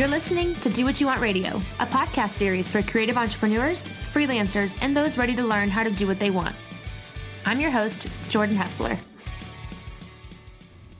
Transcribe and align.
You're 0.00 0.08
listening 0.08 0.54
to 0.60 0.70
Do 0.70 0.86
What 0.86 0.98
You 0.98 1.08
Want 1.08 1.20
Radio, 1.20 1.60
a 1.78 1.84
podcast 1.84 2.30
series 2.30 2.70
for 2.70 2.80
creative 2.80 3.18
entrepreneurs, 3.18 3.86
freelancers, 3.86 4.74
and 4.80 4.96
those 4.96 5.18
ready 5.18 5.36
to 5.36 5.42
learn 5.42 5.68
how 5.68 5.82
to 5.82 5.90
do 5.90 6.06
what 6.06 6.18
they 6.18 6.30
want. 6.30 6.56
I'm 7.44 7.60
your 7.60 7.70
host, 7.70 8.06
Jordan 8.30 8.56
Heffler. 8.56 8.98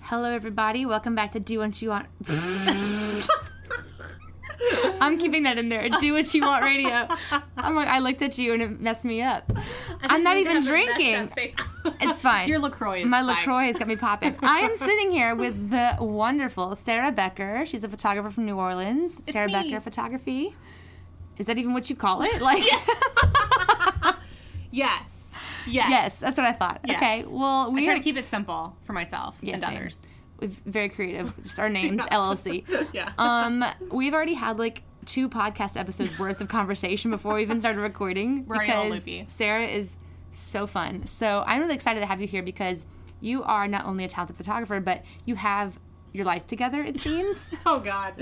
Hello, 0.03 0.31
everybody. 0.35 0.85
Welcome 0.85 1.15
back 1.15 1.33
to 1.33 1.41
Do 1.41 1.61
What 1.61 1.81
You 1.81 1.89
Want. 1.89 2.09
I'm 5.00 5.18
keeping 5.18 5.45
that 5.45 5.58
in 5.58 5.68
there. 5.68 5.88
Do 5.88 6.12
what 6.12 6.32
you 6.34 6.42
want, 6.42 6.64
radio. 6.64 7.09
I'm 7.56 7.74
like, 7.74 7.88
I 7.88 7.98
looked 8.00 8.20
at 8.22 8.36
you 8.38 8.52
and 8.52 8.62
it 8.62 8.80
messed 8.80 9.04
me 9.04 9.22
up. 9.22 9.50
I'm 10.02 10.22
not 10.22 10.36
even 10.36 10.62
drinking. 10.62 11.30
It's 12.00 12.20
fine. 12.20 12.48
Your 12.48 12.59
LaCroix 12.59 13.00
is 13.00 13.06
My 13.06 13.23
spiked. 13.23 13.41
LaCroix 13.41 13.64
has 13.64 13.77
got 13.78 13.88
me 13.88 13.96
popping. 13.96 14.36
I 14.42 14.59
am 14.60 14.77
sitting 14.77 15.10
here 15.10 15.34
with 15.34 15.70
the 15.70 15.96
wonderful 16.00 16.77
Sarah 16.77 17.10
Becker. 17.12 17.64
She's 17.66 17.84
a 17.84 17.88
photographer 17.88 18.30
from 18.30 18.45
New 18.46 18.56
Orleans. 18.59 19.20
Sarah 19.32 19.46
me. 19.46 19.52
Becker 19.52 19.80
Photography. 19.80 20.54
Is 21.38 21.46
that 21.46 21.56
even 21.56 21.73
what 21.73 21.88
you 21.88 21.96
call 21.96 22.23
it? 22.23 22.40
Like, 22.42 22.62
Yes. 24.70 25.16
Yes. 25.66 25.90
yes, 25.90 26.18
that's 26.18 26.38
what 26.38 26.46
I 26.46 26.52
thought. 26.52 26.80
Yes. 26.87 26.96
Okay, 26.96 27.24
well, 27.27 27.66
I 27.66 27.68
we 27.68 27.84
try 27.84 27.95
are 27.95 27.96
to 27.96 28.02
keep 28.02 28.16
it 28.16 28.29
simple 28.29 28.77
for 28.84 28.92
myself 28.92 29.37
Yeah, 29.42 29.54
and 29.54 29.62
same. 29.65 29.77
others. 29.77 29.98
Very 30.41 30.89
creative. 30.89 31.35
Just 31.43 31.59
our 31.59 31.69
names, 31.80 32.03
LLC. 32.03 32.65
Yeah. 32.93 33.12
Um, 33.19 33.65
we've 33.91 34.15
already 34.15 34.35
had 34.35 34.59
like 34.59 34.83
two 35.07 35.29
podcast 35.29 35.79
episodes 35.79 36.19
worth 36.19 36.41
of 36.41 36.49
conversation 36.49 37.11
before 37.11 37.35
we 37.35 37.43
even 37.43 37.59
started 37.61 37.80
recording 37.80 38.45
We're 38.49 38.61
because. 38.61 39.09
Sarah 39.29 39.66
is 39.66 39.97
so 40.33 40.66
fun. 40.66 41.07
So 41.07 41.43
I'm 41.47 41.61
really 41.61 41.75
excited 41.75 42.01
to 42.01 42.07
have 42.07 42.21
you 42.21 42.27
here 42.27 42.43
because 42.43 42.85
you 43.21 43.43
are 43.43 43.66
not 43.69 43.87
only 43.87 44.05
a 44.05 44.09
talented 44.09 44.37
photographer, 44.37 44.79
but 44.80 45.03
you 45.25 45.35
have 45.37 45.79
your 46.13 46.25
life 46.25 46.47
together. 46.47 46.83
It 46.83 46.99
seems. 47.01 47.38
oh 47.66 47.80
God. 47.80 48.15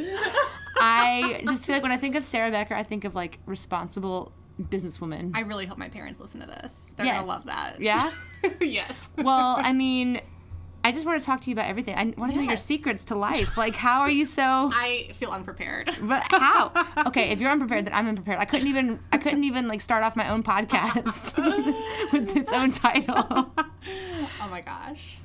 I 0.81 1.43
just 1.49 1.67
feel 1.67 1.75
like 1.77 1.83
when 1.83 1.93
I 1.93 1.97
think 1.97 2.15
of 2.15 2.25
Sarah 2.25 2.51
Becker, 2.51 2.75
I 2.75 2.83
think 2.83 3.05
of 3.05 3.15
like 3.15 3.39
responsible 3.47 4.33
businesswoman. 4.61 5.33
I 5.35 5.41
really 5.41 5.67
hope 5.67 5.79
my 5.79 5.89
parents 5.89 6.21
listen 6.21 6.41
to 6.41 6.47
this. 6.47 6.93
They're 6.97 7.07
Yes. 7.07 7.17
gonna 7.19 7.29
love 7.29 7.47
that. 7.47 7.81
yeah. 7.81 8.11
yes. 8.61 9.09
Well, 9.17 9.57
I 9.59 9.73
mean, 9.73 10.21
I 10.85 10.93
just 10.93 11.05
want 11.05 11.21
to 11.21 11.27
talk 11.27 11.41
to 11.43 11.51
you 11.51 11.55
about 11.55 11.67
everything. 11.69 11.95
I 11.97 12.15
want 12.17 12.33
to 12.33 12.39
know 12.39 12.45
your 12.45 12.57
secrets 12.57 13.05
to 13.07 13.15
life. 13.15 13.57
Like, 13.57 13.75
how 13.75 14.01
are 14.01 14.11
you 14.11 14.25
so? 14.25 14.71
I 14.73 15.11
feel 15.15 15.31
unprepared. 15.31 15.91
But 16.03 16.23
how? 16.31 16.73
Okay, 17.09 17.31
if 17.31 17.41
you're 17.41 17.51
unprepared, 17.51 17.87
then 17.87 17.95
I'm 17.95 18.07
unprepared. 18.07 18.39
I 18.39 18.45
couldn't 18.45 18.69
even. 18.69 19.01
I 19.13 19.19
couldn't 19.19 19.45
even 19.45 19.67
like 19.69 19.81
start 19.81 20.03
off 20.03 20.15
my 20.17 20.29
own 20.29 20.43
podcast 20.43 21.37
with 22.13 22.37
its 22.37 22.53
own 22.53 22.71
title. 22.73 23.27
oh 23.29 24.49
my 24.51 24.61
gosh. 24.61 25.19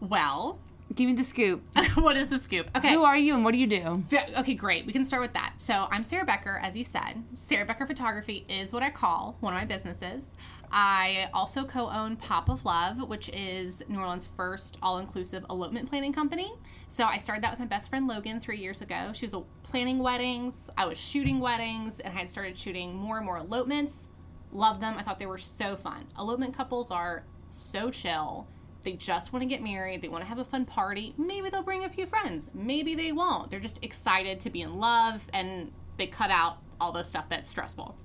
Well, 0.00 0.58
Give 0.94 1.06
me 1.06 1.14
the 1.14 1.24
scoop. 1.24 1.62
what 1.94 2.16
is 2.18 2.28
the 2.28 2.38
scoop? 2.38 2.68
Okay. 2.76 2.92
Who 2.92 3.02
are 3.02 3.16
you 3.16 3.34
and 3.34 3.44
what 3.44 3.52
do 3.52 3.58
you 3.58 3.66
do? 3.66 4.04
Okay, 4.36 4.52
great. 4.54 4.84
We 4.84 4.92
can 4.92 5.04
start 5.04 5.22
with 5.22 5.32
that. 5.32 5.54
So 5.56 5.88
I'm 5.90 6.04
Sarah 6.04 6.26
Becker, 6.26 6.58
as 6.62 6.76
you 6.76 6.84
said. 6.84 7.22
Sarah 7.32 7.64
Becker 7.64 7.86
Photography 7.86 8.44
is 8.48 8.72
what 8.74 8.82
I 8.82 8.90
call 8.90 9.36
one 9.40 9.54
of 9.54 9.58
my 9.58 9.64
businesses. 9.64 10.26
I 10.72 11.28
also 11.34 11.64
co 11.64 11.90
own 11.90 12.16
Pop 12.16 12.48
of 12.48 12.64
Love, 12.64 13.06
which 13.08 13.28
is 13.30 13.82
New 13.88 13.98
Orleans' 13.98 14.26
first 14.34 14.78
all 14.82 14.98
inclusive 14.98 15.44
elopement 15.50 15.88
planning 15.88 16.12
company. 16.12 16.52
So 16.88 17.04
I 17.04 17.18
started 17.18 17.44
that 17.44 17.50
with 17.50 17.60
my 17.60 17.66
best 17.66 17.90
friend 17.90 18.06
Logan 18.06 18.40
three 18.40 18.58
years 18.58 18.80
ago. 18.80 19.12
She 19.12 19.26
was 19.26 19.34
planning 19.62 19.98
weddings, 19.98 20.54
I 20.78 20.86
was 20.86 20.96
shooting 20.96 21.40
weddings, 21.40 22.00
and 22.00 22.14
I 22.14 22.20
had 22.20 22.30
started 22.30 22.56
shooting 22.56 22.94
more 22.94 23.18
and 23.18 23.26
more 23.26 23.38
elopements. 23.38 24.08
Love 24.50 24.80
them. 24.80 24.96
I 24.98 25.02
thought 25.02 25.18
they 25.18 25.26
were 25.26 25.38
so 25.38 25.76
fun. 25.76 26.06
Elopement 26.18 26.56
couples 26.56 26.90
are 26.90 27.24
so 27.50 27.90
chill. 27.90 28.48
They 28.82 28.92
just 28.92 29.32
want 29.32 29.42
to 29.42 29.46
get 29.46 29.62
married. 29.62 30.02
They 30.02 30.08
want 30.08 30.24
to 30.24 30.28
have 30.28 30.38
a 30.38 30.44
fun 30.44 30.64
party. 30.64 31.14
Maybe 31.16 31.50
they'll 31.50 31.62
bring 31.62 31.84
a 31.84 31.88
few 31.88 32.06
friends. 32.06 32.46
Maybe 32.54 32.94
they 32.94 33.12
won't. 33.12 33.50
They're 33.50 33.60
just 33.60 33.78
excited 33.82 34.40
to 34.40 34.50
be 34.50 34.62
in 34.62 34.78
love 34.78 35.26
and 35.32 35.70
they 35.98 36.06
cut 36.06 36.30
out 36.30 36.58
all 36.80 36.92
the 36.92 37.04
stuff 37.04 37.28
that's 37.28 37.48
stressful. 37.48 37.96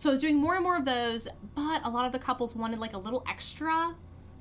So 0.00 0.08
I 0.08 0.12
was 0.12 0.22
doing 0.22 0.38
more 0.38 0.54
and 0.54 0.64
more 0.64 0.78
of 0.78 0.86
those, 0.86 1.28
but 1.54 1.82
a 1.84 1.90
lot 1.90 2.06
of 2.06 2.12
the 2.12 2.18
couples 2.18 2.54
wanted 2.54 2.78
like 2.78 2.94
a 2.94 2.98
little 2.98 3.22
extra, 3.28 3.94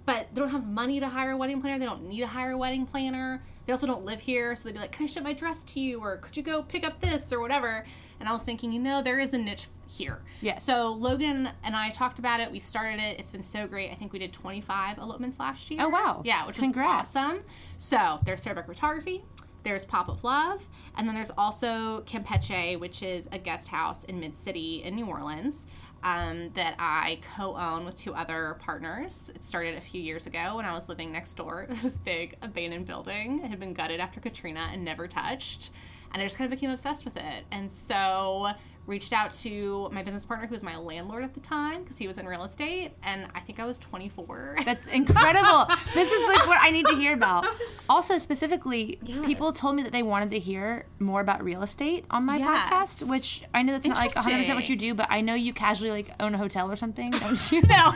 but 0.05 0.27
they 0.33 0.39
don't 0.39 0.51
have 0.51 0.65
money 0.65 1.01
to 1.01 1.09
hire 1.09 1.31
a 1.31 1.37
wedding 1.37 1.59
planner. 1.59 1.77
They 1.77 1.85
don't 1.85 2.07
need 2.07 2.21
to 2.21 2.27
hire 2.27 2.51
a 2.51 2.57
wedding 2.57 2.85
planner. 2.85 3.43
They 3.65 3.73
also 3.73 3.85
don't 3.85 4.05
live 4.05 4.21
here. 4.21 4.55
So 4.55 4.63
they'd 4.63 4.75
be 4.75 4.79
like, 4.79 4.93
Can 4.93 5.03
I 5.03 5.07
ship 5.07 5.21
my 5.21 5.33
dress 5.33 5.63
to 5.63 5.81
you? 5.81 5.99
Or 5.99 6.15
could 6.15 6.37
you 6.37 6.43
go 6.43 6.63
pick 6.63 6.85
up 6.87 7.01
this 7.01 7.33
or 7.33 7.41
whatever? 7.41 7.85
And 8.21 8.29
I 8.29 8.31
was 8.31 8.43
thinking, 8.43 8.71
you 8.71 8.79
know, 8.79 9.01
there 9.01 9.19
is 9.19 9.33
a 9.33 9.37
niche 9.37 9.67
here. 9.89 10.21
Yes. 10.39 10.63
So 10.63 10.93
Logan 10.93 11.49
and 11.65 11.75
I 11.75 11.89
talked 11.89 12.19
about 12.19 12.39
it. 12.39 12.49
We 12.49 12.59
started 12.59 13.01
it. 13.01 13.19
It's 13.19 13.33
been 13.33 13.43
so 13.43 13.67
great. 13.67 13.91
I 13.91 13.95
think 13.95 14.13
we 14.13 14.19
did 14.19 14.31
25 14.31 14.97
elopements 14.97 15.39
last 15.39 15.69
year. 15.69 15.81
Oh, 15.83 15.89
wow. 15.89 16.21
Yeah, 16.23 16.47
which 16.47 16.55
Congrats. 16.55 17.13
was 17.13 17.21
awesome. 17.21 17.43
So 17.77 18.19
there's 18.23 18.41
Sarah 18.41 18.55
Becker 18.55 18.73
Photography. 18.73 19.25
There's 19.63 19.85
Pop 19.85 20.09
of 20.09 20.23
Love, 20.23 20.67
and 20.95 21.07
then 21.07 21.15
there's 21.15 21.31
also 21.37 22.01
Campeche, 22.01 22.79
which 22.79 23.03
is 23.03 23.27
a 23.31 23.37
guest 23.37 23.67
house 23.67 24.03
in 24.05 24.19
Mid 24.19 24.37
City 24.37 24.83
in 24.83 24.95
New 24.95 25.05
Orleans 25.05 25.65
um, 26.03 26.49
that 26.53 26.75
I 26.79 27.19
co-own 27.35 27.85
with 27.85 27.95
two 27.95 28.13
other 28.13 28.57
partners. 28.61 29.31
It 29.35 29.43
started 29.43 29.75
a 29.75 29.81
few 29.81 30.01
years 30.01 30.27
ago 30.27 30.55
when 30.55 30.65
I 30.65 30.73
was 30.73 30.87
living 30.87 31.11
next 31.11 31.35
door 31.35 31.65
to 31.69 31.81
this 31.81 31.97
big 31.97 32.35
abandoned 32.41 32.85
building. 32.85 33.41
It 33.43 33.49
had 33.49 33.59
been 33.59 33.73
gutted 33.73 33.99
after 33.99 34.19
Katrina 34.19 34.69
and 34.71 34.83
never 34.83 35.07
touched, 35.07 35.71
and 36.13 36.21
I 36.21 36.25
just 36.25 36.37
kind 36.37 36.51
of 36.51 36.57
became 36.57 36.71
obsessed 36.71 37.05
with 37.05 37.17
it. 37.17 37.45
And 37.51 37.71
so 37.71 38.51
reached 38.89 39.13
out 39.13 39.31
to 39.33 39.87
my 39.93 40.01
business 40.03 40.25
partner 40.25 40.47
who 40.47 40.53
was 40.53 40.63
my 40.63 40.75
landlord 40.75 41.23
at 41.23 41.33
the 41.35 41.39
time 41.39 41.83
because 41.83 41.97
he 41.97 42.07
was 42.07 42.17
in 42.17 42.25
real 42.27 42.43
estate 42.43 42.91
and 43.03 43.27
i 43.35 43.39
think 43.39 43.59
i 43.59 43.65
was 43.65 43.77
24 43.79 44.57
That's 44.65 44.87
incredible. 44.87 45.67
this 45.93 46.11
is 46.11 46.27
like 46.27 46.47
what 46.47 46.57
I 46.61 46.71
need 46.71 46.85
to 46.87 46.95
hear 46.95 47.13
about. 47.13 47.45
Also, 47.89 48.17
specifically, 48.19 48.99
Yes. 49.03 49.25
people 49.25 49.51
told 49.51 49.75
me 49.75 49.81
that 49.83 49.91
they 49.91 50.03
wanted 50.03 50.29
to 50.31 50.37
hear 50.39 50.85
more 50.99 51.21
about 51.21 51.43
real 51.43 51.63
estate 51.63 52.05
on 52.11 52.23
my 52.25 52.37
Yes. 52.37 53.01
podcast, 53.01 53.07
which 53.09 53.43
I 53.53 53.63
know 53.63 53.73
that's 53.73 53.87
not 53.87 53.97
like 53.97 54.13
100% 54.13 54.53
what 54.55 54.69
you 54.69 54.75
do, 54.75 54.93
but 54.93 55.07
I 55.09 55.21
know 55.21 55.33
you 55.33 55.53
casually 55.53 55.89
like 55.91 56.11
own 56.19 56.35
a 56.35 56.37
hotel 56.37 56.69
or 56.71 56.75
something, 56.75 57.09
don't 57.11 57.51
you? 57.51 57.61
no 57.67 57.93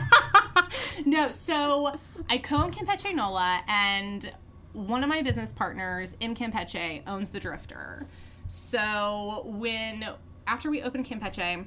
no 1.06 1.30
so 1.30 1.96
i 2.28 2.38
co-own 2.38 2.72
campeche 2.72 3.14
nola 3.14 3.60
and 3.68 4.32
one 4.72 5.02
of 5.02 5.08
my 5.08 5.22
business 5.22 5.52
partners 5.52 6.12
in 6.20 6.34
campeche 6.34 7.02
owns 7.06 7.30
the 7.30 7.38
drifter 7.40 8.06
so 8.48 9.42
when 9.46 10.06
after 10.46 10.70
we 10.70 10.82
opened 10.82 11.06
campeche 11.06 11.66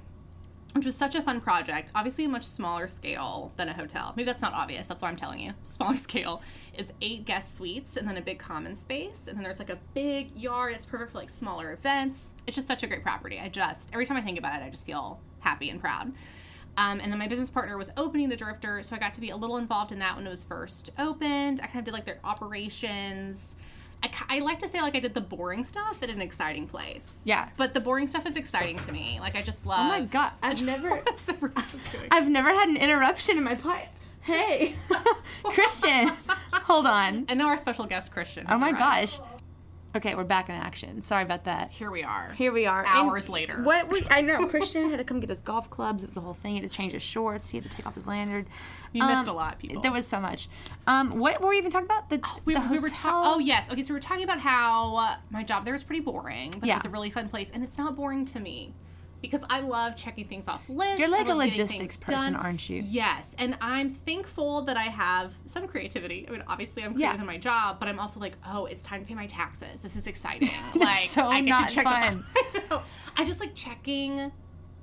which 0.74 0.86
was 0.86 0.96
such 0.96 1.16
a 1.16 1.22
fun 1.22 1.42
project 1.42 1.90
obviously 1.96 2.26
a 2.26 2.30
much 2.30 2.44
smaller 2.44 2.88
scale 2.88 3.52
than 3.56 3.70
a 3.70 3.74
hotel. 3.74 4.14
Maybe 4.16 4.26
that's 4.26 4.42
not 4.42 4.54
obvious 4.54 4.88
that's 4.88 5.02
why 5.02 5.10
i'm 5.10 5.16
telling 5.16 5.40
you. 5.40 5.54
Smaller 5.64 5.98
scale. 5.98 6.42
Is 6.78 6.94
eight 7.02 7.26
guest 7.26 7.56
suites 7.56 7.98
and 7.98 8.08
then 8.08 8.18
a 8.18 8.22
big 8.22 8.38
common 8.38 8.76
space 8.76 9.26
and 9.28 9.36
then 9.36 9.44
there's 9.44 9.58
like 9.60 9.72
a 9.72 9.80
big 9.96 10.36
yard. 10.36 10.74
It's 10.74 10.86
perfect 10.86 11.12
for 11.12 11.18
like 11.18 11.30
smaller 11.30 11.74
events. 11.74 12.34
It's 12.46 12.56
just 12.56 12.68
such 12.68 12.84
a 12.84 12.88
great 12.88 13.02
property. 13.02 13.40
I 13.40 13.50
just 13.50 13.90
every 13.94 14.06
time 14.06 14.18
i 14.18 14.22
think 14.22 14.38
about 14.38 14.62
it 14.62 14.66
i 14.66 14.70
just 14.70 14.86
feel 14.86 15.20
happy 15.40 15.70
and 15.70 15.80
proud. 15.80 16.12
Um, 16.78 17.00
and 17.00 17.12
then 17.12 17.18
my 17.18 17.28
business 17.28 17.50
partner 17.50 17.76
was 17.76 17.90
opening 17.98 18.30
the 18.30 18.36
Drifter, 18.36 18.84
so 18.84 18.96
I 18.96 19.00
got 19.00 19.14
to 19.16 19.22
be 19.22 19.32
a 19.32 19.36
little 19.36 19.58
involved 19.58 19.92
in 19.92 19.98
that 20.00 20.16
when 20.16 20.28
it 20.28 20.30
was 20.30 20.44
first 20.44 20.92
opened. 21.00 21.60
I 21.64 21.66
kind 21.66 21.80
of 21.80 21.86
did 21.86 21.94
like 21.94 22.06
their 22.06 22.20
operations. 22.24 23.56
I, 24.04 24.10
I 24.30 24.40
like 24.40 24.60
to 24.60 24.70
say 24.70 24.82
like 24.82 24.96
I 24.96 25.00
did 25.00 25.14
the 25.14 25.22
boring 25.22 25.64
stuff 25.64 26.02
at 26.04 26.10
an 26.10 26.22
exciting 26.22 26.68
place. 26.68 27.18
Yeah. 27.24 27.50
But 27.58 27.74
the 27.74 27.80
boring 27.80 28.08
stuff 28.08 28.26
is 28.28 28.36
exciting 28.36 28.78
to 28.80 28.92
me. 28.92 29.18
Like 29.20 29.36
I 29.36 29.42
just 29.42 29.66
love. 29.66 29.80
Oh 29.80 29.88
my 29.88 30.02
god, 30.02 30.32
I've 30.42 30.62
never 30.64 31.02
I've 32.12 32.30
never 32.30 32.50
had 32.54 32.70
an 32.70 32.78
interruption 32.78 33.38
in 33.38 33.44
my 33.44 33.56
pod. 33.56 33.88
Hey, 34.22 34.76
Christian, 35.44 36.12
hold 36.52 36.86
on. 36.86 37.26
and 37.30 37.40
now 37.40 37.48
our 37.48 37.58
special 37.58 37.86
guest 37.86 38.12
Christian. 38.12 38.46
Oh 38.50 38.58
my 38.58 38.72
arrived. 38.72 38.80
gosh. 38.80 39.20
Okay, 39.96 40.14
we're 40.16 40.24
back 40.26 40.50
in 40.50 40.56
action. 40.56 41.02
Sorry 41.02 41.24
about 41.24 41.46
that. 41.46 41.72
Here 41.72 41.90
we 41.90 42.04
are. 42.04 42.32
Here 42.34 42.52
we 42.52 42.66
are. 42.66 42.86
Hours 42.86 43.26
And 43.26 43.34
later. 43.34 43.64
What 43.64 43.90
we, 43.90 44.06
I 44.12 44.22
know, 44.22 44.46
Christian 44.50 44.90
had 44.90 44.98
to 44.98 45.04
come 45.04 45.20
get 45.20 45.30
his 45.30 45.40
golf 45.40 45.70
clubs. 45.70 46.04
It 46.04 46.08
was 46.10 46.18
a 46.18 46.22
whole 46.22 46.36
thing. 46.36 46.56
He 46.56 46.60
had 46.62 46.70
to 46.70 46.76
change 46.76 46.92
his 46.92 47.02
shorts. 47.02 47.50
He 47.50 47.58
had 47.58 47.70
to 47.70 47.76
take 47.76 47.88
off 47.88 47.96
his 47.96 48.06
lanyard. 48.06 48.46
You 48.94 49.06
missed 49.06 49.28
a 49.28 49.34
lot, 49.34 49.58
people. 49.60 49.82
There 49.82 49.92
was 49.92 50.06
so 50.06 50.20
much. 50.20 50.50
Um, 50.86 51.18
what 51.18 51.42
were 51.42 51.50
we 51.50 51.58
even 51.58 51.72
talking 51.72 51.86
about? 51.86 52.10
The 52.10 52.22
we, 52.46 52.54
the 52.54 52.68
we 52.70 52.80
were 52.80 52.90
talking. 52.90 53.32
Oh 53.34 53.40
yes, 53.40 53.72
okay. 53.72 53.82
So 53.82 53.94
we 53.94 53.98
were 53.98 54.04
talking 54.04 54.24
about 54.24 54.40
how 54.40 54.96
uh, 54.98 55.16
my 55.32 55.44
job 55.44 55.64
there 55.66 55.74
was 55.74 55.84
pretty 55.84 56.02
boring, 56.02 56.52
but 56.52 56.66
Yeah. 56.66 56.74
it 56.74 56.78
was 56.78 56.86
a 56.86 56.90
really 56.90 57.10
fun 57.10 57.30
place, 57.30 57.50
and 57.54 57.64
it's 57.64 57.78
not 57.78 57.96
boring 57.96 58.26
to 58.26 58.40
me 58.40 58.74
because 59.22 59.42
I 59.50 59.62
love 59.62 59.96
checking 59.96 60.26
things 60.26 60.48
off 60.48 60.68
lists. 60.70 61.00
You're 61.00 61.10
like 61.10 61.28
a 61.28 61.34
logistics 61.34 61.98
person, 61.98 62.34
done. 62.34 62.36
aren't 62.36 62.70
you? 62.70 62.82
Yes, 62.86 63.34
and 63.38 63.58
I'm 63.62 63.90
thankful 63.90 64.62
that 64.64 64.78
I 64.78 64.84
have 64.84 65.34
some 65.46 65.68
creativity. 65.68 66.26
I 66.28 66.32
mean, 66.32 66.44
obviously 66.48 66.84
I'm 66.84 66.94
creative 66.94 67.16
Yeah. 67.16 67.22
in 67.22 67.26
my 67.28 67.38
job, 67.38 67.80
but 67.80 67.90
I'm 67.90 68.00
also 68.00 68.20
like, 68.20 68.34
oh, 68.48 68.66
it's 68.66 68.84
time 68.84 69.02
to 69.02 69.08
pay 69.08 69.16
my 69.16 69.26
taxes. 69.28 69.82
This 69.82 69.96
is 69.96 70.06
exciting. 70.14 70.50
like 70.76 71.06
so 71.08 71.28
I 71.28 71.42
get 71.42 71.50
not 71.50 71.70
to 71.70 71.76
check 71.76 71.84
fun. 71.86 72.24
This 72.54 72.64
off. 72.72 72.88
I 73.16 73.26
just 73.26 73.40
like 73.40 73.56
checking 73.56 74.32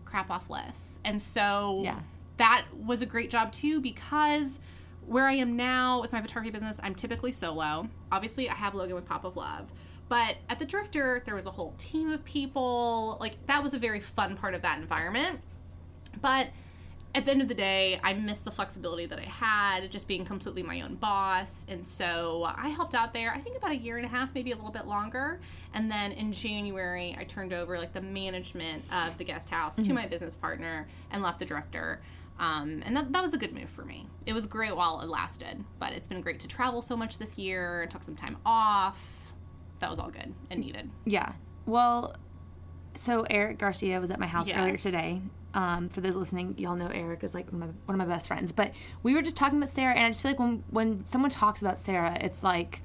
crap 0.04 0.30
off 0.30 0.50
lists, 0.50 0.98
and 1.04 1.20
so 1.22 1.80
Yeah. 1.84 2.00
that 2.38 2.64
was 2.84 3.02
a 3.02 3.06
great 3.06 3.30
job 3.30 3.52
too 3.52 3.80
because 3.80 4.58
where 5.06 5.26
I 5.26 5.34
am 5.34 5.54
now 5.56 6.00
with 6.00 6.12
my 6.12 6.20
photography 6.22 6.50
business, 6.50 6.80
I'm 6.82 6.94
typically 6.94 7.30
solo. 7.30 7.88
Obviously, 8.10 8.48
I 8.48 8.54
have 8.54 8.74
Logan 8.74 8.94
with 8.94 9.04
Pop 9.04 9.24
of 9.24 9.36
Love. 9.36 9.70
But 10.08 10.36
at 10.48 10.58
the 10.58 10.64
Drifter, 10.64 11.22
there 11.24 11.34
was 11.34 11.46
a 11.46 11.50
whole 11.50 11.74
team 11.78 12.10
of 12.10 12.24
people. 12.24 13.16
Like, 13.20 13.46
that 13.46 13.62
was 13.62 13.74
a 13.74 13.78
very 13.78 14.00
fun 14.00 14.36
part 14.36 14.54
of 14.54 14.62
that 14.62 14.78
environment. 14.78 15.40
But 16.20 16.48
at 17.14 17.24
the 17.24 17.30
end 17.30 17.42
of 17.42 17.48
the 17.48 17.54
day, 17.54 18.00
I 18.02 18.12
missed 18.12 18.44
the 18.44 18.50
flexibility 18.50 19.06
that 19.06 19.18
I 19.18 19.24
had, 19.24 19.90
just 19.90 20.08
being 20.08 20.24
completely 20.24 20.62
my 20.64 20.80
own 20.80 20.96
boss. 20.96 21.64
And 21.68 21.86
so 21.86 22.52
I 22.56 22.68
helped 22.68 22.94
out 22.94 23.12
there, 23.12 23.32
I 23.32 23.38
think 23.38 23.56
about 23.56 23.70
a 23.70 23.76
year 23.76 23.98
and 23.98 24.04
a 24.04 24.08
half, 24.08 24.34
maybe 24.34 24.50
a 24.50 24.56
little 24.56 24.72
bit 24.72 24.86
longer. 24.86 25.40
And 25.74 25.90
then 25.90 26.12
in 26.12 26.32
January, 26.32 27.16
I 27.18 27.24
turned 27.24 27.52
over 27.52 27.78
like 27.78 27.92
the 27.92 28.00
management 28.00 28.82
of 28.92 29.16
the 29.16 29.24
guest 29.24 29.48
house 29.48 29.76
to 29.76 29.92
my 29.92 30.06
business 30.06 30.36
partner 30.36 30.88
and 31.12 31.22
left 31.22 31.38
the 31.38 31.44
Drifter. 31.44 32.00
Um, 32.40 32.82
and 32.84 32.96
that, 32.96 33.12
that 33.12 33.22
was 33.22 33.32
a 33.32 33.38
good 33.38 33.54
move 33.54 33.70
for 33.70 33.84
me. 33.84 34.08
It 34.26 34.32
was 34.32 34.44
great 34.44 34.74
while 34.74 35.00
it 35.00 35.08
lasted, 35.08 35.62
but 35.78 35.92
it's 35.92 36.08
been 36.08 36.20
great 36.20 36.40
to 36.40 36.48
travel 36.48 36.82
so 36.82 36.96
much 36.96 37.18
this 37.18 37.38
year. 37.38 37.86
Took 37.90 38.02
some 38.02 38.16
time 38.16 38.38
off. 38.44 39.23
That 39.80 39.90
was 39.90 39.98
all 39.98 40.10
good 40.10 40.32
and 40.50 40.60
needed. 40.60 40.90
Yeah. 41.04 41.32
Well, 41.66 42.16
so 42.94 43.26
Eric 43.28 43.58
Garcia 43.58 44.00
was 44.00 44.10
at 44.10 44.20
my 44.20 44.26
house 44.26 44.50
earlier 44.50 44.76
today. 44.76 45.20
Um, 45.52 45.88
for 45.88 46.00
those 46.00 46.16
listening, 46.16 46.54
y'all 46.58 46.74
know 46.74 46.88
Eric 46.88 47.22
is 47.22 47.32
like 47.32 47.52
one 47.52 47.62
of, 47.62 47.68
my, 47.68 47.74
one 47.86 48.00
of 48.00 48.08
my 48.08 48.12
best 48.12 48.26
friends. 48.26 48.50
But 48.50 48.72
we 49.02 49.14
were 49.14 49.22
just 49.22 49.36
talking 49.36 49.58
about 49.58 49.68
Sarah, 49.68 49.94
and 49.94 50.04
I 50.04 50.08
just 50.08 50.22
feel 50.22 50.32
like 50.32 50.40
when 50.40 50.64
when 50.70 51.04
someone 51.04 51.30
talks 51.30 51.62
about 51.62 51.78
Sarah, 51.78 52.16
it's 52.20 52.42
like, 52.42 52.82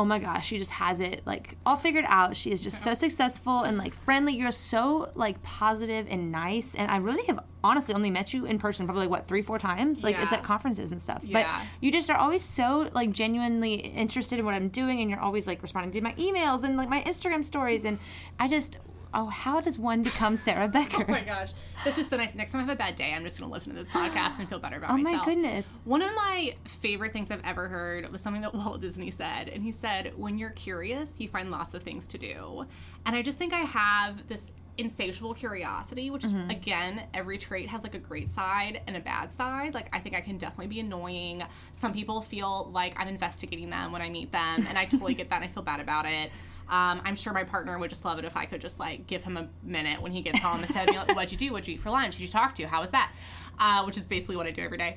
oh 0.00 0.04
my 0.06 0.18
gosh, 0.18 0.46
she 0.46 0.56
just 0.56 0.70
has 0.70 0.98
it 0.98 1.20
like 1.26 1.58
all 1.66 1.76
figured 1.76 2.06
out. 2.08 2.34
She 2.34 2.50
is 2.50 2.62
just 2.62 2.82
so 2.82 2.94
successful 2.94 3.64
and 3.64 3.76
like 3.76 3.92
friendly. 3.92 4.32
You're 4.32 4.50
so 4.50 5.10
like 5.14 5.42
positive 5.42 6.06
and 6.08 6.32
nice. 6.32 6.74
And 6.74 6.90
I 6.90 6.96
really 6.96 7.22
have 7.26 7.44
honestly 7.62 7.92
only 7.94 8.08
met 8.08 8.32
you 8.32 8.46
in 8.46 8.58
person 8.58 8.86
probably 8.86 9.08
what 9.08 9.28
three 9.28 9.42
four 9.42 9.58
times. 9.58 10.02
Like 10.02 10.16
it's 10.18 10.32
at 10.32 10.42
conferences 10.42 10.90
and 10.90 11.02
stuff. 11.02 11.22
Yeah. 11.22 11.42
But 11.42 11.66
you 11.82 11.92
just 11.92 12.08
are 12.08 12.16
always 12.16 12.42
so 12.42 12.88
like 12.94 13.10
genuinely 13.12 13.74
interested 13.74 14.38
in 14.38 14.46
what 14.46 14.54
I'm 14.54 14.68
doing, 14.68 15.02
and 15.02 15.10
you're 15.10 15.20
always 15.20 15.46
like 15.46 15.60
responding 15.60 15.92
to 15.92 16.00
my 16.00 16.14
emails 16.14 16.64
and 16.64 16.78
like 16.78 16.88
my 16.88 17.02
Instagram 17.02 17.44
stories. 17.44 17.84
And 17.84 17.98
I 18.38 18.48
just, 18.48 18.78
oh, 19.14 19.26
how 19.26 19.60
does 19.60 19.78
one 19.78 20.02
become 20.02 20.36
Sarah 20.36 20.68
Becker? 20.68 21.04
Oh 21.08 21.12
my 21.12 21.22
gosh, 21.24 21.50
this 21.84 21.98
is 21.98 22.08
so 22.08 22.16
nice. 22.16 22.34
Next 22.34 22.52
time 22.52 22.60
I 22.60 22.64
have 22.64 22.72
a 22.72 22.76
bad 22.76 22.94
day, 22.94 23.12
I'm 23.12 23.24
just 23.24 23.38
going 23.38 23.48
to 23.50 23.52
listen 23.54 23.72
to 23.72 23.78
this 23.78 23.88
podcast 23.90 24.38
and 24.38 24.48
feel 24.48 24.58
better 24.58 24.76
about 24.76 24.90
myself. 24.98 25.14
Oh 25.14 25.18
my 25.18 25.24
goodness. 25.24 25.66
One 25.84 26.02
of 26.02 26.14
my 26.14 26.54
favorite 26.64 27.12
things 27.12 27.30
I've 27.30 27.44
ever 27.44 27.68
heard 27.68 28.10
was 28.12 28.20
something 28.20 28.42
that 28.42 28.54
Walt 28.54 28.80
Disney 28.80 29.10
said, 29.10 29.48
and 29.48 29.62
he 29.62 29.72
said, 29.72 30.12
"When 30.16 30.38
you're 30.38 30.50
curious, 30.50 31.20
you 31.20 31.28
find 31.28 31.50
lots 31.50 31.74
of 31.74 31.82
things 31.82 32.06
to 32.08 32.18
do." 32.18 32.66
And 33.06 33.16
I 33.16 33.22
just 33.22 33.38
think 33.38 33.52
I 33.52 33.60
have 33.60 34.28
this 34.28 34.42
insatiable 34.78 35.34
curiosity, 35.34 36.08
which 36.10 36.24
is 36.24 36.32
Mm-hmm. 36.32 36.50
again, 36.50 37.02
every 37.12 37.36
trait 37.36 37.68
has 37.68 37.82
like 37.82 37.94
a 37.94 37.98
great 37.98 38.28
side 38.28 38.80
and 38.86 38.96
a 38.96 39.00
bad 39.00 39.30
side. 39.30 39.74
Like 39.74 39.88
I 39.94 39.98
think 39.98 40.14
I 40.14 40.20
can 40.22 40.38
definitely 40.38 40.68
be 40.68 40.80
annoying. 40.80 41.42
Some 41.72 41.92
people 41.92 42.22
feel 42.22 42.70
like 42.72 42.94
I'm 42.96 43.08
investigating 43.08 43.68
them 43.68 43.92
when 43.92 44.00
I 44.00 44.08
meet 44.08 44.32
them, 44.32 44.64
and 44.68 44.78
I 44.78 44.84
totally 44.86 45.14
get 45.14 45.28
that. 45.30 45.36
and 45.42 45.44
I 45.44 45.48
feel 45.48 45.62
bad 45.62 45.80
about 45.80 46.06
it. 46.06 46.30
Um, 46.70 47.02
I'm 47.04 47.16
sure 47.16 47.32
my 47.32 47.42
partner 47.44 47.78
would 47.78 47.90
just 47.90 48.04
love 48.04 48.18
it 48.20 48.24
if 48.24 48.36
I 48.36 48.46
could 48.46 48.60
just 48.60 48.78
like 48.78 49.06
give 49.08 49.24
him 49.24 49.36
a 49.36 49.48
minute 49.62 50.00
when 50.00 50.12
he 50.12 50.22
gets 50.22 50.38
home 50.38 50.62
and 50.62 50.72
say, 50.72 50.86
like, 50.86 51.08
"What'd 51.16 51.32
you 51.32 51.36
do? 51.38 51.52
What'd 51.52 51.66
you 51.66 51.74
eat 51.74 51.80
for 51.80 51.90
lunch? 51.90 52.14
Did 52.16 52.22
you 52.22 52.28
talk 52.28 52.54
to? 52.54 52.68
How 52.68 52.80
was 52.80 52.92
that?" 52.92 53.12
Uh, 53.58 53.82
which 53.84 53.96
is 53.96 54.04
basically 54.04 54.36
what 54.36 54.46
I 54.46 54.52
do 54.52 54.62
every 54.62 54.78
day. 54.78 54.96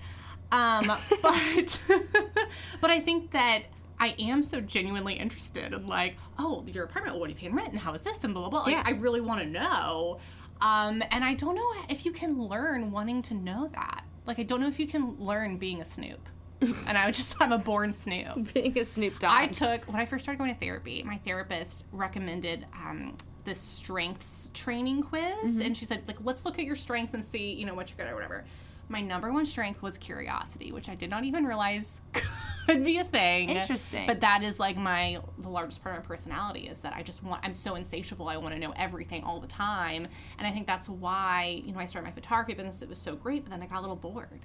Um, 0.51 0.85
but 1.21 1.81
but 2.81 2.91
I 2.91 2.99
think 2.99 3.31
that 3.31 3.63
I 3.99 4.15
am 4.19 4.43
so 4.43 4.61
genuinely 4.61 5.15
interested 5.15 5.73
in 5.73 5.87
like, 5.87 6.15
oh, 6.37 6.63
your 6.71 6.83
apartment, 6.83 7.17
what 7.17 7.25
are 7.27 7.29
you 7.29 7.35
paying 7.35 7.55
rent, 7.55 7.69
and 7.69 7.79
how 7.79 7.93
is 7.93 8.01
this, 8.03 8.23
and 8.23 8.33
blah 8.33 8.43
blah 8.43 8.49
blah. 8.49 8.61
Like, 8.61 8.73
Yeah. 8.73 8.83
I 8.85 8.91
really 8.91 9.21
want 9.21 9.41
to 9.41 9.47
know. 9.47 10.19
Um, 10.61 11.03
and 11.11 11.23
I 11.23 11.33
don't 11.33 11.55
know 11.55 11.73
if 11.89 12.05
you 12.05 12.11
can 12.11 12.41
learn 12.41 12.91
wanting 12.91 13.21
to 13.23 13.33
know 13.33 13.69
that. 13.73 14.03
Like, 14.25 14.39
I 14.39 14.43
don't 14.43 14.61
know 14.61 14.67
if 14.67 14.79
you 14.79 14.87
can 14.87 15.17
learn 15.19 15.57
being 15.57 15.81
a 15.81 15.85
Snoop. 15.85 16.29
and 16.87 16.97
I 16.97 17.05
would 17.05 17.15
just, 17.15 17.35
I'm 17.39 17.51
a 17.51 17.57
born 17.57 17.91
Snoop. 17.91 18.53
Being 18.53 18.77
a 18.77 18.85
Snoop 18.85 19.19
Dogg. 19.19 19.31
I 19.31 19.47
took 19.47 19.85
when 19.85 19.99
I 19.99 20.05
first 20.05 20.23
started 20.23 20.39
going 20.39 20.53
to 20.53 20.59
therapy. 20.59 21.03
My 21.03 21.17
therapist 21.25 21.85
recommended 21.91 22.65
um, 22.73 23.15
this 23.45 23.59
strengths 23.59 24.51
training 24.53 25.03
quiz, 25.03 25.59
and 25.59 25.75
she 25.75 25.85
said, 25.85 26.03
like, 26.07 26.17
let's 26.23 26.45
look 26.45 26.59
at 26.59 26.65
your 26.65 26.75
strengths 26.75 27.13
and 27.13 27.23
see, 27.23 27.53
you 27.53 27.65
know, 27.65 27.73
what 27.73 27.89
you're 27.89 27.97
good 27.97 28.07
at 28.07 28.13
or 28.13 28.15
whatever. 28.15 28.45
My 28.89 29.01
number 29.01 29.31
one 29.31 29.45
strength 29.45 29.81
was 29.81 29.97
curiosity, 29.97 30.71
which 30.71 30.89
I 30.89 30.95
did 30.95 31.09
not 31.09 31.23
even 31.23 31.45
realize 31.45 32.01
could 32.67 32.83
be 32.83 32.97
a 32.97 33.03
thing. 33.03 33.49
Interesting. 33.49 34.05
But 34.07 34.21
that 34.21 34.43
is 34.43 34.59
like 34.59 34.77
my 34.77 35.19
the 35.39 35.49
largest 35.49 35.81
part 35.81 35.97
of 35.97 36.03
my 36.03 36.07
personality 36.07 36.67
is 36.67 36.79
that 36.81 36.93
I 36.93 37.01
just 37.01 37.23
want 37.23 37.43
I'm 37.45 37.53
so 37.53 37.75
insatiable. 37.75 38.27
I 38.27 38.37
want 38.37 38.53
to 38.53 38.59
know 38.59 38.73
everything 38.75 39.23
all 39.23 39.39
the 39.39 39.47
time, 39.47 40.07
and 40.37 40.45
I 40.45 40.51
think 40.51 40.67
that's 40.67 40.89
why 40.89 41.61
you 41.65 41.71
know 41.71 41.79
I 41.79 41.85
started 41.85 42.07
my 42.07 42.13
photography 42.13 42.53
business. 42.53 42.81
It 42.81 42.89
was 42.89 42.99
so 42.99 43.15
great, 43.15 43.45
but 43.45 43.51
then 43.51 43.63
I 43.63 43.67
got 43.67 43.79
a 43.79 43.81
little 43.81 43.95
bored. 43.95 44.41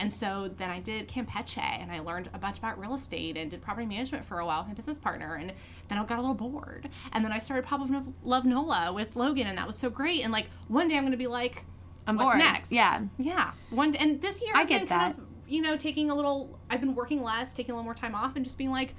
And 0.00 0.12
so 0.12 0.50
then 0.56 0.70
I 0.70 0.80
did 0.80 1.08
Campeche 1.08 1.58
and 1.58 1.92
I 1.92 2.00
learned 2.00 2.30
a 2.34 2.38
bunch 2.38 2.58
about 2.58 2.80
real 2.80 2.94
estate 2.94 3.36
and 3.36 3.50
did 3.50 3.62
property 3.62 3.86
management 3.86 4.24
for 4.24 4.40
a 4.40 4.46
while 4.46 4.60
with 4.60 4.68
my 4.68 4.74
business 4.74 4.98
partner. 4.98 5.36
And 5.36 5.52
then 5.88 5.98
I 5.98 6.04
got 6.04 6.18
a 6.18 6.22
little 6.22 6.34
bored. 6.34 6.88
And 7.12 7.24
then 7.24 7.30
I 7.32 7.38
started 7.38 7.66
Pop 7.66 7.82
of 7.82 7.90
Love 8.24 8.44
Nola 8.44 8.92
with 8.92 9.14
Logan 9.14 9.46
and 9.46 9.58
that 9.58 9.66
was 9.66 9.76
so 9.76 9.90
great. 9.90 10.22
And 10.22 10.32
like 10.32 10.46
one 10.68 10.88
day 10.88 10.96
I'm 10.96 11.02
going 11.02 11.12
to 11.12 11.18
be 11.18 11.26
like, 11.28 11.64
I'm 12.06 12.16
what's 12.16 12.24
bored. 12.24 12.38
next? 12.38 12.72
Yeah. 12.72 13.02
Yeah. 13.18 13.52
One 13.68 13.94
And 13.94 14.20
this 14.20 14.42
year 14.42 14.52
I 14.56 14.62
I've 14.62 14.68
get 14.68 14.80
been 14.80 14.88
kind 14.88 15.14
that. 15.14 15.18
of, 15.18 15.26
you 15.46 15.60
know, 15.62 15.76
taking 15.76 16.10
a 16.10 16.14
little, 16.14 16.58
I've 16.70 16.80
been 16.80 16.94
working 16.94 17.22
less, 17.22 17.52
taking 17.52 17.72
a 17.72 17.74
little 17.74 17.84
more 17.84 17.94
time 17.94 18.14
off 18.14 18.36
and 18.36 18.44
just 18.44 18.58
being 18.58 18.70
like, 18.70 18.94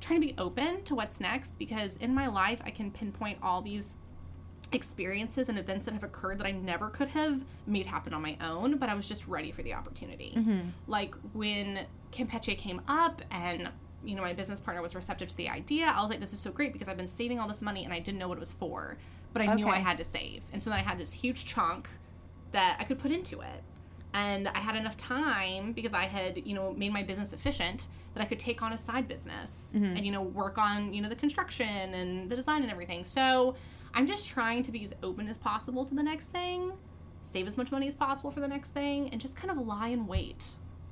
trying 0.00 0.20
to 0.20 0.26
be 0.28 0.34
open 0.38 0.82
to 0.84 0.94
what's 0.94 1.18
next 1.20 1.58
because 1.58 1.96
in 1.96 2.14
my 2.14 2.28
life 2.28 2.60
I 2.64 2.70
can 2.70 2.90
pinpoint 2.92 3.38
all 3.42 3.60
these 3.60 3.96
experiences 4.72 5.48
and 5.48 5.58
events 5.58 5.84
that 5.86 5.94
have 5.94 6.04
occurred 6.04 6.38
that 6.38 6.46
I 6.46 6.50
never 6.50 6.90
could 6.90 7.08
have 7.08 7.42
made 7.66 7.86
happen 7.86 8.12
on 8.12 8.22
my 8.22 8.36
own, 8.42 8.76
but 8.76 8.88
I 8.88 8.94
was 8.94 9.06
just 9.06 9.26
ready 9.26 9.50
for 9.50 9.62
the 9.62 9.74
opportunity. 9.74 10.34
Mm-hmm. 10.36 10.60
Like 10.86 11.14
when 11.32 11.86
Campeche 12.12 12.56
came 12.58 12.80
up 12.88 13.22
and 13.30 13.70
you 14.04 14.14
know 14.14 14.22
my 14.22 14.32
business 14.32 14.60
partner 14.60 14.82
was 14.82 14.94
receptive 14.94 15.28
to 15.28 15.36
the 15.36 15.48
idea, 15.48 15.86
I 15.86 16.00
was 16.00 16.10
like, 16.10 16.20
this 16.20 16.32
is 16.32 16.40
so 16.40 16.50
great 16.50 16.72
because 16.72 16.88
I've 16.88 16.96
been 16.96 17.08
saving 17.08 17.40
all 17.40 17.48
this 17.48 17.62
money 17.62 17.84
and 17.84 17.92
I 17.92 17.98
didn't 17.98 18.18
know 18.18 18.28
what 18.28 18.38
it 18.38 18.40
was 18.40 18.52
for, 18.52 18.96
but 19.32 19.42
I 19.42 19.54
knew 19.54 19.68
I 19.68 19.78
had 19.78 19.96
to 19.98 20.04
save, 20.04 20.42
and 20.52 20.62
so 20.62 20.70
then 20.70 20.78
I 20.78 20.82
had 20.82 20.98
this 20.98 21.12
huge 21.12 21.46
chunk 21.46 21.88
that 22.52 22.76
I 22.78 22.84
could 22.84 22.98
put 22.98 23.10
into 23.10 23.40
it. 23.40 23.62
And 24.14 24.48
I 24.48 24.58
had 24.58 24.74
enough 24.74 24.96
time 24.96 25.72
because 25.72 25.92
I 25.92 26.04
had, 26.04 26.46
you 26.46 26.54
know, 26.54 26.72
made 26.72 26.94
my 26.94 27.02
business 27.02 27.34
efficient 27.34 27.88
that 28.14 28.22
I 28.22 28.26
could 28.26 28.38
take 28.38 28.62
on 28.62 28.72
a 28.72 28.78
side 28.78 29.06
business 29.06 29.72
mm-hmm. 29.74 29.84
and, 29.96 30.06
you 30.06 30.10
know, 30.10 30.22
work 30.22 30.56
on, 30.56 30.94
you 30.94 31.02
know, 31.02 31.10
the 31.10 31.14
construction 31.14 31.68
and 31.68 32.30
the 32.30 32.34
design 32.34 32.62
and 32.62 32.70
everything. 32.70 33.04
So 33.04 33.54
I'm 33.94 34.06
just 34.06 34.28
trying 34.28 34.62
to 34.64 34.72
be 34.72 34.84
as 34.84 34.94
open 35.02 35.28
as 35.28 35.38
possible 35.38 35.84
to 35.84 35.94
the 35.94 36.02
next 36.02 36.26
thing, 36.26 36.72
save 37.24 37.46
as 37.46 37.56
much 37.56 37.72
money 37.72 37.88
as 37.88 37.94
possible 37.94 38.30
for 38.30 38.40
the 38.40 38.48
next 38.48 38.70
thing, 38.70 39.08
and 39.10 39.20
just 39.20 39.36
kind 39.36 39.50
of 39.50 39.66
lie 39.66 39.88
in 39.88 40.06
wait 40.06 40.44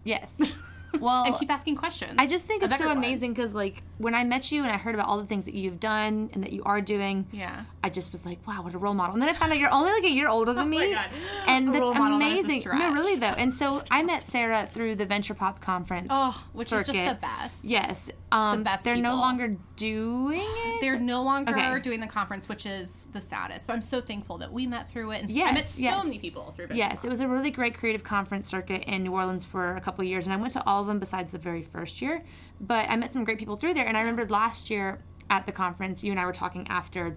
Yes. 0.07 0.41
Well, 1.01 1.25
and 1.25 1.35
keep 1.37 1.51
asking 1.51 1.77
questions. 1.77 2.15
I 2.19 2.27
just 2.27 2.47
think 2.47 2.63
it's 2.63 2.71
so 2.71 2.75
everyone. 2.77 2.97
amazing 2.99 3.35
because, 3.35 3.55
like, 3.55 3.83
when 3.99 4.15
I 4.15 4.25
met 4.25 4.51
you 4.51 4.63
and 4.63 4.73
I 4.73 4.77
heard 4.79 4.95
about 4.95 5.09
all 5.09 5.19
the 5.19 5.27
things 5.27 5.45
that 5.45 5.55
you've 5.55 5.79
done 5.81 6.31
and 6.33 6.43
that 6.43 6.53
you 6.53 6.63
are 6.65 6.81
doing, 6.81 7.27
Yeah. 7.33 7.65
I 7.85 7.91
just 7.91 8.11
was 8.13 8.25
like, 8.27 8.45
wow, 8.47 8.63
what 8.63 8.75
a 8.75 8.79
role 8.79 8.95
model. 8.95 9.13
And 9.15 9.23
then 9.23 9.29
I 9.29 9.33
found 9.33 9.53
out 9.53 9.59
you're 9.59 9.71
only 9.73 9.93
like 9.93 10.05
a 10.05 10.11
year 10.11 10.29
older 10.29 10.53
than 10.53 10.65
Oh 10.73 10.79
my 10.79 10.87
me. 10.87 10.95
God. 10.95 11.07
And 11.47 11.69
that's 11.69 11.81
model, 11.81 12.19
that 12.19 12.27
amazing. 12.27 12.63
No, 12.67 12.93
really, 12.93 13.17
though. 13.17 13.27
And 13.27 13.53
so 13.53 13.81
I 13.91 14.03
met 14.03 14.25
Sarah 14.25 14.69
through 14.73 14.97
the 14.97 15.07
Venture 15.07 15.35
Pop 15.35 15.61
conference. 15.61 16.09
Oh, 16.11 16.47
which 16.53 16.73
is 16.73 16.87
just 16.87 16.93
the 16.99 17.19
best. 17.21 17.65
Yes. 17.65 18.11
Um, 18.33 18.65
best 18.65 18.83
they're 18.85 18.97
no 18.97 19.15
longer 19.15 19.57
doing 19.77 20.41
it. 20.43 20.81
They're 20.81 20.99
no 20.99 21.23
longer 21.23 21.53
Okay. 21.53 21.81
doing 21.81 22.01
the 22.01 22.07
conference, 22.09 22.49
which 22.49 22.67
is 22.67 23.07
the 23.13 23.21
saddest. 23.21 23.67
But 23.67 23.75
I'm 23.75 23.83
so 23.83 24.01
thankful 24.01 24.39
that 24.39 24.53
we 24.53 24.67
met 24.67 24.91
through 24.91 25.13
it. 25.13 25.21
And 25.23 25.31
I 25.31 25.35
Yes, 25.35 25.55
met 25.55 25.69
so 25.69 25.81
yes. 25.81 26.05
many 26.05 26.19
people 26.19 26.53
through 26.57 26.67
it. 26.67 26.75
Yes, 26.75 27.05
it 27.05 27.09
was 27.09 27.21
a 27.21 27.29
really 27.29 27.51
great 27.51 27.75
creative 27.75 28.03
conference 28.03 28.49
circuit 28.49 28.83
in 28.85 29.05
New 29.05 29.13
Orleans 29.13 29.45
for 29.45 29.77
a 29.77 29.81
couple 29.81 30.03
of 30.03 30.09
years, 30.09 30.27
and 30.27 30.35
I 30.35 30.37
went 30.37 30.53
to 30.55 30.67
all 30.67 30.76
of 30.81 30.87
them 30.87 30.99
besides 30.99 31.33
the 31.33 31.39
very 31.39 31.63
first 31.63 32.01
year. 32.03 32.23
But 32.61 32.89
I 32.89 32.97
met 32.97 33.13
some 33.13 33.25
great 33.25 33.39
people 33.39 33.57
through 33.57 33.75
there, 33.75 33.87
and 33.87 33.97
I 33.97 34.01
remember 34.01 34.27
last 34.27 34.71
year 34.71 34.99
at 35.31 35.47
the 35.47 35.53
conference, 35.53 36.03
you 36.05 36.11
and 36.11 36.21
I 36.21 36.25
were 36.27 36.33
talking 36.33 36.67
after 36.69 37.17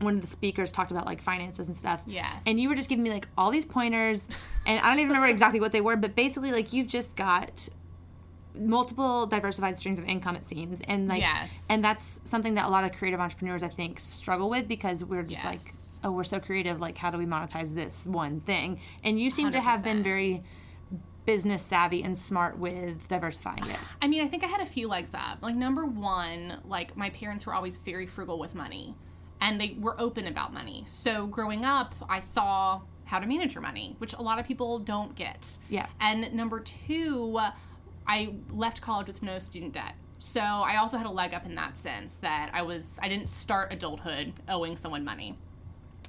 one 0.00 0.16
of 0.16 0.20
the 0.20 0.26
speakers 0.26 0.70
talked 0.70 0.90
about 0.90 1.06
like 1.06 1.22
finances 1.22 1.68
and 1.68 1.76
stuff. 1.78 2.02
Yes. 2.06 2.42
And 2.46 2.60
you 2.60 2.68
were 2.68 2.74
just 2.74 2.88
giving 2.88 3.02
me 3.02 3.10
like 3.10 3.28
all 3.38 3.50
these 3.50 3.64
pointers, 3.64 4.26
and 4.66 4.78
I 4.80 4.88
don't 4.90 4.98
even 4.98 5.08
remember 5.08 5.28
exactly 5.28 5.60
what 5.60 5.72
they 5.72 5.80
were, 5.80 5.96
but 5.96 6.14
basically 6.14 6.52
like 6.52 6.72
you've 6.72 6.88
just 6.88 7.16
got 7.16 7.68
multiple 8.58 9.26
diversified 9.26 9.76
streams 9.78 9.98
of 9.98 10.06
income 10.06 10.34
it 10.34 10.42
seems 10.44 10.80
and 10.88 11.08
like 11.08 11.20
Yes. 11.20 11.66
and 11.68 11.84
that's 11.84 12.20
something 12.24 12.54
that 12.54 12.64
a 12.64 12.70
lot 12.70 12.84
of 12.84 12.92
creative 12.92 13.20
entrepreneurs 13.20 13.62
i 13.62 13.68
think 13.68 14.00
struggle 14.00 14.48
with 14.48 14.66
because 14.66 15.04
we're 15.04 15.22
just 15.24 15.44
like 15.44 15.60
oh 16.04 16.10
we're 16.10 16.24
so 16.24 16.40
creative 16.40 16.80
like 16.80 16.96
how 16.96 17.10
do 17.10 17.18
we 17.18 17.26
monetize 17.26 17.74
this 17.74 18.06
one 18.06 18.40
thing 18.40 18.80
and 19.04 19.20
you 19.20 19.28
seem 19.30 19.50
to 19.50 19.60
have 19.60 19.84
been 19.84 20.02
very 20.02 20.42
business 21.26 21.62
savvy 21.62 22.02
and 22.02 22.16
smart 22.16 22.56
with 22.58 23.06
diversifying 23.08 23.68
it 23.68 23.76
I 24.00 24.08
mean, 24.08 24.22
I 24.24 24.28
think 24.28 24.44
I 24.44 24.46
had 24.46 24.60
a 24.60 24.66
few 24.66 24.88
legs 24.88 25.14
up. 25.14 25.38
Like 25.42 25.56
number 25.56 25.84
one, 25.84 26.60
like 26.64 26.96
my 26.96 27.10
parents 27.10 27.46
were 27.46 27.54
always 27.54 27.76
very 27.78 28.06
frugal 28.06 28.38
with 28.38 28.54
money, 28.54 28.94
and 29.40 29.60
they 29.60 29.76
were 29.80 30.00
open 30.00 30.26
about 30.26 30.52
money. 30.52 30.84
So 30.86 31.26
growing 31.26 31.64
up, 31.64 31.94
I 32.08 32.20
saw 32.20 32.82
how 33.04 33.18
to 33.18 33.26
manage 33.26 33.54
your 33.54 33.62
money, 33.62 33.96
which 33.98 34.14
a 34.14 34.22
lot 34.22 34.38
of 34.38 34.46
people 34.46 34.78
don't 34.78 35.14
get. 35.14 35.58
Yeah. 35.68 35.86
And 36.00 36.32
number 36.34 36.60
two, 36.60 37.38
I 38.06 38.34
left 38.50 38.80
college 38.80 39.06
with 39.06 39.22
no 39.22 39.38
student 39.38 39.72
debt. 39.72 39.94
So 40.18 40.40
I 40.40 40.76
also 40.76 40.96
had 40.96 41.06
a 41.06 41.10
leg 41.10 41.34
up 41.34 41.46
in 41.46 41.54
that 41.56 41.76
sense 41.76 42.16
that 42.16 42.50
I 42.52 42.62
was 42.62 42.88
I 43.02 43.08
didn't 43.08 43.28
start 43.28 43.72
adulthood 43.72 44.32
owing 44.48 44.76
someone 44.76 45.04
money. 45.04 45.38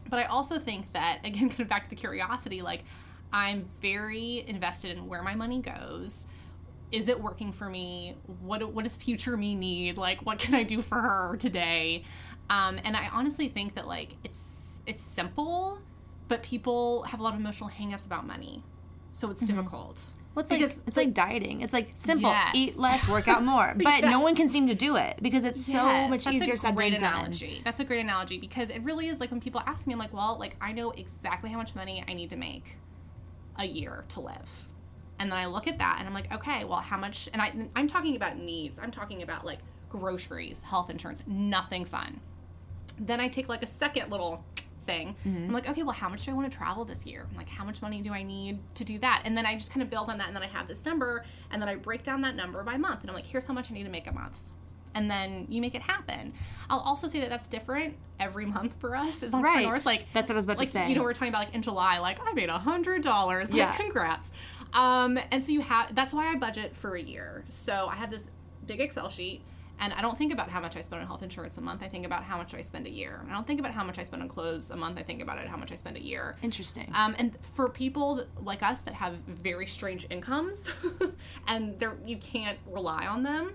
But 0.10 0.20
I 0.20 0.26
also 0.26 0.60
think 0.60 0.92
that 0.94 1.20
again, 1.24 1.50
kind 1.50 1.62
of 1.62 1.68
back 1.68 1.84
to 1.84 1.90
the 1.90 1.96
curiosity, 1.96 2.62
like 2.62 2.84
I'm 3.34 3.66
very 3.82 4.44
invested 4.48 4.98
in 4.98 5.08
where 5.08 5.22
my 5.24 5.36
money 5.36 5.62
goes. 5.62 6.26
Is 6.92 7.10
it 7.10 7.22
working 7.22 7.52
for 7.52 7.70
me? 7.70 8.16
What 8.42 8.74
what 8.74 8.84
does 8.84 8.96
future 8.96 9.36
me 9.36 9.56
need? 9.56 9.98
Like 9.98 10.26
what 10.26 10.40
can 10.40 10.56
I 10.56 10.64
do 10.64 10.82
for 10.82 10.96
her 11.02 11.36
today? 11.38 12.04
Um, 12.50 12.80
and 12.84 12.96
I 12.96 13.10
honestly 13.12 13.50
think 13.50 13.76
that 13.76 13.88
like 13.88 14.10
it's 14.24 14.40
it's 14.86 15.04
simple, 15.04 15.80
but 16.30 16.42
people 16.44 17.04
have 17.04 17.20
a 17.20 17.24
lot 17.24 17.34
of 17.34 17.40
emotional 17.40 17.70
hangups 17.70 18.06
about 18.06 18.26
money. 18.26 18.64
so 19.12 19.30
it's 19.32 19.42
difficult. 19.42 20.02
Well, 20.34 20.44
it's 20.44 20.52
like 20.52 20.60
Because, 20.60 20.82
it's 20.86 20.96
like 20.96 21.14
dieting. 21.16 21.62
It's 21.62 21.74
like 21.74 21.92
simple: 21.96 22.30
Yes. 22.30 22.52
eat 22.56 22.78
less, 22.78 23.10
work 23.10 23.28
out 23.28 23.44
more. 23.52 23.74
But 23.76 24.04
no 24.06 24.20
one 24.22 24.36
can 24.36 24.50
seem 24.50 24.68
to 24.68 24.76
do 24.76 24.96
it 24.96 25.18
because 25.22 25.44
it's 25.44 25.66
so 25.66 25.74
Yes, 25.88 26.10
much 26.10 26.24
that's 26.26 26.36
easier 26.36 26.54
a 26.54 26.58
said 26.58 26.76
great 26.76 26.92
than 26.92 27.02
done. 27.02 27.14
analogy. 27.16 27.62
That's 27.66 27.80
a 27.80 27.84
great 27.84 28.00
analogy 28.02 28.38
because 28.38 28.70
it 28.70 28.82
really 28.84 29.08
is 29.10 29.20
like 29.20 29.32
when 29.32 29.42
people 29.42 29.62
ask 29.66 29.88
me, 29.88 29.94
I'm 29.94 30.00
like, 30.00 30.14
well, 30.14 30.38
like 30.40 30.56
I 30.62 30.72
know 30.72 30.92
exactly 30.92 31.50
how 31.50 31.58
much 31.58 31.76
money 31.76 32.04
I 32.08 32.14
need 32.14 32.30
to 32.30 32.36
make 32.38 32.78
a 33.58 33.66
year 33.66 34.04
to 34.10 34.22
live, 34.22 34.68
and 35.20 35.32
then 35.32 35.38
I 35.38 35.46
look 35.46 35.68
at 35.68 35.78
that 35.80 35.98
and 36.00 36.08
I'm 36.08 36.14
like, 36.14 36.32
okay, 36.34 36.64
well, 36.64 36.80
how 36.80 36.98
much? 36.98 37.30
And 37.34 37.42
I 37.42 37.54
I'm 37.76 37.88
talking 37.88 38.16
about 38.16 38.38
needs. 38.38 38.80
I'm 38.80 38.92
talking 38.92 39.24
about 39.24 39.46
like 39.46 39.60
groceries, 39.90 40.62
health 40.62 40.90
insurance, 40.90 41.24
nothing 41.28 41.86
fun. 41.86 42.20
Then 43.00 43.20
I 43.20 43.28
take 43.28 43.50
like 43.50 43.64
a 43.64 43.68
second 43.68 44.12
little 44.12 44.44
thing. 44.84 45.16
Mm-hmm. 45.26 45.46
I'm 45.46 45.54
like, 45.54 45.70
okay, 45.70 45.84
well, 45.84 45.94
how 45.94 46.10
much 46.10 46.26
do 46.26 46.32
I 46.32 46.34
want 46.34 46.52
to 46.52 46.58
travel 46.58 46.86
this 46.86 47.06
year? 47.06 47.28
I'm 47.30 47.38
like, 47.38 47.50
how 47.50 47.64
much 47.66 47.82
money 47.82 48.02
do 48.02 48.12
I 48.12 48.24
need 48.24 48.60
to 48.76 48.84
do 48.84 48.98
that? 49.00 49.22
And 49.26 49.38
then 49.38 49.46
I 49.46 49.54
just 49.54 49.70
kind 49.70 49.84
of 49.84 49.90
build 49.90 50.10
on 50.10 50.18
that, 50.18 50.28
and 50.28 50.36
then 50.36 50.44
I 50.44 50.48
have 50.48 50.68
this 50.68 50.86
number, 50.86 51.24
and 51.52 51.62
then 51.62 51.70
I 51.70 51.76
break 51.76 52.04
down 52.04 52.22
that 52.22 52.36
number 52.36 52.64
by 52.64 52.78
month, 52.78 53.02
and 53.02 53.10
I'm 53.10 53.16
like, 53.16 53.26
here's 53.26 53.46
how 53.46 53.54
much 53.54 53.70
I 53.70 53.74
need 53.76 53.84
to 53.84 53.90
make 53.90 54.08
a 54.08 54.14
month. 54.14 54.40
And 54.98 55.12
then 55.12 55.46
you 55.48 55.62
make 55.62 55.76
it 55.76 55.82
happen. 55.84 56.34
I'll 56.72 56.80
also 56.80 57.08
say 57.08 57.20
that 57.20 57.30
that's 57.30 57.48
different 57.48 57.96
every 58.20 58.48
month 58.48 58.74
for 58.80 58.96
us 58.96 59.22
as 59.22 59.32
Right. 59.32 59.46
entrepreneurs. 59.58 59.86
Like 59.86 60.08
That's 60.12 60.28
what 60.28 60.34
I 60.34 60.38
was 60.38 60.46
about 60.46 60.58
like 60.58 60.70
to 60.70 60.74
say. 60.74 60.90
you 60.90 60.96
know, 60.96 61.04
we're 61.04 61.14
talking 61.14 61.30
about 61.30 61.46
like 61.46 61.54
in 61.54 61.62
July, 61.62 62.00
like 62.00 62.18
I 62.26 62.34
made 62.34 62.50
a 62.50 62.58
hundred 62.58 63.04
dollars. 63.04 63.50
Like 63.50 63.58
Yeah. 63.58 63.76
congrats. 63.78 64.32
Um, 64.74 65.20
and 65.32 65.44
so 65.44 65.52
you 65.52 65.62
have 65.62 65.94
that's 65.94 66.14
why 66.14 66.32
I 66.32 66.36
budget 66.36 66.76
for 66.76 66.96
a 66.96 67.02
year. 67.02 67.46
So 67.48 67.88
I 67.92 67.96
have 67.96 68.10
this 68.10 68.28
big 68.66 68.82
Excel 68.82 69.08
sheet 69.08 69.44
and 69.80 69.94
I 69.94 70.02
don't 70.02 70.18
think 70.18 70.34
about 70.34 70.50
how 70.50 70.60
much 70.60 70.76
I 70.76 70.82
spend 70.82 71.02
on 71.04 71.08
health 71.08 71.22
insurance 71.22 71.56
a 71.60 71.62
month. 71.62 71.84
I 71.84 71.88
think 71.88 72.04
about 72.08 72.24
how 72.24 72.36
much 72.38 72.56
I 72.56 72.62
spend 72.62 72.88
a 72.88 72.90
year. 72.90 73.24
I 73.30 73.32
don't 73.34 73.46
think 73.46 73.60
about 73.60 73.72
how 73.74 73.84
much 73.84 74.00
I 74.00 74.04
spend 74.04 74.24
on 74.24 74.28
clothes 74.30 74.72
a 74.72 74.76
month. 74.76 74.98
I 74.98 75.04
think 75.04 75.22
about 75.22 75.38
it 75.38 75.48
how 75.48 75.58
much 75.58 75.72
I 75.72 75.76
spend 75.76 75.98
a 75.98 76.02
year. 76.04 76.36
Interesting. 76.42 76.92
Um, 76.96 77.16
and 77.20 77.38
for 77.54 77.70
people 77.70 78.16
that- 78.16 78.44
like 78.44 78.64
us 78.64 78.82
that 78.82 78.96
have 78.96 79.14
very 79.28 79.68
strange 79.68 80.08
incomes 80.10 80.68
and 81.48 81.78
they're, 81.78 81.96
you 82.04 82.18
can't 82.18 82.58
rely 82.66 83.06
on 83.06 83.22
them, 83.22 83.52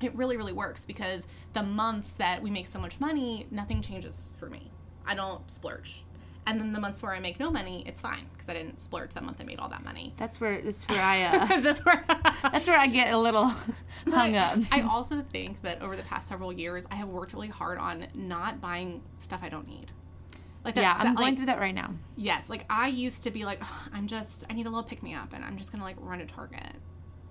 it 0.00 0.14
really, 0.14 0.36
really 0.36 0.52
works 0.52 0.84
because 0.84 1.26
the 1.54 1.62
months 1.62 2.12
that 2.14 2.42
we 2.42 2.50
make 2.50 2.66
so 2.66 2.78
much 2.78 3.00
money, 3.00 3.46
nothing 3.50 3.82
changes 3.82 4.30
for 4.38 4.48
me. 4.48 4.70
I 5.06 5.14
don't 5.14 5.48
splurge. 5.50 6.04
And 6.46 6.58
then 6.58 6.72
the 6.72 6.80
months 6.80 7.02
where 7.02 7.12
I 7.12 7.20
make 7.20 7.38
no 7.38 7.50
money, 7.50 7.82
it's 7.86 8.00
fine 8.00 8.24
because 8.32 8.48
I 8.48 8.54
didn't 8.54 8.80
splurge 8.80 9.12
that 9.12 9.22
month 9.22 9.36
I 9.38 9.44
made 9.44 9.58
all 9.58 9.68
that 9.68 9.84
money. 9.84 10.14
that's 10.16 10.40
where 10.40 10.62
that's 10.62 10.88
where 10.88 11.02
I 11.02 11.22
uh, 11.24 11.60
That's 11.60 11.84
where 11.84 12.02
that's 12.42 12.66
where 12.66 12.78
I 12.78 12.86
get 12.86 13.12
a 13.12 13.18
little 13.18 13.52
hung 14.10 14.34
up. 14.34 14.58
I 14.72 14.80
also 14.80 15.22
think 15.30 15.60
that 15.62 15.82
over 15.82 15.94
the 15.94 16.04
past 16.04 16.26
several 16.28 16.50
years, 16.50 16.86
I 16.90 16.94
have 16.94 17.08
worked 17.08 17.34
really 17.34 17.48
hard 17.48 17.78
on 17.78 18.06
not 18.14 18.62
buying 18.62 19.02
stuff 19.18 19.40
I 19.42 19.50
don't 19.50 19.68
need. 19.68 19.92
Like 20.64 20.76
yeah, 20.76 20.94
that's 20.94 21.04
I'm 21.04 21.14
going 21.14 21.28
like, 21.28 21.36
through 21.36 21.46
that 21.46 21.60
right 21.60 21.74
now. 21.74 21.92
Yes, 22.16 22.48
like 22.48 22.64
I 22.70 22.88
used 22.88 23.22
to 23.24 23.30
be 23.30 23.44
like, 23.44 23.62
I'm 23.92 24.06
just, 24.06 24.44
I 24.48 24.54
need 24.54 24.66
a 24.66 24.70
little 24.70 24.82
pick 24.84 25.02
me 25.02 25.14
up, 25.14 25.32
and 25.34 25.44
I'm 25.44 25.56
just 25.56 25.70
gonna 25.70 25.84
like 25.84 25.96
run 26.00 26.18
to 26.18 26.26
Target, 26.26 26.72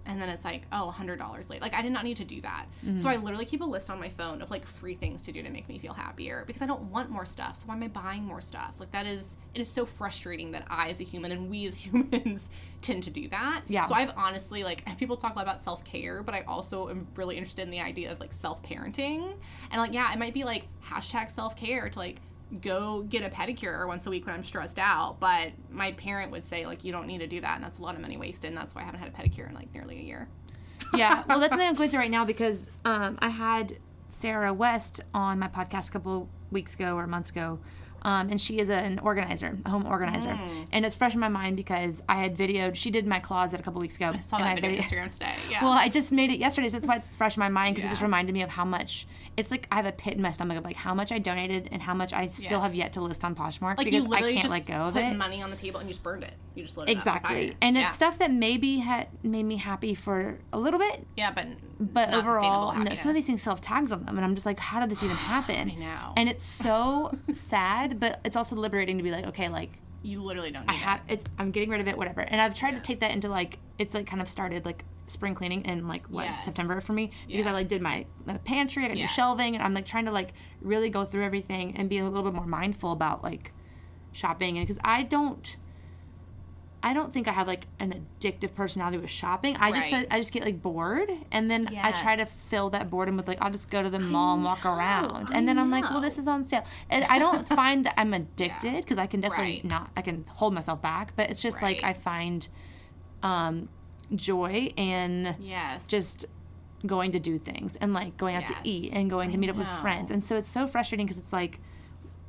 and 0.07 0.21
then 0.21 0.29
it's 0.29 0.43
like, 0.43 0.63
oh 0.71 0.93
$100 0.97 1.49
late. 1.49 1.61
Like 1.61 1.73
I 1.73 1.81
did 1.81 1.91
not 1.91 2.03
need 2.03 2.17
to 2.17 2.25
do 2.25 2.41
that. 2.41 2.65
Mm-hmm. 2.85 2.97
So 2.97 3.09
I 3.09 3.17
literally 3.17 3.45
keep 3.45 3.61
a 3.61 3.65
list 3.65 3.89
on 3.89 3.99
my 3.99 4.09
phone 4.09 4.41
of 4.41 4.49
like 4.49 4.65
free 4.65 4.95
things 4.95 5.21
to 5.23 5.31
do 5.31 5.43
to 5.43 5.49
make 5.49 5.67
me 5.67 5.77
feel 5.77 5.93
happier 5.93 6.43
because 6.47 6.61
I 6.61 6.65
don't 6.65 6.83
want 6.83 7.09
more 7.09 7.25
stuff. 7.25 7.57
So 7.57 7.65
why 7.67 7.75
am 7.75 7.83
I 7.83 7.89
buying 7.89 8.23
more 8.23 8.41
stuff? 8.41 8.73
Like 8.79 8.91
that 8.91 9.05
is, 9.05 9.35
it 9.53 9.61
is 9.61 9.67
so 9.67 9.85
frustrating 9.85 10.51
that 10.51 10.63
I 10.69 10.89
as 10.89 11.01
a 11.01 11.03
human 11.03 11.31
and 11.31 11.49
we 11.49 11.67
as 11.67 11.75
humans 11.85 12.49
tend 12.81 13.03
to 13.03 13.09
do 13.09 13.27
that. 13.29 13.63
Yeah. 13.67 13.85
So 13.85 13.93
I've 13.93 14.11
honestly 14.15 14.63
like 14.63 14.83
people 14.97 15.17
talk 15.17 15.35
a 15.35 15.35
lot 15.35 15.43
about 15.43 15.61
self 15.61 15.83
care, 15.83 16.23
but 16.23 16.33
I 16.33 16.41
also 16.41 16.89
am 16.89 17.07
really 17.15 17.37
interested 17.37 17.63
in 17.63 17.69
the 17.69 17.81
idea 17.81 18.11
of 18.11 18.19
like 18.19 18.33
self 18.33 18.63
parenting 18.63 19.35
and 19.71 19.81
like 19.81 19.93
yeah, 19.93 20.11
it 20.13 20.19
might 20.19 20.33
be 20.33 20.43
like 20.43 20.63
hashtag 20.83 21.29
self 21.29 21.55
care 21.55 21.89
to 21.89 21.99
like 21.99 22.21
go 22.61 23.03
get 23.03 23.23
a 23.23 23.29
pedicure 23.29 23.87
once 23.87 24.05
a 24.05 24.09
week 24.09 24.25
when 24.25 24.35
I'm 24.35 24.43
stressed 24.43 24.79
out. 24.79 25.19
But 25.19 25.51
my 25.69 25.91
parent 25.93 26.31
would 26.31 26.47
say 26.49 26.65
like 26.65 26.83
you 26.83 26.91
don't 26.91 27.07
need 27.07 27.19
to 27.19 27.27
do 27.27 27.41
that, 27.41 27.55
and 27.55 27.63
that's 27.63 27.79
a 27.79 27.81
lot 27.81 27.95
of 27.95 28.01
money 28.01 28.17
wasted. 28.17 28.49
And 28.49 28.57
that's 28.57 28.73
why 28.73 28.81
I 28.81 28.85
haven't 28.85 28.99
had 28.99 29.09
a 29.09 29.11
pedicure 29.11 29.47
in 29.47 29.55
like 29.55 29.73
nearly 29.73 29.99
a 29.99 30.03
year. 30.03 30.27
yeah, 30.93 31.23
well, 31.27 31.39
that's 31.39 31.51
something 31.51 31.67
I'm 31.67 31.75
going 31.75 31.89
through 31.89 31.99
right 31.99 32.11
now 32.11 32.25
because 32.25 32.69
um, 32.85 33.17
I 33.19 33.29
had 33.29 33.77
Sarah 34.09 34.53
West 34.53 35.01
on 35.13 35.39
my 35.39 35.47
podcast 35.47 35.89
a 35.89 35.91
couple 35.91 36.29
weeks 36.51 36.75
ago 36.75 36.95
or 36.95 37.07
months 37.07 37.29
ago. 37.29 37.59
Um, 38.07 38.29
and 38.29 38.39
she 38.39 38.59
is 38.59 38.69
an 38.69 38.99
organizer, 38.99 39.57
a 39.65 39.69
home 39.69 39.85
organizer. 39.85 40.29
Mm. 40.29 40.67
And 40.71 40.85
it's 40.85 40.95
fresh 40.95 41.13
in 41.13 41.19
my 41.19 41.27
mind 41.27 41.57
because 41.57 42.01
I 42.07 42.15
had 42.15 42.37
videoed, 42.37 42.75
she 42.77 42.89
did 42.89 43.05
my 43.05 43.19
closet 43.19 43.59
a 43.59 43.63
couple 43.63 43.81
weeks 43.81 43.97
ago. 43.97 44.11
I 44.15 44.19
saw 44.19 44.37
that 44.37 44.47
I 44.47 44.55
video 44.55 44.77
on 44.77 44.77
Instagram 44.77 45.09
today. 45.11 45.35
Yeah. 45.51 45.61
Well, 45.61 45.73
I 45.73 45.89
just 45.89 46.13
made 46.13 46.31
it 46.31 46.39
yesterday, 46.39 46.69
so 46.69 46.77
that's 46.77 46.87
why 46.87 46.95
it's 46.95 47.13
fresh 47.15 47.35
in 47.35 47.41
my 47.41 47.49
mind 47.49 47.75
because 47.75 47.87
it 47.87 47.91
just 47.91 48.01
reminded 48.01 48.31
me 48.31 48.43
of 48.43 48.49
how 48.49 48.63
much 48.63 49.07
it's 49.35 49.51
like 49.51 49.67
I 49.73 49.75
have 49.75 49.85
a 49.85 49.91
pit 49.91 50.13
in 50.13 50.21
my 50.21 50.31
stomach 50.31 50.57
of 50.57 50.63
like 50.63 50.77
how 50.77 50.93
much 50.93 51.11
I 51.11 51.19
donated 51.19 51.67
and 51.73 51.81
how 51.81 51.93
much 51.93 52.13
I 52.13 52.27
still 52.27 52.51
Yes. 52.59 52.63
have 52.63 52.75
yet 52.75 52.93
to 52.93 53.01
list 53.01 53.25
on 53.25 53.35
Poshmark 53.35 53.75
like 53.77 53.79
because 53.79 53.93
you 53.93 54.01
literally 54.07 54.29
I 54.37 54.41
can't 54.41 54.43
just 54.43 54.51
let 54.53 54.65
go 54.65 54.87
of 54.87 54.93
put 54.93 55.03
it. 55.03 55.17
money 55.17 55.41
on 55.41 55.49
the 55.51 55.57
table 55.57 55.81
and 55.81 55.89
you 55.89 55.93
just 55.93 56.01
burned 56.01 56.23
it. 56.23 56.31
You 56.55 56.63
just 56.63 56.77
lit 56.77 56.87
it 56.87 56.93
Exactly. 56.93 57.57
And 57.61 57.75
yeah. 57.75 57.87
it's 57.87 57.95
stuff 57.95 58.19
that 58.19 58.31
maybe 58.31 58.77
had 58.77 59.07
made 59.21 59.43
me 59.43 59.57
happy 59.57 59.95
for 59.95 60.37
a 60.53 60.57
little 60.57 60.79
bit, 60.79 61.05
Yeah, 61.17 61.31
but 61.31 61.45
but 61.79 62.13
overall, 62.13 62.73
no, 62.77 62.93
some 62.95 63.09
of 63.09 63.15
these 63.15 63.27
things 63.27 63.41
still 63.41 63.53
have 63.53 63.61
tags 63.61 63.91
on 63.91 64.05
them, 64.05 64.15
and 64.17 64.25
I'm 64.25 64.33
just 64.35 64.45
like, 64.45 64.59
how 64.59 64.79
did 64.79 64.89
this 64.89 65.03
even 65.03 65.15
happen? 65.33 65.71
I 65.71 65.75
know. 65.75 66.13
And 66.15 66.27
it's 66.29 66.45
so 66.45 67.11
sad, 67.33 67.99
but 67.99 68.19
it's 68.25 68.35
also 68.35 68.55
liberating 68.55 68.97
to 68.97 69.03
be 69.03 69.11
like, 69.11 69.25
okay, 69.27 69.49
like 69.49 69.71
you 70.03 70.21
literally 70.23 70.51
don't 70.51 70.65
need 70.65 70.73
I 70.73 70.75
have, 70.75 71.01
it's, 71.09 71.25
I'm 71.37 71.51
getting 71.51 71.69
rid 71.69 71.81
of 71.81 71.87
it, 71.87 71.97
whatever. 71.97 72.21
And 72.21 72.39
I've 72.39 72.55
tried 72.55 72.73
to 72.73 72.79
take 72.79 73.01
that 73.01 73.11
into 73.11 73.29
like, 73.29 73.59
it's 73.77 73.93
like 73.93 74.07
kind 74.07 74.21
of 74.21 74.29
started 74.29 74.65
like 74.65 74.85
spring 75.07 75.33
cleaning 75.35 75.61
in 75.65 75.87
like 75.87 76.05
what 76.07 76.25
Yes. 76.25 76.45
September 76.45 76.81
for 76.81 76.93
me 76.93 77.11
because 77.27 77.45
I 77.45 77.51
like 77.51 77.67
did 77.67 77.81
my, 77.81 78.05
my 78.25 78.37
pantry, 78.39 78.85
I 78.85 78.89
new 78.89 78.95
Yes. 78.99 79.09
shelving, 79.11 79.55
and 79.55 79.63
I'm 79.63 79.73
like 79.73 79.85
trying 79.85 80.05
to 80.05 80.11
like 80.11 80.33
really 80.61 80.89
go 80.89 81.05
through 81.05 81.23
everything 81.23 81.75
and 81.77 81.89
be 81.89 81.97
a 81.99 82.03
little 82.05 82.23
bit 82.23 82.33
more 82.33 82.45
mindful 82.47 82.91
about 82.91 83.23
like 83.23 83.53
shopping, 84.13 84.57
and 84.57 84.65
because 84.65 84.79
I 84.83 85.03
don't. 85.03 85.55
I 86.83 86.93
don't 86.93 87.11
think 87.13 87.27
I 87.27 87.31
have 87.31 87.47
like 87.47 87.65
an 87.79 88.05
addictive 88.21 88.53
personality 88.53 88.97
with 88.97 89.09
shopping. 89.09 89.55
I 89.59 89.71
just 89.71 89.91
I 90.11 90.19
just 90.19 90.31
get 90.31 90.45
like 90.45 90.61
bored, 90.61 91.09
and 91.31 91.49
then 91.49 91.67
I 91.81 91.91
try 91.91 92.15
to 92.15 92.25
fill 92.25 92.69
that 92.69 92.89
boredom 92.89 93.17
with 93.17 93.27
like 93.27 93.39
I'll 93.41 93.51
just 93.51 93.69
go 93.69 93.81
to 93.83 93.89
the 93.89 93.99
mall 93.99 94.35
and 94.35 94.43
walk 94.43 94.65
around, 94.65 95.29
I 95.31 95.37
and 95.37 95.47
then 95.47 95.57
I'm 95.57 95.71
like, 95.71 95.89
well, 95.89 96.01
this 96.01 96.17
is 96.17 96.27
on 96.27 96.43
sale, 96.43 96.63
and 96.89 97.03
I 97.05 97.19
don't 97.19 97.47
find 97.59 97.85
that 97.85 97.95
I'm 97.97 98.13
addicted 98.13 98.77
because 98.83 98.97
I 98.97 99.07
can 99.07 99.21
definitely 99.21 99.53
Right. 99.55 99.65
not 99.65 99.91
I 99.97 100.01
can 100.01 100.25
hold 100.29 100.53
myself 100.53 100.81
back, 100.81 101.13
but 101.15 101.29
it's 101.29 101.41
just 101.41 101.61
like 101.61 101.83
I 101.83 101.93
find 101.93 102.47
um, 103.23 103.69
joy 104.15 104.71
in 104.77 105.35
Yes. 105.39 105.87
just 105.87 106.25
going 106.85 107.11
to 107.11 107.19
do 107.19 107.39
things 107.39 107.75
and 107.77 107.91
like 107.93 108.17
going 108.17 108.35
out 108.35 108.45
to 108.47 108.55
eat 108.63 108.93
and 108.93 109.09
going 109.09 109.31
to 109.31 109.37
I 109.37 109.39
meet 109.39 109.49
up 109.49 109.55
with 109.55 109.67
friends. 109.67 110.11
And 110.11 110.23
so 110.23 110.37
it's 110.37 110.47
so 110.47 110.67
frustrating 110.67 111.07
because 111.07 111.17
it's 111.17 111.33
like 111.33 111.59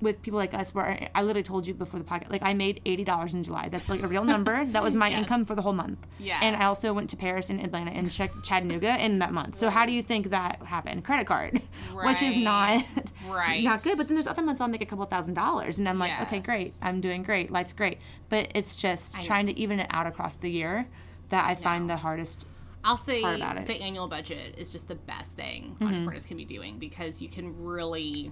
with 0.01 0.23
people 0.23 0.39
like 0.39 0.55
us 0.55 0.73
where 0.75 0.87
I, 0.87 1.11
I 1.15 1.23
literally 1.23 1.43
told 1.43 1.67
you 1.67 1.75
before 1.75 1.99
the 1.99 2.05
podcast 2.07 2.31
like 2.31 2.43
I 2.45 2.55
made 2.55 2.81
$80 2.87 3.35
in 3.35 3.43
July. 3.43 3.69
That's 3.69 3.89
like 3.89 4.03
a 4.03 4.07
real 4.09 4.23
number. 4.25 4.65
That 4.73 4.83
was 4.83 4.95
my 4.95 5.09
Yes. 5.09 5.19
income 5.21 5.45
for 5.45 5.55
the 5.57 5.63
whole 5.63 5.73
month. 5.73 6.07
Yeah. 6.21 6.39
And 6.41 6.55
I 6.55 6.67
also 6.67 6.93
went 6.93 7.11
to 7.11 7.17
Paris 7.17 7.51
and 7.51 7.61
Atlanta 7.61 7.91
and 7.91 8.09
Ch- 8.11 8.31
Chattanooga 8.45 9.03
in 9.05 9.19
that 9.19 9.33
month. 9.33 9.57
So 9.57 9.71
how 9.71 9.87
do 9.87 9.93
you 9.93 10.03
think 10.03 10.31
that 10.31 10.63
happened? 10.63 11.05
Credit 11.05 11.27
card, 11.27 11.61
right. 11.93 12.07
which 12.07 12.23
is 12.23 12.37
not 12.37 12.85
Right. 13.29 13.65
not 13.71 13.83
good. 13.83 13.97
But 13.99 14.07
then 14.07 14.15
there's 14.15 14.27
other 14.29 14.43
months 14.43 14.61
I'll 14.61 14.69
make 14.69 14.83
a 14.83 14.87
couple 14.87 15.05
thousand 15.07 15.35
dollars, 15.35 15.79
and 15.81 15.89
I'm 15.89 15.99
like, 15.99 16.13
okay, 16.23 16.39
great, 16.41 16.75
I'm 16.81 17.01
doing 17.01 17.23
great, 17.25 17.51
life's 17.51 17.73
great. 17.73 17.99
But 18.29 18.53
it's 18.55 18.77
just 18.77 19.19
I 19.19 19.23
trying 19.23 19.47
to 19.47 19.59
even 19.59 19.81
it 19.81 19.89
out 19.91 20.07
across 20.07 20.37
the 20.37 20.51
year 20.51 20.87
that 21.31 21.45
I 21.49 21.55
find 21.57 21.91
the 21.91 21.97
hardest. 21.97 22.47
I'll 22.85 22.97
say 22.97 23.21
part 23.23 23.37
about 23.37 23.57
it. 23.57 23.61
Mm-hmm. 23.61 23.67
the 23.73 23.81
annual 23.83 24.07
budget 24.09 24.55
is 24.57 24.71
just 24.71 24.87
the 24.87 24.95
best 24.95 25.35
thing 25.35 25.77
entrepreneurs 25.81 26.25
can 26.25 26.37
be 26.37 26.45
doing 26.45 26.79
because 26.79 27.21
you 27.21 27.29
can 27.29 27.65
really 27.65 28.31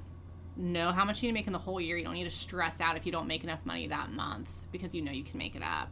know 0.57 0.93
how 0.93 1.05
much 1.05 1.23
you 1.23 1.29
need 1.29 1.33
to 1.33 1.41
make 1.41 1.47
in 1.47 1.53
the 1.53 1.59
whole 1.59 1.81
year. 1.81 1.97
You 1.97 2.05
don't 2.05 2.15
need 2.15 2.25
to 2.25 2.31
stress 2.31 2.81
out 2.81 2.97
if 2.97 3.07
you 3.07 3.13
don't 3.13 3.27
make 3.27 3.45
enough 3.45 3.65
money 3.65 3.87
that 3.89 4.13
month 4.13 4.51
because 4.73 4.95
you 4.95 5.03
know 5.03 5.13
you 5.13 5.25
can 5.25 5.39
make 5.39 5.55
it 5.55 5.63
up. 5.63 5.91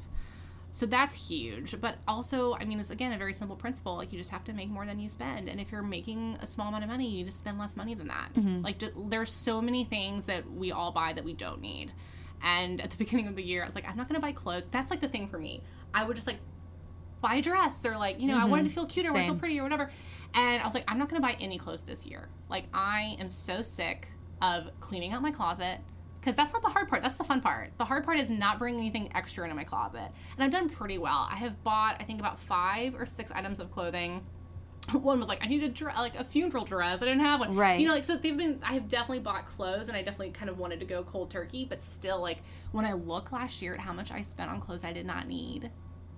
So 0.73 0.87
that's 0.87 1.29
huge. 1.29 1.81
But 1.81 1.99
also, 2.09 2.57
I 2.57 2.65
mean, 2.65 2.81
it's 2.81 2.91
again 2.91 3.13
a 3.13 3.19
very 3.19 3.33
simple 3.33 3.55
principle. 3.55 3.97
Like 3.97 4.13
you 4.13 4.19
just 4.19 4.31
have 4.31 4.43
to 4.45 4.53
make 4.53 4.69
more 4.69 4.87
than 4.87 4.99
you 4.99 5.09
spend. 5.09 5.49
And 5.49 5.61
if 5.61 5.71
you're 5.71 5.83
making 5.83 6.37
a 6.41 6.47
small 6.47 6.69
amount 6.69 6.83
of 6.83 6.91
money, 6.91 7.09
you 7.09 7.19
need 7.19 7.31
to 7.31 7.37
spend 7.37 7.59
less 7.59 7.77
money 7.77 7.95
than 7.95 8.09
that. 8.09 8.35
Mm-hmm. 8.35 8.63
Like 8.63 8.83
there's 9.09 9.31
so 9.31 9.63
many 9.63 9.85
things 9.85 10.27
that 10.27 10.51
we 10.51 10.73
all 10.73 10.91
buy 10.91 11.13
that 11.13 11.25
we 11.25 11.33
don't 11.33 11.61
need. 11.61 11.93
And 12.43 12.81
at 12.81 12.91
the 12.91 12.97
beginning 13.05 13.29
of 13.29 13.37
the 13.37 13.43
year, 13.43 13.63
I 13.63 13.67
was 13.67 13.75
like, 13.75 13.89
I'm 13.89 13.97
not 13.97 14.09
going 14.09 14.21
to 14.21 14.27
buy 14.27 14.33
clothes. 14.33 14.67
That's 14.71 14.91
like 14.91 15.01
the 15.01 15.09
thing 15.09 15.29
for 15.29 15.39
me. 15.39 15.63
I 15.93 16.03
would 16.03 16.17
just 16.17 16.27
like 16.27 16.39
buy 17.21 17.37
a 17.37 17.43
dress 17.43 17.87
or 17.87 17.97
like, 17.97 18.21
you 18.21 18.27
know, 18.27 18.39
I 18.39 18.45
wanted 18.45 18.65
to 18.65 18.71
feel 18.71 18.87
cute 18.87 19.07
or 19.07 19.17
I 19.17 19.27
feel 19.27 19.37
pretty 19.37 19.59
or 19.61 19.63
whatever. 19.63 19.91
And 20.35 20.61
I 20.61 20.65
was 20.65 20.75
like, 20.75 20.85
I'm 20.89 20.99
not 20.99 21.09
going 21.09 21.23
to 21.23 21.27
buy 21.27 21.37
any 21.41 21.57
clothes 21.57 21.83
this 21.83 22.05
year. 22.05 22.29
Like 22.51 22.65
I 22.75 23.17
am 23.21 23.29
so 23.29 23.63
sick 23.63 24.09
of 24.43 24.71
cleaning 24.81 25.13
out 25.13 25.23
my 25.23 25.31
closet 25.31 25.79
because 26.25 26.37
that's 26.37 26.55
not 26.55 26.63
the 26.63 26.71
hard 26.71 26.89
part. 26.89 27.03
That's 27.03 27.19
the 27.19 27.25
fun 27.25 27.43
part. 27.43 27.73
The 27.77 27.85
hard 27.85 28.03
part 28.03 28.19
is 28.19 28.31
not 28.31 28.59
bringing 28.59 28.81
anything 28.81 29.11
extra 29.15 29.45
into 29.45 29.55
my 29.55 29.65
closet. 29.65 30.11
And 30.35 30.43
I've 30.43 30.51
done 30.51 30.71
pretty 30.71 30.97
well. 30.97 31.29
I 31.31 31.37
have 31.37 31.63
bought, 31.63 31.97
I 32.01 32.05
think, 32.05 32.19
about 32.19 32.41
five 32.41 32.95
or 32.95 33.05
six 33.05 33.31
items 33.31 33.61
of 33.61 33.71
clothing. 33.71 34.25
One 34.93 35.19
was 35.19 35.29
like, 35.29 35.45
I 35.45 35.47
need 35.47 35.63
a 35.63 35.69
dress, 35.69 35.99
like 35.99 36.15
a 36.15 36.25
funeral 36.25 36.65
dress. 36.65 37.03
I 37.03 37.05
didn't 37.05 37.21
have 37.21 37.41
one. 37.41 37.55
Right. 37.55 37.79
You 37.79 37.87
know, 37.87 37.93
like 37.93 38.05
so 38.05 38.17
they've 38.17 38.37
been. 38.37 38.59
I 38.63 38.73
have 38.73 38.89
definitely 38.89 39.21
bought 39.21 39.45
clothes, 39.45 39.89
and 39.89 39.97
I 39.97 40.03
definitely 40.03 40.31
kind 40.31 40.49
of 40.49 40.59
wanted 40.59 40.81
to 40.81 40.87
go 40.87 41.03
cold 41.03 41.31
turkey. 41.31 41.67
But 41.67 41.83
still, 41.83 42.21
like 42.21 42.39
when 42.73 42.85
I 42.85 42.93
look 42.93 43.33
last 43.33 43.63
year 43.63 43.73
at 43.73 43.81
how 43.81 43.93
much 43.93 44.11
I 44.11 44.21
spent 44.21 44.51
on 44.51 44.61
clothes 44.61 44.85
I 44.85 44.93
did 44.93 45.07
not 45.07 45.27
need, 45.27 45.71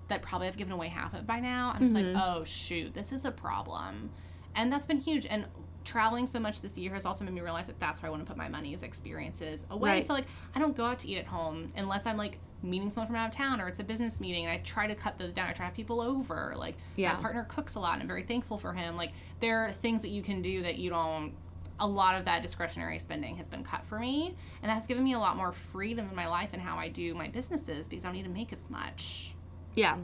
that 0.09 0.23
probably 0.23 0.49
I've 0.49 0.57
given 0.57 0.73
away 0.73 0.89
half 0.89 1.15
of 1.15 1.27
by 1.27 1.41
now. 1.41 1.73
I'm 1.75 1.83
just 1.83 1.95
like, 1.95 2.07
mm-hmm. 2.07 2.21
oh 2.21 2.45
shoot, 2.45 2.93
this 2.93 3.13
is 3.13 3.25
a 3.25 3.31
problem, 3.31 4.11
and 4.57 4.73
that's 4.73 4.87
been 4.87 4.99
huge. 4.99 5.27
And 5.27 5.47
traveling 5.87 6.27
so 6.27 6.39
much 6.39 6.61
this 6.61 6.77
year 6.77 6.93
has 6.93 7.05
also 7.07 7.25
made 7.25 7.33
me 7.33 7.41
realize 7.41 7.67
that 7.67 7.81
that's 7.81 8.03
where 8.03 8.09
I 8.09 8.11
want 8.11 8.23
to 8.25 8.27
put 8.29 8.37
my 8.37 8.49
money 8.49 8.75
is 8.75 8.83
experiences 8.83 9.67
away. 9.71 9.91
Right. 9.91 10.05
So 10.05 10.13
like, 10.13 10.27
I 10.55 10.59
don't 10.59 10.77
go 10.77 10.85
out 10.85 10.99
to 11.01 11.09
eat 11.09 11.17
at 11.19 11.27
home 11.27 11.73
unless 11.77 12.05
I'm 12.07 12.17
like 12.19 12.39
meeting 12.63 12.91
someone 12.91 13.07
from 13.07 13.17
out 13.17 13.29
of 13.31 13.35
town 13.35 13.61
or 13.61 13.69
it's 13.69 13.79
a 13.79 13.85
business 13.85 14.19
meeting 14.21 14.45
and 14.45 14.53
I 14.53 14.59
try 14.59 14.87
to 14.87 14.95
cut 14.95 15.19
those 15.19 15.33
down. 15.33 15.47
I 15.47 15.53
try 15.53 15.59
to 15.59 15.63
have 15.65 15.75
people 15.75 16.01
over. 16.01 16.55
Like 16.57 16.75
Yeah. 16.97 17.15
my 17.15 17.21
partner 17.21 17.45
cooks 17.49 17.77
a 17.77 17.81
lot 17.81 17.95
and 17.95 18.03
I'm 18.03 18.09
very 18.09 18.25
thankful 18.25 18.59
for 18.59 18.73
him. 18.73 18.97
Like 18.97 19.13
there 19.41 19.65
are 19.65 19.71
things 19.73 20.03
that 20.03 20.09
you 20.09 20.23
can 20.23 20.43
do 20.43 20.63
that 20.63 20.77
you 20.77 20.91
don't 20.91 21.33
a 21.79 21.87
lot 21.87 22.15
of 22.19 22.25
that 22.25 22.41
discretionary 22.41 22.99
spending 22.99 23.37
has 23.37 23.49
been 23.49 23.63
cut 23.63 23.85
for 23.85 23.99
me 23.99 24.35
and 24.63 24.71
that's 24.71 24.87
given 24.87 25.05
me 25.05 25.13
a 25.13 25.19
lot 25.19 25.37
more 25.37 25.53
freedom 25.53 26.09
in 26.09 26.17
my 26.17 26.27
life 26.27 26.49
and 26.55 26.63
how 26.63 26.79
I 26.79 26.89
do 26.89 27.15
my 27.15 27.29
businesses 27.29 27.87
because 27.87 28.05
I 28.05 28.09
don't 28.09 28.17
need 28.17 28.23
to 28.25 28.31
make 28.31 28.51
as 28.53 28.69
much. 28.71 29.35
Yeah. 29.75 29.99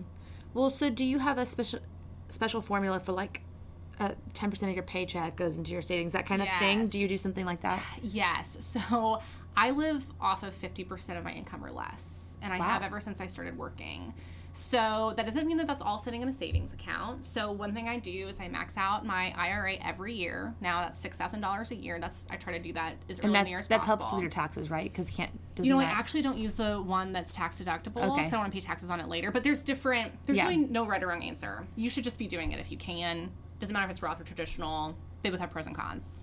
Well, 0.52 0.68
so 0.68 0.90
do 0.90 1.04
you 1.04 1.18
have 1.18 1.38
a 1.38 1.46
special 1.46 1.80
special 2.28 2.60
formula 2.60 3.00
for 3.00 3.12
like 3.12 3.42
uh, 4.02 4.14
10% 4.34 4.68
of 4.68 4.74
your 4.74 4.82
paycheck 4.82 5.36
goes 5.36 5.58
into 5.58 5.72
your 5.72 5.82
savings, 5.82 6.12
that 6.12 6.26
kind 6.26 6.42
of 6.42 6.48
thing? 6.58 6.86
Do 6.86 6.98
you 6.98 7.08
do 7.08 7.16
something 7.16 7.44
like 7.44 7.60
that? 7.62 7.82
Yes. 8.02 8.56
So 8.60 9.20
I 9.56 9.70
live 9.70 10.04
off 10.20 10.42
of 10.42 10.54
50% 10.54 11.16
of 11.18 11.24
my 11.24 11.32
income 11.32 11.64
or 11.64 11.70
less, 11.70 12.36
and 12.42 12.52
I 12.52 12.58
Wow. 12.58 12.64
have 12.70 12.82
ever 12.82 13.00
since 13.00 13.20
I 13.20 13.26
started 13.26 13.56
working. 13.58 14.14
So 14.54 15.14
that 15.16 15.24
doesn't 15.24 15.46
mean 15.46 15.56
that 15.58 15.66
that's 15.66 15.80
all 15.80 15.98
sitting 15.98 16.20
in 16.20 16.28
a 16.28 16.32
savings 16.32 16.74
account. 16.74 17.24
So 17.24 17.50
one 17.52 17.72
thing 17.74 17.88
I 17.88 17.98
do 17.98 18.28
is 18.28 18.38
I 18.38 18.48
max 18.48 18.76
out 18.76 19.04
my 19.06 19.32
IRA 19.34 19.76
every 19.82 20.12
year. 20.12 20.54
Now 20.60 20.82
that's 20.82 20.98
six 20.98 21.16
thousand 21.16 21.40
dollars 21.40 21.70
a 21.70 21.74
year. 21.74 21.98
That's 21.98 22.26
I 22.30 22.36
try 22.36 22.52
to 22.52 22.62
do 22.62 22.72
that 22.74 22.94
as 23.08 23.18
And 23.20 23.28
early 23.34 23.50
that's 23.52 23.60
as 23.64 23.68
that 23.68 23.78
possible. 23.80 23.96
helps 24.04 24.12
with 24.12 24.20
your 24.22 24.30
taxes, 24.30 24.70
right? 24.70 24.92
Because 24.92 25.10
you 25.10 25.16
can't. 25.16 25.30
You 25.62 25.70
know, 25.70 25.78
I 25.80 25.84
actually 25.84 26.20
don't 26.20 26.36
use 26.36 26.54
the 26.54 26.82
one 26.82 27.12
that's 27.14 27.32
tax 27.32 27.62
deductible 27.62 27.94
because 27.94 28.10
Okay. 28.10 28.26
I 28.26 28.30
don't 28.30 28.40
want 28.40 28.52
to 28.52 28.56
pay 28.56 28.60
taxes 28.60 28.90
on 28.90 29.00
it 29.00 29.08
later. 29.08 29.30
But 29.30 29.42
there's 29.42 29.62
different. 29.64 30.12
There's 30.26 30.36
Yeah. 30.36 30.44
really 30.48 30.58
no 30.58 30.86
right 30.86 31.02
or 31.02 31.06
wrong 31.08 31.22
answer. 31.22 31.66
You 31.76 31.88
should 31.88 32.04
just 32.04 32.18
be 32.18 32.26
doing 32.26 32.52
it 32.52 32.60
if 32.60 32.70
you 32.70 32.76
can. 32.76 33.30
Doesn't 33.62 33.74
matter 33.74 33.84
if 33.84 33.92
it's 33.92 34.02
Roth 34.02 34.20
or 34.20 34.24
traditional. 34.24 34.92
They 35.22 35.30
both 35.30 35.38
have 35.38 35.52
pros 35.52 35.68
and 35.68 35.76
cons. 35.76 36.20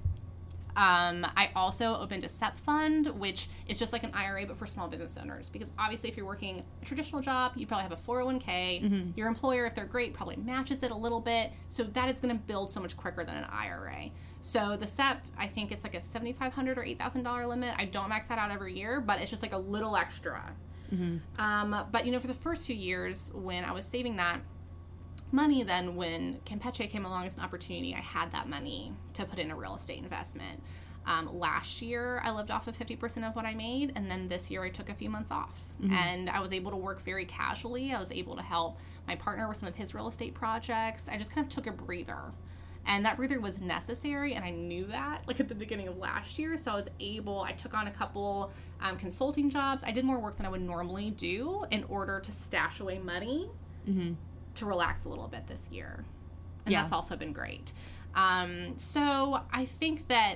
Um, 0.75 1.25
I 1.37 1.51
also 1.55 1.95
opened 1.95 2.25
a 2.25 2.27
SEP 2.27 2.59
fund, 2.59 3.07
which 3.07 3.47
is 3.65 3.79
just 3.79 3.93
like 3.93 4.03
an 4.03 4.11
IRA 4.13 4.45
but 4.45 4.57
for 4.57 4.65
small 4.65 4.89
business 4.89 5.15
owners. 5.15 5.47
Because 5.47 5.71
obviously, 5.79 6.09
if 6.09 6.17
you're 6.17 6.25
working 6.25 6.65
a 6.81 6.85
traditional 6.85 7.21
job, 7.21 7.53
you 7.55 7.65
probably 7.65 7.83
have 7.83 7.93
a 7.93 7.95
401k. 7.95 8.43
Mm-hmm. 8.83 9.11
Your 9.15 9.29
employer, 9.29 9.65
if 9.65 9.73
they're 9.73 9.85
great, 9.85 10.13
probably 10.13 10.35
matches 10.35 10.83
it 10.83 10.91
a 10.91 10.95
little 10.95 11.21
bit. 11.21 11.53
So 11.69 11.85
that 11.85 12.13
is 12.13 12.19
going 12.19 12.35
to 12.35 12.43
build 12.43 12.71
so 12.71 12.81
much 12.81 12.97
quicker 12.97 13.23
than 13.23 13.37
an 13.37 13.45
IRA. 13.45 14.09
So 14.41 14.75
the 14.75 14.87
SEP, 14.87 15.25
I 15.37 15.47
think 15.47 15.71
it's 15.71 15.85
like 15.85 15.95
a 15.95 16.01
7,500 16.01 16.77
or 16.77 16.83
$8,000 16.83 17.47
limit. 17.47 17.73
I 17.77 17.85
don't 17.85 18.09
max 18.09 18.27
that 18.27 18.37
out 18.37 18.51
every 18.51 18.77
year, 18.77 18.99
but 18.99 19.21
it's 19.21 19.31
just 19.31 19.43
like 19.43 19.53
a 19.53 19.57
little 19.57 19.95
extra. 19.95 20.53
Um, 21.37 21.85
but 21.89 22.05
you 22.05 22.11
know, 22.11 22.19
for 22.19 22.27
the 22.27 22.33
first 22.33 22.67
few 22.67 22.75
years 22.75 23.31
when 23.33 23.63
I 23.63 23.71
was 23.71 23.85
saving 23.85 24.17
that 24.17 24.41
money, 25.31 25.63
then 25.63 25.95
when 25.95 26.39
Campeche 26.45 26.89
came 26.89 27.05
along 27.05 27.25
as 27.27 27.37
an 27.37 27.43
opportunity, 27.43 27.93
I 27.93 28.01
had 28.01 28.31
that 28.31 28.49
money 28.49 28.93
to 29.13 29.25
put 29.25 29.39
in 29.39 29.51
a 29.51 29.55
real 29.55 29.75
estate 29.75 29.99
investment. 29.99 30.61
Um, 31.05 31.39
last 31.39 31.81
year, 31.81 32.21
I 32.23 32.31
lived 32.31 32.51
off 32.51 32.67
of 32.67 32.77
50% 32.77 33.27
of 33.27 33.35
what 33.35 33.45
I 33.45 33.53
made, 33.53 33.93
and 33.95 34.09
then 34.09 34.27
this 34.27 34.51
year, 34.51 34.63
I 34.63 34.69
took 34.69 34.89
a 34.89 34.93
few 34.93 35.09
months 35.09 35.31
off. 35.31 35.63
And 35.93 36.29
I 36.29 36.39
was 36.39 36.51
able 36.51 36.71
to 36.71 36.77
work 36.77 37.01
very 37.03 37.25
casually. 37.25 37.93
I 37.93 37.99
was 37.99 38.11
able 38.11 38.35
to 38.35 38.41
help 38.41 38.77
my 39.07 39.15
partner 39.15 39.47
with 39.47 39.57
some 39.57 39.69
of 39.69 39.75
his 39.75 39.95
real 39.95 40.07
estate 40.07 40.33
projects. 40.33 41.07
I 41.09 41.17
just 41.17 41.33
kind 41.33 41.45
of 41.45 41.53
took 41.53 41.67
a 41.67 41.71
breather. 41.71 42.31
And 42.85 43.05
that 43.05 43.17
breather 43.17 43.39
was 43.39 43.61
necessary, 43.61 44.33
and 44.33 44.43
I 44.43 44.49
knew 44.49 44.85
that 44.85 45.21
like 45.27 45.39
at 45.39 45.47
the 45.47 45.55
beginning 45.55 45.87
of 45.87 45.97
last 45.97 46.39
year. 46.39 46.57
So 46.57 46.71
I 46.71 46.75
was 46.75 46.87
able, 46.99 47.41
I 47.41 47.51
took 47.51 47.73
on 47.73 47.87
a 47.87 47.91
couple 47.91 48.51
um, 48.81 48.97
consulting 48.97 49.49
jobs. 49.49 49.83
I 49.85 49.91
did 49.91 50.05
more 50.05 50.19
work 50.19 50.37
than 50.37 50.45
I 50.45 50.49
would 50.49 50.61
normally 50.61 51.11
do 51.11 51.65
in 51.71 51.83
order 51.85 52.19
to 52.19 52.31
stash 52.31 52.79
away 52.79 52.99
money 52.99 53.49
to 54.59 54.65
relax 54.65 55.05
a 55.05 55.09
little 55.09 55.27
bit 55.27 55.47
this 55.47 55.69
year. 55.71 56.03
And 56.65 56.71
Yeah. 56.73 56.81
that's 56.81 56.91
also 56.91 57.15
been 57.15 57.33
great. 57.33 57.73
Um, 58.15 58.77
so 58.77 59.41
I 59.51 59.65
think 59.65 60.07
that 60.07 60.35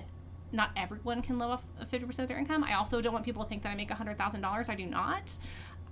not 0.51 0.72
everyone 0.75 1.22
can 1.22 1.39
live 1.39 1.50
off 1.50 1.63
of 1.80 1.89
50% 1.89 2.20
of 2.20 2.27
their 2.27 2.38
income. 2.38 2.63
I 2.63 2.74
also 2.75 3.01
don't 3.01 3.13
want 3.13 3.25
people 3.25 3.44
to 3.44 3.50
think 3.50 3.63
that 3.63 3.70
I 3.70 3.75
make 3.75 3.89
$100,000. 3.89 4.70
I 4.70 4.75
do 4.75 4.86
not. 4.86 5.32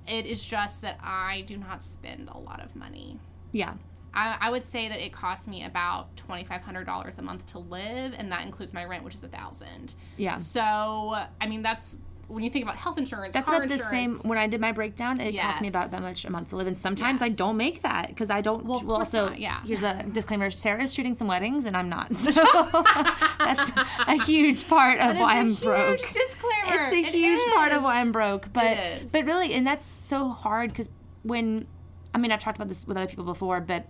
It 0.07 0.25
is 0.25 0.43
just 0.43 0.81
that 0.81 0.97
I 1.01 1.41
do 1.47 1.57
not 1.57 1.83
spend 1.83 2.29
a 2.29 2.37
lot 2.37 2.61
of 2.63 2.75
money. 2.75 3.19
Yeah. 3.51 3.73
I, 4.13 4.37
I 4.41 4.49
would 4.49 4.65
say 4.67 4.89
that 4.89 4.99
it 5.03 5.13
costs 5.13 5.47
me 5.47 5.63
about 5.63 6.13
twenty 6.17 6.43
five 6.43 6.61
hundred 6.61 6.83
dollars 6.85 7.17
a 7.17 7.21
month 7.21 7.45
to 7.47 7.59
live, 7.59 8.13
and 8.17 8.29
that 8.29 8.45
includes 8.45 8.73
my 8.73 8.83
rent, 8.83 9.05
which 9.05 9.15
is 9.15 9.23
a 9.23 9.29
thousand. 9.29 9.95
Yeah. 10.17 10.35
So 10.35 11.15
I 11.39 11.47
mean, 11.47 11.61
that's 11.61 11.97
when 12.31 12.43
you 12.43 12.49
think 12.49 12.63
about 12.63 12.77
health 12.77 12.97
insurance. 12.97 13.33
That's 13.33 13.47
about 13.47 13.67
the 13.67 13.77
same. 13.77 14.19
When 14.23 14.37
I 14.37 14.47
did 14.47 14.61
my 14.61 14.71
breakdown, 14.71 15.19
it 15.19 15.37
cost 15.39 15.61
me 15.61 15.67
about 15.67 15.91
that 15.91 16.01
much 16.01 16.25
a 16.25 16.29
month 16.31 16.49
to 16.49 16.55
live, 16.55 16.67
and 16.67 16.77
sometimes 16.77 17.21
I 17.21 17.29
don't 17.29 17.57
make 17.57 17.81
that 17.81 18.07
because 18.07 18.29
I 18.29 18.41
don't. 18.41 18.65
Well, 18.65 18.91
also, 18.91 19.29
not, 19.29 19.39
yeah. 19.39 19.61
here's 19.65 19.83
a 19.83 20.03
disclaimer: 20.11 20.49
Sarah's 20.51 20.93
shooting 20.93 21.13
some 21.13 21.27
weddings, 21.27 21.65
and 21.65 21.75
I'm 21.77 21.89
not. 21.89 22.11
So 22.31 22.43
that's 23.39 23.71
a 24.07 24.23
huge 24.23 24.67
part 24.67 24.99
of 24.99 25.17
why 25.17 25.39
I'm 25.39 25.53
broke. 25.55 25.97
Disclaimer. 25.97 26.83
It's 26.83 26.93
a 26.93 26.97
It 26.97 27.05
huge 27.07 27.41
part 27.53 27.71
of 27.71 27.83
why 27.83 27.99
I'm 27.99 28.11
broke, 28.11 28.51
but 28.53 28.65
It 28.65 29.03
is. 29.03 29.11
but 29.11 29.25
really, 29.25 29.53
and 29.53 29.65
that's 29.65 29.85
so 29.85 30.29
hard 30.29 30.69
because 30.69 30.89
when, 31.23 31.67
I 32.13 32.17
mean, 32.17 32.31
I've 32.31 32.39
talked 32.41 32.57
about 32.57 32.67
this 32.69 32.85
with 32.87 32.97
other 32.97 33.07
people 33.07 33.25
before, 33.25 33.59
but 33.59 33.87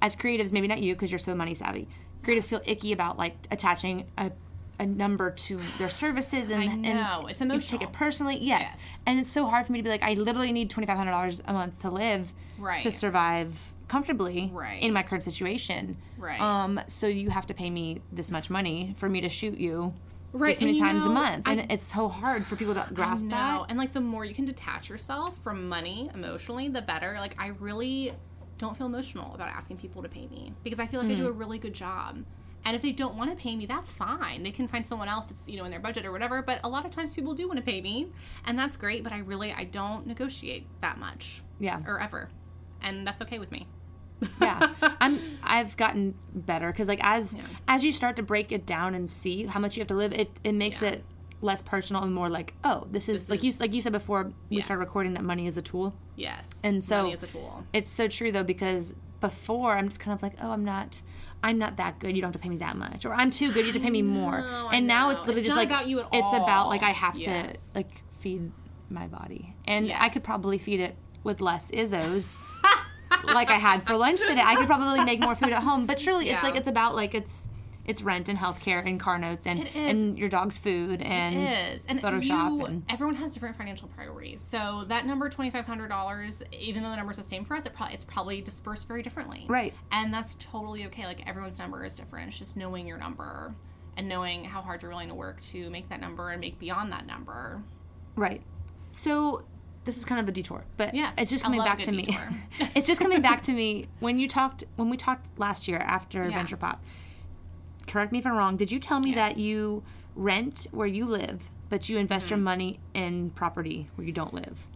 as 0.00 0.14
creatives, 0.16 0.52
maybe 0.52 0.68
not 0.68 0.80
you 0.80 0.94
because 0.94 1.10
you're 1.10 1.18
so 1.18 1.34
money 1.34 1.54
savvy. 1.54 1.88
Creatives 2.22 2.48
feel 2.48 2.60
icky 2.66 2.92
about 2.92 3.18
like 3.18 3.34
attaching 3.50 4.06
a, 4.18 4.30
a 4.78 4.86
number 4.86 5.30
to 5.30 5.58
their 5.78 5.90
services, 5.90 6.50
and 6.50 6.60
I 6.62 6.64
and 6.66 6.82
know. 6.82 7.26
It's 7.28 7.40
you 7.40 7.46
take 7.46 7.50
emotional. 7.52 7.82
it 7.82 7.92
personally. 7.92 8.38
Yes. 8.40 8.62
Yes. 8.62 8.78
and 9.06 9.18
it's 9.20 9.30
so 9.30 9.46
hard 9.46 9.66
for 9.66 9.72
me 9.72 9.78
to 9.78 9.82
be 9.82 9.88
like, 9.90 10.02
I 10.02 10.14
literally 10.14 10.52
need 10.52 10.70
twenty 10.70 10.86
five 10.86 10.96
hundred 10.96 11.12
dollars 11.12 11.42
a 11.46 11.52
month 11.52 11.80
to 11.82 11.90
live, 11.90 12.32
Right. 12.58 12.82
to 12.82 12.90
survive 12.90 13.72
comfortably, 13.88 14.50
Right. 14.52 14.82
in 14.82 14.92
my 14.92 15.02
current 15.02 15.22
situation, 15.22 15.96
Right. 16.16 16.40
Um, 16.40 16.80
so 16.86 17.06
you 17.06 17.28
have 17.30 17.46
to 17.48 17.54
pay 17.54 17.68
me 17.68 18.00
this 18.10 18.30
much 18.30 18.48
money 18.48 18.94
for 18.96 19.08
me 19.08 19.20
to 19.20 19.28
shoot 19.28 19.58
you. 19.58 19.92
Right, 20.34 20.52
This 20.52 20.60
many 20.62 20.72
and 20.72 20.80
times 20.80 21.04
a 21.04 21.10
month, 21.10 21.46
and 21.46 21.60
I- 21.60 21.66
it's 21.68 21.82
so 21.92 22.08
hard 22.08 22.46
for 22.46 22.56
people 22.56 22.72
to 22.74 22.88
grasp 22.94 23.26
No, 23.26 23.36
that. 23.36 23.66
and 23.68 23.78
like 23.78 23.92
the 23.92 24.00
more 24.00 24.24
you 24.24 24.34
can 24.34 24.46
detach 24.46 24.88
yourself 24.88 25.36
from 25.44 25.68
money 25.68 26.08
emotionally, 26.14 26.68
the 26.68 26.80
better. 26.80 27.16
Like 27.20 27.36
I 27.38 27.48
really 27.48 28.14
don't 28.56 28.74
feel 28.74 28.86
emotional 28.86 29.34
about 29.34 29.48
asking 29.48 29.76
people 29.76 30.02
to 30.02 30.08
pay 30.08 30.26
me 30.28 30.54
because 30.64 30.80
I 30.80 30.86
feel 30.86 31.00
like 31.00 31.10
I 31.10 31.12
Mm-hmm. 31.14 31.22
do 31.24 31.28
a 31.28 31.32
really 31.32 31.58
good 31.58 31.74
job. 31.74 32.24
And 32.64 32.76
if 32.76 32.82
they 32.82 32.92
don't 32.92 33.16
want 33.16 33.30
to 33.30 33.36
pay 33.36 33.56
me, 33.56 33.66
that's 33.66 33.90
fine. 33.90 34.42
They 34.44 34.52
can 34.52 34.68
find 34.68 34.86
someone 34.86 35.08
else 35.08 35.26
that's 35.26 35.48
you 35.48 35.56
know 35.58 35.64
in 35.64 35.70
their 35.70 35.80
budget 35.80 36.06
or 36.06 36.12
whatever. 36.12 36.42
But 36.42 36.60
a 36.64 36.68
lot 36.68 36.84
of 36.84 36.90
times 36.92 37.12
people 37.14 37.34
do 37.34 37.46
want 37.48 37.58
to 37.58 37.64
pay 37.64 37.80
me, 37.80 38.08
and 38.46 38.58
that's 38.58 38.76
great. 38.76 39.02
But 39.02 39.12
I 39.12 39.18
really 39.18 39.52
I 39.52 39.64
don't 39.64 40.06
negotiate 40.06 40.66
that 40.80 40.98
much 40.98 41.42
Yeah, 41.58 41.80
or 41.86 42.00
ever, 42.00 42.28
and 42.80 43.06
that's 43.06 43.20
okay 43.22 43.38
with 43.40 43.50
me. 43.50 43.66
yeah. 44.40 44.72
I'm. 45.00 45.18
I've 45.42 45.76
gotten 45.76 46.14
better 46.34 46.70
because 46.70 46.86
like 46.86 47.00
as 47.02 47.34
Yeah. 47.34 47.42
as 47.66 47.82
you 47.82 47.92
start 47.92 48.14
to 48.16 48.22
break 48.22 48.52
it 48.52 48.64
down 48.66 48.94
and 48.94 49.10
see 49.10 49.46
how 49.46 49.58
much 49.58 49.76
you 49.76 49.80
have 49.80 49.88
to 49.88 49.94
live, 49.96 50.12
it 50.12 50.30
it 50.44 50.52
makes 50.52 50.80
Yeah. 50.82 50.90
it 50.90 51.04
less 51.40 51.60
personal 51.62 52.04
and 52.04 52.14
more 52.14 52.28
like, 52.28 52.54
oh, 52.62 52.86
this 52.92 53.08
is 53.08 53.22
This 53.22 53.30
like 53.30 53.42
you 53.42 53.52
like 53.58 53.72
you 53.74 53.80
said 53.82 53.90
before 53.90 54.30
we 54.48 54.58
Yes. 54.58 54.66
started 54.66 54.78
recording 54.80 55.14
that 55.14 55.24
money 55.24 55.48
is 55.48 55.56
a 55.56 55.62
tool. 55.62 55.92
Yes, 56.14 56.50
And 56.62 56.84
so- 56.84 57.02
money 57.02 57.14
is 57.14 57.24
a 57.24 57.26
tool. 57.26 57.66
It's 57.72 57.90
so 57.90 58.06
true 58.06 58.30
though 58.30 58.44
because 58.44 58.94
before 59.20 59.72
I'm 59.76 59.88
just 59.88 59.98
kind 59.98 60.14
of 60.14 60.22
like, 60.22 60.34
oh, 60.40 60.52
I'm 60.52 60.64
not, 60.64 61.02
I'm 61.42 61.58
not 61.58 61.76
that 61.78 61.98
good. 61.98 62.14
You 62.14 62.22
don't 62.22 62.28
have 62.32 62.40
to 62.40 62.42
pay 62.42 62.48
me 62.48 62.58
that 62.58 62.76
much, 62.76 63.04
or 63.04 63.12
I'm 63.12 63.30
too 63.30 63.48
good. 63.52 63.60
You 63.66 63.72
have 63.72 63.74
to 63.74 63.80
pay 63.80 63.90
me 63.90 64.02
more. 64.02 64.38
know, 64.40 64.68
and 64.72 64.86
now 64.86 65.10
it's 65.10 65.20
literally 65.22 65.40
It's 65.40 65.46
just 65.48 65.56
like 65.56 65.68
about 65.68 65.86
you 65.88 66.00
at 66.00 66.06
it's 66.12 66.32
about 66.32 66.68
like. 66.68 66.82
I 66.82 66.90
have 66.90 67.18
Yes. 67.18 67.54
to 67.54 67.60
like 67.74 67.90
feed 68.20 68.52
my 68.90 69.06
body, 69.08 69.54
and 69.66 69.92
I 69.96 70.08
could 70.08 70.22
probably 70.24 70.58
feed 70.58 70.80
it 70.80 70.94
with 71.24 71.40
less 71.40 71.70
Izzos. 71.70 72.34
like 73.24 73.50
I 73.50 73.58
had 73.58 73.86
for 73.86 73.94
lunch 73.96 74.20
today, 74.20 74.42
I 74.44 74.54
could 74.56 74.66
probably 74.66 75.04
make 75.04 75.20
more 75.20 75.34
food 75.34 75.52
at 75.52 75.62
home. 75.62 75.86
But 75.86 75.98
truly, 75.98 76.28
it's 76.30 76.42
like 76.42 76.56
it's 76.56 76.68
about 76.68 76.94
like 76.94 77.14
it's 77.14 77.48
it's 77.84 78.02
rent 78.02 78.28
and 78.28 78.38
healthcare 78.38 78.86
and 78.86 79.00
car 79.00 79.18
notes 79.18 79.46
and 79.46 79.66
and 79.74 80.18
your 80.18 80.28
dog's 80.28 80.56
food 80.58 81.02
and 81.02 81.34
It 81.34 81.52
is. 81.52 81.84
And 81.88 82.00
Photoshop 82.00 82.58
you, 82.60 82.64
and 82.66 82.82
everyone 82.88 83.16
has 83.16 83.34
different 83.34 83.56
financial 83.56 83.88
priorities. 83.88 84.40
So 84.40 84.84
that 84.88 85.06
number 85.06 85.28
twenty 85.28 85.50
five 85.50 85.66
hundred 85.66 85.88
dollars, 85.88 86.42
even 86.52 86.82
though 86.82 86.90
the 86.90 86.96
number's 86.96 87.16
the 87.16 87.22
same 87.22 87.44
for 87.44 87.56
us, 87.56 87.66
it 87.66 87.74
probably 87.74 87.94
it's 87.94 88.04
probably 88.04 88.40
dispersed 88.40 88.86
very 88.86 89.02
differently. 89.02 89.44
Right. 89.48 89.74
And 89.90 90.12
that's 90.14 90.36
totally 90.36 90.86
okay. 90.86 91.06
Like 91.06 91.26
everyone's 91.26 91.58
number 91.58 91.84
is 91.84 91.96
different. 91.96 92.28
It's 92.28 92.38
just 92.38 92.56
knowing 92.56 92.86
your 92.86 92.98
number 92.98 93.54
and 93.96 94.08
knowing 94.08 94.44
how 94.44 94.62
hard 94.62 94.82
you're 94.82 94.90
willing 94.90 95.08
to 95.08 95.14
work 95.14 95.40
to 95.42 95.68
make 95.70 95.88
that 95.88 96.00
number 96.00 96.30
and 96.30 96.40
make 96.40 96.58
beyond 96.58 96.92
that 96.92 97.06
number. 97.06 97.62
Right. 98.16 98.42
So 98.92 99.44
this 99.84 99.96
is 99.96 100.04
kind 100.04 100.20
of 100.20 100.28
a 100.28 100.32
detour, 100.32 100.64
but 100.76 100.94
Yes, 100.94 101.14
it's 101.18 101.30
just 101.30 101.42
coming 101.42 101.60
back 101.62 101.82
to 101.82 101.92
me. 101.92 102.16
it's 102.76 102.86
just 102.86 103.00
coming 103.00 103.20
back 103.20 103.42
to 103.42 103.52
me 103.52 103.86
when 103.98 104.18
you 104.18 104.28
talked 104.28 104.64
when 104.76 104.88
we 104.88 104.96
talked 104.96 105.26
last 105.38 105.66
year 105.66 105.78
after 105.78 106.28
Yeah. 106.28 106.36
Venture 106.36 106.56
Pop. 106.56 106.82
Correct 107.92 108.10
me 108.10 108.18
if 108.20 108.26
I'm 108.26 108.34
wrong. 108.34 108.56
Did 108.56 108.72
you 108.72 108.78
tell 108.80 109.00
me 109.00 109.12
that 109.12 109.36
you 109.36 109.82
rent 110.16 110.66
where 110.70 110.86
you 110.86 111.04
live, 111.04 111.50
but 111.68 111.90
you 111.90 111.98
invest 111.98 112.26
Mm-hmm. 112.26 112.34
your 112.36 112.42
money 112.42 112.80
in 112.94 113.28
property 113.30 113.88
where 113.96 114.06
you 114.06 114.14
don't 114.14 114.32
live? 114.32 114.66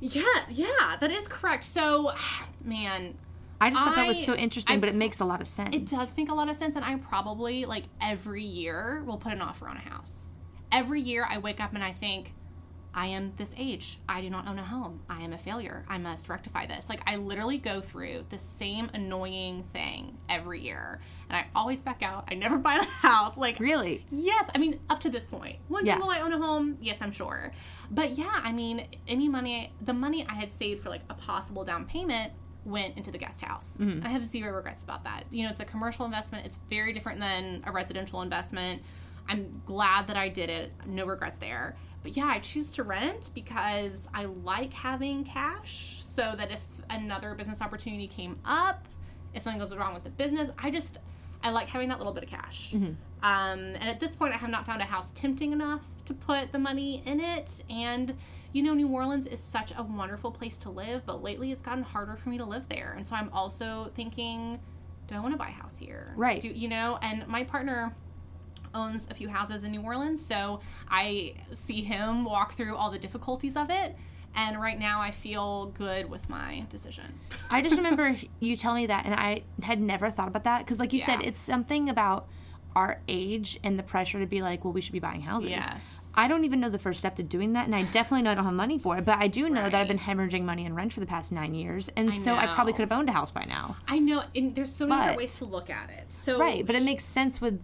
Yeah, 0.00 0.24
yeah, 0.50 0.96
that 0.98 1.12
is 1.12 1.28
correct. 1.28 1.64
So, 1.64 2.10
man, 2.64 3.14
I 3.60 3.70
just 3.70 3.80
thought 3.80 3.94
that 3.94 4.08
was 4.08 4.22
so 4.26 4.34
interesting, 4.34 4.76
I- 4.76 4.80
but 4.80 4.88
it 4.88 4.96
makes 4.96 5.20
a 5.20 5.24
lot 5.24 5.40
of 5.40 5.46
sense. 5.46 5.72
It 5.74 5.86
does 5.86 6.16
make 6.16 6.30
a 6.30 6.34
lot 6.34 6.48
of 6.48 6.56
sense, 6.56 6.74
and 6.74 6.84
I 6.84 6.96
probably 6.96 7.64
like 7.64 7.84
every 8.00 8.42
year 8.42 9.04
will 9.06 9.18
put 9.18 9.32
an 9.32 9.40
offer 9.40 9.68
on 9.68 9.76
a 9.76 9.80
house. 9.88 10.30
Every 10.72 11.00
year 11.00 11.24
I 11.30 11.38
wake 11.38 11.60
up 11.60 11.74
and 11.74 11.84
I 11.84 11.92
think, 11.92 12.34
I 12.96 13.06
am 13.06 13.32
this 13.36 13.52
age. 13.56 13.98
I 14.08 14.20
do 14.20 14.30
not 14.30 14.46
own 14.46 14.58
a 14.58 14.64
home. 14.64 15.00
I 15.10 15.20
am 15.22 15.32
a 15.32 15.38
failure. 15.38 15.84
I 15.88 15.98
must 15.98 16.28
rectify 16.28 16.66
this. 16.66 16.88
Like, 16.88 17.00
I 17.06 17.16
literally 17.16 17.58
go 17.58 17.80
through 17.80 18.24
the 18.30 18.38
same 18.38 18.88
annoying 18.94 19.64
thing 19.72 20.16
every 20.28 20.60
year. 20.60 21.00
And 21.28 21.36
I 21.36 21.46
always 21.56 21.82
back 21.82 22.02
out. 22.02 22.28
I 22.30 22.34
never 22.34 22.56
buy 22.68 22.78
the 22.78 22.84
house. 22.84 23.36
Like, 23.36 23.58
Really? 23.58 24.06
Yes, 24.10 24.48
I 24.54 24.58
mean 24.58 24.78
up 24.88 25.00
to 25.00 25.10
this 25.10 25.26
point. 25.26 25.56
One 25.68 25.84
day 25.84 25.90
Yeah. 25.92 25.98
will 25.98 26.10
I 26.10 26.20
own 26.20 26.32
a 26.32 26.38
home? 26.38 26.78
Yes, 26.80 26.98
I'm 27.00 27.10
sure. 27.10 27.50
But 27.90 28.12
yeah, 28.16 28.40
I 28.44 28.52
mean, 28.52 28.86
any 29.08 29.28
money, 29.28 29.72
the 29.82 29.92
money 29.92 30.24
I 30.28 30.34
had 30.34 30.52
saved 30.52 30.82
for 30.82 30.88
like 30.90 31.02
a 31.10 31.14
possible 31.14 31.64
down 31.64 31.86
payment 31.86 32.32
went 32.64 32.96
into 32.96 33.10
the 33.10 33.18
guest 33.18 33.40
house. 33.40 33.74
Mm-hmm. 33.78 34.06
I 34.06 34.10
have 34.10 34.24
zero 34.24 34.52
regrets 34.54 34.84
about 34.84 35.04
that. 35.04 35.24
You 35.30 35.44
know, 35.44 35.50
it's 35.50 35.60
a 35.60 35.64
commercial 35.64 36.04
investment. 36.06 36.46
It's 36.46 36.58
very 36.70 36.92
different 36.92 37.18
than 37.20 37.62
a 37.66 37.72
residential 37.72 38.22
investment. 38.22 38.82
I'm 39.28 39.60
glad 39.66 40.06
that 40.06 40.16
I 40.16 40.28
did 40.28 40.48
it. 40.48 40.72
No 40.86 41.06
regrets 41.06 41.38
there. 41.38 41.76
But 42.04 42.16
yeah, 42.16 42.26
I 42.26 42.38
choose 42.38 42.70
to 42.74 42.84
rent 42.84 43.30
because 43.34 44.06
I 44.14 44.26
like 44.26 44.72
having 44.72 45.24
cash 45.24 46.04
so 46.04 46.34
that 46.36 46.52
if 46.52 46.60
another 46.90 47.34
business 47.34 47.62
opportunity 47.62 48.06
came 48.06 48.38
up, 48.44 48.86
if 49.32 49.42
something 49.42 49.58
goes 49.58 49.74
wrong 49.74 49.94
with 49.94 50.04
the 50.04 50.10
business, 50.10 50.50
I 50.58 50.70
just 50.70 50.98
I 51.42 51.50
like 51.50 51.66
having 51.66 51.88
that 51.88 51.98
little 51.98 52.12
bit 52.12 52.22
of 52.22 52.30
cash. 52.30 52.72
Mm-hmm. 52.72 52.92
Um, 53.22 53.58
and 53.58 53.84
at 53.84 54.00
this 54.00 54.14
point, 54.14 54.34
I 54.34 54.36
have 54.36 54.50
not 54.50 54.66
found 54.66 54.82
a 54.82 54.84
house 54.84 55.12
tempting 55.12 55.52
enough 55.52 55.82
to 56.04 56.14
put 56.14 56.52
the 56.52 56.58
money 56.58 57.02
in 57.06 57.20
it. 57.20 57.64
And 57.70 58.14
you 58.52 58.62
know, 58.62 58.74
New 58.74 58.88
Orleans 58.88 59.26
is 59.26 59.40
such 59.40 59.72
a 59.76 59.82
wonderful 59.82 60.30
place 60.30 60.58
to 60.58 60.70
live, 60.70 61.04
but 61.06 61.22
lately 61.22 61.52
it's 61.52 61.62
gotten 61.62 61.82
harder 61.82 62.16
for 62.16 62.28
me 62.28 62.36
to 62.38 62.44
live 62.44 62.68
there. 62.68 62.94
And 62.96 63.04
so 63.04 63.16
I'm 63.16 63.30
also 63.32 63.90
thinking, 63.96 64.60
do 65.08 65.14
I 65.14 65.20
want 65.20 65.32
to 65.32 65.38
buy 65.38 65.48
a 65.48 65.52
house 65.52 65.76
here? 65.76 66.12
Right. 66.16 66.40
Do 66.40 66.48
you 66.48 66.68
know? 66.68 66.98
And 67.02 67.26
my 67.26 67.44
partner 67.44 67.96
owns 68.74 69.06
a 69.10 69.14
few 69.14 69.28
houses 69.28 69.64
in 69.64 69.70
New 69.72 69.82
Orleans, 69.82 70.24
so 70.24 70.60
I 70.88 71.34
see 71.52 71.82
him 71.82 72.24
walk 72.24 72.52
through 72.52 72.76
all 72.76 72.90
the 72.90 72.98
difficulties 72.98 73.56
of 73.56 73.70
it. 73.70 73.96
And 74.36 74.60
right 74.60 74.78
now, 74.78 75.00
I 75.00 75.12
feel 75.12 75.66
good 75.78 76.10
with 76.10 76.28
my 76.28 76.66
decision. 76.68 77.04
I 77.50 77.62
just 77.62 77.76
remember 77.76 78.16
you 78.40 78.56
telling 78.56 78.82
me 78.82 78.86
that, 78.86 79.06
and 79.06 79.14
I 79.14 79.42
had 79.62 79.80
never 79.80 80.10
thought 80.10 80.28
about 80.28 80.44
that 80.44 80.58
because, 80.60 80.80
like 80.80 80.92
you 80.92 81.00
said, 81.00 81.22
it's 81.22 81.38
something 81.38 81.88
about 81.88 82.26
our 82.74 83.00
age 83.06 83.60
and 83.62 83.78
the 83.78 83.84
pressure 83.84 84.18
to 84.18 84.26
be 84.26 84.42
like, 84.42 84.64
well, 84.64 84.72
we 84.72 84.80
should 84.80 84.92
be 84.92 84.98
buying 84.98 85.20
houses. 85.20 85.50
Yes. 85.50 86.00
I 86.16 86.28
don't 86.28 86.44
even 86.44 86.60
know 86.60 86.68
the 86.68 86.78
first 86.78 87.00
step 87.00 87.16
to 87.16 87.22
doing 87.22 87.54
that, 87.54 87.66
and 87.66 87.74
I 87.74 87.82
definitely 87.84 88.22
know 88.22 88.30
I 88.30 88.34
don't 88.36 88.44
have 88.44 88.54
money 88.54 88.78
for 88.78 88.96
it. 88.96 89.04
But 89.04 89.18
I 89.18 89.26
do 89.28 89.48
know 89.48 89.64
that 89.64 89.74
I've 89.74 89.88
been 89.88 89.98
hemorrhaging 89.98 90.44
money 90.44 90.64
in 90.64 90.74
rent 90.74 90.92
for 90.92 91.00
the 91.00 91.06
past 91.06 91.32
nine 91.32 91.54
years, 91.54 91.88
and 91.96 92.14
so 92.14 92.34
I 92.36 92.46
probably 92.54 92.72
could 92.72 92.82
have 92.88 92.92
owned 92.92 93.08
a 93.08 93.12
house 93.12 93.30
by 93.30 93.44
now. 93.44 93.76
I 93.88 93.98
know, 93.98 94.22
and 94.34 94.54
there's 94.54 94.74
so 94.74 94.86
many 94.86 95.08
But- 95.10 95.16
ways 95.16 95.36
to 95.38 95.44
look 95.44 95.70
at 95.70 95.90
it. 95.90 96.12
So 96.12 96.38
Right, 96.38 96.64
but 96.64 96.74
it 96.76 96.82
makes 96.84 97.04
sense 97.04 97.40
with 97.40 97.62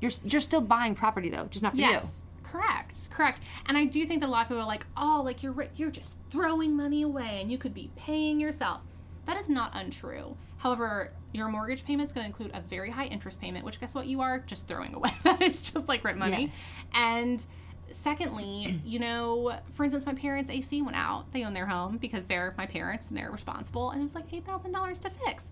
you're 0.00 0.10
you're 0.24 0.40
still 0.40 0.60
buying 0.60 0.94
property 0.94 1.30
though, 1.30 1.46
just 1.46 1.62
not 1.62 1.72
for 1.72 1.78
you. 1.78 1.84
Yes, 1.84 2.22
correct, 2.42 3.10
correct. 3.10 3.40
And 3.66 3.76
I 3.76 3.84
do 3.84 4.04
think 4.06 4.20
that 4.20 4.28
a 4.28 4.32
lot 4.32 4.42
of 4.42 4.48
people 4.48 4.62
are 4.62 4.66
like, 4.66 4.86
"Oh, 4.96 5.22
like 5.24 5.42
you're 5.42 5.66
you're 5.76 5.90
just 5.90 6.16
throwing 6.30 6.76
money 6.76 7.02
away, 7.02 7.38
and 7.40 7.50
you 7.50 7.58
could 7.58 7.74
be 7.74 7.90
paying 7.96 8.40
yourself." 8.40 8.80
That 9.26 9.36
is 9.36 9.48
not 9.48 9.70
untrue. 9.74 10.36
However, 10.58 11.12
your 11.32 11.48
mortgage 11.48 11.84
payment 11.84 12.08
is 12.08 12.12
going 12.12 12.24
to 12.24 12.28
include 12.28 12.50
a 12.54 12.60
very 12.60 12.90
high 12.90 13.06
interest 13.06 13.40
payment, 13.40 13.64
which 13.64 13.80
guess 13.80 13.94
what 13.94 14.06
you 14.06 14.20
are 14.20 14.40
just 14.40 14.66
throwing 14.66 14.94
away. 14.94 15.10
that 15.22 15.40
is 15.40 15.62
just 15.62 15.88
like 15.88 16.04
rent 16.04 16.18
money. 16.18 16.52
And 16.92 17.44
secondly, 17.90 18.80
you 18.84 18.98
know, 18.98 19.58
for 19.72 19.84
instance, 19.84 20.06
my 20.06 20.14
parents' 20.14 20.50
AC 20.50 20.82
went 20.82 20.96
out. 20.96 21.32
They 21.32 21.44
own 21.44 21.54
their 21.54 21.66
home 21.66 21.98
because 21.98 22.26
they're 22.26 22.54
my 22.58 22.66
parents 22.66 23.08
and 23.08 23.16
they're 23.16 23.30
responsible, 23.30 23.90
and 23.90 24.00
it 24.00 24.04
was 24.04 24.14
like 24.14 24.32
eight 24.32 24.44
thousand 24.44 24.72
dollars 24.72 24.98
to 25.00 25.10
fix. 25.10 25.50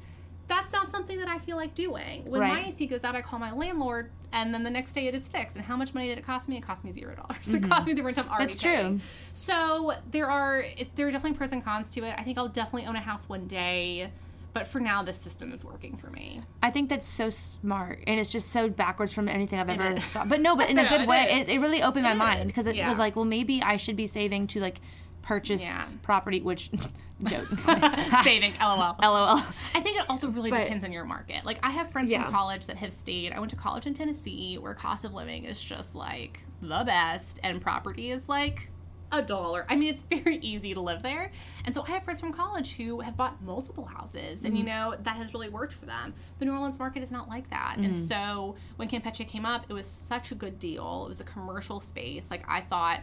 That's 0.49 0.73
not 0.73 0.91
something 0.91 1.19
that 1.19 1.29
I 1.29 1.39
feel 1.39 1.57
like 1.57 1.75
doing. 1.75 2.25
When 2.25 2.41
my 2.41 2.49
Right. 2.51 2.69
AC 2.69 2.87
goes 2.87 3.05
out, 3.05 3.15
I 3.15 3.23
call 3.23 3.39
my 3.39 3.53
landlord, 3.53 4.11
and 4.33 4.53
then 4.53 4.63
the 4.63 4.71
next 4.71 4.95
day 4.95 5.07
it 5.07 5.15
is 5.15 5.29
fixed. 5.29 5.57
And 5.57 5.65
how 5.65 5.77
much 5.77 5.95
money 5.95 6.09
did 6.09 6.19
it 6.19 6.25
cost 6.27 6.49
me? 6.49 6.57
It 6.57 6.63
cost 6.63 6.85
me 6.85 6.93
zero 6.93 7.15
dollars. 7.15 7.49
It 7.49 7.61
mm-hmm. 7.61 7.71
cost 7.71 7.87
me 7.87 7.93
the 7.93 8.03
rent 8.03 8.19
I'm 8.19 8.29
already 8.29 8.47
That's 8.47 8.63
paying. 8.63 8.99
true. 8.99 9.09
So 9.33 9.93
there 10.11 10.31
are 10.31 10.65
there 10.97 11.07
are 11.09 11.11
definitely 11.11 11.37
pros 11.37 11.53
and 11.53 11.63
cons 11.65 11.91
to 11.91 12.05
it. 12.05 12.15
I 12.19 12.23
think 12.23 12.39
I'll 12.39 12.49
definitely 12.49 12.87
own 12.87 12.97
a 12.97 13.01
house 13.01 13.29
one 13.29 13.47
day, 13.47 14.11
but 14.55 14.67
for 14.67 14.81
now, 14.81 15.03
this 15.03 15.19
system 15.19 15.53
is 15.53 15.65
working 15.65 15.97
for 15.97 16.09
me. 16.11 16.41
I 16.63 16.71
think 16.71 16.89
that's 16.89 17.07
so 17.07 17.31
smart, 17.31 18.03
and 18.07 18.19
it's 18.19 18.31
just 18.31 18.51
so 18.51 18.69
backwards 18.69 19.13
from 19.13 19.29
anything 19.29 19.59
I've 19.59 19.69
ever 19.69 19.93
is. 19.95 20.05
thought. 20.07 20.29
But 20.29 20.41
no, 20.41 20.57
but 20.57 20.71
in 20.71 20.79
a 20.79 20.89
good 20.89 21.03
it 21.03 21.09
way. 21.09 21.29
It, 21.41 21.49
it 21.49 21.61
really 21.61 21.83
opened 21.83 22.05
my 22.05 22.13
It 22.13 22.17
mind 22.17 22.47
because 22.47 22.67
it 22.67 22.75
yeah. 22.75 22.89
was 22.89 22.99
like, 22.99 23.17
well, 23.17 23.25
maybe 23.25 23.63
I 23.63 23.77
should 23.77 23.97
be 23.97 24.07
saving 24.07 24.47
to 24.49 24.61
like 24.61 24.81
purchase 25.23 25.63
Yeah. 25.63 25.87
property, 26.03 26.41
which 26.41 26.71
joke. 27.25 27.47
Saving, 28.23 28.53
lol. 28.61 28.97
LOL. 29.03 29.43
I 29.75 29.81
think 29.81 29.99
it 29.99 30.07
also 30.09 30.29
really 30.29 30.51
But- 30.51 30.65
depends 30.65 30.85
on 30.85 30.93
your 30.93 31.05
market. 31.05 31.45
Like 31.45 31.59
I 31.63 31.71
have 31.71 31.91
friends 31.91 32.11
Yeah. 32.11 32.25
from 32.25 32.33
college 32.33 32.67
that 32.67 32.77
have 32.77 32.93
stayed. 32.93 33.33
I 33.33 33.39
went 33.39 33.51
to 33.51 33.57
college 33.57 33.87
in 33.87 33.95
Tennessee 33.95 34.59
where 34.59 34.75
cost 34.75 35.05
of 35.05 35.15
living 35.15 35.45
is 35.45 35.61
just 35.61 35.95
like 35.95 36.41
the 36.63 36.83
best 36.85 37.41
and 37.43 37.61
property 37.61 38.11
is 38.11 38.29
like 38.29 38.71
a 39.13 39.23
dollar. 39.23 39.65
I 39.69 39.77
mean, 39.77 39.89
it's 39.89 40.03
very 40.03 40.37
easy 40.39 40.75
to 40.75 40.81
live 40.81 41.03
there. 41.03 41.33
And 41.65 41.75
so 41.75 41.83
I 41.83 41.91
have 41.93 42.03
friends 42.03 42.21
from 42.21 42.33
college 42.33 42.77
who 42.77 43.01
have 43.01 43.17
bought 43.17 43.41
multiple 43.43 43.85
houses 43.85 44.45
and 44.45 44.57
you 44.57 44.65
mm-hmm. 44.65 44.91
know, 44.91 44.97
that 45.03 45.17
has 45.17 45.33
really 45.33 45.49
worked 45.49 45.73
for 45.73 45.87
them. 45.87 46.15
The 46.39 46.45
New 46.45 46.53
Orleans 46.53 46.79
market 46.79 47.03
is 47.03 47.11
not 47.11 47.29
like 47.29 47.49
that. 47.51 47.77
And 47.79 47.95
mm-hmm. 47.95 48.05
so 48.05 48.57
when 48.77 48.89
Campeche 48.89 49.27
came 49.27 49.47
up, 49.47 49.65
it 49.69 49.73
was 49.73 49.87
such 49.87 50.31
a 50.33 50.35
good 50.35 50.59
deal. 50.59 51.05
It 51.07 51.09
was 51.09 51.21
a 51.21 51.25
commercial 51.25 51.81
space. 51.81 52.25
Like 52.31 52.45
I 52.49 52.61
thought 52.61 53.01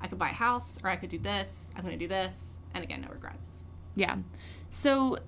I 0.00 0.06
could 0.06 0.18
buy 0.18 0.30
a 0.30 0.34
house 0.34 0.78
or 0.84 0.90
I 0.90 0.96
could 0.96 1.10
do 1.10 1.18
this. 1.18 1.64
I'm 1.76 1.82
going 1.84 1.98
to 1.98 2.04
do 2.04 2.08
this. 2.08 2.58
And 2.74 2.84
again, 2.84 3.00
no 3.02 3.08
regrets. 3.08 3.48
Yeah. 3.94 4.16
So 4.70 5.18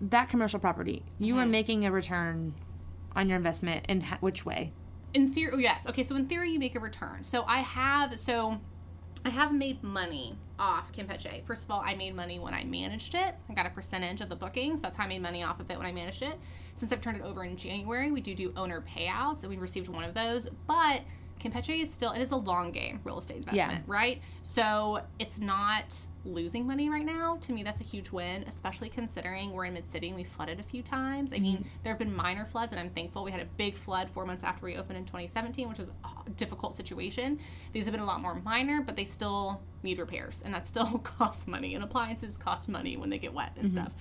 that 0.00 0.28
commercial 0.28 0.60
property, 0.60 1.02
you 1.18 1.32
Mm-hmm. 1.34 1.42
were 1.42 1.46
making 1.46 1.86
a 1.86 1.90
return 1.90 2.54
on 3.16 3.28
your 3.28 3.36
investment 3.36 3.86
in 3.88 4.00
ha- 4.02 4.18
which 4.20 4.44
way? 4.46 4.72
in 5.14 5.26
theory 5.26 5.50
oh, 5.54 5.58
yes 5.58 5.86
okay 5.88 6.02
so 6.02 6.14
in 6.16 6.26
theory 6.26 6.50
you 6.50 6.58
make 6.58 6.76
a 6.76 6.78
return 6.80 7.24
so 7.24 7.42
i 7.48 7.60
have 7.60 8.18
so 8.18 8.60
i 9.24 9.30
have 9.30 9.54
made 9.54 9.82
money 9.82 10.36
off 10.58 10.92
campeche 10.92 11.42
first 11.46 11.64
of 11.64 11.70
all 11.70 11.80
i 11.82 11.94
made 11.94 12.14
money 12.14 12.38
when 12.38 12.52
i 12.52 12.62
managed 12.64 13.14
it 13.14 13.34
i 13.48 13.54
got 13.54 13.64
a 13.64 13.70
percentage 13.70 14.20
of 14.20 14.28
the 14.28 14.36
bookings 14.36 14.82
that's 14.82 14.98
how 14.98 15.04
i 15.04 15.06
made 15.08 15.22
money 15.22 15.42
off 15.42 15.60
of 15.60 15.70
it 15.70 15.78
when 15.78 15.86
i 15.86 15.90
managed 15.90 16.20
it 16.20 16.38
since 16.74 16.92
i've 16.92 17.00
turned 17.00 17.16
it 17.16 17.22
over 17.22 17.42
in 17.42 17.56
january 17.56 18.10
we 18.12 18.20
do 18.20 18.34
do 18.34 18.52
owner 18.54 18.82
payouts 18.82 19.40
and 19.40 19.48
we 19.48 19.56
received 19.56 19.88
one 19.88 20.04
of 20.04 20.12
those 20.12 20.46
but 20.66 21.00
campeche 21.38 21.80
is 21.80 21.92
still 21.92 22.12
it 22.12 22.20
is 22.20 22.30
a 22.30 22.36
long 22.36 22.72
game 22.72 23.00
real 23.04 23.18
estate 23.18 23.38
investment 23.38 23.84
Yeah. 23.86 23.92
right? 23.92 24.22
So 24.42 25.00
it's 25.18 25.40
not 25.40 25.96
losing 26.24 26.66
money 26.66 26.90
right 26.90 27.04
now. 27.04 27.38
To 27.40 27.52
me 27.52 27.62
that's 27.62 27.80
a 27.80 27.84
huge 27.84 28.10
win 28.10 28.44
especially 28.46 28.88
considering 28.88 29.52
we're 29.52 29.66
in 29.66 29.74
mid-city 29.74 30.08
and 30.08 30.16
we 30.16 30.24
flooded 30.24 30.60
a 30.60 30.62
few 30.62 30.82
times. 30.82 31.32
I 31.32 31.38
mean 31.38 31.58
mm-hmm. 31.58 31.68
there 31.82 31.92
have 31.92 31.98
been 31.98 32.14
minor 32.14 32.44
floods 32.44 32.72
and 32.72 32.80
i'm 32.80 32.90
thankful 32.90 33.24
we 33.24 33.30
had 33.30 33.40
a 33.40 33.46
big 33.56 33.76
flood 33.76 34.10
four 34.10 34.26
months 34.26 34.44
after 34.44 34.66
we 34.66 34.76
opened 34.76 34.98
in 34.98 35.04
2017 35.04 35.68
which 35.68 35.78
was 35.78 35.88
a 35.88 36.30
difficult 36.30 36.74
situation. 36.74 37.38
These 37.72 37.84
have 37.84 37.92
been 37.92 38.02
a 38.02 38.06
lot 38.06 38.20
more 38.20 38.34
minor 38.34 38.82
but 38.82 38.96
they 38.96 39.04
still 39.04 39.62
need 39.82 39.98
repairs 39.98 40.42
and 40.44 40.52
that 40.54 40.66
still 40.66 40.98
costs 41.04 41.46
money 41.46 41.74
and 41.74 41.84
appliances 41.84 42.36
cost 42.36 42.68
money 42.68 42.96
when 42.96 43.10
they 43.10 43.18
get 43.18 43.32
wet 43.32 43.52
and 43.56 43.70
mm-hmm. 43.70 43.78
stuff. 43.78 43.92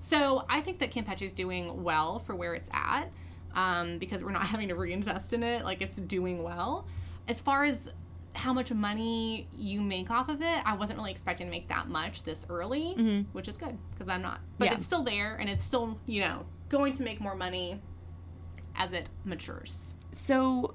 So 0.00 0.44
i 0.48 0.60
think 0.60 0.78
that 0.78 0.92
campeche 0.92 1.22
is 1.22 1.32
doing 1.32 1.82
well 1.82 2.18
for 2.18 2.34
where 2.34 2.54
it's 2.54 2.68
at 2.72 3.10
um, 3.56 3.98
because 3.98 4.22
we're 4.22 4.30
not 4.30 4.46
having 4.54 4.68
to 4.68 4.76
reinvest 4.76 5.32
in 5.32 5.42
it 5.42 5.64
like 5.64 5.82
it's 5.82 5.96
doing 5.96 6.44
well 6.44 6.86
as 7.28 7.40
far 7.40 7.64
as 7.64 7.88
how 8.34 8.52
much 8.52 8.72
money 8.72 9.48
you 9.56 9.80
make 9.80 10.10
off 10.10 10.28
of 10.28 10.42
it, 10.42 10.60
I 10.64 10.76
wasn't 10.76 10.98
really 10.98 11.10
expecting 11.10 11.46
to 11.46 11.50
make 11.50 11.68
that 11.68 11.88
much 11.88 12.22
this 12.22 12.44
early, 12.50 12.92
which 13.32 13.48
is 13.48 13.56
good 13.56 13.76
because 13.92 14.08
I'm 14.08 14.20
not. 14.22 14.40
But 14.58 14.66
Yeah. 14.66 14.74
it's 14.74 14.84
still 14.84 15.02
there 15.02 15.36
and 15.36 15.48
it's 15.48 15.64
still, 15.64 15.98
you 16.06 16.20
know, 16.20 16.44
going 16.68 16.92
to 16.94 17.02
make 17.02 17.20
more 17.20 17.34
money 17.34 17.80
as 18.76 18.92
it 18.92 19.08
matures. 19.24 19.78
So, 20.12 20.74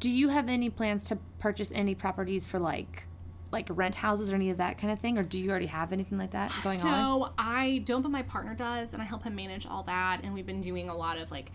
do 0.00 0.10
you 0.10 0.30
have 0.30 0.48
any 0.48 0.70
plans 0.70 1.04
to 1.04 1.16
purchase 1.38 1.70
any 1.74 1.94
properties 1.94 2.46
for 2.46 2.58
like 2.58 3.04
like 3.50 3.66
rent 3.70 3.94
houses 3.94 4.30
or 4.30 4.34
any 4.34 4.50
of 4.50 4.58
that 4.58 4.76
kind 4.76 4.92
of 4.92 4.98
thing 4.98 5.18
or 5.18 5.22
do 5.22 5.40
you 5.40 5.48
already 5.48 5.64
have 5.66 5.90
anything 5.90 6.18
like 6.18 6.32
that 6.32 6.52
going 6.62 6.78
so 6.78 6.88
on? 6.88 7.22
So, 7.28 7.32
I 7.38 7.82
don't, 7.84 8.02
but 8.02 8.10
my 8.10 8.22
partner 8.22 8.54
does, 8.54 8.92
and 8.94 9.00
I 9.02 9.04
help 9.04 9.24
him 9.24 9.34
manage 9.34 9.66
all 9.66 9.82
that. 9.84 10.20
And 10.22 10.32
we've 10.34 10.46
been 10.46 10.60
doing 10.60 10.88
a 10.88 10.96
lot 10.96 11.18
of 11.18 11.30
like, 11.30 11.50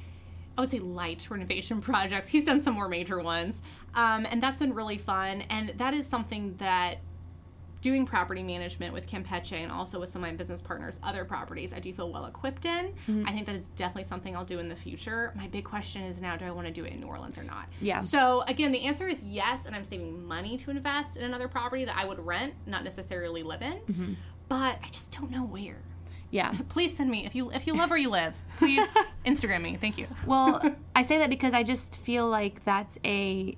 I 0.57 0.61
would 0.61 0.69
say 0.69 0.79
light 0.79 1.29
renovation 1.29 1.81
projects. 1.89 2.27
He's 2.27 2.43
done 2.43 2.61
some 2.61 2.73
more 2.75 2.87
major 2.87 3.21
ones, 3.21 3.61
um, 3.95 4.25
and 4.29 4.41
that's 4.41 4.59
been 4.59 4.73
really 4.73 4.97
fun. 4.97 5.41
And 5.49 5.69
that 5.77 5.93
is 5.93 6.07
something 6.07 6.55
that 6.57 6.97
doing 7.83 8.05
property 8.05 8.41
management 8.41 8.93
with 8.93 9.05
Campeche 9.05 9.61
and 9.61 9.69
also 9.69 9.99
with 9.99 10.09
some 10.09 10.23
of 10.23 10.29
my 10.29 10.35
business 10.35 10.61
partners, 10.61 10.99
other 11.03 11.25
properties, 11.25 11.73
I 11.73 11.79
do 11.79 11.93
feel 11.93 12.09
well 12.09 12.25
equipped 12.25 12.63
in. 12.63 12.85
Mm-hmm. 12.85 13.27
I 13.27 13.33
think 13.33 13.45
that 13.45 13.55
is 13.55 13.67
definitely 13.75 14.05
something 14.05 14.37
I'll 14.37 14.45
do 14.45 14.59
in 14.59 14.69
the 14.69 14.75
future. 14.75 15.33
My 15.35 15.47
big 15.49 15.65
question 15.65 16.01
is 16.03 16.21
now, 16.21 16.37
do 16.37 16.45
I 16.45 16.51
want 16.51 16.65
to 16.65 16.71
do 16.73 16.85
it 16.85 16.93
in 16.93 17.01
New 17.01 17.07
Orleans 17.07 17.37
or 17.37 17.43
not? 17.43 17.67
Yeah. 17.81 17.99
So 17.99 18.45
again, 18.47 18.71
the 18.71 18.83
answer 18.83 19.09
is 19.09 19.21
yes, 19.21 19.65
and 19.65 19.75
I'm 19.75 19.83
saving 19.83 20.25
money 20.25 20.55
to 20.57 20.71
invest 20.71 21.17
in 21.17 21.25
another 21.25 21.49
property 21.49 21.83
that 21.83 21.97
I 21.97 22.05
would 22.05 22.25
rent, 22.25 22.53
not 22.65 22.85
necessarily 22.85 23.43
live 23.43 23.61
in. 23.61 23.73
Mm-hmm. 23.73 24.13
But 24.47 24.79
I 24.81 24.87
just 24.89 25.11
don't 25.11 25.29
know 25.29 25.43
where. 25.43 25.81
Yeah. 26.33 26.51
Please 26.69 26.97
send 26.97 27.09
me 27.11 27.25
if 27.27 27.35
you 27.35 27.51
if 27.51 27.67
you 27.67 27.73
love 27.75 27.89
where 27.91 27.99
you 27.99 28.09
live. 28.09 28.33
Please 28.57 28.87
Instagram 29.25 29.61
me. 29.61 29.77
Thank 29.79 29.97
you. 29.99 30.07
Well, 30.25 30.61
I 30.95 31.03
say 31.03 31.19
that 31.19 31.29
because 31.29 31.53
I 31.53 31.61
just 31.63 31.95
feel 31.97 32.27
like 32.27 32.65
that's 32.65 32.97
a 33.05 33.55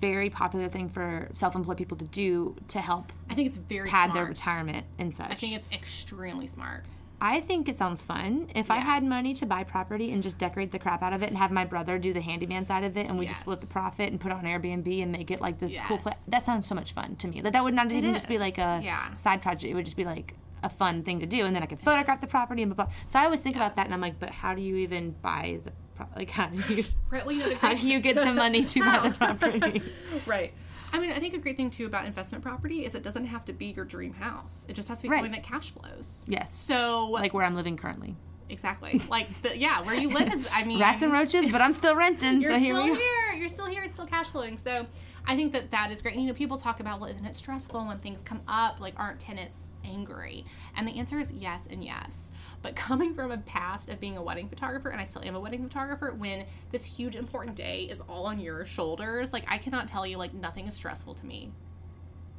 very 0.00 0.30
popular 0.30 0.68
thing 0.68 0.88
for 0.88 1.28
self-employed 1.32 1.76
people 1.76 1.98
to 1.98 2.06
do 2.06 2.56
to 2.68 2.80
help 2.80 3.12
I 3.28 3.34
think 3.34 3.48
it's 3.48 3.58
very 3.58 3.88
pad 3.90 4.06
smart. 4.06 4.14
their 4.14 4.24
retirement 4.26 4.86
and 4.98 5.14
such. 5.14 5.30
I 5.30 5.34
think 5.34 5.54
it's 5.54 5.68
extremely 5.70 6.46
smart. 6.46 6.84
I 7.20 7.40
think 7.40 7.68
it 7.68 7.76
sounds 7.76 8.00
fun. 8.02 8.48
If 8.54 8.70
I 8.70 8.76
had 8.76 9.02
money 9.02 9.34
to 9.34 9.46
buy 9.46 9.62
property 9.64 10.12
and 10.12 10.22
just 10.22 10.38
decorate 10.38 10.72
the 10.72 10.78
crap 10.78 11.02
out 11.02 11.12
of 11.12 11.22
it 11.22 11.28
and 11.28 11.36
have 11.38 11.50
my 11.50 11.64
brother 11.64 11.98
do 11.98 12.12
the 12.14 12.20
handyman 12.22 12.64
side 12.66 12.84
of 12.84 12.96
it 12.96 13.06
and 13.08 13.18
we 13.18 13.26
just 13.26 13.40
split 13.40 13.60
the 13.60 13.66
profit 13.66 14.10
and 14.10 14.20
put 14.20 14.32
it 14.32 14.34
on 14.34 14.44
Airbnb 14.44 15.02
and 15.02 15.12
make 15.12 15.30
it 15.30 15.40
like 15.42 15.58
this 15.58 15.78
cool 15.86 15.98
place. 15.98 16.16
That 16.28 16.44
sounds 16.46 16.66
so 16.66 16.74
much 16.74 16.92
fun 16.92 17.16
to 17.16 17.28
me. 17.28 17.40
That 17.42 17.52
that 17.52 17.62
would 17.64 17.74
not 17.74 17.92
even 17.92 18.12
just 18.14 18.28
be 18.28 18.38
like 18.38 18.56
a 18.58 18.80
Yeah. 18.82 19.12
side 19.12 19.42
project. 19.42 19.70
It 19.70 19.74
would 19.74 19.84
just 19.84 19.96
be 19.96 20.04
like 20.04 20.34
a 20.64 20.68
fun 20.68 21.02
thing 21.02 21.20
to 21.20 21.26
do 21.26 21.44
and 21.44 21.54
then 21.54 21.62
I 21.62 21.66
could 21.66 21.78
photograph 21.78 22.20
the 22.20 22.26
property 22.26 22.62
and 22.62 22.74
blah, 22.74 22.86
blah. 22.86 22.94
So 23.06 23.18
I 23.18 23.24
always 23.26 23.40
think 23.40 23.54
about 23.56 23.76
that 23.76 23.84
and 23.86 23.94
I'm 23.94 24.00
like, 24.00 24.18
but 24.18 24.30
how 24.30 24.54
do 24.54 24.62
you 24.62 24.76
even 24.76 25.12
buy 25.22 25.60
the 25.64 25.72
pro- 25.94 26.08
like 26.16 26.30
how 26.30 26.46
do 26.48 26.74
you 26.74 26.82
Right, 27.10 27.24
well, 27.24 27.34
you 27.34 27.42
know, 27.42 27.50
the 27.50 27.56
how 27.56 27.74
do 27.74 27.86
you 27.88 28.00
get 28.00 28.16
the 28.16 28.32
money 28.32 28.64
to 28.64 28.80
buy 28.80 29.08
the 29.08 29.14
property? 29.14 29.82
right. 30.26 30.52
I 30.92 30.98
mean, 31.00 31.10
I 31.10 31.18
think 31.18 31.34
a 31.34 31.38
great 31.38 31.56
thing 31.56 31.70
too 31.70 31.86
about 31.86 32.06
investment 32.06 32.42
property 32.42 32.84
is 32.86 32.94
it 32.94 33.02
doesn't 33.02 33.26
have 33.26 33.44
to 33.46 33.52
be 33.52 33.66
your 33.66 33.84
dream 33.84 34.12
house. 34.14 34.64
It 34.68 34.74
just 34.74 34.88
has 34.88 34.98
to 34.98 35.02
be 35.02 35.08
Right. 35.08 35.18
something 35.18 35.32
that 35.32 35.42
cash 35.42 35.72
flows. 35.72 36.24
Yes. 36.28 36.54
So, 36.54 37.08
Like 37.10 37.34
where 37.34 37.44
I'm 37.44 37.54
living 37.56 37.76
currently. 37.76 38.16
exactly, 38.48 39.00
like 39.08 39.28
the, 39.42 39.56
yeah, 39.58 39.80
where 39.82 39.94
you 39.96 40.08
live 40.08 40.32
is. 40.32 40.46
I 40.52 40.64
mean, 40.64 40.78
Rats 40.86 41.02
and 41.02 41.12
roaches, 41.12 41.50
but 41.50 41.60
I'm 41.60 41.72
still 41.72 41.96
renting. 41.96 42.40
You're 42.40 42.52
so 42.54 42.58
still 42.64 42.84
we 42.84 42.90
are. 42.92 42.94
here. 42.94 43.32
You're 43.38 43.48
still 43.48 43.66
here. 43.66 43.82
It's 43.84 43.94
still 43.94 44.06
cash 44.06 44.28
flowing. 44.28 44.56
So 44.56 44.86
I 45.26 45.36
think 45.36 45.54
that 45.54 45.70
that 45.70 45.90
is 45.90 46.02
great. 46.02 46.16
You 46.16 46.26
know, 46.26 46.34
people 46.34 46.58
talk 46.58 46.80
about, 46.80 47.00
well, 47.00 47.10
isn't 47.10 47.24
it 47.24 47.34
stressful 47.34 47.86
when 47.86 47.98
things 47.98 48.20
come 48.20 48.42
up? 48.46 48.78
Like, 48.78 48.94
aren't 48.98 49.18
tenants 49.18 49.70
angry? 49.82 50.44
And 50.76 50.86
the 50.86 50.98
answer 50.98 51.18
is 51.18 51.32
yes 51.32 51.66
and 51.70 51.82
yes. 51.82 52.30
But 52.60 52.76
coming 52.76 53.14
from 53.14 53.30
a 53.30 53.38
past 53.38 53.88
of 53.88 54.00
being 54.00 54.18
a 54.18 54.22
wedding 54.22 54.48
photographer, 54.48 54.90
and 54.90 55.00
I 55.00 55.06
still 55.06 55.22
am 55.24 55.34
a 55.34 55.40
wedding 55.40 55.62
photographer, 55.62 56.12
when 56.12 56.44
this 56.72 56.84
huge 56.84 57.16
important 57.16 57.56
day 57.56 57.84
is 57.90 58.02
all 58.02 58.26
on 58.26 58.38
your 58.38 58.66
shoulders, 58.66 59.32
like 59.32 59.44
I 59.48 59.56
cannot 59.56 59.88
tell 59.88 60.06
you, 60.06 60.18
like 60.18 60.34
nothing 60.34 60.66
is 60.66 60.74
stressful 60.74 61.14
to 61.14 61.26
me 61.26 61.50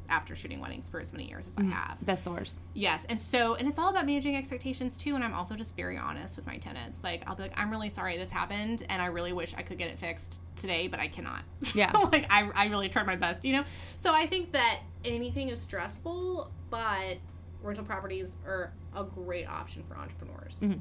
after 0.10 0.36
shooting 0.36 0.60
weddings 0.60 0.90
for 0.90 1.00
as 1.00 1.12
many 1.12 1.28
years 1.28 1.48
as 1.48 1.54
I 1.58 1.62
mm-hmm. 1.62 1.72
have. 1.72 1.98
That's 2.02 2.22
the 2.22 2.32
worst. 2.32 2.58
Yes, 2.74 3.06
and 3.10 3.20
so 3.20 3.56
and 3.56 3.68
it's 3.68 3.80
all 3.80 3.90
about 3.90 4.06
managing 4.06 4.36
expectations 4.36 4.98
too. 4.98 5.16
And 5.16 5.24
I'm 5.24 5.34
also 5.34 5.56
just 5.56 5.76
very 5.76 5.98
honest 5.98 6.38
with 6.38 6.46
my 6.46 6.58
tenants. 6.58 6.98
Like 7.04 7.24
I'll 7.28 7.36
be 7.36 7.44
like, 7.44 7.54
I'm 7.56 7.70
really 7.70 7.90
sorry 7.90 8.18
this 8.18 8.30
happened, 8.30 8.86
and 8.90 9.02
I 9.02 9.08
really 9.08 9.34
wish 9.34 9.54
I 9.58 9.62
could 9.62 9.78
get 9.78 9.90
it 9.90 10.00
fixed 10.00 10.42
today, 10.56 10.88
but 10.88 11.00
I 11.00 11.08
cannot. 11.08 11.44
Yeah. 11.76 11.92
like 12.12 12.26
I, 12.30 12.50
I 12.56 12.66
really 12.68 12.88
tried 12.88 13.06
my 13.06 13.18
best, 13.18 13.44
you 13.44 13.52
know. 13.52 13.66
So 13.98 14.14
I 14.14 14.28
think 14.28 14.54
that 14.54 14.80
anything 15.04 15.50
is 15.50 15.62
stressful, 15.62 16.50
but 16.70 17.18
rental 17.62 17.84
properties 17.84 18.38
are 18.46 18.72
a 18.96 19.04
great 19.04 19.48
option 19.48 19.84
for 19.84 19.98
entrepreneurs. 19.98 20.60
Mm-hmm. 20.62 20.80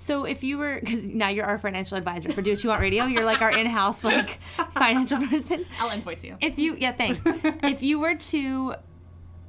So 0.00 0.24
if 0.24 0.44
you 0.44 0.58
were, 0.58 0.78
because 0.78 1.04
now 1.06 1.28
you're 1.28 1.44
our 1.44 1.58
financial 1.58 1.98
advisor 1.98 2.30
for 2.30 2.40
Do 2.40 2.52
What 2.52 2.62
You 2.62 2.70
Want 2.70 2.80
Radio, 2.80 3.06
you're 3.06 3.24
like 3.24 3.42
our 3.42 3.50
in-house 3.50 4.04
like 4.04 4.38
financial 4.74 5.18
person. 5.26 5.66
I'll 5.80 5.90
invoice 5.90 6.22
you. 6.22 6.36
If 6.40 6.56
you, 6.56 6.76
yeah, 6.78 6.92
thanks. 6.92 7.20
if 7.64 7.82
you 7.82 7.98
were 7.98 8.14
to 8.14 8.74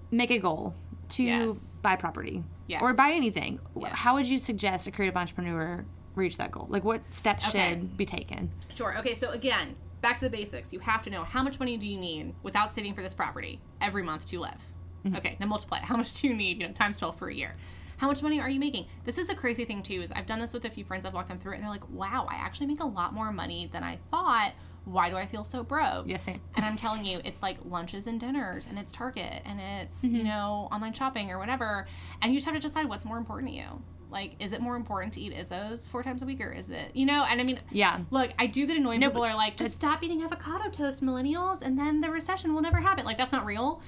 make 0.09 0.31
a 0.31 0.39
goal 0.39 0.73
to 1.09 1.23
Yes. 1.23 1.55
buy 1.83 1.95
property 1.95 2.43
Yes. 2.67 2.81
or 2.81 2.95
buy 2.95 3.11
anything, 3.11 3.59
Yes. 3.79 3.91
how 3.93 4.15
would 4.15 4.25
you 4.27 4.39
suggest 4.39 4.87
a 4.87 4.91
creative 4.91 5.15
entrepreneur 5.15 5.85
reach 6.15 6.37
that 6.37 6.49
goal? 6.51 6.65
Like 6.67 6.83
what 6.83 7.01
steps 7.11 7.47
Okay. 7.49 7.69
should 7.69 7.95
be 7.95 8.07
taken? 8.07 8.49
Sure. 8.73 8.97
Okay, 8.97 9.13
so 9.13 9.29
again, 9.29 9.75
back 10.01 10.17
to 10.17 10.25
the 10.25 10.31
basics. 10.31 10.73
You 10.73 10.79
have 10.79 11.03
to 11.03 11.11
know 11.11 11.23
how 11.25 11.43
much 11.43 11.59
money 11.59 11.77
do 11.77 11.87
you 11.87 11.99
need 11.99 12.33
without 12.41 12.71
saving 12.71 12.95
for 12.95 13.03
this 13.03 13.13
property 13.13 13.61
every 13.81 14.01
month 14.01 14.25
to 14.29 14.39
live. 14.39 14.57
Mm-hmm. 15.05 15.15
Okay, 15.17 15.35
then 15.37 15.47
multiply 15.47 15.77
it. 15.77 15.83
How 15.85 15.95
much 15.95 16.19
do 16.19 16.27
you 16.27 16.33
need? 16.33 16.59
You 16.59 16.67
know, 16.67 16.73
times 16.73 16.97
twelve 16.97 17.17
for 17.19 17.29
a 17.29 17.33
year. 17.33 17.55
How 17.99 18.07
much 18.07 18.23
money 18.23 18.39
are 18.39 18.49
you 18.49 18.61
making? 18.61 18.85
This 19.03 19.17
is 19.17 19.29
a 19.29 19.35
crazy 19.35 19.65
thing 19.65 19.83
too. 19.83 20.01
Is 20.01 20.09
I've 20.13 20.25
done 20.25 20.39
this 20.39 20.53
with 20.53 20.63
a 20.63 20.69
few 20.69 20.85
friends. 20.85 21.05
I've 21.05 21.13
walked 21.13 21.27
them 21.27 21.37
through 21.37 21.51
it, 21.51 21.55
and 21.55 21.63
they're 21.65 21.69
like, 21.69 21.89
"Wow, 21.89 22.27
I 22.29 22.35
actually 22.35 22.67
make 22.67 22.79
a 22.79 22.85
lot 22.85 23.13
more 23.13 23.29
money 23.33 23.69
than 23.73 23.83
I 23.83 23.99
thought. 24.09 24.53
Why 24.85 25.09
do 25.09 25.17
I 25.17 25.25
feel 25.25 25.43
so 25.43 25.63
broke?" 25.63 26.07
Yes, 26.07 26.23
same. 26.23 26.39
And 26.55 26.65
I'm 26.65 26.77
telling 26.77 27.05
you, 27.05 27.19
it's 27.25 27.41
like 27.41 27.57
lunches 27.65 28.07
and 28.07 28.17
dinners, 28.17 28.67
and 28.67 28.79
it's 28.79 28.93
Target, 28.93 29.41
and 29.43 29.59
it's 29.59 30.01
you 30.01 30.11
mm-hmm. 30.11 30.27
know 30.27 30.69
online 30.71 30.93
shopping 30.93 31.29
or 31.29 31.37
whatever, 31.37 31.87
and 32.21 32.31
you 32.31 32.37
just 32.39 32.45
have 32.45 32.55
to 32.55 32.61
decide 32.61 32.87
what's 32.87 33.03
more 33.03 33.17
important 33.17 33.51
to 33.51 33.57
you. 33.57 33.83
Like, 34.09 34.35
is 34.39 34.53
it 34.53 34.61
more 34.61 34.77
important 34.77 35.13
to 35.15 35.21
eat 35.21 35.35
Izzo's 35.35 35.87
four 35.87 36.01
times 36.01 36.21
a 36.21 36.25
week, 36.25 36.41
or 36.41 36.51
is 36.51 36.69
it, 36.69 36.95
you 36.95 37.05
know? 37.05 37.25
And 37.29 37.39
I 37.39 37.43
mean, 37.43 37.59
Yeah. 37.69 37.99
Look, 38.09 38.31
I 38.39 38.47
do 38.47 38.65
get 38.65 38.77
annoyed. 38.77 38.99
No, 38.99 39.09
people 39.09 39.23
are 39.23 39.35
like, 39.35 39.57
just 39.57 39.73
stop 39.73 40.01
eating 40.01 40.23
avocado 40.23 40.69
toast, 40.69 41.03
millennials, 41.03 41.61
and 41.61 41.77
then 41.77 41.99
the 41.99 42.09
recession 42.09 42.55
will 42.55 42.61
never 42.61 42.77
happen. 42.77 43.05
Like, 43.05 43.17
that's 43.17 43.31
not 43.31 43.45
real. 43.45 43.81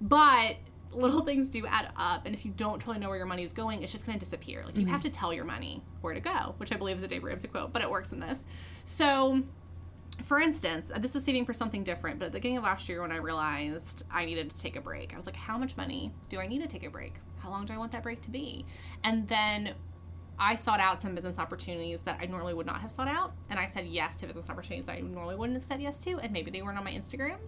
But 0.00 0.56
little 0.92 1.22
things 1.22 1.48
do 1.48 1.66
add 1.66 1.90
up. 1.96 2.26
And 2.26 2.34
if 2.34 2.44
you 2.44 2.52
don't 2.56 2.80
totally 2.80 2.98
know 2.98 3.08
where 3.08 3.18
your 3.18 3.26
money 3.26 3.42
is 3.42 3.52
going, 3.52 3.82
it's 3.82 3.92
just 3.92 4.06
going 4.06 4.18
to 4.18 4.24
disappear. 4.24 4.62
Like, 4.64 4.74
you 4.76 4.82
mm-hmm. 4.82 4.90
have 4.90 5.02
to 5.02 5.10
tell 5.10 5.32
your 5.32 5.44
money 5.44 5.82
where 6.00 6.14
to 6.14 6.20
go, 6.20 6.54
which 6.58 6.72
I 6.72 6.76
believe 6.76 6.96
is 6.96 7.02
a 7.02 7.08
Dave 7.08 7.24
Ramsey 7.24 7.48
quote, 7.48 7.72
but 7.72 7.82
it 7.82 7.90
works 7.90 8.12
in 8.12 8.20
this. 8.20 8.44
So, 8.84 9.42
for 10.22 10.40
instance, 10.40 10.86
uh, 10.92 10.98
this 10.98 11.14
was 11.14 11.24
saving 11.24 11.44
for 11.44 11.52
something 11.52 11.84
different, 11.84 12.18
but 12.18 12.26
at 12.26 12.32
the 12.32 12.38
beginning 12.38 12.58
of 12.58 12.64
last 12.64 12.88
year 12.88 13.02
when 13.02 13.12
I 13.12 13.16
realized 13.16 14.04
I 14.10 14.24
needed 14.24 14.50
to 14.50 14.58
take 14.58 14.76
a 14.76 14.80
break, 14.80 15.14
I 15.14 15.16
was 15.16 15.26
like, 15.26 15.36
how 15.36 15.58
much 15.58 15.76
money 15.76 16.12
do 16.28 16.40
I 16.40 16.46
need 16.46 16.60
to 16.62 16.68
take 16.68 16.84
a 16.84 16.90
break? 16.90 17.14
How 17.38 17.50
long 17.50 17.66
do 17.66 17.72
I 17.72 17.78
want 17.78 17.92
that 17.92 18.02
break 18.02 18.20
to 18.22 18.30
be? 18.30 18.66
And 19.04 19.28
then 19.28 19.74
I 20.40 20.54
sought 20.54 20.78
out 20.80 21.00
some 21.00 21.14
business 21.14 21.38
opportunities 21.38 22.00
that 22.02 22.18
I 22.20 22.26
normally 22.26 22.54
would 22.54 22.66
not 22.66 22.80
have 22.80 22.90
sought 22.90 23.08
out, 23.08 23.32
and 23.50 23.58
I 23.58 23.66
said 23.66 23.86
yes 23.86 24.16
to 24.16 24.26
business 24.26 24.48
opportunities 24.48 24.86
that 24.86 24.96
I 24.96 25.00
normally 25.00 25.34
wouldn't 25.34 25.56
have 25.56 25.64
said 25.64 25.82
yes 25.82 25.98
to, 26.00 26.18
and 26.20 26.32
maybe 26.32 26.50
they 26.50 26.62
weren't 26.62 26.78
on 26.78 26.84
my 26.84 26.92
Instagram, 26.92 27.38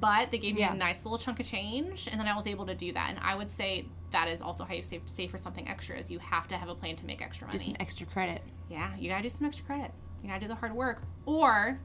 but 0.00 0.30
they 0.30 0.38
gave 0.38 0.54
me 0.54 0.60
Yeah. 0.62 0.72
a 0.72 0.76
nice 0.76 1.04
little 1.04 1.18
chunk 1.18 1.38
of 1.40 1.46
change, 1.46 2.08
and 2.10 2.18
then 2.20 2.26
I 2.26 2.36
was 2.36 2.46
able 2.46 2.66
to 2.66 2.74
do 2.74 2.92
that. 2.94 3.10
And 3.10 3.18
I 3.20 3.34
would 3.36 3.50
say 3.50 3.86
that 4.10 4.26
is 4.28 4.42
also 4.42 4.64
how 4.64 4.74
you 4.74 4.82
save, 4.82 5.02
save 5.06 5.30
for 5.30 5.38
something 5.38 5.68
extra 5.68 5.96
is 5.96 6.10
you 6.10 6.18
have 6.18 6.48
to 6.48 6.56
have 6.56 6.68
a 6.68 6.74
plan 6.74 6.96
to 6.96 7.06
make 7.06 7.22
extra 7.22 7.46
money. 7.46 7.58
Just 7.58 7.66
some 7.66 7.76
extra 7.78 8.06
credit. 8.06 8.42
Yeah, 8.68 8.94
you 8.96 9.08
gotta 9.08 9.22
do 9.22 9.30
some 9.30 9.46
extra 9.46 9.64
credit. 9.64 9.92
You 10.22 10.28
gotta 10.28 10.40
do 10.40 10.48
the 10.48 10.54
hard 10.56 10.72
work, 10.74 11.02
or 11.26 11.78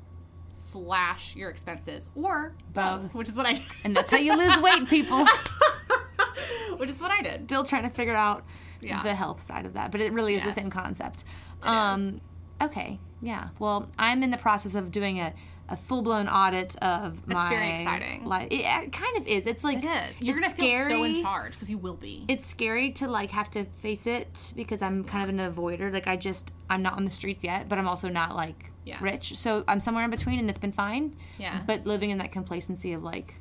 slash 0.53 1.35
your 1.35 1.49
expenses, 1.51 2.09
or 2.15 2.55
Both. 2.73 3.13
which 3.13 3.29
is 3.29 3.37
what 3.37 3.45
I. 3.45 3.61
and 3.83 3.95
that's 3.95 4.09
how 4.09 4.17
you 4.17 4.35
lose 4.35 4.57
weight, 4.59 4.87
people. 4.87 5.23
which 6.77 6.89
is 6.89 6.99
what 7.01 7.11
I 7.11 7.21
did. 7.21 7.45
Still 7.45 7.63
trying 7.63 7.83
to 7.83 7.89
figure 7.89 8.15
out 8.15 8.43
Yeah. 8.81 9.03
the 9.03 9.15
health 9.15 9.41
side 9.41 9.65
of 9.65 9.73
that, 9.73 9.91
but 9.91 10.01
it 10.01 10.11
really 10.13 10.35
is 10.35 10.43
Yes. 10.43 10.55
the 10.55 10.61
same 10.61 10.69
concept. 10.69 11.23
um, 11.63 12.21
okay, 12.61 12.99
yeah. 13.21 13.49
Well, 13.59 13.89
I'm 13.97 14.23
in 14.23 14.31
the 14.31 14.37
process 14.37 14.75
of 14.75 14.91
doing 14.91 15.19
a, 15.19 15.33
a 15.69 15.75
full 15.77 16.01
blown 16.01 16.27
audit 16.27 16.75
of 16.77 17.27
my. 17.27 17.49
very 17.49 17.81
exciting. 17.81 18.25
Life. 18.25 18.47
It, 18.51 18.61
it 18.61 18.91
kind 18.93 19.17
of 19.17 19.27
is. 19.27 19.47
It's 19.47 19.63
like 19.63 19.79
It 19.83 19.85
is. 19.85 20.15
You're 20.21 20.35
gonna 20.39 20.49
feel 20.53 20.87
so 20.87 21.03
in 21.03 21.21
charge 21.21 21.53
because 21.53 21.69
you 21.69 21.77
will 21.77 21.95
be. 21.97 22.25
It's 22.27 22.47
scary 22.47 22.91
to 22.93 23.07
like 23.07 23.31
have 23.31 23.49
to 23.51 23.65
face 23.79 24.07
it 24.07 24.53
because 24.55 24.81
I'm 24.81 25.03
kind 25.03 25.23
of 25.23 25.29
an 25.29 25.53
avoider. 25.53 25.91
Like 25.91 26.07
I 26.07 26.15
just 26.15 26.51
I'm 26.69 26.81
not 26.81 26.93
on 26.93 27.05
the 27.05 27.11
streets 27.11 27.43
yet, 27.43 27.67
but 27.67 27.77
I'm 27.77 27.87
also 27.87 28.07
not 28.09 28.35
like 28.35 28.71
Yes. 28.85 29.01
rich. 29.01 29.35
So 29.35 29.65
I'm 29.67 29.81
somewhere 29.81 30.05
in 30.05 30.09
between, 30.11 30.39
and 30.39 30.49
it's 30.49 30.57
been 30.59 30.71
fine. 30.71 31.17
Yeah. 31.37 31.61
But 31.67 31.85
living 31.85 32.09
in 32.11 32.19
that 32.19 32.31
complacency 32.31 32.93
of 32.93 33.03
like, 33.03 33.33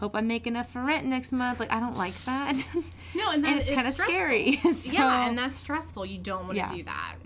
hope 0.00 0.16
I 0.16 0.20
make 0.22 0.46
enough 0.46 0.70
for 0.72 0.82
rent 0.82 1.06
next 1.06 1.30
month. 1.30 1.60
Like 1.60 1.70
I 1.70 1.78
don't 1.78 1.96
like 1.96 2.14
that. 2.24 2.66
No, 3.14 3.30
and, 3.32 3.42
that 3.44 3.50
and 3.50 3.60
it's 3.60 3.70
kind 3.70 3.86
of 3.88 3.92
scary. 3.94 4.56
so, 4.72 4.92
Yeah, 4.92 5.26
and 5.28 5.36
that's 5.36 5.56
stressful. 5.56 6.06
You 6.06 6.18
don't 6.18 6.42
want 6.46 6.52
to 6.52 6.56
Yeah. 6.58 6.68
do 6.72 6.82
that. 6.84 7.16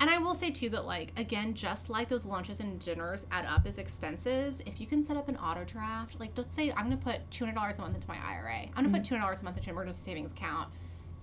And 0.00 0.08
I 0.08 0.18
will 0.18 0.34
say 0.34 0.50
too 0.50 0.68
that 0.70 0.84
like 0.86 1.12
again, 1.16 1.54
just 1.54 1.90
like 1.90 2.08
those 2.08 2.24
lunches 2.24 2.60
and 2.60 2.78
dinners 2.80 3.26
add 3.32 3.44
up 3.46 3.66
as 3.66 3.78
expenses, 3.78 4.62
if 4.66 4.80
you 4.80 4.86
can 4.86 5.02
set 5.04 5.16
up 5.16 5.28
an 5.28 5.36
auto 5.36 5.64
draft, 5.64 6.18
like 6.20 6.30
let's 6.36 6.54
say 6.54 6.70
I'm 6.72 6.84
gonna 6.84 6.96
put 6.96 7.28
two 7.30 7.44
hundred 7.44 7.56
dollars 7.56 7.78
a 7.78 7.82
month 7.82 7.94
into 7.96 8.08
my 8.08 8.16
IRA. 8.16 8.54
I'm 8.60 8.68
gonna 8.74 8.88
Mm-hmm. 8.88 8.96
put 8.96 9.04
two 9.04 9.14
hundred 9.14 9.24
dollars 9.26 9.42
a 9.42 9.44
month 9.44 9.56
into 9.58 9.70
an 9.70 9.74
emergency 9.76 10.00
savings 10.04 10.32
account, 10.32 10.68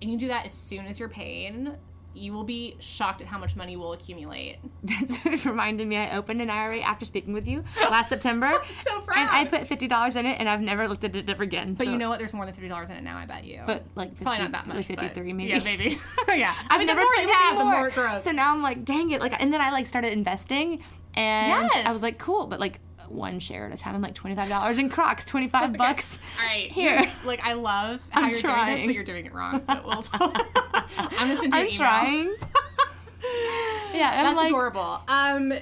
and 0.02 0.10
you 0.10 0.16
do 0.18 0.28
that 0.28 0.46
as 0.46 0.52
soon 0.52 0.86
as 0.86 0.98
you're 0.98 1.08
paid, 1.08 1.70
you 2.14 2.32
will 2.32 2.44
be 2.44 2.76
shocked 2.80 3.20
at 3.22 3.26
how 3.28 3.38
much 3.38 3.54
money 3.56 3.76
will 3.76 3.92
accumulate. 3.92 4.56
That's 4.82 5.46
reminded 5.46 5.86
me. 5.86 5.96
I 5.96 6.16
opened 6.16 6.42
an 6.42 6.50
IRA 6.50 6.80
after 6.80 7.04
speaking 7.04 7.32
with 7.32 7.46
you 7.46 7.62
last 7.90 8.08
September. 8.08 8.52
So 8.84 9.00
proud. 9.02 9.18
And 9.18 9.28
I 9.30 9.44
put 9.44 9.66
fifty 9.68 9.86
dollars 9.88 10.16
in 10.16 10.26
it, 10.26 10.38
and 10.40 10.48
I've 10.48 10.60
never 10.60 10.88
looked 10.88 11.04
at 11.04 11.14
it 11.14 11.28
ever 11.30 11.42
again. 11.44 11.74
But 11.74 11.84
so- 11.86 11.92
you 11.92 11.98
know 11.98 12.08
what? 12.08 12.18
There's 12.18 12.32
more 12.32 12.44
than 12.46 12.54
fifty 12.54 12.68
dollars 12.68 12.90
in 12.90 12.96
it 12.96 13.02
now. 13.04 13.16
I 13.16 13.26
bet 13.26 13.44
you. 13.44 13.62
but 13.66 13.84
like 13.94 14.10
50, 14.10 14.24
probably 14.24 14.42
not 14.42 14.52
that 14.52 14.66
much. 14.66 14.76
like 14.76 14.86
fifty-three 14.86 15.32
maybe. 15.32 15.50
Yeah, 15.50 15.60
maybe. 15.64 15.98
yeah. 16.28 16.54
I 16.68 16.74
I've 16.74 16.78
mean, 16.78 16.86
never 16.88 17.00
the 17.00 17.04
more 17.06 17.14
put 17.26 17.30
have, 17.34 17.58
the 17.58 17.64
more. 17.64 17.72
more 17.78 17.88
it 17.88 17.94
grows. 17.94 18.22
So 18.24 18.32
now 18.32 18.52
I'm 18.52 18.62
like, 18.62 18.84
dang 18.84 19.10
it! 19.12 19.20
Like, 19.20 19.40
and 19.40 19.52
then 19.52 19.60
I 19.60 19.70
like 19.70 19.86
started 19.86 20.12
investing, 20.12 20.82
and 21.14 21.70
I 21.74 21.92
was 21.92 22.02
like, 22.02 22.18
cool, 22.18 22.46
but 22.46 22.60
like 22.60 22.80
one 23.08 23.40
share 23.40 23.66
at 23.66 23.72
a 23.72 23.76
time. 23.76 23.94
I'm 23.96 24.02
like 24.02 24.14
twenty 24.14 24.36
five 24.36 24.48
dollars 24.48 24.78
in 24.78 24.88
Crocs, 24.88 25.24
twenty 25.26 25.48
five 25.48 25.76
bucks. 25.76 26.18
All 26.40 26.46
right, 26.46 26.70
Here. 26.70 27.10
Like 27.24 27.44
I 27.46 27.54
love 27.54 28.00
how 28.10 28.22
I'm 28.22 28.30
you're 28.30 28.40
doing 28.42 28.66
this, 28.66 28.86
but 28.86 28.94
you're 28.94 29.04
doing 29.04 29.26
it 29.26 29.32
wrong. 29.34 29.62
But 29.66 29.84
we'll 29.84 30.02
talk. 30.02 30.46
I'm 30.98 31.28
gonna 31.28 31.40
send 31.40 31.52
you 31.52 31.58
I'm 31.58 31.66
an 31.66 31.72
trying. 31.72 32.34
Yeah, 33.94 34.10
I'm 34.14 34.24
That's 34.24 34.36
like, 34.36 34.46
adorable. 34.48 35.00
Um, 35.08 35.52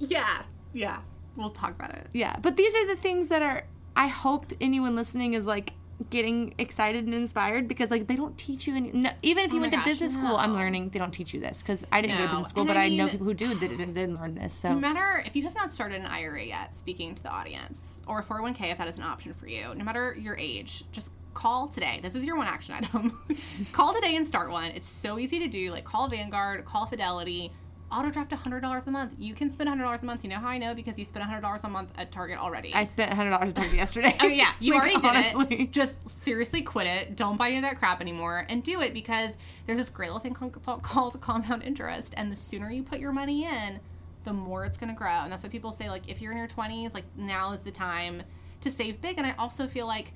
yeah, 0.00 0.42
yeah. 0.72 0.98
We'll 1.36 1.50
talk 1.50 1.70
about 1.70 1.90
it. 1.94 2.06
yeah, 2.12 2.36
but 2.40 2.56
these 2.56 2.74
are 2.74 2.86
the 2.86 2.96
things 2.96 3.28
that 3.28 3.42
are. 3.42 3.64
I 3.94 4.08
hope 4.08 4.46
anyone 4.60 4.96
listening 4.96 5.34
is 5.34 5.46
like 5.46 5.72
getting 6.10 6.54
excited 6.58 7.04
and 7.04 7.14
inspired 7.14 7.68
because 7.68 7.90
like 7.90 8.06
they 8.06 8.16
don't 8.16 8.36
teach 8.38 8.66
you 8.66 8.74
any. 8.74 8.90
No, 8.92 9.10
even 9.22 9.44
if 9.44 9.52
you 9.52 9.58
Oh 9.58 9.60
went 9.60 9.72
to 9.74 9.78
gosh, 9.78 9.86
business 9.86 10.14
school, 10.14 10.36
I'm 10.36 10.54
learning 10.54 10.88
they 10.90 10.98
don't 10.98 11.12
teach 11.12 11.32
you 11.34 11.40
this 11.40 11.60
because 11.62 11.84
I 11.92 12.00
didn't 12.00 12.16
go 12.16 12.24
to 12.24 12.28
business 12.30 12.48
school, 12.48 12.62
and 12.62 12.68
but 12.68 12.76
I 12.76 12.84
I, 12.84 12.88
know 12.88 13.08
people 13.08 13.26
who 13.26 13.34
do 13.34 13.46
that 13.48 13.60
didn't, 13.60 13.94
didn't 13.94 14.18
learn 14.18 14.34
this. 14.34 14.52
So 14.54 14.70
No 14.70 14.76
matter 14.80 15.22
if 15.26 15.36
you 15.36 15.42
have 15.44 15.54
not 15.54 15.70
started 15.70 16.00
an 16.00 16.06
IRA 16.06 16.44
yet, 16.44 16.74
speaking 16.74 17.14
to 17.14 17.22
the 17.22 17.30
audience, 17.30 18.00
or 18.08 18.20
a 18.20 18.24
401k 18.24 18.72
if 18.72 18.78
that 18.78 18.88
is 18.88 18.96
an 18.96 19.04
option 19.04 19.32
for 19.34 19.46
you, 19.46 19.74
no 19.74 19.84
matter 19.84 20.16
your 20.18 20.36
age, 20.38 20.84
just 20.92 21.10
call 21.36 21.68
today. 21.68 22.00
This 22.02 22.14
is 22.14 22.24
your 22.24 22.34
one 22.36 22.46
action 22.46 22.74
item. 22.74 23.20
call 23.72 23.94
today 23.94 24.16
and 24.16 24.26
start 24.26 24.50
one. 24.50 24.70
It's 24.70 24.88
so 24.88 25.18
easy 25.18 25.38
to 25.40 25.46
do. 25.48 25.70
Like 25.70 25.84
call 25.84 26.08
Vanguard, 26.08 26.64
call 26.64 26.86
Fidelity, 26.86 27.52
auto 27.92 28.10
draft 28.10 28.30
$100 28.32 28.86
a 28.86 28.90
month. 28.90 29.14
You 29.18 29.34
can 29.34 29.50
spend 29.50 29.68
$100 29.68 30.02
a 30.02 30.04
month. 30.06 30.24
You 30.24 30.30
know 30.30 30.38
how 30.38 30.48
I 30.48 30.56
know? 30.56 30.74
Because 30.74 30.98
you 30.98 31.04
spent 31.04 31.24
$100 31.26 31.62
a 31.62 31.68
month 31.68 31.90
at 31.98 32.10
Target 32.10 32.38
already. 32.38 32.72
I 32.74 32.84
spent 32.84 33.12
hundred 33.12 33.30
dollars 33.30 33.50
at 33.50 33.56
Target 33.56 33.74
yesterday. 33.74 34.16
Oh 34.20 34.26
yeah, 34.26 34.52
you 34.60 34.72
Like, 34.72 34.80
already 34.82 34.94
did 35.00 35.04
honestly. 35.10 35.62
it. 35.64 35.72
Just 35.72 35.98
seriously 36.24 36.62
quit 36.62 36.86
it. 36.86 37.16
Don't 37.16 37.36
buy 37.36 37.48
any 37.48 37.58
of 37.58 37.62
that 37.64 37.78
crap 37.78 38.00
anymore, 38.00 38.46
and 38.48 38.62
do 38.62 38.80
it 38.80 38.94
because 38.94 39.36
there's 39.66 39.78
this 39.78 39.90
great 39.90 40.06
little 40.08 40.20
thing 40.20 40.32
called, 40.32 40.82
called 40.82 41.20
compound 41.20 41.62
interest, 41.62 42.14
and 42.16 42.32
the 42.32 42.36
sooner 42.36 42.70
you 42.70 42.82
put 42.82 42.98
your 42.98 43.12
money 43.12 43.44
in, 43.44 43.78
the 44.24 44.32
more 44.32 44.64
it's 44.64 44.78
going 44.78 44.88
to 44.90 44.96
grow. 44.96 45.10
And 45.22 45.30
that's 45.30 45.42
what 45.42 45.52
people 45.52 45.70
say. 45.70 45.90
Like 45.90 46.08
if 46.08 46.22
you're 46.22 46.32
in 46.32 46.38
your 46.38 46.48
20s, 46.48 46.94
like 46.94 47.04
now 47.14 47.52
is 47.52 47.60
the 47.60 47.70
time 47.70 48.22
to 48.62 48.70
save 48.70 49.02
big. 49.02 49.18
And 49.18 49.26
I 49.26 49.34
also 49.38 49.68
feel 49.68 49.86
like 49.86 50.12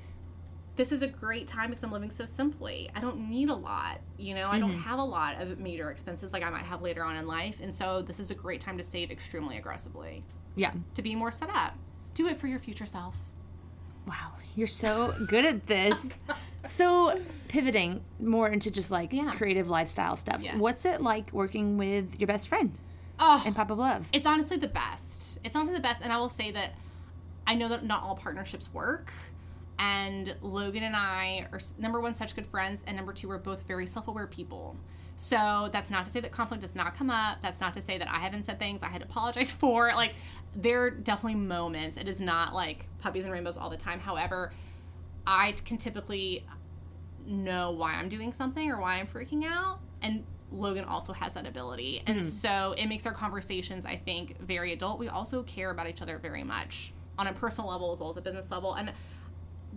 this 0.80 0.92
is 0.92 1.02
a 1.02 1.06
great 1.06 1.46
time 1.46 1.68
because 1.68 1.84
I'm 1.84 1.92
living 1.92 2.10
so 2.10 2.24
simply. 2.24 2.88
I 2.94 3.00
don't 3.00 3.28
need 3.28 3.50
a 3.50 3.54
lot, 3.54 4.00
you 4.16 4.34
know. 4.34 4.48
I 4.48 4.58
don't 4.58 4.70
mm-hmm. 4.70 4.80
have 4.80 4.98
a 4.98 5.04
lot 5.04 5.38
of 5.38 5.58
major 5.58 5.90
expenses 5.90 6.32
like 6.32 6.42
I 6.42 6.48
might 6.48 6.62
have 6.62 6.80
later 6.80 7.04
on 7.04 7.16
in 7.16 7.26
life, 7.26 7.58
and 7.62 7.74
so 7.74 8.00
this 8.00 8.18
is 8.18 8.30
a 8.30 8.34
great 8.34 8.62
time 8.62 8.78
to 8.78 8.82
save 8.82 9.10
extremely 9.10 9.58
aggressively 9.58 10.24
Yeah. 10.56 10.72
to 10.94 11.02
be 11.02 11.14
more 11.14 11.30
set 11.30 11.50
up. 11.50 11.74
Do 12.14 12.28
it 12.28 12.38
for 12.38 12.46
your 12.46 12.58
future 12.58 12.86
self. 12.86 13.14
Wow, 14.06 14.32
you're 14.56 14.66
so 14.66 15.14
good 15.28 15.44
at 15.44 15.66
this. 15.66 15.94
Oh 16.62 16.68
so, 16.68 17.18
pivoting 17.48 18.02
more 18.18 18.46
into 18.48 18.70
just 18.70 18.90
like 18.90 19.14
Yeah. 19.14 19.32
creative 19.34 19.68
lifestyle 19.70 20.14
stuff. 20.16 20.42
Yes. 20.42 20.56
What's 20.58 20.84
it 20.84 21.00
like 21.00 21.32
working 21.32 21.78
with 21.78 22.20
your 22.20 22.26
best 22.26 22.48
friend 22.48 22.74
Oh, 23.18 23.42
and 23.46 23.56
Pop 23.56 23.70
of 23.70 23.78
Love? 23.78 24.08
it's 24.12 24.26
honestly 24.26 24.58
the 24.58 24.68
best. 24.68 25.38
It's 25.42 25.56
honestly 25.56 25.74
the 25.74 25.82
best, 25.82 26.02
and 26.02 26.12
I 26.12 26.18
will 26.18 26.28
say 26.28 26.50
that 26.52 26.72
I 27.46 27.54
know 27.54 27.68
that 27.68 27.84
not 27.84 28.02
all 28.02 28.14
partnerships 28.14 28.72
work. 28.72 29.12
And 29.80 30.36
Logan 30.42 30.82
and 30.82 30.94
I 30.94 31.46
are 31.52 31.60
number 31.78 32.00
one, 32.00 32.14
such 32.14 32.36
good 32.36 32.46
friends, 32.46 32.82
and 32.86 32.96
number 32.96 33.14
two, 33.14 33.28
we're 33.28 33.38
both 33.38 33.62
very 33.62 33.86
self-aware 33.86 34.26
people. 34.26 34.76
So 35.16 35.70
that's 35.72 35.90
not 35.90 36.04
to 36.04 36.10
say 36.10 36.20
that 36.20 36.32
conflict 36.32 36.60
does 36.60 36.74
not 36.74 36.94
come 36.94 37.08
up. 37.08 37.38
That's 37.42 37.60
not 37.60 37.74
to 37.74 37.82
say 37.82 37.96
that 37.96 38.08
I 38.08 38.18
haven't 38.18 38.44
said 38.44 38.58
things 38.58 38.82
I 38.82 38.88
had 38.88 39.00
to 39.00 39.06
apologize 39.06 39.50
for. 39.58 39.92
Like 39.94 40.14
there 40.54 40.82
are 40.82 40.90
definitely 40.90 41.40
moments. 41.40 41.96
It 41.96 42.08
is 42.08 42.20
not 42.20 42.54
like 42.54 42.86
puppies 42.98 43.24
and 43.24 43.32
rainbows 43.32 43.56
all 43.56 43.70
the 43.70 43.76
time. 43.76 44.00
However, 44.00 44.52
I 45.26 45.52
can 45.64 45.78
typically 45.78 46.46
know 47.26 47.70
why 47.70 47.94
I'm 47.94 48.08
doing 48.08 48.32
something 48.32 48.70
or 48.70 48.80
why 48.80 48.96
I'm 48.96 49.06
freaking 49.06 49.44
out. 49.44 49.80
And 50.02 50.24
Logan 50.52 50.84
also 50.84 51.12
has 51.14 51.34
that 51.34 51.46
ability. 51.46 52.02
And 52.06 52.20
mm-hmm. 52.20 52.28
so 52.28 52.74
it 52.76 52.86
makes 52.86 53.06
our 53.06 53.14
conversations, 53.14 53.86
I 53.86 53.96
think, 53.96 54.38
very 54.40 54.72
adult. 54.72 54.98
We 54.98 55.08
also 55.08 55.42
care 55.44 55.70
about 55.70 55.86
each 55.86 56.02
other 56.02 56.18
very 56.18 56.44
much 56.44 56.92
on 57.18 57.28
a 57.28 57.32
personal 57.32 57.70
level 57.70 57.92
as 57.92 58.00
well 58.00 58.10
as 58.10 58.16
a 58.16 58.22
business 58.22 58.50
level. 58.50 58.74
And 58.74 58.92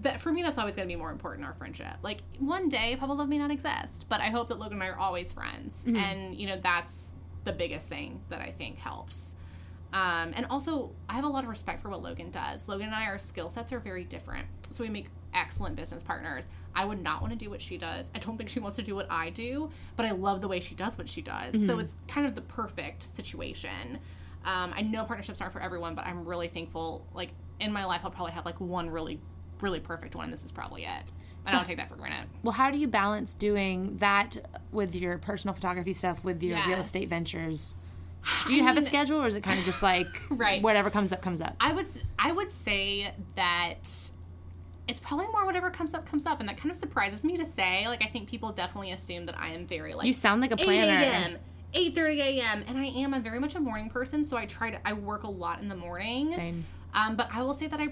that 0.01 0.19
for 0.19 0.31
me, 0.31 0.41
that's 0.41 0.57
always 0.57 0.75
going 0.75 0.87
to 0.87 0.91
be 0.93 0.97
more 0.97 1.11
important 1.11 1.45
our 1.45 1.53
friendship. 1.53 1.95
Like 2.01 2.21
one 2.39 2.67
day, 2.69 2.95
Pop 2.95 3.09
of 3.09 3.17
Love 3.17 3.29
may 3.29 3.37
not 3.37 3.51
exist, 3.51 4.07
but 4.09 4.19
I 4.21 4.29
hope 4.29 4.47
that 4.49 4.59
Logan 4.59 4.73
and 4.73 4.83
I 4.83 4.87
are 4.87 4.97
always 4.97 5.31
friends. 5.31 5.77
And, 5.95 6.35
you 6.35 6.47
know, 6.47 6.59
that's 6.61 7.11
the 7.43 7.53
biggest 7.53 7.87
thing 7.87 8.21
that 8.29 8.41
I 8.41 8.51
think 8.51 8.77
helps. 8.77 9.35
Um, 9.93 10.33
and 10.35 10.47
also, 10.49 10.91
I 11.07 11.13
have 11.13 11.23
a 11.23 11.27
lot 11.27 11.43
of 11.43 11.49
respect 11.49 11.81
for 11.81 11.89
what 11.89 12.01
Logan 12.01 12.31
does. 12.31 12.67
Logan 12.67 12.87
and 12.87 12.95
I, 12.95 13.05
our 13.05 13.19
skill 13.19 13.49
sets 13.49 13.71
are 13.71 13.79
very 13.79 14.03
different. 14.03 14.47
So 14.71 14.83
we 14.83 14.89
make 14.89 15.07
excellent 15.35 15.75
business 15.75 16.01
partners. 16.01 16.47
I 16.75 16.85
would 16.85 17.01
not 17.03 17.21
want 17.21 17.31
to 17.33 17.37
do 17.37 17.51
what 17.51 17.61
she 17.61 17.77
does. 17.77 18.09
I 18.15 18.19
don't 18.19 18.35
think 18.35 18.49
she 18.49 18.59
wants 18.59 18.75
to 18.77 18.81
do 18.81 18.95
what 18.95 19.05
I 19.11 19.29
do, 19.29 19.69
but 19.95 20.07
I 20.07 20.11
love 20.11 20.41
the 20.41 20.47
way 20.47 20.59
she 20.59 20.73
does 20.73 20.97
what 20.97 21.07
she 21.07 21.21
does. 21.21 21.53
So 21.67 21.77
it's 21.79 21.93
kind 22.07 22.25
of 22.25 22.33
the 22.33 22.41
perfect 22.41 23.03
situation. 23.03 23.99
Um, 24.45 24.73
I 24.75 24.81
know 24.81 25.05
partnerships 25.05 25.39
aren't 25.41 25.53
for 25.53 25.61
everyone, 25.61 25.93
but 25.93 26.05
I'm 26.05 26.25
really 26.25 26.47
thankful. 26.47 27.05
Like 27.13 27.29
in 27.59 27.71
my 27.71 27.85
life, 27.85 28.01
I'll 28.03 28.11
probably 28.11 28.33
have 28.33 28.45
like 28.45 28.59
one 28.59 28.89
really, 28.89 29.19
really 29.63 29.79
perfect 29.79 30.13
one. 30.15 30.29
This 30.29 30.43
is 30.45 30.51
probably 30.51 30.83
it. 30.83 30.87
And 31.45 31.47
I 31.47 31.51
don't 31.53 31.65
take 31.65 31.77
that 31.77 31.89
for 31.89 31.95
granted. 31.95 32.29
Well, 32.43 32.51
how 32.53 32.69
do 32.69 32.77
you 32.77 32.87
balance 32.87 33.33
doing 33.33 33.97
that 33.97 34.37
with 34.71 34.93
your 34.95 35.17
personal 35.17 35.53
photography 35.55 35.93
stuff 35.93 36.23
with 36.23 36.43
your 36.43 36.57
real 36.67 36.79
estate 36.79 37.07
ventures? 37.09 37.75
Do 38.47 38.55
you 38.55 38.63
have 38.63 38.77
a 38.77 38.81
schedule, 38.81 39.21
or 39.21 39.27
is 39.27 39.35
it 39.35 39.43
kind 39.43 39.59
of 39.59 39.65
just 39.65 39.83
like 39.83 40.07
Right. 40.29 40.61
whatever 40.61 40.89
comes 40.89 41.11
up 41.11 41.21
comes 41.21 41.41
up? 41.41 41.55
I 41.59 41.73
would 41.73 41.87
I 42.17 42.31
would 42.31 42.49
say 42.51 43.13
that 43.35 43.89
it's 44.87 44.99
probably 45.01 45.27
more 45.27 45.45
whatever 45.45 45.69
comes 45.69 45.93
up 45.93 46.05
comes 46.05 46.25
up, 46.25 46.39
and 46.39 46.47
that 46.47 46.55
kind 46.57 46.71
of 46.71 46.77
surprises 46.77 47.25
me 47.25 47.35
to 47.37 47.45
say. 47.45 47.85
Like 47.89 48.01
I 48.01 48.07
think 48.07 48.29
people 48.29 48.53
definitely 48.53 48.91
assume 48.91 49.25
that 49.25 49.37
I 49.37 49.49
am 49.49 49.65
very 49.67 49.93
like 49.93 50.07
You 50.07 50.13
sound 50.13 50.39
like 50.39 50.51
a 50.51 50.55
8 50.57 50.63
planner. 50.63 51.03
a.m. 51.03 51.37
8:30 51.73 52.17
a.m. 52.19 52.63
and 52.67 52.77
I 52.77 52.85
am. 52.85 53.13
I'm 53.13 53.23
very 53.23 53.39
much 53.39 53.55
a 53.55 53.59
morning 53.59 53.89
person, 53.89 54.23
so 54.23 54.37
I 54.37 54.45
try 54.45 54.69
to. 54.71 54.87
I 54.87 54.93
work 54.93 55.23
a 55.23 55.29
lot 55.29 55.59
in 55.61 55.67
the 55.67 55.75
morning. 55.75 56.31
Same. 56.33 56.63
Um, 56.93 57.15
but 57.17 57.27
I 57.33 57.41
will 57.41 57.55
say 57.55 57.67
that 57.67 57.79
I 57.81 57.89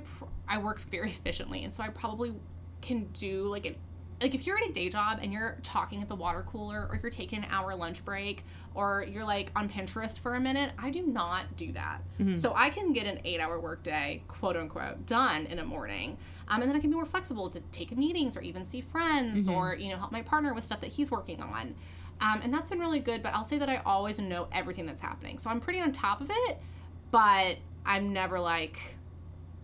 I 0.51 0.57
work 0.57 0.79
very 0.81 1.09
efficiently, 1.09 1.63
and 1.63 1.73
so 1.73 1.81
I 1.81 1.89
probably 1.89 2.33
can 2.81 3.05
do 3.13 3.47
like 3.47 3.65
an 3.65 3.75
like 4.21 4.35
if 4.35 4.45
you're 4.45 4.55
at 4.57 4.69
a 4.69 4.71
day 4.71 4.87
job 4.87 5.17
and 5.21 5.33
you're 5.33 5.57
talking 5.63 6.01
at 6.03 6.07
the 6.07 6.15
water 6.15 6.43
cooler, 6.47 6.87
or 6.91 6.99
you're 7.01 7.09
taking 7.09 7.39
an 7.39 7.45
hour 7.49 7.73
lunch 7.73 8.05
break, 8.05 8.43
or 8.75 9.03
you're 9.09 9.25
like 9.25 9.51
on 9.55 9.67
Pinterest 9.67 10.19
for 10.19 10.35
a 10.35 10.39
minute. 10.39 10.71
I 10.77 10.91
do 10.91 11.01
not 11.07 11.57
do 11.57 11.71
that. 11.71 12.01
So 12.35 12.53
I 12.55 12.69
can 12.69 12.93
get 12.93 13.07
an 13.07 13.19
eight-hour 13.25 13.59
workday, 13.59 14.21
quote 14.27 14.55
unquote, 14.55 15.07
done 15.07 15.47
in 15.47 15.57
a 15.57 15.65
morning. 15.65 16.17
Um, 16.49 16.61
and 16.61 16.69
then 16.69 16.77
I 16.77 16.79
can 16.79 16.91
be 16.91 16.95
more 16.95 17.05
flexible 17.05 17.49
to 17.49 17.59
take 17.71 17.97
meetings 17.97 18.37
or 18.37 18.41
even 18.41 18.63
see 18.63 18.81
friends 18.81 19.47
or 19.55 19.73
you 19.75 19.89
know 19.89 19.97
help 19.97 20.11
my 20.11 20.21
partner 20.21 20.53
with 20.53 20.65
stuff 20.65 20.81
that 20.81 20.91
he's 20.91 21.09
working 21.09 21.41
on. 21.41 21.73
Um, 22.19 22.41
and 22.43 22.53
that's 22.53 22.69
been 22.69 22.79
really 22.79 22.99
good. 22.99 23.23
But 23.23 23.33
I'll 23.33 23.43
say 23.43 23.57
that 23.57 23.69
I 23.69 23.77
always 23.87 24.19
know 24.19 24.47
everything 24.51 24.85
that's 24.85 25.01
happening, 25.01 25.39
so 25.39 25.49
I'm 25.49 25.59
pretty 25.59 25.79
on 25.81 25.91
top 25.91 26.21
of 26.21 26.29
it. 26.29 26.59
But 27.09 27.57
I'm 27.87 28.13
never 28.13 28.39
like 28.39 28.77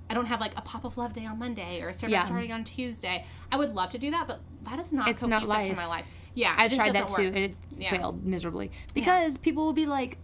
I 0.09 0.13
don't 0.13 0.25
have 0.27 0.39
like 0.39 0.57
a 0.57 0.61
pop 0.61 0.85
of 0.85 0.97
love 0.97 1.13
day 1.13 1.25
on 1.25 1.37
Monday 1.39 1.81
or 1.81 1.89
a 1.89 1.93
Starbucks 1.93 2.09
Yeah. 2.09 2.25
starting 2.25 2.51
on 2.51 2.63
Tuesday. 2.63 3.25
I 3.51 3.57
would 3.57 3.73
love 3.75 3.89
to 3.91 3.97
do 3.97 4.11
that, 4.11 4.27
but 4.27 4.39
that 4.63 4.79
is 4.79 4.91
not 4.91 5.07
It's 5.09 5.21
not 5.23 5.43
cohesive 5.43 5.63
to 5.65 5.69
life. 5.71 5.77
my 5.77 5.85
life. 5.87 6.05
Yeah, 6.33 6.53
I've 6.57 6.73
tried 6.73 6.93
that 6.93 7.09
too, 7.09 7.23
work. 7.25 7.35
and 7.35 7.45
it 7.45 7.55
Yeah. 7.77 7.89
failed 7.91 8.23
miserably 8.25 8.71
because 8.93 9.37
people 9.37 9.65
will 9.65 9.73
be 9.73 9.85
like, 9.85 10.17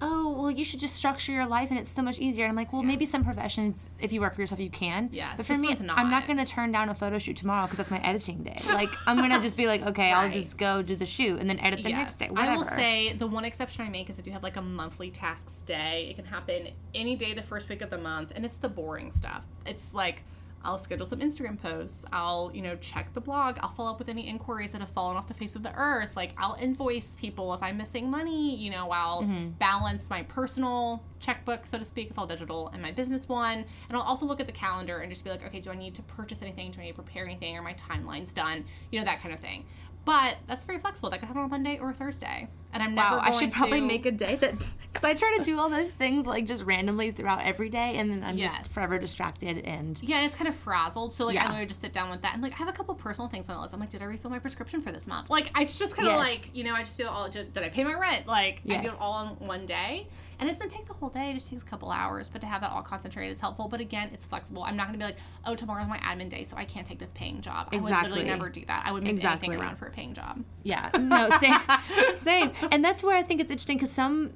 "Oh, 0.00 0.32
well, 0.32 0.50
you 0.50 0.64
should 0.64 0.80
just 0.80 0.94
structure 0.96 1.32
your 1.32 1.46
life, 1.46 1.70
and 1.70 1.78
it's 1.78 1.90
so 1.90 2.02
much 2.02 2.18
easier." 2.18 2.44
And 2.44 2.50
I'm 2.50 2.56
like, 2.56 2.72
"Well, 2.72 2.82
maybe 2.82 3.06
some 3.06 3.24
professions, 3.24 3.88
if 4.00 4.12
you 4.12 4.20
work 4.20 4.34
for 4.34 4.40
yourself, 4.40 4.60
you 4.60 4.70
can. 4.70 5.08
Yes, 5.12 5.36
but 5.36 5.46
for 5.46 5.56
me, 5.56 5.68
one's 5.68 5.80
I'm 5.80 5.86
not 5.86 6.10
not. 6.10 6.26
going 6.26 6.38
to 6.38 6.44
turn 6.44 6.72
down 6.72 6.88
a 6.88 6.94
photo 6.94 7.18
shoot 7.18 7.36
tomorrow 7.36 7.64
because 7.66 7.78
that's 7.78 7.90
my 7.90 8.00
editing 8.00 8.42
day. 8.42 8.60
Like, 8.68 8.88
I'm 9.06 9.16
going 9.16 9.30
to 9.36 9.40
just 9.40 9.56
be 9.56 9.66
like, 9.66 9.82
okay, 9.82 10.12
I'll 10.12 10.30
just 10.30 10.58
go 10.58 10.82
do 10.82 10.96
the 10.96 11.06
shoot 11.06 11.40
and 11.40 11.48
then 11.48 11.58
edit 11.60 11.82
the 11.82 11.90
next 11.92 12.14
day. 12.18 12.28
Whatever. 12.28 12.50
I 12.50 12.56
will 12.56 12.64
say 12.64 13.12
the 13.12 13.26
one 13.26 13.44
exception 13.44 13.84
I 13.84 13.88
make 13.88 14.08
is 14.10 14.18
I 14.18 14.22
do 14.22 14.30
have 14.30 14.42
like 14.42 14.56
a 14.56 14.62
monthly 14.62 15.10
tasks 15.10 15.62
day. 15.66 16.06
It 16.10 16.16
can 16.16 16.24
happen 16.24 16.68
any 16.94 17.16
day 17.16 17.34
the 17.34 17.42
first 17.42 17.68
week 17.68 17.82
of 17.82 17.90
the 17.90 17.98
month, 17.98 18.32
and 18.34 18.44
it's 18.44 18.56
the 18.56 18.68
boring 18.68 19.10
stuff. 19.12 19.44
It's 19.66 19.92
like 19.94 20.22
I'll 20.64 20.78
schedule 20.78 21.06
some 21.06 21.20
Instagram 21.20 21.60
posts. 21.60 22.04
I'll, 22.12 22.50
you 22.52 22.62
know, 22.62 22.76
check 22.76 23.12
the 23.14 23.20
blog. 23.20 23.58
I'll 23.60 23.70
follow 23.72 23.90
up 23.90 23.98
with 23.98 24.08
any 24.08 24.26
inquiries 24.28 24.70
that 24.72 24.80
have 24.80 24.90
fallen 24.90 25.16
off 25.16 25.28
the 25.28 25.34
face 25.34 25.54
of 25.56 25.62
the 25.62 25.72
earth. 25.74 26.16
Like 26.16 26.32
I'll 26.36 26.56
invoice 26.60 27.14
people 27.18 27.54
if 27.54 27.62
I'm 27.62 27.76
missing 27.76 28.10
money. 28.10 28.56
You 28.56 28.70
know, 28.70 28.90
I'll 28.90 29.22
Mm-hmm. 29.22 29.50
balance 29.58 30.08
my 30.10 30.22
personal 30.24 31.02
checkbook, 31.20 31.66
so 31.66 31.78
to 31.78 31.84
speak. 31.84 32.08
It's 32.08 32.18
all 32.18 32.26
digital, 32.26 32.68
and 32.72 32.80
my 32.82 32.92
business 32.92 33.28
one. 33.28 33.58
And 33.88 33.96
I'll 33.96 34.02
also 34.02 34.26
look 34.26 34.40
at 34.40 34.46
the 34.46 34.52
calendar 34.52 34.98
and 34.98 35.10
just 35.10 35.24
be 35.24 35.30
like, 35.30 35.44
okay, 35.46 35.60
do 35.60 35.70
I 35.70 35.74
need 35.76 35.94
to 35.94 36.02
purchase 36.02 36.42
anything? 36.42 36.70
Do 36.70 36.80
I 36.80 36.84
need 36.84 36.90
to 36.96 37.02
prepare 37.02 37.24
anything? 37.24 37.56
Are 37.56 37.62
my 37.62 37.74
timelines 37.74 38.32
done? 38.34 38.64
You 38.90 38.98
know, 39.00 39.04
that 39.04 39.20
kind 39.22 39.34
of 39.34 39.40
thing. 39.40 39.64
But 40.04 40.36
that's 40.46 40.64
very 40.64 40.78
flexible. 40.78 41.10
That 41.10 41.18
could 41.20 41.26
happen 41.26 41.42
on 41.42 41.50
Monday 41.50 41.78
or 41.78 41.92
Thursday. 41.92 42.48
And 42.72 42.82
I'm 42.82 42.94
Wow, 42.94 43.16
never 43.16 43.20
I 43.36 43.38
should 43.38 43.52
probably 43.52 43.80
to- 43.80 43.86
make 43.86 44.04
a 44.06 44.10
day 44.12 44.36
that 44.36 44.54
because 44.92 45.04
I 45.04 45.14
try 45.14 45.36
to 45.38 45.44
do 45.44 45.58
all 45.58 45.68
those 45.70 45.90
things 45.90 46.26
like 46.26 46.46
just 46.46 46.64
randomly 46.64 47.10
throughout 47.12 47.40
every 47.44 47.68
day, 47.70 47.96
and 47.96 48.10
then 48.10 48.22
I'm 48.24 48.36
Yes. 48.36 48.56
just 48.58 48.70
forever 48.70 48.98
distracted 48.98 49.58
and 49.64 50.00
Yeah, 50.02 50.16
and 50.18 50.26
it's 50.26 50.34
kind 50.34 50.48
of 50.48 50.54
frazzled. 50.54 51.12
So 51.14 51.24
like 51.26 51.34
Yeah. 51.34 51.44
I 51.44 51.46
literally 51.46 51.66
just 51.66 51.80
sit 51.80 51.92
down 51.92 52.10
with 52.10 52.22
that 52.22 52.34
and 52.34 52.42
like 52.42 52.52
I 52.52 52.56
have 52.56 52.68
a 52.68 52.72
couple 52.72 52.94
personal 52.94 53.28
things 53.28 53.48
on 53.48 53.56
the 53.56 53.62
list. 53.62 53.72
I'm 53.74 53.80
like, 53.80 53.88
did 53.90 54.02
I 54.02 54.06
refill 54.06 54.30
my 54.30 54.38
prescription 54.38 54.80
for 54.80 54.92
this 54.92 55.06
month? 55.06 55.30
Like 55.30 55.50
it's 55.58 55.78
just 55.78 55.94
kind 55.96 56.08
of 56.08 56.14
Yes. 56.14 56.44
like 56.44 56.56
you 56.56 56.64
know 56.64 56.74
I 56.74 56.80
just 56.80 56.96
do 56.96 57.04
it 57.04 57.08
all. 57.10 57.28
Did 57.28 57.56
I 57.56 57.68
pay 57.70 57.84
my 57.84 57.94
rent? 57.94 58.26
Like 58.26 58.60
I 58.68 58.76
do 58.80 58.88
it 58.88 58.94
all 59.00 59.22
in 59.40 59.46
one 59.46 59.64
day, 59.66 60.06
and 60.40 60.48
it 60.48 60.52
doesn't 60.52 60.70
take 60.70 60.86
the 60.86 60.94
whole 60.94 61.08
day. 61.10 61.30
It 61.30 61.34
just 61.34 61.48
takes 61.48 61.62
a 61.62 61.66
couple 61.66 61.90
hours. 61.90 62.28
But 62.28 62.40
to 62.42 62.46
have 62.46 62.60
that 62.60 62.70
all 62.70 62.82
concentrated 62.82 63.32
is 63.32 63.40
helpful. 63.40 63.68
But 63.68 63.80
again, 63.80 64.10
it's 64.12 64.26
flexible. 64.26 64.62
I'm 64.62 64.76
not 64.76 64.88
going 64.88 64.98
to 64.98 65.04
be 65.04 65.04
like, 65.04 65.16
oh, 65.46 65.54
tomorrow's 65.54 65.88
my 65.88 65.98
admin 65.98 66.28
day, 66.28 66.44
so 66.44 66.56
I 66.56 66.64
can't 66.64 66.86
take 66.86 66.98
this 66.98 67.12
paying 67.12 67.40
job. 67.40 67.68
I 67.72 67.76
would 67.76 67.84
Exactly. 67.84 68.10
literally 68.10 68.30
never 68.30 68.48
do 68.50 68.64
that. 68.66 68.82
I 68.86 68.92
would 68.92 69.02
move 69.04 69.12
Exactly. 69.12 69.48
anything 69.48 69.62
around 69.64 69.76
for 69.76 69.86
a 69.86 69.90
paying 69.90 70.12
job. 70.14 70.42
Yeah, 70.64 70.90
no, 70.98 71.30
same, 71.38 71.54
same. 72.16 72.52
And 72.72 72.84
that's 72.84 73.02
where 73.02 73.16
I 73.16 73.22
think 73.22 73.40
it's 73.40 73.50
interesting 73.50 73.76
because 73.76 73.92
some 73.92 74.32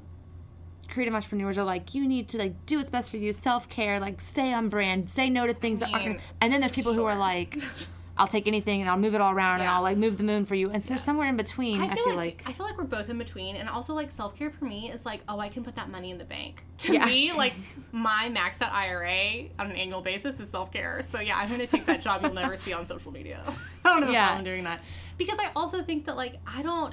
creative 0.88 1.14
entrepreneurs 1.14 1.58
are 1.58 1.64
like, 1.64 1.94
you 1.94 2.06
need 2.06 2.28
to 2.28 2.38
like 2.38 2.66
do 2.66 2.76
what's 2.78 2.90
best 2.90 3.10
for 3.10 3.16
you, 3.16 3.32
self 3.32 3.68
care, 3.68 3.98
like 4.00 4.20
stay 4.20 4.52
on 4.52 4.68
brand, 4.68 5.10
say 5.10 5.28
no 5.30 5.46
to 5.46 5.54
things 5.54 5.80
that 5.80 5.92
aren't. 5.92 6.18
Mm-hmm. 6.18 6.36
And 6.40 6.52
then 6.52 6.60
there's 6.60 6.72
people 6.72 6.92
who 6.92 7.04
are 7.04 7.16
like, 7.16 7.58
I'll 8.18 8.28
take 8.28 8.46
anything 8.46 8.82
and 8.82 8.90
I'll 8.90 8.98
move 8.98 9.14
it 9.14 9.22
all 9.22 9.32
around 9.32 9.60
and 9.60 9.70
I'll 9.70 9.80
like 9.82 9.96
move 9.96 10.18
the 10.18 10.24
moon 10.24 10.44
for 10.44 10.54
you. 10.54 10.68
And 10.70 10.82
so 10.82 10.90
there's 10.90 11.02
somewhere 11.02 11.28
in 11.28 11.36
between. 11.38 11.80
I 11.80 11.94
feel, 11.94 12.14
like, 12.14 12.42
I 12.44 12.52
feel 12.52 12.66
like 12.66 12.76
we're 12.76 12.84
both 12.84 13.08
in 13.08 13.16
between, 13.16 13.56
and 13.56 13.68
also 13.70 13.94
like 13.94 14.10
self 14.10 14.36
care 14.36 14.50
for 14.50 14.66
me 14.66 14.90
is 14.90 15.06
like, 15.06 15.22
oh, 15.28 15.38
I 15.38 15.48
can 15.48 15.64
put 15.64 15.76
that 15.76 15.90
money 15.90 16.10
in 16.10 16.18
the 16.18 16.24
bank. 16.24 16.62
To 16.82 16.92
Yeah. 16.92 17.06
me, 17.06 17.32
like 17.32 17.54
my 17.92 18.28
maxed 18.34 18.60
out 18.60 18.72
IRA 18.72 19.48
on 19.58 19.70
an 19.70 19.76
annual 19.76 20.02
basis 20.02 20.40
is 20.40 20.50
self 20.50 20.72
care. 20.72 21.00
So 21.02 21.20
yeah, 21.20 21.38
I'm 21.38 21.48
gonna 21.48 21.66
take 21.66 21.86
that 21.86 22.02
job 22.02 22.22
you'll 22.22 22.34
never 22.34 22.56
see 22.56 22.72
on 22.72 22.86
social 22.86 23.12
media. 23.12 23.40
I 23.84 24.00
don't 24.00 24.02
have 24.02 24.10
a 24.10 24.12
problem 24.26 24.44
doing 24.44 24.64
that 24.64 24.82
because 25.16 25.38
I 25.38 25.50
also 25.54 25.82
think 25.82 26.06
that 26.06 26.16
like 26.16 26.38
I 26.46 26.62
don't. 26.62 26.92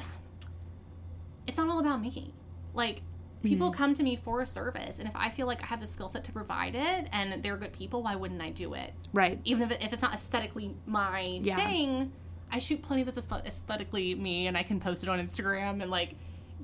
It's 1.49 1.57
not 1.57 1.67
all 1.67 1.79
about 1.79 2.01
me. 2.01 2.33
Like 2.73 3.01
people 3.43 3.69
Mm-hmm. 3.71 3.77
come 3.77 3.93
to 3.95 4.03
me 4.03 4.15
for 4.17 4.41
a 4.41 4.45
service, 4.45 4.99
and 4.99 5.07
if 5.07 5.15
I 5.15 5.29
feel 5.29 5.47
like 5.47 5.61
I 5.63 5.65
have 5.65 5.79
the 5.81 5.87
skill 5.87 6.09
set 6.09 6.23
to 6.25 6.31
provide 6.31 6.75
it, 6.75 7.09
and 7.13 7.41
they're 7.43 7.57
good 7.57 7.71
people, 7.73 8.03
why 8.03 8.15
wouldn't 8.15 8.41
I 8.41 8.49
do 8.49 8.73
it? 8.73 8.93
right. 9.13 9.39
even 9.45 9.63
if, 9.63 9.71
it, 9.71 9.81
if 9.83 9.93
it's 9.93 10.01
not 10.01 10.13
aesthetically 10.13 10.75
my 10.85 11.21
Yeah. 11.21 11.55
thing, 11.55 12.11
I 12.51 12.59
shoot 12.59 12.81
plenty 12.81 13.03
that's 13.03 13.17
aesthetically 13.45 14.15
me, 14.15 14.47
and 14.47 14.57
I 14.57 14.63
can 14.63 14.79
post 14.79 15.03
it 15.03 15.09
on 15.09 15.19
Instagram 15.19 15.81
and 15.81 15.89
like 15.89 16.15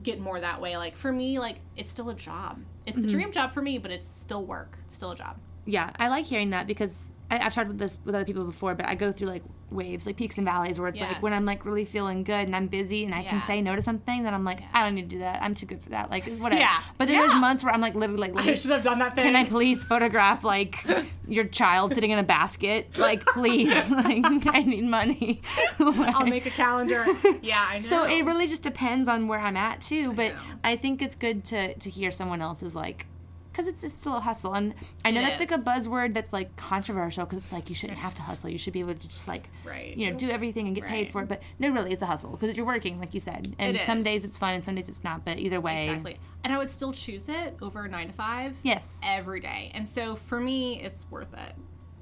get 0.04 0.19
more 0.19 0.39
that 0.39 0.60
way. 0.62 0.76
Like 0.78 0.95
for 0.97 1.12
me, 1.12 1.39
like 1.39 1.57
it's 1.78 1.91
still 1.91 2.09
a 2.09 2.16
job. 2.16 2.59
It's 2.86 2.97
Mm-hmm. 2.97 3.05
the 3.05 3.12
dream 3.12 3.32
job 3.32 3.53
for 3.53 3.62
me, 3.62 3.78
but 3.78 3.89
it's 3.91 4.09
still 4.20 4.45
work. 4.45 4.78
It's 4.88 4.95
still 4.95 5.12
a 5.12 5.16
job. 5.16 5.38
Yeah, 5.66 5.91
I 5.97 6.09
like 6.09 6.26
hearing 6.26 6.49
that 6.51 6.68
because 6.68 7.07
I, 7.41 7.45
I've 7.45 7.53
talked 7.53 7.67
with 7.67 7.77
this 7.79 7.99
with 8.05 8.15
other 8.15 8.25
people 8.25 8.43
before, 8.45 8.75
but 8.75 8.86
I 8.88 8.95
go 8.95 9.11
through 9.11 9.27
like 9.27 9.43
waves, 9.71 10.05
like 10.05 10.15
peaks 10.15 10.38
and 10.38 10.45
valleys, 10.45 10.79
where 10.79 10.89
it's 10.89 10.99
like 11.01 11.21
when 11.21 11.33
I'm 11.33 11.45
like 11.45 11.65
really 11.65 11.86
feeling 11.86 12.23
good 12.23 12.33
and 12.47 12.55
I'm 12.55 12.67
busy 12.67 13.03
and 13.05 13.13
I 13.13 13.23
can 13.23 13.41
say 13.43 13.61
no 13.61 13.75
to 13.75 13.81
something, 13.81 14.23
then 14.23 14.33
I'm 14.33 14.43
like, 14.43 14.61
I 14.73 14.83
don't 14.83 14.95
need 14.95 15.03
to 15.09 15.15
do 15.15 15.19
that. 15.19 15.41
I'm 15.41 15.53
too 15.55 15.65
good 15.65 15.81
for 15.81 15.89
that. 15.89 16.09
Like 16.09 16.25
whatever. 16.38 16.61
Yeah. 16.61 16.79
But 16.97 17.07
then 17.07 17.17
Yeah. 17.17 17.27
there's 17.27 17.39
months 17.41 17.63
where 17.63 17.73
I'm 17.73 17.81
like 17.81 17.95
literally 17.95 18.21
like, 18.21 18.36
"Lady, 18.36 18.59
have 18.69 18.83
done 18.83 18.99
that 18.99 19.15
thing. 19.15 19.25
can 19.25 19.36
I 19.36 19.43
please 19.45 19.83
photograph 19.83 20.43
like 20.43 20.86
your 21.27 21.45
child 21.45 21.93
sitting 21.95 22.11
in 22.11 22.19
a 22.19 22.23
basket? 22.23 22.97
Like 22.97 23.25
please, 23.25 23.73
like 23.89 24.23
I 24.55 24.61
need 24.63 24.86
money. 24.86 25.41
I'll 25.79 26.25
make 26.27 26.45
a 26.45 26.51
calendar. 26.51 27.05
Yeah, 27.41 27.65
I 27.67 27.73
know. 27.79 27.79
So 27.79 28.03
it 28.03 28.23
really 28.25 28.47
just 28.47 28.63
depends 28.63 29.07
on 29.09 29.27
where 29.27 29.39
I'm 29.39 29.57
at 29.57 29.81
too. 29.81 30.13
But 30.13 30.33
know. 30.33 30.39
I 30.63 30.75
think 30.75 31.01
it's 31.01 31.15
good 31.15 31.43
to 31.45 31.73
to 31.73 31.89
hear 31.89 32.11
someone 32.11 32.41
else's 32.41 32.75
like, 32.75 33.07
because 33.56 33.68
it's, 33.68 33.84
it's 33.86 33.93
still 33.93 34.18
a 34.18 34.20
hustle, 34.20 34.53
and 34.53 34.74
I 35.06 35.12
know 35.12 35.22
It 35.22 35.24
that's 35.24 35.39
like 35.39 35.51
a 35.51 35.58
buzzword 35.58 36.14
that's 36.14 36.34
like 36.34 36.53
controversial 36.58 37.24
because 37.24 37.38
it's 37.38 37.53
like 37.53 37.70
you 37.70 37.76
shouldn't 37.76 37.99
have 37.99 38.14
to 38.16 38.22
hustle. 38.22 38.49
You 38.49 38.58
should 38.58 38.74
be 38.74 38.82
able 38.82 38.95
to 38.95 39.08
just 39.08 39.28
like, 39.30 39.49
Right. 39.64 39.95
you 39.95 40.12
know, 40.12 40.18
do 40.18 40.30
everything 40.30 40.68
and 40.68 40.76
get 40.76 40.86
paid 40.86 41.10
for 41.10 41.22
it. 41.22 41.30
But 41.30 41.41
no, 41.58 41.70
really, 41.70 41.93
it's 41.93 42.01
a 42.01 42.06
hustle 42.06 42.32
because 42.32 42.58
you're 42.58 42.66
working, 42.66 42.99
like 42.99 43.14
you 43.14 43.20
said, 43.22 43.56
and 43.58 43.80
some 43.82 43.99
is. 43.99 44.03
days 44.03 44.26
it's 44.26 44.38
fun 44.38 44.56
and 44.56 44.66
some 44.66 44.76
days 44.76 44.89
it's 44.89 45.03
not. 45.03 45.24
But 45.24 45.39
either 45.39 45.62
way, 45.62 45.88
Exactly. 45.89 46.18
And 46.43 46.51
I 46.53 46.58
would 46.58 46.70
still 46.70 46.91
choose 46.91 47.30
it 47.30 47.56
over 47.62 47.88
nine 47.88 48.08
to 48.08 48.14
five. 48.14 48.58
yes, 48.64 48.97
Every 49.03 49.39
day. 49.39 49.72
And 49.74 49.88
so 49.88 50.16
for 50.16 50.39
me, 50.39 50.82
it's 50.82 51.10
worth 51.10 51.34
it. 51.34 51.53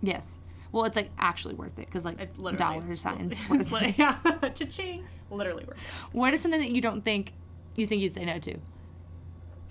yes. 0.02 0.40
Well, 0.72 0.86
it's 0.86 0.96
like 0.96 1.12
actually 1.20 1.54
worth 1.54 1.78
it 1.78 1.86
because 1.86 2.04
like 2.04 2.20
It 2.20 2.34
dollar 2.58 2.96
signs. 2.96 3.38
Worth 3.50 3.72
it. 3.84 3.96
yeah. 3.96 4.16
Cha-ching. 4.56 5.06
Literally 5.30 5.66
worth 5.66 5.78
it. 5.78 5.84
What 6.18 6.34
is 6.34 6.42
something 6.42 6.60
that 6.60 6.72
you 6.72 6.82
don't 6.82 7.04
think 7.04 7.32
you 7.76 7.86
think 7.86 8.02
you'd 8.02 8.16
say 8.16 8.26
no 8.26 8.40
to? 8.40 8.58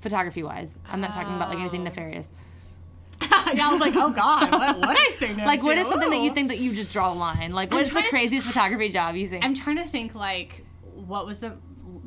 Photography 0.03 0.42
wise, 0.42 0.78
I'm 0.88 1.00
not 1.00 1.12
talking 1.14 1.34
about 1.34 1.48
like 1.48 1.59
anything 1.59 1.80
Oh. 1.80 1.84
nefarious. 1.84 2.28
yeah, 3.22 3.68
I 3.68 3.70
was 3.72 3.80
like, 3.80 3.94
oh 3.96 4.11
God, 4.11 4.50
what 4.50 4.76
would 4.80 4.96
I 4.98 5.11
say 5.16 5.34
no 5.34 5.44
Like, 5.46 5.62
what 5.62 5.76
to? 5.76 5.80
is 5.82 5.86
something 5.88 6.11
that 6.11 6.20
you 6.20 6.34
think 6.34 6.48
that 6.48 6.59
you 6.59 6.72
just 6.74 6.92
draw 6.92 7.12
a 7.12 7.14
line? 7.14 7.53
Like, 7.53 7.70
what's 7.72 7.88
the 7.88 7.92
trying 7.94 8.05
to- 8.05 8.11
craziest 8.11 8.46
photography 8.46 8.88
job 8.90 9.14
you 9.14 9.28
think? 9.28 9.44
I'm 9.44 9.55
trying 9.55 9.76
to 9.76 9.84
think 9.86 10.14
like 10.14 10.64
what 10.94 11.24
was 11.24 11.38
the 11.38 11.57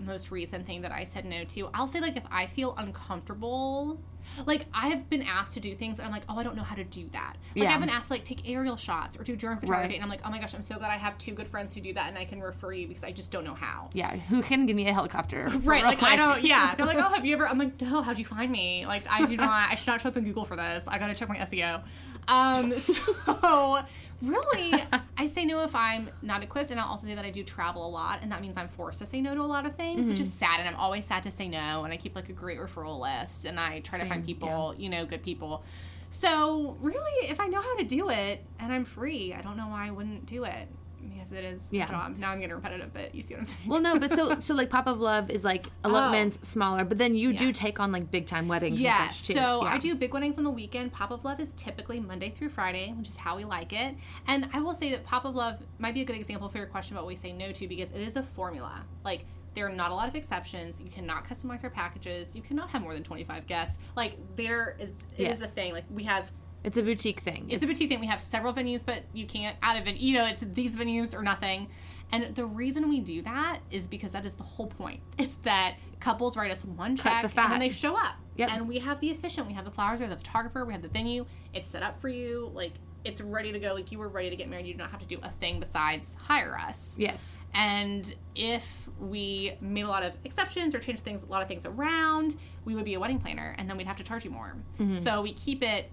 most 0.06 0.32
recent 0.32 0.66
thing 0.66 0.82
that 0.82 0.92
I 0.92 1.04
said 1.04 1.26
no 1.26 1.44
to. 1.46 1.70
I'll 1.74 1.88
say 1.88 2.00
like 2.00 2.16
if 2.18 2.24
I 2.32 2.46
feel 2.46 2.76
uncomfortable, 2.78 4.00
like 4.46 4.66
I 4.74 4.88
have 4.88 5.10
been 5.10 5.22
asked 5.22 5.54
to 5.54 5.60
do 5.60 5.76
things 5.76 6.00
and 6.00 6.06
I'm 6.08 6.12
like, 6.12 6.24
oh, 6.28 6.38
I 6.38 6.44
don't 6.44 6.56
know 6.56 6.64
how 6.64 6.76
to 6.76 6.84
do 6.84 7.08
that. 7.14 7.36
Like 7.56 7.66
Yeah. 7.66 7.74
I've 7.74 7.80
been 7.80 7.90
asked 7.90 8.08
to 8.08 8.14
like 8.14 8.24
take 8.24 8.48
aerial 8.50 8.76
shots 8.76 9.18
or 9.20 9.24
do 9.24 9.36
drone 9.36 9.58
photography, 9.58 9.88
Right. 9.90 9.96
and 9.96 10.04
I'm 10.04 10.10
like, 10.10 10.22
oh 10.26 10.30
my 10.30 10.40
gosh, 10.40 10.54
I'm 10.56 10.64
so 10.64 10.78
glad 10.78 10.90
I 10.92 10.98
have 10.98 11.18
two 11.18 11.34
good 11.34 11.48
friends 11.48 11.74
who 11.74 11.82
do 11.82 11.94
that 11.94 12.08
and 12.10 12.18
I 12.18 12.26
can 12.26 12.42
refer 12.42 12.72
you 12.74 12.88
because 12.88 13.04
I 13.04 13.12
just 13.12 13.32
don't 13.32 13.44
know 13.44 13.54
how. 13.54 13.90
yeah, 13.94 14.16
who 14.16 14.42
can 14.42 14.66
give 14.66 14.76
me 14.76 14.88
a 14.88 14.94
helicopter? 14.94 15.50
Right, 15.66 15.84
like 15.84 16.04
I 16.04 16.16
don't. 16.16 16.44
Yeah, 16.44 16.76
they're 16.78 16.86
like, 16.86 16.98
"Oh, 16.98 17.10
have 17.14 17.26
you 17.26 17.34
ever?" 17.36 17.48
I'm 17.48 17.58
like, 17.58 17.80
"No, 17.82 18.02
how'd 18.02 18.20
you 18.20 18.26
find 18.26 18.52
me?" 18.52 18.86
Like, 18.86 19.04
I 19.12 19.26
do 19.26 19.36
not. 19.38 19.72
I 19.72 19.76
should 19.76 19.88
not 19.88 20.02
show 20.02 20.10
up 20.10 20.18
in 20.18 20.24
Google 20.24 20.46
for 20.46 20.56
this. 20.56 20.86
I 20.88 20.98
gotta 21.00 21.14
check 21.16 21.28
my 21.30 21.38
SEO. 21.38 21.82
Um, 22.28 22.72
so 22.80 23.80
really, 24.22 24.84
I 25.18 25.28
say 25.28 25.46
no 25.46 25.64
if 25.64 25.76
I'm 25.76 26.10
not 26.22 26.44
equipped, 26.44 26.72
and 26.72 26.80
I'll 26.80 26.88
also 26.90 27.08
say 27.08 27.16
that 27.16 27.26
I 27.26 27.30
do 27.30 27.44
travel 27.44 27.86
a 27.86 27.90
lot, 27.90 28.20
and 28.22 28.32
that 28.32 28.42
means 28.42 28.58
I'm 28.58 28.68
forced 28.70 29.00
to 29.00 29.06
say 29.06 29.22
no 29.22 29.34
to 29.36 29.42
a 29.42 29.44
lot 29.44 29.66
of 29.66 29.76
things, 29.76 30.08
which 30.08 30.20
is 30.20 30.28
Mm-hmm. 30.28 30.38
sad. 30.38 30.60
And 30.60 30.68
I'm 30.70 30.76
always 30.76 31.06
sad 31.06 31.24
to 31.24 31.32
say 31.32 31.48
no, 31.48 31.84
and 31.84 31.94
I 31.94 31.98
keep 31.98 32.16
like 32.16 32.30
a 32.30 32.34
great 32.34 32.60
referral 32.60 33.00
list, 33.00 33.46
and 33.46 33.60
I 33.60 33.80
try 33.80 34.00
to 34.00 34.06
find 34.06 34.26
people, 34.26 34.76
you 34.78 34.90
know, 34.90 35.06
good 35.06 35.24
people. 35.24 35.64
So 36.10 36.78
really, 36.82 37.28
if 37.30 37.40
I 37.40 37.48
know 37.48 37.62
how 37.62 37.76
to 37.78 37.84
do 37.84 38.10
it 38.10 38.42
and 38.60 38.72
I'm 38.72 38.86
free, 38.86 39.34
I 39.34 39.42
don't 39.42 39.58
know 39.58 39.68
why 39.68 39.88
I 39.88 39.92
wouldn't 39.92 40.26
do 40.26 40.46
it. 40.46 40.68
Because 41.14 41.32
it 41.32 41.44
is 41.44 41.64
Yeah. 41.72 41.86
job. 41.88 42.18
Now 42.18 42.32
I'm 42.32 42.40
getting 42.40 42.56
repetitive, 42.56 42.94
but 42.94 43.14
you 43.14 43.22
see 43.22 43.34
what 43.34 43.40
I'm 43.42 43.46
saying? 43.46 43.68
Well, 43.68 43.82
no, 43.82 44.00
but 44.00 44.12
so 44.12 44.40
so 44.40 44.54
like 44.54 44.70
Pop 44.70 44.88
of 44.88 45.00
Love 45.00 45.30
is 45.30 45.44
like 45.44 45.68
elopements 45.84 46.40
oh. 46.42 46.46
smaller, 46.46 46.84
but 46.84 46.98
then 46.98 47.16
you 47.16 47.34
do 47.34 47.50
Oh. 47.50 47.52
Take 47.52 47.80
on 47.80 47.92
like 47.92 48.12
big 48.12 48.26
time 48.26 48.48
weddings. 48.48 48.80
Yes. 48.80 49.00
and 49.02 49.14
such 49.14 49.28
too. 49.28 49.34
So 49.34 49.62
Yeah. 49.64 49.70
I 49.74 49.78
do 49.78 49.96
big 49.96 50.14
weddings 50.14 50.38
on 50.38 50.44
the 50.44 50.50
weekend. 50.52 50.92
Pop 50.94 51.12
of 51.12 51.24
Love 51.24 51.40
is 51.40 51.54
typically 51.54 52.00
Monday 52.00 52.30
through 52.30 52.50
Friday, 52.50 52.92
which 52.98 53.08
is 53.10 53.16
how 53.16 53.38
we 53.38 53.46
like 53.46 53.72
it. 53.74 53.96
And 54.28 54.50
I 54.54 54.60
will 54.60 54.74
say 54.74 54.92
that 54.92 55.04
Pop 55.06 55.26
of 55.26 55.36
Love 55.36 55.60
might 55.80 55.94
be 55.94 56.02
a 56.02 56.06
good 56.06 56.16
example 56.16 56.50
for 56.50 56.58
your 56.58 56.68
question 56.68 56.96
about 56.96 57.06
what 57.06 57.10
we 57.10 57.16
say 57.16 57.32
no 57.32 57.52
to 57.52 57.68
because 57.68 57.90
it 57.92 58.02
is 58.02 58.16
a 58.16 58.24
formula. 58.24 58.84
Like 59.04 59.26
there 59.54 59.66
are 59.66 59.72
not 59.72 59.90
a 59.92 59.94
lot 59.96 60.10
of 60.10 60.16
exceptions. 60.16 60.82
You 60.82 60.90
cannot 60.92 61.26
customize 61.28 61.64
our 61.64 61.70
packages. 61.70 62.36
You 62.36 62.42
cannot 62.42 62.70
have 62.72 62.82
more 62.82 62.94
than 62.94 63.04
25 63.04 63.48
guests. 63.48 63.78
Like 63.96 64.18
there 64.36 64.76
is 64.80 64.90
it 65.18 65.28
is 65.32 65.40
Yes. 65.40 65.42
a 65.42 65.48
thing. 65.48 65.72
Like 65.72 65.86
we 65.90 66.04
have 66.04 66.32
It's 66.66 66.78
a 66.78 66.82
boutique 66.82 67.20
thing. 67.20 67.46
it's 67.50 67.64
a 67.64 67.68
boutique 67.68 67.90
thing. 67.90 68.00
We 68.00 68.08
have 68.08 68.22
several 68.22 68.54
venues, 68.54 68.86
but 68.86 69.04
you 69.14 69.26
can't 69.26 69.56
out 69.62 69.78
of 69.78 69.88
it. 69.88 69.98
You 69.98 70.16
know, 70.16 70.26
it's 70.26 70.44
these 70.54 70.76
venues 70.76 71.14
or 71.14 71.22
nothing. 71.22 71.70
And 72.12 72.36
the 72.36 72.46
reason 72.46 72.88
we 72.90 73.00
do 73.00 73.22
that 73.24 73.60
is 73.72 73.88
because 73.88 74.12
that 74.12 74.26
is 74.26 74.34
the 74.34 74.44
whole 74.44 74.68
point. 74.68 75.00
Is 75.18 75.36
that 75.44 75.76
couples 76.00 76.38
write 76.38 76.52
us 76.52 76.64
one 76.64 76.96
check 76.96 77.24
the 77.24 77.42
and 77.42 77.52
then 77.52 77.60
they 77.60 77.70
show 77.70 77.96
up. 77.98 78.16
Yep. 78.36 78.50
And 78.52 78.68
we 78.68 78.80
have 78.80 79.00
the 79.00 79.10
efficient. 79.10 79.48
We 79.48 79.54
have 79.54 79.66
the 79.66 79.72
flowers. 79.72 80.00
We 80.00 80.06
have 80.06 80.12
the 80.12 80.24
photographer. 80.24 80.66
We 80.66 80.74
have 80.74 80.82
the 80.82 80.90
venue. 80.90 81.26
It's 81.54 81.68
set 81.68 81.84
up 81.84 82.00
for 82.00 82.10
you. 82.10 82.52
Like 82.54 82.74
it's 83.06 83.22
ready 83.22 83.52
to 83.52 83.60
go. 83.60 83.74
Like 83.74 83.92
you 83.92 84.00
were 84.00 84.10
ready 84.10 84.30
to 84.30 84.36
get 84.36 84.50
married. 84.50 84.68
You 84.68 84.74
do 84.74 84.80
not 84.80 84.92
have 84.92 85.00
to 85.00 85.08
do 85.08 85.20
a 85.24 85.30
thing 85.30 85.60
besides 85.60 86.16
hire 86.16 86.58
us. 86.58 86.96
Yes. 86.98 87.24
And 87.54 88.14
if 88.36 88.90
we 89.00 89.54
made 89.62 89.84
a 89.84 89.88
lot 89.88 90.04
of 90.04 90.14
exceptions 90.26 90.76
or 90.76 90.80
changed 90.80 91.04
things, 91.04 91.24
a 91.24 91.28
lot 91.28 91.42
of 91.42 91.48
things 91.48 91.66
around, 91.66 92.36
we 92.66 92.76
would 92.76 92.84
be 92.84 92.96
a 92.96 93.00
wedding 93.00 93.18
planner, 93.18 93.56
and 93.58 93.70
then 93.70 93.78
we'd 93.78 93.88
have 93.88 93.96
to 93.96 94.04
charge 94.04 94.26
you 94.26 94.32
more. 94.32 94.56
Mm-hmm. 94.78 94.98
So 94.98 95.22
we 95.22 95.32
keep 95.34 95.64
it 95.64 95.90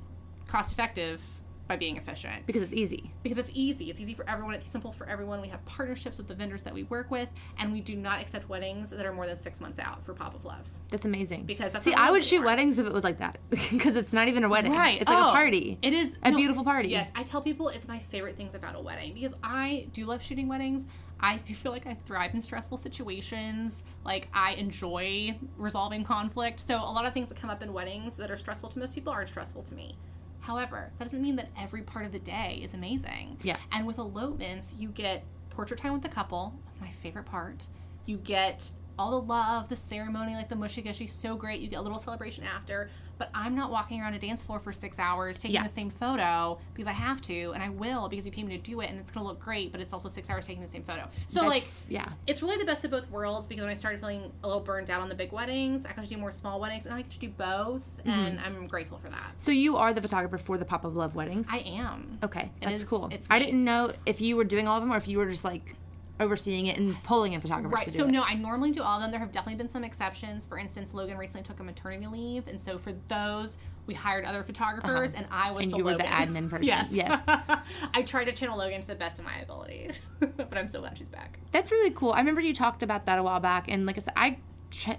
cost 0.53 0.72
effective 0.72 1.22
by 1.68 1.76
being 1.76 1.96
efficient 1.96 2.44
Because 2.46 2.61
it's 2.62 2.72
easy. 2.72 3.11
because 3.22 3.38
it's 3.38 3.50
easy. 3.55 3.88
It's 3.88 4.00
easy 4.00 4.12
for 4.14 4.28
everyone. 4.28 4.53
It's 4.55 4.66
simple 4.66 4.92
for 4.92 5.09
everyone. 5.09 5.40
We 5.40 5.48
have 5.48 5.64
partnerships 5.64 6.18
with 6.18 6.26
the 6.28 6.34
vendors 6.34 6.62
that 6.62 6.74
we 6.74 6.82
work 6.84 7.11
with, 7.11 7.28
and 7.59 7.72
we 7.72 7.80
do 7.80 7.94
not 7.96 8.20
accept 8.20 8.48
weddings 8.48 8.90
that 8.90 9.07
are 9.07 9.12
more 9.12 9.26
than 9.26 9.38
six 9.38 9.61
months 9.61 9.78
out 9.78 10.05
for 10.05 10.12
Pop 10.12 10.34
of 10.34 10.44
Love. 10.44 10.68
That's 10.90 11.07
amazing. 11.07 11.44
Because 11.44 11.72
that's 11.72 11.84
see, 11.84 11.94
I 11.94 12.11
would 12.11 12.24
shoot 12.24 12.36
anymore. 12.36 12.46
weddings 12.48 12.78
if 12.78 12.86
it 12.86 12.92
was 12.92 13.05
like 13.05 13.18
that 13.20 13.38
because 13.50 13.96
it's 13.96 14.12
not 14.12 14.28
even 14.28 14.44
a 14.44 14.48
wedding. 14.48 14.72
right 14.72 15.00
It's 15.00 15.09
like 15.09 15.24
Oh, 15.24 15.28
a 15.30 15.32
party. 15.32 15.78
It 15.80 15.94
is 15.94 16.16
A 16.24 16.32
no, 16.32 16.36
beautiful 16.36 16.64
party. 16.64 16.88
Yes, 16.90 17.09
I 17.14 17.22
tell 17.22 17.40
people 17.40 17.68
it's 17.68 17.88
my 17.88 18.00
favorite 18.00 18.36
things 18.36 18.55
about 18.55 18.74
a 18.74 18.80
wedding 18.80 19.14
because 19.14 19.32
I 19.42 19.86
do 19.92 20.05
love 20.05 20.20
shooting 20.20 20.48
weddings. 20.48 20.84
I 21.20 21.38
feel 21.62 21.72
like 21.72 21.86
I 21.86 21.94
thrive 21.94 22.34
in 22.34 22.42
stressful 22.42 22.76
situations. 22.78 23.84
Like 24.05 24.28
I 24.34 24.55
enjoy 24.55 25.38
resolving 25.57 26.05
conflict. 26.05 26.66
So 26.66 26.74
a 26.76 26.92
lot 26.92 27.07
of 27.07 27.14
things 27.14 27.28
that 27.28 27.38
come 27.38 27.50
up 27.50 27.62
in 27.62 27.72
weddings 27.72 28.16
that 28.16 28.30
are 28.32 28.36
stressful 28.36 28.68
to 28.70 28.78
most 28.80 28.94
people 28.94 29.12
aren't 29.12 29.28
stressful 29.28 29.62
to 29.62 29.74
me. 29.74 29.96
However, 30.43 30.90
that 30.99 31.05
doesn't 31.05 31.22
mean 31.22 31.36
that 31.36 31.49
every 31.57 31.82
part 31.82 32.05
of 32.05 32.12
the 32.12 32.18
day 32.18 32.61
is 32.62 32.74
amazing. 32.74 33.38
Yeah. 33.43 33.57
And 33.70 33.86
with 33.86 33.99
elopements, 33.99 34.74
you 34.76 34.88
get 34.88 35.24
portrait 35.51 35.78
time 35.78 35.93
with 35.93 36.03
the 36.03 36.09
couple, 36.09 36.53
my 36.80 36.90
favorite 36.90 37.26
part. 37.26 37.66
You 38.07 38.16
get 38.18 38.68
all 38.99 39.11
the 39.12 39.26
love, 39.26 39.68
the 39.68 39.76
ceremony, 39.76 40.34
like 40.34 40.49
the 40.49 40.57
mushy 40.57 40.82
gushy, 40.82 41.07
so 41.07 41.34
great. 41.36 41.61
You 41.61 41.68
get 41.68 41.76
a 41.78 41.82
little 41.82 41.99
celebration 41.99 42.45
after. 42.45 42.88
But 43.18 43.30
I'm 43.34 43.55
not 43.55 43.70
walking 43.70 44.01
around 44.01 44.14
a 44.14 44.18
dance 44.18 44.43
floor 44.43 44.59
for 44.59 44.72
six 44.72 44.99
hours 44.99 45.38
taking 45.38 45.55
Yeah. 45.55 45.62
the 45.62 45.68
same 45.68 45.90
photo 45.90 46.59
because 46.74 46.88
I 46.88 46.93
have 46.93 47.20
to, 47.22 47.53
and 47.53 47.62
I 47.62 47.68
will 47.68 48.09
because 48.09 48.26
you 48.26 48.32
pay 48.32 48.43
me 48.43 48.57
to 48.57 48.62
do 48.62 48.80
it, 48.80 48.90
and 48.90 48.99
it's 48.99 49.12
gonna 49.12 49.24
look 49.26 49.38
great. 49.38 49.70
But 49.70 49.80
it's 49.80 49.93
also 49.93 50.09
six 50.09 50.28
hours 50.28 50.47
taking 50.47 50.61
the 50.62 50.68
same 50.68 50.82
photo. 50.82 51.07
So 51.28 51.47
like, 51.47 51.62
yeah. 51.88 52.09
it's 52.26 52.43
really 52.43 52.57
the 52.59 52.64
best 52.64 52.84
of 52.84 52.90
both 52.90 53.09
worlds 53.11 53.47
because 53.47 53.62
when 53.62 53.70
I 53.70 53.74
started 53.74 54.01
feeling 54.01 54.32
a 54.43 54.47
little 54.49 54.62
burned 54.62 54.90
out 54.90 55.01
on 55.03 55.09
the 55.09 55.14
big 55.14 55.30
weddings, 55.30 55.84
I 55.84 55.93
got 55.93 56.03
to 56.03 56.09
do 56.11 56.16
more 56.16 56.32
small 56.32 56.59
weddings, 56.59 56.86
and 56.86 56.95
I 56.95 57.03
to 57.03 57.18
do 57.18 57.28
both, 57.28 57.97
Mm-hmm. 57.99 58.11
and 58.11 58.40
I'm 58.40 58.66
grateful 58.66 58.99
for 58.99 59.09
that. 59.11 59.32
So 59.36 59.53
you 59.53 59.76
are 59.76 59.93
the 59.93 60.03
photographer 60.03 60.38
for 60.38 60.59
the 60.59 60.64
Pop 60.64 60.84
of 60.84 60.97
Love 60.97 61.14
weddings. 61.14 61.47
I 61.51 61.59
am. 61.59 62.18
okay, 62.24 62.51
that's 62.61 62.82
is- 62.82 62.88
cool. 62.88 63.11
I 63.30 63.38
didn't 63.38 63.62
know 63.62 63.93
if 64.07 64.20
you 64.20 64.36
were 64.36 64.45
doing 64.45 64.66
all 64.66 64.76
of 64.78 64.82
them 64.82 64.93
or 64.93 64.97
if 64.97 65.07
you 65.07 65.18
were 65.18 65.28
just 65.30 65.45
like 65.45 65.76
overseeing 66.23 66.66
it 66.66 66.79
and 66.79 66.97
pulling 67.05 67.33
in 67.35 67.41
photographers 67.41 67.75
Right. 67.79 67.85
to 67.87 67.91
do 67.91 67.99
So 67.99 68.05
it. 68.07 68.11
no, 68.11 68.23
I 68.23 68.35
normally 68.35 68.70
do 68.70 68.83
all 68.83 68.97
of 68.97 69.03
them. 69.03 69.11
There 69.11 69.20
have 69.20 69.33
definitely 69.33 69.57
been 69.59 69.68
some 69.68 69.85
exceptions. 69.85 70.47
For 70.47 70.59
instance, 70.59 70.95
Logan 70.95 71.18
recently 71.18 71.43
took 71.43 71.61
a 71.61 71.64
maternity 71.64 72.07
leave, 72.07 72.47
and 72.49 72.61
so 72.61 72.79
for 72.79 72.93
those, 73.09 73.59
we 73.87 73.95
hired 73.95 74.25
other 74.25 74.43
photographers, 74.43 75.12
and 75.14 75.27
I 75.31 75.51
was 75.51 75.62
Uh-huh. 75.62 75.62
And 75.64 75.73
the 75.73 75.77
you 75.79 75.85
were 75.85 75.97
the 75.97 76.05
admin 76.05 76.49
person. 76.51 76.64
Yes. 76.64 76.93
Yes. 76.95 77.23
I 77.95 78.03
tried 78.03 78.25
to 78.25 78.33
channel 78.33 78.57
Logan 78.57 78.81
to 78.81 78.87
the 78.87 78.95
best 78.95 79.18
of 79.18 79.25
my 79.25 79.37
ability, 79.39 79.91
but 80.20 80.57
I'm 80.57 80.68
so 80.68 80.81
glad 80.81 80.97
she's 80.97 81.09
back. 81.09 81.39
That's 81.51 81.70
really 81.73 81.91
cool. 81.91 82.12
I 82.12 82.18
remember 82.20 82.41
you 82.41 82.55
talked 82.55 82.83
about 82.83 83.07
that 83.07 83.18
a 83.18 83.23
while 83.23 83.41
back, 83.41 83.66
and 83.70 83.85
like 83.87 83.99
I 83.99 84.01
said, 84.01 84.14
I 84.16 84.39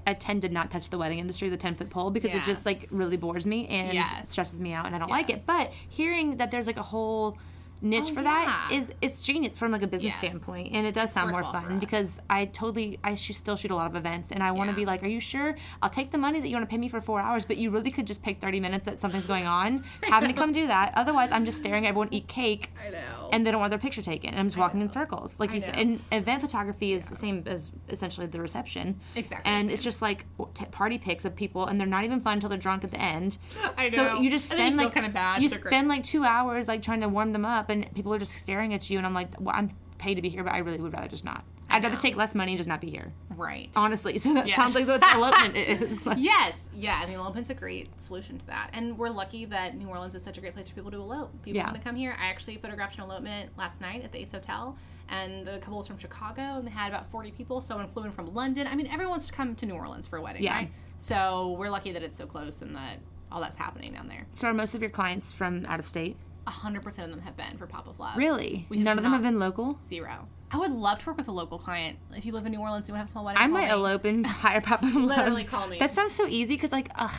I 0.06 0.14
tend 0.14 0.44
to 0.44 0.50
not 0.50 0.70
touch 0.70 0.92
the 0.92 1.00
wedding 1.00 1.18
industry, 1.18 1.50
the 1.50 1.58
ten 1.58 1.74
foot 1.74 1.90
pole, 1.90 2.12
because 2.12 2.32
it 2.36 2.44
just 2.44 2.64
like 2.64 2.88
really 2.92 3.18
bores 3.18 3.48
me 3.48 3.68
and 3.70 3.94
Yes. 3.94 4.30
stresses 4.30 4.62
me 4.62 4.72
out, 4.74 4.86
and 4.86 4.96
I 4.96 5.00
don't 5.00 5.10
like 5.10 5.32
it. 5.32 5.48
But 5.48 5.72
hearing 5.90 6.38
that 6.38 6.52
there's 6.52 6.68
like 6.68 6.78
a 6.78 6.84
whole 6.84 7.40
niche 7.84 8.08
Oh, 8.12 8.16
for 8.16 8.22
that 8.24 8.68
yeah. 8.72 8.78
is 8.78 8.92
it's 9.02 9.22
genius 9.22 9.58
from 9.58 9.72
like 9.72 9.84
a 9.84 9.88
business 9.88 10.14
Yes. 10.14 10.18
standpoint, 10.20 10.74
and 10.74 10.88
it 10.88 10.94
does 10.96 11.12
sound 11.12 11.30
more 11.32 11.42
Works 11.42 11.54
well 11.54 11.62
for 11.62 11.70
fun 11.70 11.80
because 11.80 12.20
I 12.30 12.46
totally 12.46 12.98
I 13.04 13.16
sh- 13.16 13.36
still 13.36 13.56
shoot 13.56 13.72
a 13.72 13.76
lot 13.76 13.88
of 13.88 13.96
events, 13.96 14.32
and 14.32 14.42
I 14.42 14.52
want 14.52 14.70
to 14.70 14.72
Yeah. 14.74 14.78
be 14.78 14.86
like, 14.86 15.04
are 15.04 15.08
you 15.08 15.20
sure? 15.20 15.56
I'll 15.82 15.90
take 15.90 16.10
the 16.12 16.18
money 16.18 16.40
that 16.40 16.48
you 16.48 16.56
want 16.56 16.68
to 16.68 16.72
pay 16.74 16.78
me 16.80 16.88
for 16.90 17.02
four 17.02 17.20
hours, 17.20 17.46
but 17.46 17.58
you 17.58 17.70
really 17.70 17.92
could 17.92 18.08
just 18.08 18.24
pick 18.24 18.40
thirty 18.42 18.60
minutes 18.60 18.86
that 18.86 19.00
something's 19.00 19.28
going 19.28 19.46
on, 19.46 19.84
have 20.04 20.24
me 20.24 20.34
come 20.34 20.52
do 20.54 20.66
that. 20.68 20.94
Otherwise, 20.96 21.32
I'm 21.32 21.46
just 21.46 21.58
staring 21.60 21.86
at 21.86 21.90
everyone 21.90 22.08
eat 22.12 22.28
cake 22.28 22.72
I 22.86 22.90
know. 22.90 23.30
and 23.32 23.46
they 23.46 23.52
don't 23.52 23.60
want 23.60 23.72
their 23.72 23.80
picture 23.80 24.02
taken. 24.02 24.30
And 24.32 24.40
I'm 24.40 24.48
just 24.48 24.58
walking 24.58 24.82
in 24.82 24.90
circles, 24.90 25.40
like 25.40 25.52
I 25.52 25.56
you 25.56 25.62
said. 25.62 25.76
And 25.76 26.00
event 26.12 26.42
photography 26.42 26.94
is 26.94 27.06
the 27.06 27.16
same 27.16 27.44
as 27.46 27.72
essentially 27.90 28.28
the 28.28 28.40
reception. 28.42 29.00
Exactly 29.16 29.52
And 29.52 29.70
it's 29.70 29.84
just 29.84 30.02
like 30.02 30.26
t- 30.54 30.66
party 30.72 30.98
pics 30.98 31.26
of 31.26 31.36
people, 31.36 31.66
and 31.68 31.80
they're 31.80 31.88
not 31.88 32.06
even 32.06 32.22
fun 32.22 32.34
until 32.36 32.50
they're 32.50 32.58
drunk 32.58 32.84
at 32.84 32.92
the 32.92 33.02
end. 33.02 33.38
I 33.78 33.90
know. 33.90 33.96
So 33.96 34.22
you 34.22 34.30
just 34.32 34.50
spend 34.50 34.78
like 34.78 34.94
kinda 34.94 35.10
bad. 35.10 35.42
you 35.42 35.50
spend 35.50 35.88
like 35.90 36.04
two 36.04 36.24
hours 36.24 36.68
like 36.68 36.82
trying 36.82 37.02
to 37.02 37.10
warm 37.10 37.34
them 37.34 37.46
up, 37.46 37.70
and 37.74 37.94
people 37.94 38.14
are 38.14 38.20
just 38.20 38.32
staring 38.34 38.74
at 38.74 38.90
you. 38.90 38.98
And 38.98 39.06
I'm 39.06 39.14
like, 39.14 39.30
well, 39.40 39.54
I'm 39.56 39.72
paid 39.98 40.16
to 40.16 40.22
be 40.22 40.30
here, 40.30 40.44
but 40.44 40.54
I 40.54 40.60
really 40.60 40.80
would 40.80 40.94
rather 40.94 41.08
just 41.08 41.26
not. 41.26 41.44
I'd 41.70 41.82
rather 41.84 41.98
take 41.98 42.16
less 42.16 42.36
money 42.36 42.52
and 42.52 42.58
just 42.60 42.70
not 42.70 42.82
be 42.82 42.90
here. 42.92 43.12
Right. 43.36 43.70
Honestly, 43.76 44.18
so 44.20 44.34
that 44.36 44.46
Yes. 44.48 44.56
sounds 44.58 44.76
like 44.76 44.88
what 44.88 45.02
elopement 45.16 45.58
is. 45.58 46.06
Yes, 46.18 46.70
yeah, 46.76 47.00
I 47.02 47.06
mean, 47.08 47.16
elopement's 47.16 47.50
a 47.50 47.56
great 47.56 47.90
solution 48.00 48.38
to 48.38 48.46
that, 48.48 48.70
and 48.74 48.96
we're 48.98 49.10
lucky 49.10 49.46
that 49.46 49.76
New 49.76 49.88
Orleans 49.88 50.14
is 50.14 50.22
such 50.22 50.38
a 50.38 50.42
great 50.42 50.54
place 50.54 50.70
for 50.70 50.76
people 50.76 50.92
to 50.92 50.98
elope. 50.98 51.32
People 51.42 51.58
Yeah. 51.58 51.64
want 51.66 51.76
to 51.78 51.82
come 51.82 51.96
here. 51.96 52.16
I 52.22 52.28
actually 52.28 52.58
photographed 52.58 52.98
an 52.98 53.04
elopement 53.06 53.50
last 53.58 53.82
night 53.82 54.04
at 54.04 54.12
the 54.12 54.20
Ace 54.20 54.32
Hotel, 54.32 54.78
and 55.10 55.48
the 55.48 55.58
couple 55.60 55.78
was 55.78 55.88
from 55.88 55.98
Chicago, 55.98 56.42
and 56.42 56.68
they 56.68 56.72
had 56.72 56.90
about 56.90 57.08
forty 57.10 57.32
people. 57.32 57.60
Someone 57.60 57.88
flew 57.88 58.04
in 58.04 58.12
from 58.12 58.32
London. 58.36 58.68
I 58.68 58.76
mean, 58.76 58.86
everyone 58.88 59.10
wants 59.12 59.28
to 59.28 59.34
come 59.34 59.56
to 59.56 59.66
New 59.66 59.74
Orleans 59.74 60.08
for 60.08 60.18
a 60.18 60.22
wedding, 60.22 60.44
Yeah. 60.44 60.54
right? 60.56 60.72
So 60.98 61.56
we're 61.58 61.70
lucky 61.72 61.92
that 61.94 62.04
it's 62.04 62.18
so 62.18 62.28
close 62.28 62.62
and 62.62 62.76
that 62.76 63.00
all 63.32 63.42
that's 63.42 63.56
happening 63.56 63.94
down 63.94 64.08
there. 64.10 64.28
So 64.32 64.48
are 64.50 64.54
most 64.54 64.76
of 64.76 64.82
your 64.82 64.92
clients 64.92 65.32
from 65.32 65.66
out 65.66 65.80
of 65.80 65.88
state? 65.88 66.18
A 66.46 66.52
hundred 66.52 66.84
percent 66.84 67.10
of 67.10 67.16
them 67.16 67.24
have 67.26 67.38
been 67.38 67.58
for 67.58 67.68
Pop 67.68 67.88
of 67.88 68.00
Love. 68.00 68.18
Really? 68.18 68.66
None 68.70 68.98
of 68.98 69.04
them 69.04 69.14
have 69.14 69.24
been 69.24 69.40
local? 69.40 69.80
Zero. 69.88 70.28
I 70.52 70.58
would 70.58 70.72
love 70.72 71.00
to 71.00 71.08
work 71.08 71.18
with 71.18 71.28
a 71.28 71.32
local 71.32 71.58
client. 71.58 71.98
If 72.16 72.26
you 72.26 72.32
live 72.32 72.46
in 72.46 72.52
New 72.52 72.60
Orleans, 72.60 72.88
you 72.88 72.94
want 72.94 73.00
to 73.00 73.04
have 73.06 73.10
a 73.10 73.12
small 73.12 73.26
wedding. 73.26 73.42
I 73.42 73.48
might 73.48 73.70
me. 73.70 73.72
elope 73.72 74.06
and 74.06 74.24
hire 74.28 74.62
Pop 74.62 74.84
of 74.84 74.94
Love. 74.96 75.06
Literally 75.18 75.46
call 75.46 75.68
me. 75.68 75.80
That 75.80 75.90
sounds 75.90 76.14
so 76.14 76.28
easy 76.28 76.56
because, 76.56 76.72
like, 76.72 76.90
ugh, 76.96 77.16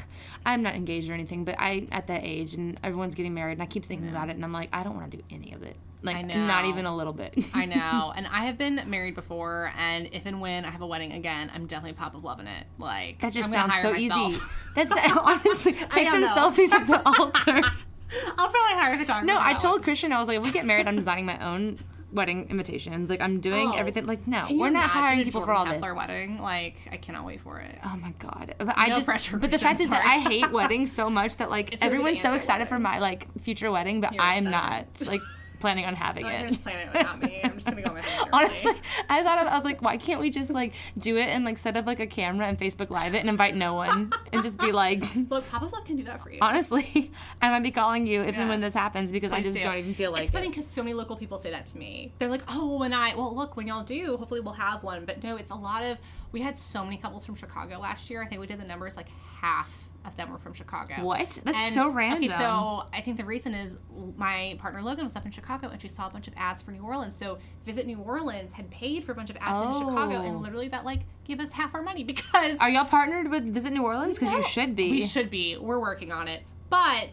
I'm 0.47 0.63
not 0.63 0.77
engaged 0.77 1.11
or 1.11 1.15
anything, 1.15 1.45
but 1.45 1.57
I 1.59 1.89
at 1.91 2.07
that 2.07 2.23
age 2.23 2.55
and 2.55 2.79
everyone's 2.85 3.17
getting 3.17 3.35
married, 3.35 3.55
and 3.55 3.63
I 3.63 3.67
keep 3.67 3.87
thinking 3.87 4.09
about 4.09 4.29
it, 4.29 4.37
and 4.37 4.45
I'm 4.45 4.53
like, 4.53 4.69
I 4.73 4.85
don't 4.85 4.95
want 4.95 5.11
to 5.11 5.17
do 5.17 5.25
any 5.33 5.53
of 5.53 5.65
it. 5.65 5.77
Like, 6.03 6.17
I 6.17 6.23
know. 6.23 6.47
not 6.47 6.67
even 6.67 6.85
a 6.85 6.95
little 6.95 7.13
bit. 7.15 7.35
I 7.55 7.65
know. 7.65 8.13
And 8.15 8.29
I 8.29 8.45
have 8.45 8.57
been 8.57 8.83
married 8.87 9.17
before, 9.17 9.73
and 9.77 10.09
if 10.13 10.27
and 10.27 10.41
when 10.41 10.65
I 10.65 10.71
have 10.71 10.83
a 10.83 10.87
wedding 10.87 11.13
again, 11.13 11.51
I'm 11.53 11.67
definitely 11.67 11.95
pop 11.95 12.15
of 12.15 12.23
loving 12.23 12.47
it. 12.47 12.67
Like 12.79 13.21
That 13.21 13.33
just 13.33 13.51
sounds 13.51 13.75
so 13.81 13.97
easy. 13.97 14.39
That's 14.77 14.93
honestly 15.17 15.73
take 15.73 16.09
some 16.09 16.21
know. 16.21 16.29
selfies 16.29 16.71
at 16.71 16.87
the 16.87 17.03
altar. 17.19 17.63
I'll 18.39 18.49
probably 18.49 18.59
hire 18.79 18.95
a 18.95 18.99
photographer. 18.99 19.27
No, 19.27 19.39
I 19.41 19.55
told 19.55 19.77
one. 19.77 19.83
Christian 19.83 20.13
I 20.13 20.19
was 20.19 20.29
like, 20.29 20.39
if 20.39 20.43
we 20.45 20.51
get 20.53 20.67
married, 20.67 20.87
I'm 20.87 20.97
designing 21.03 21.25
my 21.27 21.39
own 21.45 21.79
wedding 22.13 22.49
invitations. 22.49 23.11
Like, 23.11 23.21
I'm 23.21 23.41
doing 23.41 23.71
Oh. 23.71 23.77
everything. 23.77 24.07
Like, 24.07 24.27
no, 24.27 24.47
we're 24.51 24.71
not 24.71 24.85
hiring 24.89 25.25
people 25.25 25.41
Jordan 25.41 25.55
for 25.55 25.59
all 25.59 25.65
this. 25.65 25.75
Heffler 25.75 25.95
wedding. 25.95 26.41
Like, 26.41 26.77
I 26.93 26.97
cannot 26.97 27.25
wait 27.25 27.41
for 27.41 27.59
it. 27.59 27.77
Oh 27.85 27.97
my 28.01 28.13
god! 28.21 28.55
But 28.59 28.75
I 28.77 28.89
No 28.89 28.95
just 28.97 29.07
pressure, 29.07 29.37
but 29.37 29.51
the 29.51 29.59
fact 29.59 29.81
is 29.81 29.91
that 29.91 30.05
I 30.05 30.21
hate 30.21 30.51
weddings 30.53 30.93
so 30.93 31.11
much 31.11 31.39
that 31.39 31.51
like 31.51 31.73
It's 31.73 31.83
gonna 31.83 31.91
be 31.91 31.97
the 31.97 32.01
everyone's 32.03 32.23
so 32.23 32.35
excited 32.35 32.69
for 32.69 32.79
my 32.79 32.99
like 33.01 33.27
future 33.41 33.71
wedding, 33.73 34.01
but 34.01 34.15
I'm 34.19 34.45
not 34.45 34.87
like 35.07 35.23
planning 35.61 35.85
on 35.85 35.95
having 35.95 36.25
Like, 36.25 36.41
it. 36.41 36.49
just 36.51 36.63
planning 36.63 36.89
it 36.89 36.93
without 36.93 37.21
me. 37.23 37.41
I'm 37.43 37.55
just 37.55 37.67
gonna 37.67 37.83
go 37.83 37.91
on 37.91 37.95
my 37.97 38.03
Honestly. 38.33 38.73
I 39.09 39.23
thought 39.23 39.39
of, 39.39 39.47
I 39.47 39.55
was 39.57 39.65
like, 39.65 39.81
why 39.83 39.97
can't 39.97 40.21
we 40.21 40.31
just 40.31 40.51
like 40.51 40.75
do 40.99 41.17
it 41.17 41.27
and 41.29 41.45
like 41.45 41.59
set 41.59 41.77
up 41.77 41.87
like 41.87 42.01
a 42.01 42.07
camera 42.07 42.47
and 42.47 42.59
Facebook 42.59 42.91
Live 42.91 43.15
it 43.15 43.19
and 43.21 43.29
invite 43.29 43.55
no 43.57 43.75
one 43.75 44.11
and 44.33 44.43
just 44.43 44.59
be 44.59 44.73
like, 44.73 45.03
Look, 45.31 45.49
Pop 45.51 45.63
of 45.63 45.73
Love 45.73 45.85
can 45.85 45.97
do 45.97 46.05
that 46.05 46.23
for 46.23 46.31
you. 46.31 46.39
honestly, 46.41 47.11
I 47.41 47.51
might 47.51 47.63
be 47.63 47.71
calling 47.71 48.07
you 48.07 48.23
if 48.23 48.37
and 48.39 48.49
when 48.49 48.61
this 48.61 48.75
happens 48.75 49.11
because 49.13 49.33
I 49.33 49.41
just 49.41 49.59
do. 49.59 49.65
not 49.65 49.79
even 49.79 49.95
feel 49.95 50.13
like 50.13 50.23
it's 50.23 50.31
funny 50.31 50.49
because 50.49 50.67
so 50.67 50.83
many 50.83 50.95
local 50.95 51.17
people 51.17 51.39
say 51.39 51.51
that 51.51 51.67
to 51.67 51.79
me. 51.79 52.13
They're 52.19 52.29
like, 52.29 52.43
"Oh, 52.49 52.79
when 52.79 52.93
I 52.93 53.15
well, 53.15 53.35
look, 53.35 53.57
when 53.57 53.67
y'all 53.67 53.85
do, 53.85 54.17
hopefully 54.17 54.41
we'll 54.41 54.55
have 54.55 54.83
one." 54.83 55.05
But 55.05 55.23
no, 55.23 55.37
it's 55.37 55.51
a 55.51 55.55
lot 55.55 55.83
of. 55.85 55.99
We 56.33 56.41
had 56.41 56.59
so 56.59 56.85
many 56.85 56.97
couples 56.97 57.25
from 57.25 57.37
Chicago 57.37 57.79
last 57.79 58.11
year. 58.11 58.23
I 58.23 58.27
think 58.27 58.41
we 58.41 58.47
did 58.47 58.61
the 58.61 58.65
numbers 58.65 58.97
like 58.97 59.07
half 59.41 59.71
of 60.05 60.15
them 60.17 60.31
were 60.31 60.39
from 60.39 60.53
Chicago. 60.53 60.95
What? 61.03 61.41
That's 61.45 61.57
And- 61.59 61.73
so 61.73 61.91
random. 61.91 62.25
Okay, 62.31 62.39
so 62.39 62.87
I 62.93 63.01
think 63.01 63.17
the 63.17 63.25
reason 63.25 63.55
is 63.55 63.77
my 64.17 64.57
partner 64.59 64.83
Logan 64.83 65.05
was 65.05 65.17
up 65.17 65.25
in 65.25 65.31
Chicago 65.33 65.69
and 65.69 65.81
she 65.81 65.89
saw 65.89 66.07
a 66.07 66.11
bunch 66.11 66.29
of 66.29 66.35
ads 66.37 66.61
for 66.63 66.71
New 66.73 66.83
Orleans. 66.83 67.15
So 67.17 67.39
Visit 67.65 67.87
New 67.87 67.99
Orleans 67.99 68.53
had 68.53 68.71
paid 68.71 69.05
for 69.05 69.13
a 69.13 69.15
bunch 69.15 69.31
of 69.31 69.37
ads 69.41 69.67
in 69.79 69.83
Chicago, 69.87 70.17
Oh. 70.17 70.25
and 70.27 70.43
literally 70.43 70.69
that 70.69 70.85
like 70.85 71.01
give 71.25 71.41
us 71.41 71.51
half 71.53 71.75
our 71.75 71.83
money 71.83 72.05
because 72.13 72.59
Are 72.59 72.69
y'all 72.69 72.85
partnered 72.85 73.31
with 73.31 73.45
Visit 73.53 73.73
New 73.73 73.83
Orleans? 73.83 74.19
Because 74.19 74.35
you 74.35 74.45
should 74.49 74.77
be. 74.77 74.91
We 74.91 75.07
should 75.07 75.31
be. 75.31 75.57
We're 75.57 75.81
working 75.81 76.13
on 76.13 76.29
it. 76.29 76.43
But 76.69 77.09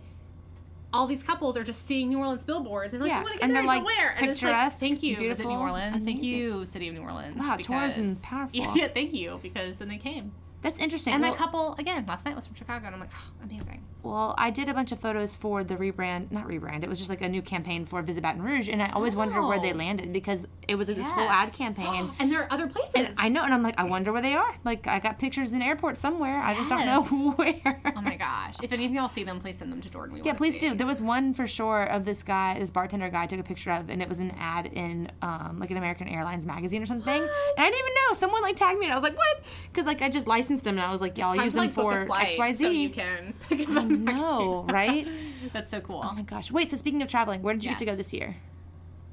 all 0.94 1.08
these 1.08 1.24
couples 1.24 1.56
are 1.56 1.64
just 1.64 1.88
seeing 1.88 2.10
New 2.10 2.20
Orleans 2.20 2.44
billboards 2.44 2.94
and 2.94 3.02
like, 3.02 3.10
Yeah, 3.10 3.20
I 3.20 3.22
want 3.24 3.34
to 3.36 3.39
get 3.39 3.46
and 3.46 3.56
they're, 3.56 3.64
married, 3.64 3.78
like, 3.78 3.84
but 3.84 3.98
where? 3.98 4.16
And 4.20 4.30
it's 4.32 4.44
like, 4.44 4.72
thank 4.74 5.02
you, 5.04 5.16
Visit 5.18 5.46
New 5.46 5.54
Orleans. 5.54 6.04
Thank 6.04 6.22
you, 6.22 6.66
City 6.66 6.89
of 6.89 6.96
New 6.96 7.02
Orleans. 7.02 7.38
Wow, 7.38 7.56
tourism's 7.56 8.20
powerful. 8.20 8.52
Yeah, 8.76 8.89
thank 8.89 9.14
you, 9.14 9.39
because 9.42 9.78
then 9.78 9.88
they 9.88 9.98
came. 9.98 10.34
That's 10.62 10.80
interesting. 10.80 11.14
And 11.14 11.22
well, 11.22 11.32
my 11.32 11.38
couple, 11.38 11.76
again, 11.80 12.05
last 12.07 12.26
night 12.26 12.36
was 12.36 12.45
from 12.45 12.55
Chicago, 12.55 12.86
and 12.86 12.95
I'm 12.95 13.01
like, 13.01 13.12
oh, 13.14 13.32
amazing. 13.43 13.84
Well, 14.04 14.34
I 14.38 14.49
did 14.49 14.68
a 14.68 14.74
bunch 14.74 14.91
of 14.91 14.99
photos 14.99 15.36
for 15.36 15.64
the 15.64 15.76
rebrand, 15.76 16.32
not 16.32 16.47
rebrand. 16.47 16.84
It 16.84 16.89
was 16.89 16.97
just 16.97 17.10
like 17.10 17.22
a 17.22 17.30
new 17.30 17.41
campaign 17.41 17.86
for 17.86 18.02
Visit 18.02 18.24
Baton 18.24 18.41
Rouge, 18.41 18.68
and 18.68 18.82
I 18.82 18.89
always 18.89 19.16
wondered 19.16 19.45
where 19.47 19.60
they 19.60 19.74
Oh. 19.74 19.78
landed 19.78 20.12
because 20.12 20.47
it 20.68 20.76
was 20.76 20.88
this 20.88 21.06
whole 21.06 21.30
ad 21.30 21.49
Yes. 21.49 21.58
campaign. 21.58 22.12
and 22.20 22.32
there 22.32 22.41
are 22.41 22.47
other 22.52 22.68
places. 22.68 23.16
I 23.20 23.30
know, 23.30 23.43
and 23.43 23.54
I'm 23.54 23.62
like, 23.62 23.76
I 23.80 23.84
wonder 23.84 24.12
where 24.12 24.22
they 24.22 24.34
are. 24.34 24.56
Like, 24.64 24.88
I 24.88 24.99
got 24.99 25.20
pictures 25.20 25.54
in 25.54 25.62
airports 25.62 25.99
somewhere. 25.99 26.38
I 26.39 26.56
just 26.56 26.70
don't 26.70 26.86
know 26.86 27.04
where. 27.36 27.82
Oh 27.95 28.02
my 28.02 28.16
gosh. 28.16 28.56
If 28.64 28.72
any 28.72 28.86
of 28.86 28.91
y'all 28.91 29.08
see 29.10 29.24
them, 29.24 29.39
please 29.39 29.58
send 29.58 29.72
them 29.72 29.82
to 29.82 29.89
Jordan. 29.89 30.16
We 30.16 30.22
Yeah, 30.24 30.34
please 30.34 30.60
see. 30.60 30.70
do. 30.70 30.76
There 30.76 30.88
was 30.88 31.02
one 31.02 31.34
for 31.36 31.45
sure 31.47 31.84
of 31.84 32.04
this 32.06 32.24
guy, 32.24 32.58
this 32.60 32.72
bartender 32.72 33.10
guy, 33.10 33.24
I 33.24 33.28
took 33.28 33.39
a 33.39 33.43
picture 33.43 33.72
of, 33.72 33.89
and 33.89 34.02
it 34.02 34.10
was 34.10 34.20
an 34.20 34.32
ad 34.39 34.66
in 34.74 35.12
um, 35.22 35.58
like 35.60 35.70
an 35.70 35.78
American 35.78 36.08
Airlines 36.08 36.45
magazine 36.45 36.82
or 36.82 36.86
something. 36.88 37.22
And 37.22 37.30
I 37.58 37.64
didn't 37.70 37.80
even 37.80 37.93
know. 37.93 38.14
Someone 38.14 38.41
like 38.41 38.56
tagged 38.56 38.80
me, 38.80 38.86
and 38.86 38.93
I 38.93 38.95
was 38.95 39.04
like, 39.04 39.16
what? 39.18 39.41
Because 39.72 39.86
like 39.86 40.02
I 40.02 40.10
just 40.10 40.26
licensed 40.28 40.66
him, 40.66 40.78
and 40.78 40.86
I 40.86 40.91
was 40.91 41.02
like, 41.02 41.18
yeah, 41.18 41.28
I'll 41.28 41.36
use 41.36 41.54
them 41.54 41.66
like, 41.66 41.72
for 41.74 42.06
flight 42.08 42.30
X 42.30 42.38
Y 42.39 42.54
So 42.54 42.70
you 42.70 42.89
can 42.89 43.34
pick 43.49 43.70
up 43.70 43.91
a 44.08 44.14
No, 44.14 44.66
right? 44.70 45.08
That's 45.54 45.70
so 45.72 45.82
cool. 45.82 46.02
Oh 46.04 46.14
my 46.14 46.24
gosh. 46.24 46.52
Wait. 46.52 46.70
So 46.70 46.78
speaking 46.78 47.02
of 47.02 47.08
traveling, 47.08 47.42
where 47.42 47.54
did 47.54 47.64
you 47.64 47.72
get 47.72 47.80
to 47.80 47.86
go 47.86 47.96
this 47.96 48.14
year? 48.14 48.36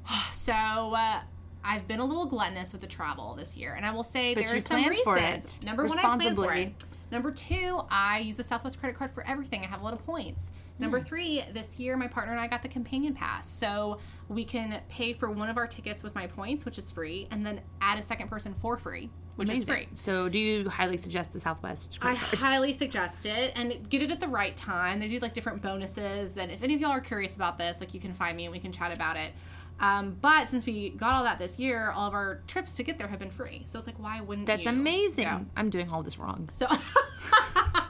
So 0.32 0.54
uh, 0.54 1.20
I've 1.62 1.86
been 1.86 2.00
a 2.00 2.04
little 2.04 2.24
gluttonous 2.24 2.72
with 2.72 2.80
the 2.80 2.86
travel 2.86 3.34
this 3.34 3.54
year, 3.54 3.74
and 3.74 3.84
I 3.84 3.90
will 3.90 4.02
say 4.02 4.34
But 4.34 4.46
there 4.46 4.56
are 4.56 4.60
some 4.60 4.82
reasons. 4.82 5.04
for 5.04 5.18
it 5.18 5.58
Number 5.62 5.84
one, 5.84 5.98
I 5.98 6.16
planned 6.16 6.36
for 6.36 6.54
it. 6.54 6.72
Number 7.10 7.30
two, 7.30 7.82
I 7.90 8.20
use 8.20 8.38
the 8.38 8.44
Southwest 8.44 8.80
credit 8.80 8.98
card 8.98 9.12
for 9.12 9.26
everything. 9.26 9.62
I 9.64 9.66
have 9.66 9.82
a 9.82 9.84
lot 9.84 9.92
of 9.92 10.04
points. 10.06 10.50
Hmm. 10.78 10.84
Number 10.84 11.00
three, 11.00 11.44
this 11.52 11.78
year 11.78 11.96
my 11.96 12.08
partner 12.08 12.32
and 12.32 12.40
I 12.40 12.46
got 12.46 12.62
the 12.62 12.68
companion 12.68 13.14
pass, 13.14 13.48
so 13.48 13.98
we 14.28 14.44
can 14.44 14.80
pay 14.88 15.12
for 15.12 15.30
one 15.30 15.48
of 15.48 15.56
our 15.56 15.66
tickets 15.66 16.02
with 16.02 16.14
my 16.14 16.26
points, 16.26 16.64
which 16.64 16.78
is 16.78 16.90
free, 16.90 17.28
and 17.30 17.44
then 17.44 17.60
add 17.80 17.98
a 17.98 18.02
second 18.02 18.28
person 18.28 18.54
for 18.60 18.76
free, 18.76 19.10
which 19.36 19.50
is 19.50 19.64
free. 19.64 19.88
So, 19.94 20.28
do 20.28 20.38
you 20.38 20.68
highly 20.68 20.96
suggest 20.96 21.32
the 21.32 21.40
Southwest? 21.40 21.98
I 22.02 22.14
highly 22.14 22.72
suggest 22.72 23.26
it 23.26 23.52
and 23.56 23.88
get 23.88 24.02
it 24.02 24.10
at 24.10 24.20
the 24.20 24.28
right 24.28 24.56
time. 24.56 25.00
They 25.00 25.08
do 25.08 25.18
like 25.18 25.34
different 25.34 25.62
bonuses. 25.62 26.36
And 26.36 26.50
if 26.50 26.62
any 26.62 26.74
of 26.74 26.80
y'all 26.80 26.90
are 26.90 27.00
curious 27.00 27.34
about 27.34 27.58
this, 27.58 27.78
like 27.80 27.94
you 27.94 28.00
can 28.00 28.14
find 28.14 28.36
me 28.36 28.44
and 28.44 28.52
we 28.52 28.58
can 28.58 28.72
chat 28.72 28.92
about 28.92 29.16
it. 29.16 29.32
Um, 29.80 30.16
but 30.20 30.48
since 30.48 30.66
we 30.66 30.90
got 30.90 31.14
all 31.14 31.24
that 31.24 31.38
this 31.38 31.58
year, 31.58 31.92
all 31.92 32.08
of 32.08 32.14
our 32.14 32.42
trips 32.48 32.74
to 32.76 32.82
get 32.82 32.98
there 32.98 33.06
have 33.06 33.20
been 33.20 33.30
free. 33.30 33.62
So 33.64 33.78
it's 33.78 33.86
like, 33.86 33.98
why 33.98 34.20
wouldn't 34.20 34.46
That's 34.46 34.64
you? 34.64 34.70
amazing. 34.70 35.24
Yeah. 35.24 35.40
I'm 35.56 35.70
doing 35.70 35.88
all 35.88 36.02
this 36.02 36.18
wrong. 36.18 36.48
So 36.52 36.66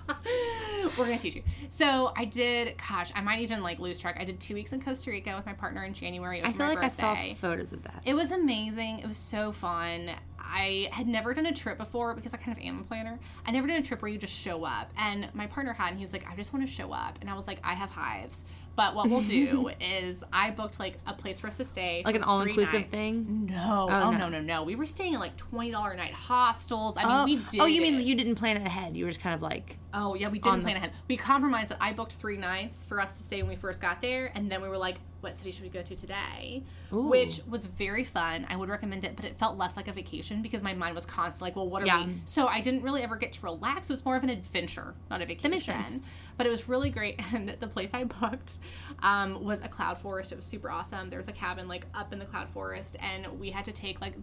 we're 0.98 1.06
gonna 1.06 1.18
teach 1.18 1.34
you. 1.34 1.42
So 1.68 2.12
I 2.16 2.24
did. 2.24 2.76
Gosh, 2.88 3.10
I 3.14 3.20
might 3.20 3.40
even 3.40 3.62
like 3.62 3.78
lose 3.78 3.98
track. 3.98 4.16
I 4.18 4.24
did 4.24 4.40
two 4.40 4.54
weeks 4.54 4.72
in 4.72 4.80
Costa 4.80 5.10
Rica 5.10 5.34
with 5.36 5.46
my 5.46 5.52
partner 5.52 5.84
in 5.84 5.92
January. 5.92 6.38
It 6.38 6.46
was 6.46 6.54
I 6.54 6.56
feel 6.56 6.66
like 6.66 6.78
I 6.78 6.88
saw 6.88 7.16
photos 7.34 7.72
of 7.72 7.82
that. 7.84 8.02
It 8.04 8.14
was 8.14 8.32
amazing. 8.32 9.00
It 9.00 9.06
was 9.06 9.16
so 9.16 9.52
fun. 9.52 10.10
I 10.38 10.88
had 10.92 11.06
never 11.06 11.34
done 11.34 11.46
a 11.46 11.52
trip 11.52 11.76
before 11.76 12.14
because 12.14 12.32
I 12.32 12.38
kind 12.38 12.56
of 12.56 12.64
am 12.64 12.80
a 12.80 12.84
planner. 12.84 13.18
I 13.46 13.50
never 13.50 13.66
done 13.66 13.76
a 13.76 13.82
trip 13.82 14.00
where 14.00 14.10
you 14.10 14.18
just 14.18 14.32
show 14.32 14.64
up. 14.64 14.90
And 14.96 15.28
my 15.34 15.46
partner 15.46 15.74
had, 15.74 15.90
and 15.90 15.98
he 15.98 16.02
was 16.02 16.12
like, 16.12 16.28
I 16.28 16.34
just 16.36 16.54
want 16.54 16.66
to 16.66 16.72
show 16.72 16.90
up. 16.90 17.18
And 17.20 17.28
I 17.28 17.34
was 17.34 17.46
like, 17.46 17.58
I 17.62 17.74
have 17.74 17.90
hives. 17.90 18.44
But 18.78 18.94
what 18.94 19.10
we'll 19.10 19.22
do 19.22 19.70
is 19.80 20.22
I 20.32 20.52
booked 20.52 20.78
like 20.78 20.98
a 21.04 21.12
place 21.12 21.40
for 21.40 21.48
us 21.48 21.56
to 21.56 21.64
stay. 21.64 22.00
Like 22.04 22.14
an 22.14 22.22
all 22.22 22.42
inclusive 22.42 22.86
thing? 22.86 23.46
No. 23.50 23.88
Oh, 23.90 24.02
Oh, 24.04 24.10
no. 24.12 24.18
no, 24.18 24.28
no, 24.28 24.40
no. 24.40 24.62
We 24.62 24.76
were 24.76 24.86
staying 24.86 25.14
in 25.14 25.18
like 25.18 25.36
$20 25.36 25.94
a 25.94 25.96
night 25.96 26.12
hostels. 26.12 26.96
I 26.96 27.02
mean, 27.02 27.10
oh, 27.12 27.24
we 27.24 27.36
oh, 27.38 27.48
did. 27.50 27.60
oh, 27.60 27.66
you 27.66 27.82
mean 27.82 27.96
it. 27.96 28.02
you 28.04 28.14
didn't 28.14 28.36
plan 28.36 28.56
it 28.56 28.64
ahead? 28.64 28.96
You 28.96 29.04
were 29.04 29.10
just 29.10 29.20
kind 29.20 29.34
of 29.34 29.42
like, 29.42 29.76
Oh 29.92 30.14
yeah, 30.14 30.28
we 30.28 30.38
didn't 30.38 30.58
the- 30.58 30.62
plan 30.62 30.76
ahead. 30.76 30.92
We 31.08 31.16
compromised 31.16 31.70
that 31.70 31.78
I 31.80 31.92
booked 31.92 32.12
three 32.12 32.36
nights 32.36 32.84
for 32.84 33.00
us 33.00 33.16
to 33.18 33.24
stay 33.24 33.42
when 33.42 33.48
we 33.48 33.56
first 33.56 33.80
got 33.80 34.00
there, 34.00 34.30
and 34.36 34.48
then 34.48 34.60
we 34.62 34.68
were 34.68 34.76
like, 34.76 34.98
"What 35.22 35.38
city 35.38 35.50
should 35.50 35.62
we 35.64 35.70
go 35.70 35.80
to 35.80 35.96
today?" 35.96 36.62
Ooh. 36.92 37.08
Which 37.08 37.40
was 37.48 37.64
very 37.64 38.04
fun. 38.04 38.46
I 38.50 38.56
would 38.56 38.68
recommend 38.68 39.04
it, 39.04 39.16
but 39.16 39.24
it 39.24 39.38
felt 39.38 39.56
less 39.56 39.76
like 39.78 39.88
a 39.88 39.92
vacation 39.92 40.42
because 40.42 40.62
my 40.62 40.74
mind 40.74 40.94
was 40.94 41.06
constantly 41.06 41.46
like, 41.48 41.56
"Well, 41.56 41.68
what 41.70 41.82
are 41.82 41.86
Yeah. 41.86 42.06
we?" 42.06 42.20
So 42.26 42.46
I 42.46 42.60
didn't 42.60 42.82
really 42.82 43.02
ever 43.02 43.16
get 43.16 43.32
to 43.32 43.42
relax. 43.46 43.88
It 43.88 43.94
was 43.94 44.04
more 44.04 44.14
of 44.16 44.22
an 44.24 44.28
adventure, 44.28 44.94
not 45.10 45.22
a 45.22 45.26
vacation. 45.26 45.50
makes 45.52 45.64
sense. 45.64 46.00
But 46.38 46.46
it 46.46 46.50
was 46.50 46.68
really 46.68 46.88
great, 46.88 47.20
and 47.34 47.54
the 47.60 47.66
place 47.66 47.90
I 47.92 48.04
booked 48.04 48.58
um, 49.02 49.44
was 49.44 49.60
a 49.60 49.68
cloud 49.68 49.98
forest. 49.98 50.32
It 50.32 50.36
was 50.36 50.46
super 50.46 50.70
awesome. 50.70 51.10
There 51.10 51.18
was 51.18 51.28
a 51.28 51.32
cabin 51.32 51.68
like 51.68 51.84
up 51.94 52.12
in 52.14 52.18
the 52.18 52.24
cloud 52.24 52.48
forest, 52.48 52.96
and 53.00 53.38
we 53.38 53.50
had 53.50 53.66
to 53.66 53.72
take 53.72 54.00
like 54.00 54.14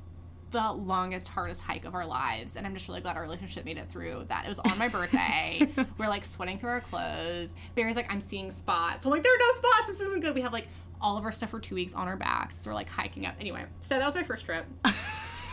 the 0.51 0.71
longest, 0.71 1.27
hardest 1.27 1.61
hike 1.61 1.85
of 1.85 1.93
our 1.93 2.05
lives. 2.05 2.55
And 2.55 2.65
I'm 2.65 2.73
just 2.73 2.87
really 2.87 3.01
glad 3.01 3.17
our 3.17 3.21
relationship 3.23 3.65
made 3.65 3.77
it 3.77 3.89
through 3.89 4.25
that. 4.29 4.45
It 4.45 4.47
was 4.47 4.59
on 4.59 4.77
my 4.77 4.87
birthday. 4.87 5.67
we're 5.97 6.07
like 6.07 6.23
sweating 6.23 6.57
through 6.57 6.69
our 6.69 6.81
clothes. 6.81 7.53
Barry's 7.75 7.95
like, 7.97 8.11
I'm 8.11 8.21
seeing 8.21 8.49
spots. 8.51 9.05
I'm 9.05 9.11
like, 9.11 9.23
there 9.23 9.33
are 9.33 9.37
no 9.37 9.51
spots. 9.55 9.87
This 9.87 9.99
isn't 9.99 10.21
good. 10.21 10.33
We 10.33 10.41
have 10.41 10.53
like 10.53 10.67
all 11.01 11.17
of 11.17 11.25
our 11.25 11.31
stuff 11.33 11.49
for 11.49 11.59
two 11.59 11.75
weeks 11.75 11.93
on 11.93 12.07
our 12.07 12.15
backs. 12.15 12.57
So 12.57 12.69
we're 12.69 12.75
like 12.75 12.87
hiking 12.89 13.25
up. 13.25 13.35
Anyway, 13.39 13.65
so 13.81 13.99
that 13.99 14.05
was 14.05 14.15
my 14.15 14.23
first 14.23 14.45
trip. 14.45 14.65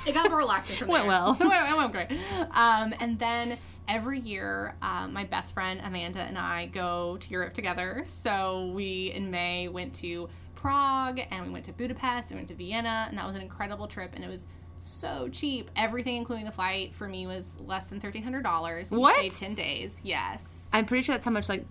It 0.06 0.14
got 0.14 0.28
more 0.30 0.38
relaxing 0.38 0.76
from 0.76 0.88
Went 0.88 1.02
there. 1.04 1.08
well. 1.08 1.36
it, 1.40 1.46
went, 1.46 1.70
it 1.70 1.76
went 1.76 1.92
great. 1.92 2.12
Um, 2.52 2.94
and 3.00 3.18
then 3.18 3.58
every 3.88 4.20
year, 4.20 4.74
um, 4.82 5.12
my 5.12 5.24
best 5.24 5.54
friend 5.54 5.80
Amanda 5.82 6.20
and 6.20 6.38
I 6.38 6.66
go 6.66 7.16
to 7.18 7.30
Europe 7.30 7.54
together. 7.54 8.02
So 8.06 8.70
we 8.74 9.12
in 9.14 9.30
May 9.30 9.68
went 9.68 9.94
to 9.96 10.28
Prague 10.54 11.20
and 11.30 11.44
we 11.44 11.50
went 11.50 11.64
to 11.64 11.72
Budapest 11.72 12.30
and 12.30 12.32
we 12.32 12.36
went 12.36 12.48
to 12.48 12.54
Vienna, 12.54 13.06
and 13.08 13.18
that 13.18 13.26
was 13.26 13.36
an 13.36 13.42
incredible 13.42 13.86
trip. 13.86 14.12
And 14.14 14.24
it 14.24 14.28
was 14.28 14.46
so 14.78 15.28
cheap. 15.28 15.70
Everything, 15.76 16.16
including 16.16 16.44
the 16.44 16.52
flight, 16.52 16.94
for 16.94 17.08
me 17.08 17.26
was 17.26 17.56
less 17.60 17.88
than 17.88 18.00
thirteen 18.00 18.22
hundred 18.22 18.42
dollars. 18.42 18.90
What? 18.90 19.16
Stayed 19.16 19.32
ten 19.32 19.54
days. 19.54 20.00
Yes. 20.02 20.64
I'm 20.72 20.86
pretty 20.86 21.02
sure 21.02 21.14
that's 21.14 21.24
how 21.24 21.30
much 21.30 21.48
like 21.48 21.64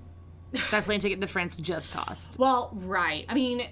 that 0.72 0.84
plane 0.84 1.00
ticket 1.00 1.22
to 1.22 1.28
France 1.28 1.58
just 1.58 1.96
cost. 1.96 2.38
Well, 2.38 2.72
right. 2.74 3.26
I 3.30 3.34
mean, 3.34 3.68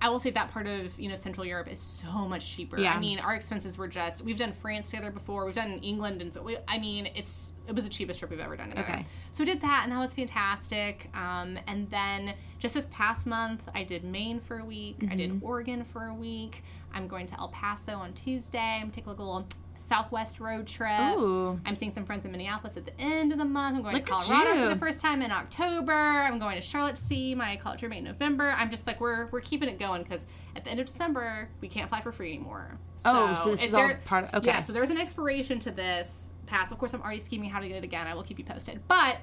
I 0.00 0.08
will 0.08 0.20
say 0.20 0.30
that 0.30 0.50
part 0.50 0.66
of 0.66 0.98
you 0.98 1.08
know 1.08 1.16
Central 1.16 1.46
Europe 1.46 1.70
is 1.70 1.80
so 1.80 2.28
much 2.28 2.54
cheaper. 2.54 2.78
Yeah. 2.78 2.94
I 2.94 3.00
mean, 3.00 3.18
our 3.20 3.34
expenses 3.34 3.78
were 3.78 3.88
just 3.88 4.24
we've 4.24 4.36
done 4.36 4.52
France 4.52 4.90
together 4.90 5.10
before, 5.10 5.44
we've 5.44 5.54
done 5.54 5.78
England, 5.82 6.22
and 6.22 6.32
so 6.32 6.42
we, 6.42 6.56
I 6.66 6.78
mean, 6.78 7.08
it's 7.14 7.52
it 7.68 7.74
was 7.74 7.84
the 7.84 7.90
cheapest 7.90 8.18
trip 8.18 8.30
we've 8.30 8.40
ever 8.40 8.56
done. 8.56 8.70
Together. 8.70 8.88
Okay. 8.92 9.06
So 9.32 9.42
we 9.44 9.46
did 9.46 9.60
that, 9.60 9.80
and 9.84 9.92
that 9.92 9.98
was 9.98 10.12
fantastic. 10.14 11.08
Um, 11.14 11.58
and 11.66 11.88
then 11.90 12.34
just 12.58 12.74
this 12.74 12.88
past 12.90 13.26
month, 13.26 13.68
I 13.74 13.84
did 13.84 14.04
Maine 14.04 14.40
for 14.40 14.58
a 14.58 14.64
week. 14.64 14.96
I 15.02 15.04
Mm-hmm. 15.06 15.16
did 15.16 15.40
Oregon 15.42 15.84
for 15.84 16.06
a 16.06 16.14
week. 16.14 16.62
I'm 16.94 17.06
going 17.06 17.26
to 17.26 17.38
El 17.38 17.48
Paso 17.48 17.92
on 17.96 18.14
Tuesday. 18.14 18.78
I'm 18.82 18.90
taking 18.90 19.08
a 19.10 19.14
little 19.14 19.46
Southwest 19.76 20.40
road 20.40 20.66
trip. 20.66 21.16
Ooh. 21.18 21.60
I'm 21.64 21.76
seeing 21.76 21.92
some 21.92 22.04
friends 22.04 22.24
in 22.24 22.32
Minneapolis 22.32 22.76
at 22.76 22.84
the 22.84 22.98
end 23.00 23.30
of 23.32 23.38
the 23.38 23.44
month. 23.44 23.76
I'm 23.76 23.82
going 23.82 23.94
Look 23.94 24.06
to 24.06 24.10
Colorado 24.10 24.62
for 24.62 24.68
the 24.68 24.76
first 24.80 24.98
time 25.00 25.22
in 25.22 25.30
October. 25.30 25.92
I'm 25.92 26.38
going 26.38 26.56
to 26.56 26.60
Charlotte 26.62 26.96
to 26.96 27.00
see 27.02 27.34
my 27.34 27.56
college 27.58 27.82
roommate 27.82 27.98
in 27.98 28.04
November. 28.04 28.50
I'm 28.56 28.70
just 28.70 28.86
like 28.86 29.00
we're 29.00 29.26
we're 29.26 29.40
keeping 29.40 29.68
it 29.68 29.78
going 29.78 30.02
because 30.02 30.24
at 30.56 30.64
the 30.64 30.70
end 30.70 30.80
of 30.80 30.86
December 30.86 31.48
we 31.60 31.68
can't 31.68 31.88
fly 31.88 32.00
for 32.00 32.10
free 32.10 32.32
anymore. 32.34 32.76
Oh, 33.04 33.40
so 33.44 33.50
this 33.52 33.64
is 33.66 33.74
all 33.74 33.88
part 34.04 34.24
of- 34.24 34.34
okay. 34.42 34.46
Yeah, 34.48 34.60
so 34.60 34.72
there's 34.72 34.90
an 34.90 34.98
expiration 34.98 35.58
to 35.60 35.70
this 35.70 36.30
pass. 36.48 36.72
Of 36.72 36.78
course, 36.78 36.92
I'm 36.94 37.02
already 37.02 37.20
scheming 37.20 37.50
how 37.50 37.60
to 37.60 37.68
get 37.68 37.76
it 37.76 37.84
again. 37.84 38.06
I 38.06 38.14
will 38.14 38.22
keep 38.24 38.38
you 38.38 38.44
posted, 38.44 38.80
but. 38.88 39.18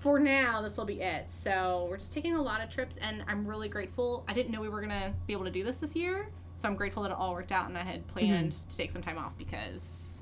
For 0.00 0.20
now, 0.20 0.62
this 0.62 0.76
will 0.76 0.84
be 0.84 1.00
it. 1.00 1.28
So 1.28 1.88
we're 1.90 1.96
just 1.96 2.12
taking 2.12 2.36
a 2.36 2.40
lot 2.40 2.62
of 2.62 2.70
trips, 2.70 2.98
and 2.98 3.24
I'm 3.26 3.44
really 3.44 3.68
grateful. 3.68 4.22
I 4.28 4.32
didn't 4.32 4.52
know 4.52 4.60
we 4.60 4.68
were 4.68 4.80
gonna 4.80 5.12
be 5.26 5.32
able 5.32 5.44
to 5.46 5.50
do 5.50 5.64
this 5.64 5.78
this 5.78 5.96
year, 5.96 6.28
so 6.54 6.68
I'm 6.68 6.76
grateful 6.76 7.02
that 7.02 7.10
it 7.10 7.16
all 7.18 7.32
worked 7.32 7.50
out, 7.50 7.66
and 7.68 7.76
I 7.76 7.82
had 7.82 8.06
planned 8.06 8.52
to 8.52 8.76
take 8.76 8.92
some 8.92 9.02
time 9.02 9.18
off 9.18 9.36
because. 9.36 10.20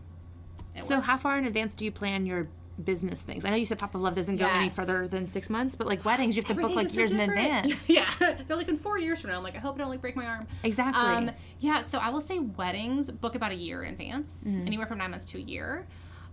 it 0.75 0.83
So, 0.83 0.95
worked. 0.95 1.07
how 1.09 1.19
far 1.19 1.37
in 1.37 1.45
advance 1.45 1.75
do 1.75 1.85
you 1.85 1.93
plan 1.93 2.25
your 2.25 2.49
business 2.83 3.21
things? 3.21 3.45
I 3.45 3.51
know 3.51 3.57
you 3.57 3.67
said 3.67 3.79
Pop 3.79 3.95
of 3.95 4.01
Love 4.01 4.15
doesn't 4.15 4.37
go 4.37 4.47
any 4.47 4.71
further 4.71 5.07
than 5.09 5.27
six 5.27 5.51
months, 5.51 5.77
but 5.77 5.87
like 5.87 6.07
weddings, 6.07 6.37
you 6.37 6.43
have 6.43 6.57
to 6.57 6.63
book 6.63 6.75
like 6.75 6.89
so 6.89 6.95
years 6.95 7.13
in 7.13 7.21
advance. 7.21 7.87
Yeah, 7.87 8.09
they're 8.47 8.57
like 8.57 8.69
in 8.71 8.77
four 8.79 8.99
years 8.99 9.21
from 9.21 9.29
now. 9.29 9.37
I'm 9.37 9.45
like, 9.45 9.57
I 9.57 9.59
hope 9.59 9.75
I 9.75 9.79
don't 9.81 9.91
like 9.91 10.01
break 10.01 10.17
my 10.17 10.25
arm. 10.25 10.47
Exactly. 10.63 11.03
Um, 11.03 11.31
yeah, 11.61 11.83
so 11.83 11.99
I 11.99 12.09
will 12.09 12.23
say 12.23 12.39
weddings 12.39 13.11
book 13.11 13.35
about 13.35 13.53
a 13.53 13.55
year 13.57 13.83
in 13.83 13.93
advance, 13.93 14.39
Mm-hmm. 14.47 14.67
anywhere 14.67 14.87
from 14.87 14.97
nine 14.97 15.11
months 15.11 15.27
to 15.27 15.37
a 15.37 15.43
year. 15.43 15.87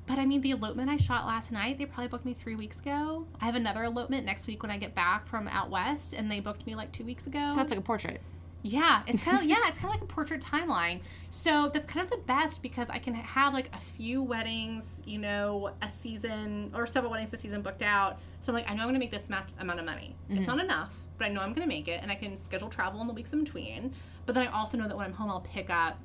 But 0.05 0.19
I 0.19 0.25
mean, 0.25 0.41
the 0.41 0.51
elopement 0.51 0.89
I 0.89 0.97
shot 0.97 1.25
last 1.25 1.51
night, 1.51 1.77
they 1.77 1.85
probably 1.85 2.07
booked 2.07 2.25
me 2.25 2.33
three 2.33 2.55
weeks 2.55 2.79
ago. 2.79 3.25
I 3.39 3.45
have 3.45 3.55
another 3.55 3.83
elopement 3.85 4.25
next 4.25 4.47
week 4.47 4.61
when 4.61 4.71
I 4.71 4.77
get 4.77 4.93
back 4.93 5.25
from 5.25 5.47
out 5.47 5.69
west, 5.69 6.13
and 6.13 6.29
they 6.29 6.39
booked 6.39 6.67
me 6.67 6.75
like 6.75 6.91
two 6.91 7.05
weeks 7.05 7.27
ago. 7.27 7.47
so 7.49 7.55
that's 7.55 7.71
like 7.71 7.79
a 7.79 7.83
portrait. 7.83 8.21
Yeah, 8.63 9.03
it's 9.07 9.23
kind 9.23 9.37
of 9.37 9.43
yeah, 9.49 9.57
it's 9.67 9.77
kind 9.77 9.93
of 9.93 10.01
like 10.01 10.09
a 10.09 10.13
portrait 10.13 10.41
timeline. 10.41 11.01
So 11.29 11.69
that's 11.73 11.87
kind 11.87 12.03
of 12.03 12.11
the 12.11 12.25
best 12.25 12.61
because 12.61 12.87
I 12.89 12.97
can 12.97 13.13
have 13.13 13.53
like 13.53 13.73
a 13.75 13.79
few 13.79 14.23
weddings, 14.23 15.01
you 15.05 15.19
know, 15.19 15.71
a 15.81 15.89
season 15.89 16.71
or 16.73 16.87
several 16.87 17.11
weddings 17.11 17.29
this 17.29 17.41
season 17.41 17.61
booked 17.61 17.81
out. 17.81 18.19
So 18.41 18.51
I'm 18.51 18.55
like, 18.55 18.69
I 18.69 18.73
know 18.73 18.81
I'm 18.81 18.87
going 18.87 18.95
to 18.95 18.99
make 18.99 19.11
this 19.11 19.27
amount 19.27 19.79
of 19.79 19.85
money. 19.85 20.15
It's 20.29 20.39
mm-hmm. 20.39 20.45
not 20.47 20.59
enough, 20.63 20.93
but 21.17 21.25
I 21.25 21.29
know 21.29 21.41
I'm 21.41 21.53
going 21.53 21.67
to 21.67 21.73
make 21.73 21.87
it, 21.87 22.01
and 22.01 22.11
I 22.11 22.15
can 22.15 22.35
schedule 22.35 22.69
travel 22.69 22.99
in 23.01 23.07
the 23.07 23.13
weeks 23.13 23.31
in 23.31 23.43
between. 23.43 23.93
But 24.25 24.35
then 24.35 24.47
I 24.47 24.51
also 24.51 24.77
know 24.77 24.87
that 24.87 24.95
when 24.95 25.05
I'm 25.05 25.13
home, 25.13 25.29
I'll 25.29 25.41
pick 25.41 25.69
up 25.69 25.99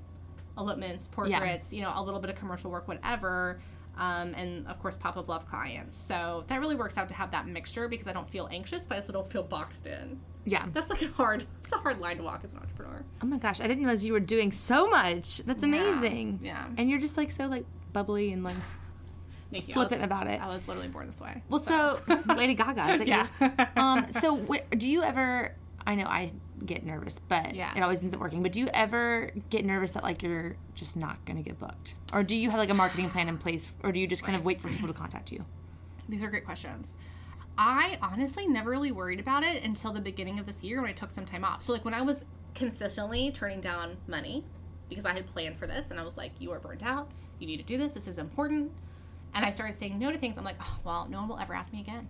elopements, 0.56 1.08
portraits, 1.08 1.72
you 1.72 1.82
know, 1.82 1.92
a 1.94 2.02
little 2.02 2.20
bit 2.20 2.30
of 2.30 2.36
commercial 2.36 2.70
work, 2.70 2.88
whatever. 2.88 3.60
Um, 3.98 4.32
and 4.36 4.66
of 4.68 4.78
course, 4.80 4.96
pop 4.96 5.16
of 5.16 5.28
love 5.28 5.46
clients. 5.48 5.96
So 5.96 6.44
that 6.46 6.60
really 6.60 6.76
works 6.76 6.96
out 6.96 7.08
to 7.08 7.14
have 7.16 7.30
that 7.32 7.46
mixture 7.48 7.88
because 7.88 8.06
I 8.06 8.12
don't 8.12 8.30
feel 8.30 8.48
anxious, 8.50 8.86
but 8.86 8.94
I 8.94 8.98
also 9.00 9.12
don't 9.12 9.28
feel 9.28 9.42
boxed 9.42 9.86
in. 9.86 10.20
Yeah. 10.44 10.66
That's 10.72 10.88
like 10.88 11.02
a 11.02 11.08
hard, 11.08 11.44
it's 11.64 11.72
a 11.72 11.78
hard 11.78 11.98
line 12.00 12.16
to 12.18 12.22
walk 12.22 12.42
as 12.44 12.52
an 12.52 12.60
entrepreneur. 12.60 13.04
Oh 13.22 13.26
my 13.26 13.38
gosh, 13.38 13.60
I 13.60 13.66
didn't 13.66 13.82
realize 13.84 14.04
you 14.04 14.12
were 14.12 14.20
doing 14.20 14.52
so 14.52 14.86
much. 14.88 15.38
That's 15.38 15.62
amazing. 15.64 16.38
Yeah. 16.42 16.66
And 16.76 16.88
you're 16.88 17.00
just 17.00 17.16
like 17.16 17.30
so 17.30 17.46
like 17.46 17.66
bubbly 17.92 18.32
and 18.32 18.44
like 18.44 18.54
Thank 19.50 19.66
you. 19.68 19.74
Flippant 19.74 20.02
was, 20.02 20.06
about 20.06 20.26
it. 20.26 20.40
I 20.42 20.48
was 20.48 20.66
literally 20.68 20.88
born 20.88 21.06
this 21.06 21.20
way. 21.20 21.42
well, 21.48 21.60
so 21.60 22.00
Lady 22.36 22.54
Gaga. 22.54 22.92
Is 22.92 22.98
that 22.98 23.06
Yeah. 23.08 23.26
you? 23.40 23.82
Um. 23.82 24.06
So 24.12 24.36
wh- 24.36 24.76
do 24.76 24.88
you 24.88 25.02
ever? 25.02 25.54
I 25.86 25.94
know 25.94 26.04
I 26.04 26.32
get 26.64 26.84
nervous, 26.84 27.18
but 27.18 27.54
it 27.54 27.80
always 27.80 28.02
ends 28.02 28.14
up 28.14 28.20
working. 28.20 28.42
But 28.42 28.52
do 28.52 28.60
you 28.60 28.68
ever 28.74 29.32
get 29.50 29.64
nervous 29.64 29.92
that 29.92 30.02
like 30.02 30.22
you're 30.22 30.56
just 30.74 30.96
not 30.96 31.24
gonna 31.24 31.42
get 31.42 31.58
booked, 31.58 31.94
or 32.12 32.22
do 32.22 32.36
you 32.36 32.50
have 32.50 32.58
like 32.58 32.70
a 32.70 32.74
marketing 32.74 33.10
plan 33.10 33.28
in 33.28 33.38
place, 33.38 33.68
or 33.82 33.92
do 33.92 34.00
you 34.00 34.06
just 34.06 34.22
kind 34.22 34.36
of 34.36 34.44
wait 34.44 34.60
for 34.60 34.68
people 34.68 34.88
to 34.88 34.94
contact 34.94 35.32
you? 35.32 35.44
These 36.08 36.22
are 36.22 36.28
great 36.28 36.44
questions. 36.44 36.94
I 37.58 37.98
honestly 38.00 38.46
never 38.46 38.70
really 38.70 38.92
worried 38.92 39.18
about 39.18 39.42
it 39.42 39.64
until 39.64 39.92
the 39.92 40.00
beginning 40.00 40.38
of 40.38 40.46
this 40.46 40.62
year 40.62 40.80
when 40.80 40.88
I 40.88 40.92
took 40.92 41.10
some 41.10 41.24
time 41.24 41.44
off. 41.44 41.62
So 41.62 41.72
like 41.72 41.84
when 41.84 41.94
I 41.94 42.02
was 42.02 42.24
consistently 42.54 43.32
turning 43.32 43.60
down 43.60 43.96
money 44.06 44.44
because 44.88 45.04
I 45.04 45.12
had 45.12 45.26
planned 45.26 45.58
for 45.58 45.66
this 45.66 45.90
and 45.90 45.98
I 45.98 46.04
was 46.04 46.16
like, 46.16 46.32
you 46.38 46.52
are 46.52 46.60
burnt 46.60 46.84
out. 46.84 47.10
You 47.40 47.46
need 47.46 47.58
to 47.58 47.64
do 47.64 47.76
this. 47.76 47.94
This 47.94 48.06
is 48.06 48.18
important. 48.18 48.70
And 49.34 49.44
I 49.44 49.50
started 49.50 49.74
saying 49.76 49.98
no 49.98 50.10
to 50.12 50.18
things. 50.18 50.38
I'm 50.38 50.44
like, 50.44 50.56
oh, 50.60 50.78
well, 50.84 51.08
no 51.10 51.18
one 51.18 51.28
will 51.28 51.38
ever 51.38 51.52
ask 51.52 51.72
me 51.72 51.80
again. 51.80 52.08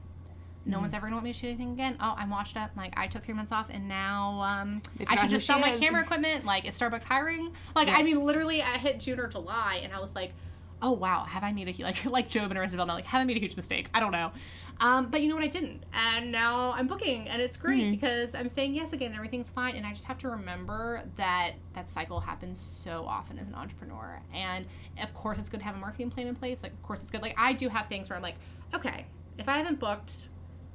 No 0.69 0.79
one's 0.81 0.93
ever 0.95 1.07
gonna 1.07 1.17
want 1.17 1.25
me 1.25 1.33
to 1.33 1.39
shoot 1.39 1.49
anything 1.49 1.73
again. 1.73 1.97
Oh, 1.99 2.15
I'm 2.17 2.31
washed 2.31 2.57
up. 2.57 2.71
Like 2.77 2.93
I 2.97 3.07
took 3.07 3.25
three 3.25 3.35
months 3.35 3.53
off, 3.53 3.69
and 3.71 3.89
now 3.89 4.41
um, 4.43 4.83
I 5.07 5.17
should 5.17 5.31
just 5.31 5.47
sell 5.47 5.59
my 5.59 5.73
is. 5.73 5.81
camera 5.81 6.03
equipment. 6.03 6.45
Like, 6.45 6.69
is 6.69 6.79
Starbucks 6.79 7.05
hiring? 7.05 7.53
Like, 7.75 7.89
I 7.89 8.03
mean, 8.03 8.23
literally, 8.25 8.63
I 8.63 8.77
hit 8.79 9.01
June 9.01 9.19
or 9.19 9.27
July, 9.29 9.81
and 9.83 9.93
I 9.93 9.99
was 10.01 10.15
like, 10.15 10.33
oh 10.83 10.93
wow, 10.93 11.25
have 11.25 11.43
I 11.43 11.53
made 11.53 11.69
a 11.69 11.83
like 11.83 12.05
like 12.19 12.29
Job 12.29 12.51
and 12.51 12.59
Arrested? 12.59 12.79
Like, 12.79 13.07
have 13.07 13.21
I 13.21 13.25
made 13.25 13.37
a 13.39 13.41
huge 13.41 13.57
mistake? 13.57 13.89
I 13.95 14.01
don't 14.01 14.13
know. 14.13 14.31
Um, 14.81 15.11
but 15.11 15.23
you 15.23 15.29
know 15.29 15.35
what? 15.35 15.43
I 15.43 15.49
didn't, 15.49 15.83
and 15.93 16.31
now 16.31 16.71
I'm 16.73 16.87
booking, 16.87 17.29
and 17.29 17.43
it's 17.43 17.57
great 17.57 17.81
Mm-hmm. 17.83 17.91
because 17.91 18.35
I'm 18.35 18.49
saying 18.49 18.75
yes 18.77 18.93
again. 18.93 19.13
Everything's 19.13 19.49
fine, 19.49 19.75
and 19.75 19.85
I 19.85 19.91
just 19.93 20.05
have 20.05 20.19
to 20.19 20.29
remember 20.29 21.03
that 21.17 21.53
that 21.73 21.89
cycle 21.91 22.21
happens 22.21 22.61
so 22.61 23.05
often 23.09 23.41
as 23.41 23.49
an 23.49 23.55
entrepreneur. 23.57 24.21
And 24.33 24.67
of 25.03 25.13
course, 25.15 25.39
it's 25.39 25.49
good 25.49 25.59
to 25.61 25.67
have 25.67 25.75
a 25.75 25.79
marketing 25.79 26.11
plan 26.11 26.29
in 26.29 26.37
place. 26.37 26.63
Like, 26.63 26.73
of 26.75 26.83
course, 26.85 27.03
it's 27.03 27.11
good. 27.11 27.23
Like, 27.23 27.35
I 27.37 27.55
do 27.55 27.69
have 27.69 27.89
things 27.89 28.09
where 28.09 28.17
I'm 28.17 28.23
like, 28.23 28.37
okay, 28.73 29.07
if 29.37 29.49
I 29.49 29.57
haven't 29.57 29.81
booked 29.81 30.28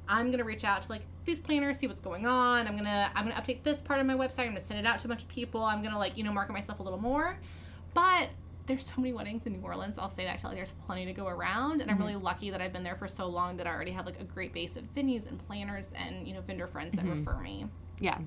I'm 0.08 0.30
gonna 0.30 0.44
reach 0.44 0.64
out 0.64 0.82
to 0.82 0.88
like 0.90 1.02
these 1.24 1.40
planners, 1.40 1.78
see 1.78 1.86
what's 1.86 2.00
going 2.00 2.26
on. 2.26 2.66
I'm 2.66 2.76
gonna 2.76 3.10
I'm 3.14 3.28
gonna 3.28 3.40
update 3.40 3.62
this 3.62 3.80
part 3.80 4.00
of 4.00 4.06
my 4.06 4.14
website. 4.14 4.40
I'm 4.40 4.48
gonna 4.48 4.60
send 4.60 4.80
it 4.80 4.86
out 4.86 4.98
to 5.00 5.06
a 5.06 5.08
bunch 5.08 5.22
of 5.22 5.28
people. 5.28 5.62
I'm 5.62 5.82
gonna 5.82 5.98
like 5.98 6.16
you 6.16 6.24
know 6.24 6.32
market 6.32 6.52
myself 6.52 6.80
a 6.80 6.82
little 6.82 7.00
more. 7.00 7.38
But 7.94 8.28
there's 8.66 8.86
so 8.86 8.94
many 8.96 9.12
weddings 9.12 9.46
in 9.46 9.52
New 9.52 9.60
Orleans. 9.60 9.96
I'll 9.98 10.10
say 10.10 10.24
that 10.24 10.34
I 10.34 10.36
feel 10.36 10.50
like 10.50 10.56
there's 10.56 10.72
plenty 10.86 11.04
to 11.06 11.12
go 11.12 11.26
around, 11.26 11.80
and 11.80 11.90
I'm 11.90 11.98
really 11.98 12.14
mm-hmm. 12.14 12.24
lucky 12.24 12.50
that 12.50 12.60
I've 12.60 12.72
been 12.72 12.82
there 12.82 12.96
for 12.96 13.08
so 13.08 13.26
long 13.26 13.56
that 13.58 13.66
I 13.66 13.70
already 13.70 13.92
have 13.92 14.06
like 14.06 14.20
a 14.20 14.24
great 14.24 14.52
base 14.52 14.76
of 14.76 14.84
venues 14.94 15.28
and 15.28 15.44
planners 15.46 15.88
and 15.94 16.26
you 16.26 16.34
know 16.34 16.40
vendor 16.40 16.66
friends 16.66 16.94
that 16.94 17.04
mm-hmm. 17.04 17.24
refer 17.24 17.40
me. 17.40 17.66
Yeah. 18.00 18.18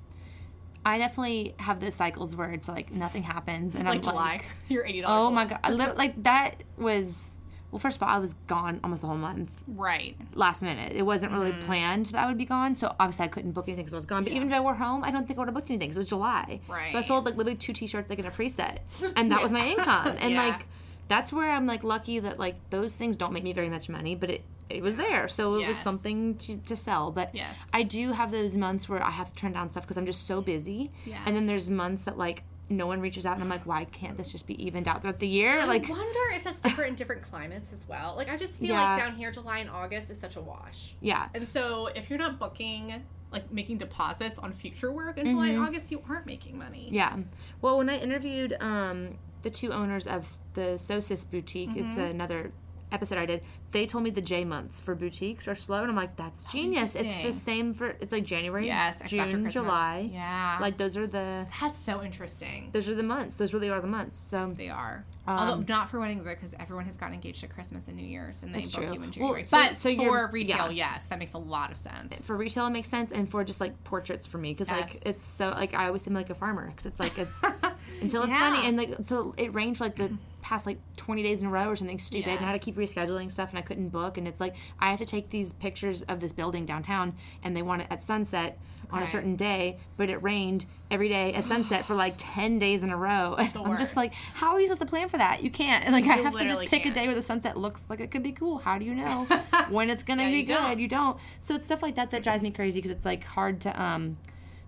I 0.86 1.00
definitely 1.00 1.54
have 1.60 1.82
those 1.82 1.96
cycles 1.96 2.36
where 2.36 2.52
it's 2.52 2.70
like 2.70 2.92
nothing 2.94 3.24
happens, 3.24 3.76
and 3.76 3.86
Like 3.86 3.96
I'm 3.96 4.02
July, 4.02 4.32
like, 4.34 4.46
you're 4.70 4.86
eighty 4.86 5.02
dollars. 5.02 5.28
oh 5.28 5.32
my 5.32 5.46
god, 5.46 5.98
like 5.98 6.24
that 6.24 6.64
was. 6.78 7.37
Well, 7.78 7.82
first 7.84 7.98
of 7.98 8.04
all, 8.04 8.10
I 8.10 8.18
was 8.18 8.34
gone 8.48 8.80
almost 8.84 9.04
a 9.04 9.08
whole 9.08 9.18
month. 9.18 9.52
Right. 9.68 10.16
last 10.34 10.64
minute. 10.64 10.94
It 10.94 11.04
wasn't 11.04 11.32
really 11.32 11.52
Mm-hmm. 11.52 11.62
planned 11.68 12.06
that 12.08 12.24
I 12.24 12.28
would 12.28 12.38
be 12.40 12.46
gone, 12.46 12.74
so 12.74 12.88
obviously 13.00 13.26
I 13.26 13.28
couldn't 13.28 13.52
book 13.52 13.66
anything 13.68 13.86
because 13.86 13.94
I 13.94 13.98
was 13.98 14.08
gone. 14.08 14.24
But 14.24 14.34
even 14.34 14.48
if 14.48 14.54
I 14.56 14.60
were 14.62 14.74
home, 14.74 15.04
I 15.04 15.12
don't 15.12 15.28
think 15.28 15.38
I 15.38 15.42
would 15.42 15.48
have 15.48 15.54
booked 15.54 15.70
anything. 15.70 15.90
'cause 15.90 15.98
it 15.98 16.00
was 16.00 16.10
July, 16.10 16.60
Right. 16.68 16.92
so 16.92 16.98
I 16.98 17.02
sold 17.02 17.26
like 17.26 17.36
literally 17.38 17.56
two 17.56 17.72
T-shirts 17.74 18.10
like 18.10 18.18
in 18.18 18.26
a 18.26 18.32
preset, 18.32 18.80
and 19.16 19.32
that 19.32 19.44
was 19.44 19.52
my 19.52 19.64
income. 19.74 20.18
And 20.20 20.32
Yeah. 20.34 20.44
like 20.48 20.68
that's 21.08 21.32
where 21.32 21.52
I'm 21.52 21.68
like 21.68 21.84
lucky 21.84 22.18
that 22.20 22.40
like 22.40 22.56
those 22.72 22.94
things 22.94 23.16
don't 23.16 23.32
make 23.32 23.44
me 23.44 23.54
very 23.54 23.70
much 23.70 23.90
money, 23.90 24.16
but 24.16 24.32
it 24.32 24.42
it 24.72 24.82
was 24.82 24.96
there, 24.96 25.28
so 25.28 25.56
it 25.60 25.68
was 25.68 25.78
something 25.78 26.36
to, 26.40 26.58
to 26.66 26.76
sell. 26.76 27.12
But 27.12 27.30
Yes. 27.36 27.56
I 27.72 27.84
do 27.84 28.12
have 28.12 28.32
those 28.32 28.58
months 28.58 28.90
where 28.90 29.02
I 29.04 29.12
have 29.12 29.30
to 29.30 29.36
turn 29.36 29.54
down 29.54 29.70
stuff 29.70 29.84
because 29.84 29.98
I'm 29.98 30.08
just 30.08 30.26
so 30.26 30.42
busy, 30.42 30.90
and 31.28 31.36
then 31.36 31.46
there's 31.46 31.70
months 31.70 32.04
that 32.06 32.18
like 32.18 32.42
no 32.70 32.86
one 32.88 33.00
reaches 33.00 33.26
out, 33.26 33.34
and 33.36 33.44
I'm 33.44 33.50
like, 33.50 33.66
why 33.66 33.86
can't 33.86 34.18
this 34.18 34.30
just 34.30 34.46
be 34.48 34.62
evened 34.66 34.88
out 34.88 35.02
throughout 35.02 35.20
the 35.20 35.28
year? 35.28 35.66
Like 35.66 35.90
I 35.90 35.92
wonder 35.94 36.20
if 36.36 36.44
that's 36.44 36.60
different 36.60 36.90
in 36.92 36.96
different 36.96 37.22
climates 37.22 37.72
as 37.72 37.88
well. 37.88 38.14
Like 38.18 38.30
I 38.30 38.36
just 38.38 38.56
feel 38.56 38.70
Yeah. 38.70 38.94
like 38.94 39.00
down 39.04 39.16
here, 39.16 39.32
July 39.32 39.60
and 39.60 39.70
August 39.70 40.12
is 40.12 40.20
such 40.20 40.36
a 40.36 40.42
wash. 40.42 40.96
yeah, 41.00 41.30
And 41.34 41.48
so 41.48 41.88
if 41.88 42.10
you're 42.10 42.20
not 42.20 42.40
booking, 42.40 43.04
like 43.32 43.52
making 43.52 43.78
deposits 43.78 44.38
on 44.40 44.52
future 44.52 44.92
work 44.92 45.18
in 45.18 45.26
July 45.26 45.48
and 45.50 45.60
August, 45.60 45.92
you 45.92 46.02
aren't 46.10 46.26
making 46.26 46.58
money. 46.58 46.86
Mm-hmm. 46.88 46.96
Yeah. 46.96 47.18
Well, 47.62 47.78
when 47.78 47.90
I 47.90 47.98
interviewed 48.00 48.56
um, 48.62 49.18
the 49.44 49.50
two 49.50 49.72
owners 49.72 50.06
of 50.08 50.38
the 50.54 50.78
Sosis 50.78 51.30
boutique, 51.30 51.72
it's 51.76 51.92
Mm-hmm. 51.92 52.00
another 52.02 52.52
episode 52.92 53.18
I 53.18 53.26
did. 53.26 53.44
They 53.72 53.86
told 53.86 54.04
me 54.06 54.10
the 54.12 54.22
J 54.22 54.46
months 54.46 54.80
for 54.80 54.96
boutiques 54.96 55.46
are 55.48 55.56
slow, 55.56 55.82
and 55.82 55.90
I'm 55.90 55.96
like, 55.96 56.16
that's 56.16 56.46
genius. 56.52 56.96
It's 56.96 57.04
the 57.04 57.28
Oh, 57.28 57.32
same 57.32 57.74
for 57.74 57.88
it's 58.00 58.14
like 58.14 58.24
January, 58.24 58.66
Yes, 58.68 59.02
June, 59.08 59.50
July. 59.50 60.10
Yeah. 60.14 60.58
Like 60.62 60.78
those 60.78 60.96
are 60.96 61.06
the 61.06 61.46
that's 61.60 61.78
so 61.78 62.02
interesting. 62.02 62.70
those 62.72 62.88
are 62.88 62.96
the 62.96 63.04
months. 63.04 63.36
Those 63.38 63.54
really 63.54 63.70
are 63.70 63.82
the 63.82 63.88
months. 63.88 64.18
So 64.18 64.54
They 64.58 64.70
are. 64.70 65.04
Um, 65.28 65.38
Although 65.40 65.64
not 65.68 65.90
for 65.90 66.00
weddings 66.00 66.24
though, 66.24 66.30
because 66.34 66.54
everyone 66.58 66.86
has 66.86 66.96
gotten 66.96 67.14
engaged 67.14 67.44
at 67.44 67.50
Christmas 67.50 67.88
and 67.90 67.98
New 67.98 68.06
Year's, 68.06 68.42
and 68.44 68.56
they 68.56 68.62
book 68.62 68.72
true. 68.72 68.84
you 68.86 68.94
in 68.94 69.02
Well, 69.02 69.10
January. 69.12 69.44
so- 69.44 69.58
but 69.58 69.76
so 69.76 69.94
for 69.98 70.30
retail, 70.32 70.72
yeah. 70.72 70.94
yes, 70.94 71.08
that 71.08 71.20
makes 71.20 71.34
a 71.34 71.38
lot 71.38 71.70
of 71.70 71.78
sense. 71.78 72.22
for 72.26 72.38
retail 72.38 72.66
it 72.68 72.72
makes 72.72 72.88
sense, 72.88 73.12
and 73.12 73.30
for 73.30 73.44
just 73.44 73.60
like 73.60 73.84
portraits 73.84 74.26
for 74.26 74.38
me, 74.38 74.54
because 74.54 74.70
like 74.70 75.06
it's 75.06 75.26
so 75.26 75.50
like 75.50 75.74
I 75.74 75.88
always 75.88 76.04
seem 76.04 76.14
like 76.14 76.30
a 76.30 76.36
farmer 76.36 76.68
because 76.68 76.86
it's 76.86 77.00
like 77.02 77.18
it's 77.18 77.44
until 78.02 78.24
it's 78.24 78.32
Yeah. 78.32 78.40
sunny 78.40 78.68
and 78.68 78.78
like 78.78 78.96
so 79.04 79.34
it 79.38 79.54
rained 79.54 79.78
for 79.78 79.84
like 79.84 79.98
the 79.98 80.14
past 80.42 80.66
like 80.66 80.78
20 80.96 81.24
days 81.24 81.42
in 81.42 81.48
a 81.48 81.50
row 81.50 81.68
or 81.68 81.76
something 81.76 82.00
stupid 82.00 82.30
and 82.30 82.40
I 82.46 82.52
had 82.52 82.62
to 82.62 82.64
keep 82.64 82.76
rescheduling 82.76 83.30
stuff 83.30 83.52
and 83.58 83.64
I 83.64 83.68
couldn't 83.68 83.90
book. 83.90 84.18
And 84.18 84.28
it's 84.28 84.40
like 84.40 84.56
I 84.80 84.90
have 84.92 85.00
to 85.00 85.06
take 85.06 85.30
these 85.30 85.54
pictures 85.54 86.04
of 86.04 86.20
this 86.20 86.32
building 86.34 86.66
downtown 86.66 87.16
and 87.44 87.56
they 87.56 87.62
want 87.62 87.82
it 87.82 87.88
at 87.90 88.02
sunset 88.02 88.60
on 88.90 89.04
a 89.04 89.08
certain 89.08 89.36
day 89.36 89.78
but 89.98 90.10
it 90.10 90.16
rained 90.24 90.66
every 90.90 91.10
day 91.10 91.34
at 91.34 91.46
sunset 91.46 91.84
for 91.84 91.94
like 91.94 92.14
10 92.18 92.60
days 92.60 92.84
in 92.84 92.90
a 92.92 92.98
row. 92.98 93.36
And 93.40 93.52
The 93.52 93.60
I'm 93.62 93.72
just 93.72 93.80
worst. 93.82 93.96
like 93.98 94.14
how 94.14 94.54
are 94.54 94.60
you 94.62 94.68
supposed 94.68 94.82
to 94.82 94.88
plan 94.88 95.10
for 95.10 95.18
that? 95.18 95.44
You 95.44 95.50
can't. 95.52 95.84
And 95.84 95.94
like 95.94 96.06
I 96.06 96.18
You 96.18 96.24
have 96.24 96.34
to 96.34 96.40
just 96.40 96.44
literally 96.46 96.68
pick 96.68 96.82
a 96.82 96.84
can't. 96.84 96.96
day 96.96 97.06
where 97.08 97.16
the 97.16 97.22
sunset 97.22 97.58
looks 97.58 97.84
like 97.90 98.00
it 98.00 98.12
could 98.12 98.24
be 98.24 98.32
cool. 98.32 98.60
How 98.60 98.78
do 98.78 98.86
you 98.86 98.94
know 98.94 99.28
when 99.70 99.90
it's 99.90 100.04
gonna 100.04 100.24
Yeah, 100.24 100.30
be 100.32 100.38
you 100.38 100.44
good? 100.44 100.54
Don't. 100.54 100.80
you 100.80 100.88
don't. 100.88 101.18
So 101.42 101.56
it's 101.56 101.66
stuff 101.68 101.82
like 101.82 101.96
that 101.96 102.12
that 102.12 102.24
drives 102.24 102.44
me 102.44 102.52
crazy 102.52 102.78
because 102.80 102.92
it's 102.92 103.06
like 103.06 103.24
hard 103.26 103.60
to 103.62 103.82
um 103.82 104.18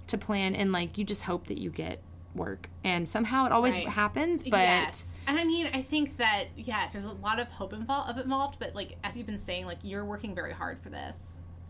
to 0.07 0.17
plan 0.17 0.55
and 0.55 0.71
like 0.71 0.97
you 0.97 1.03
just 1.05 1.23
hope 1.23 1.47
that 1.47 1.57
you 1.59 1.69
get 1.69 2.01
work. 2.35 2.67
And 2.83 3.07
somehow 3.07 3.45
it 3.45 3.51
always 3.51 3.75
Right. 3.75 3.87
happens 3.87 4.43
but 4.43 4.51
yes, 4.59 5.08
and 5.29 5.39
I 5.39 5.43
mean, 5.43 5.67
I 5.73 5.81
think 5.81 6.17
that 6.17 6.45
yes, 6.57 6.93
there's 6.93 7.05
a 7.05 7.11
lot 7.11 7.39
of 7.39 7.47
hope 7.49 7.71
involved 7.73 8.09
of 8.09 8.17
involved, 8.17 8.57
but 8.59 8.75
like 8.75 8.97
as 9.03 9.15
you've 9.15 9.27
been 9.27 9.37
saying, 9.37 9.65
like 9.65 9.77
you're 9.83 10.03
working 10.05 10.33
very 10.35 10.51
hard 10.53 10.79
for 10.81 10.89
this, 10.89 11.17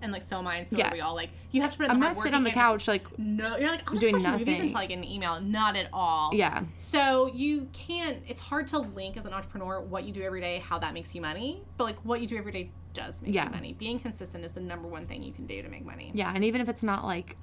and 0.01 0.12
like 0.12 0.24
so 0.24 0.38
am 0.38 0.47
I, 0.47 0.55
and 0.57 0.70
so 0.70 0.78
Yeah. 0.78 0.89
are 0.89 0.93
we 0.93 1.01
all. 1.01 1.14
Like 1.16 1.30
you 1.51 1.62
have 1.62 1.72
to 1.72 1.78
put 1.78 1.86
in 1.88 1.91
i'm 1.91 1.99
not 1.99 2.16
sitting 2.16 2.34
on 2.34 2.43
the 2.43 2.51
couch 2.51 2.88
like 2.88 3.05
No, 3.20 3.57
you're 3.57 3.70
like 3.70 3.82
I'll 3.88 3.93
just 3.95 4.01
doing 4.01 4.14
watch 4.16 4.24
movies 4.24 4.47
nothing. 4.47 4.62
until 4.62 4.78
I 4.78 4.86
get 4.86 4.97
an 4.97 5.03
email. 5.03 5.41
Not 5.41 5.76
at 5.76 5.89
all. 5.93 6.32
yeah 6.34 6.64
So 6.78 7.28
you 7.34 7.68
can't. 7.74 8.20
It's 8.28 8.41
hard 8.41 8.68
to 8.68 8.80
link 8.80 9.18
as 9.18 9.26
an 9.26 9.34
entrepreneur 9.34 9.82
what 9.82 10.05
you 10.05 10.14
do 10.14 10.22
every 10.24 10.41
day, 10.41 10.60
how 10.60 10.80
that 10.80 10.93
makes 10.93 11.14
you 11.14 11.22
money, 11.22 11.62
but 11.78 11.84
like 11.84 11.97
what 12.05 12.22
you 12.22 12.28
do 12.28 12.38
every 12.38 12.51
day 12.53 12.72
does 12.93 13.22
make 13.22 13.34
Yeah. 13.36 13.45
you 13.45 13.51
money. 13.51 13.74
Being 13.78 13.99
consistent 13.99 14.43
is 14.45 14.53
the 14.53 14.62
number 14.62 14.88
one 14.88 15.05
thing 15.05 15.22
you 15.22 15.32
can 15.34 15.45
do 15.45 15.62
to 15.62 15.70
make 15.70 15.86
money. 15.86 16.12
yeah 16.16 16.32
and 16.34 16.43
even 16.45 16.62
if 16.62 16.70
it's 16.70 16.84
not 16.84 17.03
like 17.03 17.36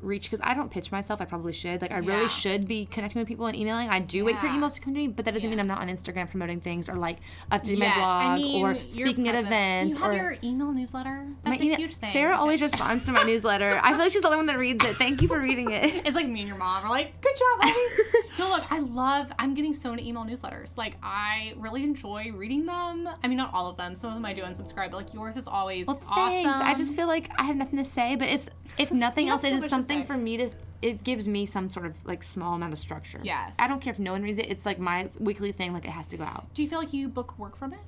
reach 0.00 0.24
because 0.30 0.40
i 0.44 0.54
don't 0.54 0.70
pitch 0.70 0.92
myself 0.92 1.20
i 1.20 1.24
probably 1.24 1.52
should 1.52 1.82
like 1.82 1.90
i 1.90 1.98
really 1.98 2.22
Yeah. 2.22 2.28
should 2.28 2.68
be 2.68 2.84
connecting 2.84 3.18
with 3.20 3.26
people 3.28 3.46
and 3.46 3.56
emailing 3.56 3.88
i 3.88 3.98
do 4.00 4.24
wait 4.24 4.38
for 4.38 4.46
emails 4.46 4.74
to 4.74 4.80
come 4.80 4.94
to 4.94 5.00
me 5.00 5.08
but 5.08 5.24
that 5.24 5.34
doesn't 5.34 5.48
mean 5.50 5.58
i'm 5.58 5.66
not 5.66 5.80
on 5.80 5.88
instagram 5.88 6.30
promoting 6.30 6.60
things 6.60 6.88
or 6.88 6.94
like 6.94 7.18
updating 7.50 7.78
Yes, 7.78 7.96
my 7.96 8.02
blog 8.02 8.22
I 8.22 8.34
mean, 8.36 8.64
or 8.64 8.76
speaking 8.90 9.28
at 9.28 9.34
events 9.34 9.98
You 9.98 10.04
have 10.04 10.12
or 10.12 10.16
your 10.16 10.36
email 10.44 10.72
newsletter. 10.72 11.26
That's 11.44 11.60
a 11.60 11.64
email- 11.64 11.76
huge 11.76 11.94
thing. 11.96 12.12
sarah 12.12 12.36
always 12.36 12.62
responds 12.62 13.04
to 13.06 13.12
my 13.12 13.22
newsletter 13.24 13.80
i 13.82 13.90
feel 13.90 13.98
like 13.98 14.12
she's 14.12 14.22
the 14.22 14.28
only 14.28 14.36
one 14.38 14.46
that 14.46 14.58
reads 14.58 14.84
it 14.84 14.94
thank 14.96 15.20
you 15.22 15.28
for 15.28 15.40
reading 15.40 15.70
it 15.72 16.06
It's 16.06 16.14
like 16.16 16.28
me 16.28 16.40
and 16.40 16.48
your 16.48 16.58
mom 16.58 16.84
are 16.84 16.90
like, 16.90 17.20
good 17.20 17.34
job, 17.36 17.58
Abby. 17.62 17.74
no, 18.38 18.48
look, 18.50 18.70
I 18.72 18.78
love, 18.78 19.30
I'm 19.38 19.54
getting 19.54 19.74
so 19.74 19.90
many 19.90 20.08
email 20.08 20.24
newsletters. 20.24 20.76
Like, 20.76 20.94
I 21.02 21.54
really 21.56 21.82
enjoy 21.82 22.30
reading 22.32 22.64
them. 22.66 23.08
I 23.22 23.28
mean, 23.28 23.36
not 23.36 23.52
all 23.52 23.68
of 23.68 23.76
them. 23.76 23.94
Some 23.94 24.10
of 24.10 24.16
them 24.16 24.24
I 24.24 24.32
do 24.32 24.42
unsubscribe, 24.42 24.90
but 24.90 24.94
like 24.98 25.12
yours 25.12 25.36
is 25.36 25.48
always 25.48 25.86
Well, 25.86 26.00
awesome. 26.08 26.32
thanks. 26.44 26.58
I 26.60 26.74
just 26.74 26.94
feel 26.94 27.06
like 27.08 27.30
I 27.38 27.44
have 27.44 27.56
nothing 27.56 27.78
to 27.78 27.84
say, 27.84 28.16
but 28.16 28.28
it's 28.28 28.48
if 28.78 28.90
nothing 28.92 29.28
else, 29.28 29.44
it 29.44 29.52
is 29.52 29.64
it 29.64 29.70
so 29.70 29.76
is 29.78 29.82
much 29.82 29.82
to 29.82 29.87
something 29.88 30.06
for 30.06 30.16
me 30.16 30.36
to. 30.38 30.50
It 30.80 31.02
gives 31.02 31.26
me 31.26 31.44
some 31.44 31.68
sort 31.68 31.86
of 31.86 31.94
like 32.04 32.22
small 32.22 32.54
amount 32.54 32.72
of 32.72 32.78
structure. 32.78 33.18
Yes. 33.22 33.56
I 33.58 33.66
don't 33.66 33.80
care 33.80 33.92
if 33.92 33.98
no 33.98 34.12
one 34.12 34.22
reads 34.22 34.38
it. 34.38 34.46
It's 34.48 34.64
like 34.64 34.78
my 34.78 35.08
weekly 35.18 35.50
thing. 35.52 35.72
Like 35.72 35.84
it 35.84 35.90
has 35.90 36.06
to 36.08 36.16
go 36.16 36.24
out. 36.24 36.52
Do 36.54 36.62
you 36.62 36.68
feel 36.68 36.78
like 36.78 36.92
you 36.92 37.08
book 37.08 37.36
work 37.38 37.56
from 37.56 37.72
it? 37.72 37.80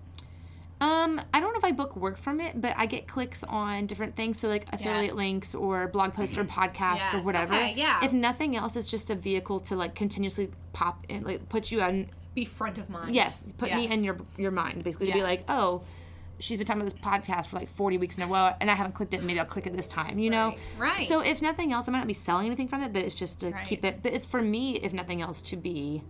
Um, 0.80 1.20
I 1.34 1.40
don't 1.40 1.52
know 1.52 1.58
if 1.58 1.64
I 1.64 1.72
book 1.72 1.94
work 1.94 2.16
from 2.16 2.40
it, 2.40 2.58
but 2.58 2.72
I 2.76 2.86
get 2.86 3.06
clicks 3.06 3.44
on 3.44 3.86
different 3.86 4.16
things. 4.16 4.40
So 4.40 4.48
like 4.48 4.66
affiliate 4.72 5.06
Yes. 5.08 5.14
links 5.14 5.54
or 5.54 5.88
blog 5.88 6.14
posts 6.14 6.38
or 6.38 6.44
podcast 6.60 7.12
or 7.14 7.22
whatever. 7.22 7.52
okay, 7.54 7.74
yeah. 7.76 8.02
If 8.04 8.12
nothing 8.14 8.56
else, 8.56 8.76
it's 8.76 8.90
just 8.90 9.10
a 9.10 9.14
vehicle 9.14 9.60
to 9.60 9.76
like 9.76 9.94
continuously 9.94 10.50
pop 10.72 11.04
in, 11.08 11.22
like 11.22 11.48
put 11.50 11.70
you 11.70 11.82
on. 11.82 12.08
Be 12.34 12.44
front 12.46 12.78
of 12.78 12.88
mind. 12.88 13.14
Yes, 13.14 13.42
put 13.58 13.72
me 13.74 13.88
in 13.88 14.02
your 14.04 14.16
your 14.38 14.52
mind 14.52 14.82
basically 14.84 15.08
to 15.08 15.12
be 15.12 15.22
like, 15.22 15.44
oh. 15.48 15.82
She's 16.40 16.56
been 16.56 16.66
talking 16.66 16.82
about 16.82 16.92
this 16.92 17.00
podcast 17.00 17.48
for 17.48 17.56
like 17.56 17.68
40 17.76 17.98
weeks 17.98 18.16
in 18.16 18.22
a 18.24 18.26
row, 18.26 18.52
and 18.60 18.70
I 18.70 18.74
haven't 18.74 18.94
clicked 18.94 19.14
it. 19.14 19.22
Maybe 19.22 19.38
I'll 19.38 19.46
click 19.46 19.66
it 19.66 19.76
this 19.76 19.88
time, 19.88 20.18
you 20.18 20.30
know? 20.30 20.48
Right, 20.78 20.98
right. 20.98 21.08
So, 21.08 21.20
if 21.20 21.42
nothing 21.42 21.72
else, 21.72 21.86
I 21.88 21.92
might 21.92 21.98
not 21.98 22.06
be 22.06 22.12
selling 22.14 22.46
anything 22.46 22.68
from 22.68 22.82
it, 22.82 22.92
but 22.92 23.02
it's 23.02 23.14
just 23.14 23.40
to 23.40 23.50
Right. 23.50 23.66
keep 23.66 23.84
it. 23.84 24.02
But 24.02 24.12
it's 24.14 24.26
for 24.26 24.40
me, 24.42 24.76
if 24.76 24.92
nothing 24.92 25.20
else, 25.22 25.42
to 25.42 25.56
be 25.56 26.02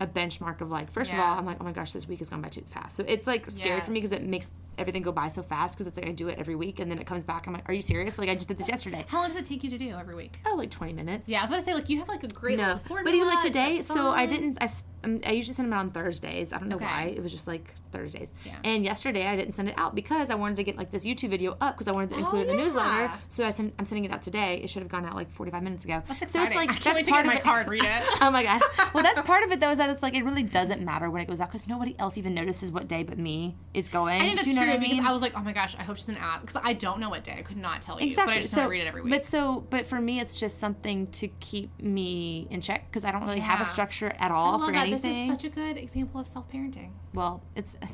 a 0.00 0.06
benchmark 0.06 0.60
of 0.62 0.70
like, 0.70 0.90
first 0.92 1.12
of 1.12 1.18
all, 1.18 1.38
I'm 1.38 1.44
like, 1.46 1.58
oh 1.60 1.64
my 1.64 1.72
gosh, 1.72 1.92
this 1.92 2.08
week 2.08 2.18
has 2.20 2.28
gone 2.30 2.40
by 2.40 2.48
too 2.48 2.64
fast. 2.70 2.96
So 2.96 3.04
it's 3.06 3.26
like 3.26 3.50
scary 3.50 3.80
for 3.82 3.90
me 3.90 4.00
because 4.00 4.12
it 4.12 4.22
makes 4.22 4.50
everything 4.78 5.02
go 5.02 5.12
by 5.12 5.28
so 5.28 5.42
fast 5.42 5.76
because 5.76 5.86
it's 5.86 5.96
like 5.98 6.06
I 6.06 6.12
do 6.12 6.28
it 6.28 6.38
every 6.38 6.54
week 6.56 6.80
and 6.80 6.90
then 6.90 6.98
it 6.98 7.06
comes 7.06 7.22
back. 7.22 7.46
I'm 7.46 7.52
like, 7.52 7.68
are 7.68 7.74
you 7.74 7.82
serious? 7.82 8.16
Like 8.18 8.30
I 8.30 8.34
just 8.34 8.48
did 8.48 8.56
this 8.56 8.68
yesterday. 8.68 9.04
How 9.08 9.18
long 9.18 9.28
does 9.28 9.36
it 9.36 9.44
take 9.44 9.62
you 9.62 9.68
to 9.68 9.76
do 9.76 9.90
every 9.90 10.14
week? 10.14 10.38
Oh, 10.46 10.54
like 10.56 10.70
20 10.70 10.94
minutes. 10.94 11.28
Yeah, 11.28 11.40
I 11.40 11.42
was 11.42 11.50
gonna 11.50 11.62
say, 11.62 11.74
like, 11.74 11.90
you 11.90 11.98
have 11.98 12.08
like 12.08 12.24
a 12.24 12.28
great 12.28 12.56
No, 12.56 12.80
but 12.88 13.12
even 13.12 13.28
like 13.28 13.42
today, 13.42 13.82
so 13.82 14.08
I 14.08 14.24
didn't. 14.24 14.56
I, 14.60 14.70
um, 15.04 15.20
I 15.26 15.32
usually 15.32 15.54
send 15.54 15.68
them 15.68 15.72
out 15.72 15.80
on 15.80 15.90
Thursdays. 15.90 16.52
I 16.52 16.58
don't 16.58 16.68
know 16.68 16.76
Okay. 16.76 16.84
why. 16.84 17.02
It 17.16 17.22
was 17.22 17.32
just 17.32 17.46
like 17.46 17.74
Thursdays. 17.92 18.32
Yeah. 18.44 18.56
And 18.64 18.84
yesterday 18.84 19.26
I 19.26 19.36
didn't 19.36 19.52
send 19.54 19.68
it 19.68 19.74
out 19.76 19.94
because 19.94 20.30
I 20.30 20.34
wanted 20.34 20.56
to 20.56 20.62
get 20.64 20.76
like 20.76 20.90
this 20.90 21.04
YouTube 21.04 21.30
video 21.30 21.56
up 21.60 21.74
because 21.76 21.88
I 21.88 21.92
wanted 21.92 22.10
to 22.10 22.18
include 22.18 22.42
it 22.46 22.50
in 22.50 22.56
the 22.56 22.62
Oh, 22.62 22.64
yeah. 22.64 22.64
newsletter. 22.64 23.12
So 23.28 23.46
I 23.46 23.50
sent, 23.50 23.74
I'm 23.78 23.84
sending 23.84 24.04
it 24.04 24.12
out 24.12 24.22
today. 24.22 24.60
It 24.62 24.70
should 24.70 24.82
have 24.82 24.90
gone 24.90 25.04
out 25.06 25.14
like 25.14 25.30
45 25.30 25.62
minutes 25.62 25.84
ago. 25.84 26.02
That's 26.08 26.30
So 26.32 26.42
it's 26.42 26.54
like 26.54 26.68
that's 26.82 27.08
part 27.08 27.22
of 27.22 27.26
my 27.26 27.36
it. 27.36 27.42
card, 27.42 27.66
read 27.68 27.82
it. 27.84 28.02
oh 28.20 28.30
my 28.30 28.42
god. 28.42 28.60
Well, 28.94 29.02
that's 29.02 29.20
part 29.26 29.44
of 29.44 29.52
it 29.52 29.60
though. 29.60 29.70
Is 29.70 29.78
that 29.78 29.90
it's 29.90 30.02
like 30.02 30.14
it 30.14 30.24
really 30.24 30.42
doesn't 30.42 30.82
matter 30.82 31.10
when 31.10 31.22
it 31.22 31.28
goes 31.28 31.40
out 31.40 31.48
because 31.48 31.66
nobody 31.66 31.96
else 31.98 32.18
even 32.18 32.34
notices 32.34 32.70
what 32.70 32.88
day 32.88 33.02
but 33.02 33.18
me 33.18 33.56
it's 33.74 33.88
going. 33.88 34.20
I 34.20 34.24
think 34.26 34.36
that's 34.36 34.44
Do 34.46 34.50
you 34.50 34.56
know 34.56 34.62
true 34.62 34.70
what 34.72 34.78
I 34.78 34.82
mean? 34.82 34.90
because 34.96 35.08
I 35.08 35.12
was 35.12 35.22
like, 35.22 35.32
oh 35.36 35.42
my 35.42 35.52
gosh, 35.52 35.74
I 35.78 35.82
hope 35.82 35.96
she 35.96 36.02
doesn't 36.02 36.22
ask 36.22 36.46
because 36.46 36.60
I 36.64 36.72
don't 36.74 37.00
know 37.00 37.08
what 37.10 37.24
day. 37.24 37.36
I 37.38 37.42
could 37.42 37.56
not 37.56 37.80
tell 37.82 38.00
you, 38.00 38.06
Exactly. 38.08 38.34
but 38.34 38.38
I 38.38 38.42
just 38.42 38.54
so, 38.54 38.68
read 38.68 38.82
it 38.82 38.86
every 38.86 39.02
week. 39.02 39.10
But 39.12 39.24
so, 39.24 39.66
but 39.70 39.86
for 39.86 40.00
me, 40.00 40.20
it's 40.20 40.38
just 40.38 40.58
something 40.58 41.06
to 41.12 41.28
keep 41.40 41.70
me 41.80 42.46
in 42.50 42.60
check 42.60 42.86
because 42.90 43.04
I 43.04 43.10
don't 43.12 43.24
really 43.24 43.40
have 43.40 43.60
a 43.60 43.66
structure 43.66 44.12
at 44.18 44.30
all 44.30 44.64
for 44.64 44.72
that. 44.72 44.89
Anything. 44.92 45.28
This 45.28 45.36
is 45.36 45.42
such 45.42 45.52
a 45.52 45.54
good 45.54 45.76
example 45.76 46.20
of 46.20 46.28
self-parenting. 46.28 46.90
well, 47.14 47.42
it's. 47.54 47.76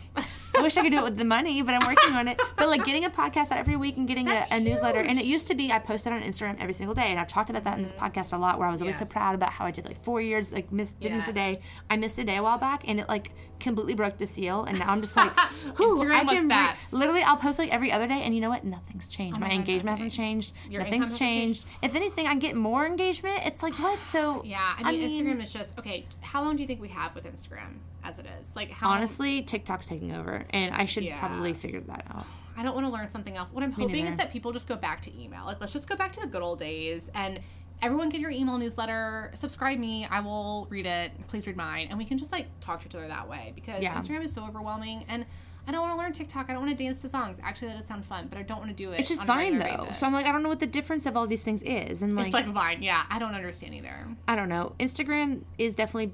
I 0.57 0.63
wish 0.63 0.77
I 0.77 0.83
could 0.83 0.93
do 0.93 0.99
it 0.99 1.05
with 1.05 1.17
the 1.17 1.25
money, 1.25 1.63
but 1.63 1.75
I'm 1.75 1.87
working 1.87 2.15
on 2.15 2.29
it. 2.29 2.41
But 2.57 2.69
like 2.69 2.85
getting 2.85 3.05
a 3.05 3.11
podcast 3.11 3.53
out 3.53 3.59
every 3.59 3.77
week 3.77 3.97
and 3.97 4.07
getting 4.07 4.29
a, 4.29 4.45
a 4.51 4.61
newsletter, 4.61 5.01
and 5.01 5.19
it 5.19 5.25
used 5.25 5.49
to 5.49 5.55
be 5.55 5.73
I 5.73 5.79
posted 5.79 6.13
on 6.13 6.23
Instagram 6.23 6.61
every 6.61 6.75
single 6.75 6.95
day, 6.95 7.11
and 7.11 7.19
I've 7.19 7.29
talked 7.29 7.51
about 7.51 7.65
that 7.65 7.77
in 7.77 7.83
this 7.83 7.93
mm-hmm. 7.93 8.05
podcast 8.05 8.33
a 8.33 8.37
lot, 8.37 8.59
where 8.59 8.69
I 8.69 8.73
was 8.73 8.81
always 8.81 8.99
so 8.99 9.05
proud 9.05 9.35
about 9.35 9.53
how 9.53 9.67
I 9.67 9.71
did 9.71 9.85
like 9.85 10.03
four 10.03 10.21
years, 10.21 10.53
like 10.53 10.71
missed 10.73 11.01
didn't 11.01 11.19
miss 11.19 11.29
a 11.29 11.33
day. 11.33 11.61
I 11.91 11.97
missed 11.97 12.19
a 12.19 12.25
day 12.25 12.37
a 12.37 12.43
while 12.43 12.59
back, 12.59 12.85
and 12.87 13.01
it 13.01 13.09
like 13.09 13.33
completely 13.61 13.95
broke 13.95 14.19
the 14.19 14.27
seal, 14.27 14.65
and 14.65 14.79
now 14.79 14.91
I'm 14.91 15.01
just 15.01 15.17
like, 15.17 15.35
Instagram 15.67 16.15
I 16.15 16.23
was 16.23 16.35
can 16.35 16.49
that. 16.49 16.77
literally 16.91 17.23
I'll 17.23 17.37
post 17.37 17.59
like 17.59 17.73
every 17.73 17.91
other 17.93 18.07
day, 18.07 18.23
and 18.23 18.35
you 18.35 18.41
know 18.41 18.51
what? 18.51 18.65
Nothing's 18.65 19.09
changed. 19.09 19.37
Oh 19.37 19.41
my 19.41 19.47
my 19.47 19.53
God, 19.53 19.61
engagement 19.61 19.99
hasn't 19.99 20.13
changed. 20.13 20.53
Your 20.69 20.83
Nothing's 20.83 21.19
changed. 21.19 21.65
changed. 21.65 21.67
If 21.83 21.95
anything, 21.95 22.27
I 22.27 22.35
get 22.37 22.57
more 22.57 22.87
engagement. 22.87 23.41
It's 23.45 23.63
like 23.63 23.75
what? 23.75 23.99
So 24.07 24.43
Yeah, 24.45 24.77
I 24.79 24.93
mean, 24.93 25.11
Instagram 25.11 25.43
is 25.43 25.53
just 25.53 25.79
okay. 25.79 26.07
How 26.21 26.43
long 26.43 26.57
do 26.57 26.63
you 26.63 26.67
think 26.67 26.81
we 26.81 26.89
have 26.89 27.15
with 27.15 27.25
Instagram 27.25 27.79
as 28.09 28.19
it 28.19 28.27
is? 28.41 28.55
Like, 28.55 28.71
how 28.71 28.91
honestly, 28.91 29.43
TikTok's 29.43 29.87
taking 29.87 30.15
over, 30.15 30.45
and 30.51 30.75
I 30.75 30.85
should 30.87 31.05
Yeah. 31.05 31.19
probably 31.19 31.53
figure 31.55 31.81
that 31.81 32.05
out. 32.15 32.27
I 32.57 32.63
don't 32.63 32.75
want 32.75 32.87
to 32.87 32.93
learn 32.93 33.11
something 33.11 33.37
else. 33.37 33.53
What 33.53 33.63
I'm 33.63 33.73
hoping 33.73 34.07
is 34.07 34.17
that 34.17 34.33
people 34.33 34.53
just 34.53 34.67
go 34.69 34.77
back 34.77 35.03
to 35.03 35.23
email. 35.23 35.45
Like, 35.45 35.61
let's 35.61 35.73
just 35.73 35.89
go 35.89 35.97
back 35.97 36.13
to 36.13 36.21
the 36.21 36.27
good 36.27 36.41
old 36.43 36.59
days 36.59 37.11
and 37.15 37.41
everyone 37.83 38.09
get 38.09 38.21
your 38.21 38.31
email 38.31 38.57
newsletter. 38.57 39.31
Subscribe 39.35 39.79
me. 39.79 40.07
I 40.11 40.21
will 40.21 40.67
read 40.71 40.87
it. 40.87 41.13
Please 41.29 41.47
read 41.47 41.57
mine, 41.57 41.89
and 41.91 41.99
we 41.99 42.05
can 42.07 42.17
just 42.17 42.33
like 42.33 42.47
talk 42.61 42.81
to 42.81 42.87
each 42.89 42.95
other 42.95 43.09
that 43.09 43.29
way 43.29 43.53
because 43.55 43.83
Yeah. 43.83 43.95
Instagram 43.95 44.25
is 44.25 44.33
so 44.33 44.45
overwhelming 44.45 45.05
and. 45.09 45.27
I 45.69 45.73
don't 45.73 45.81
want 45.81 45.95
to 45.95 45.99
learn 45.99 46.13
TikTok. 46.13 46.49
I 46.49 46.53
don't 46.53 46.65
want 46.65 46.79
to 46.79 46.85
dance 46.85 47.01
to 47.03 47.09
songs. 47.09 47.41
Actually, 47.43 47.73
that 47.73 47.79
does 47.79 47.87
sound 47.89 48.05
fun, 48.07 48.29
but 48.31 48.39
I 48.39 48.43
don't 48.43 48.59
want 48.59 48.71
to 48.71 48.77
do 48.85 48.93
it. 48.93 49.01
It's 49.01 49.09
just 49.09 49.25
fine 49.25 49.59
though. 49.59 49.65
basis. 49.65 49.99
So 49.99 50.07
I'm 50.07 50.13
like, 50.13 50.25
I 50.25 50.31
don't 50.31 50.45
know 50.45 50.49
what 50.49 50.61
the 50.61 50.67
difference 50.69 51.07
of 51.07 51.17
all 51.17 51.27
these 51.27 51.43
things 51.43 51.61
is, 51.63 52.03
and 52.03 52.15
like, 52.15 52.27
it's 52.27 52.35
like 52.35 52.47
Vine. 52.47 52.85
Yeah, 52.85 53.03
I 53.11 53.19
don't 53.19 53.35
understand 53.35 53.75
either. 53.75 54.07
I 54.29 54.37
don't 54.37 54.49
know. 54.49 54.77
Instagram 54.79 55.43
is 55.59 55.75
definitely 55.75 56.13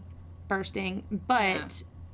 bursting, 0.49 1.03
but 1.27 1.47
Yeah. 1.57 1.69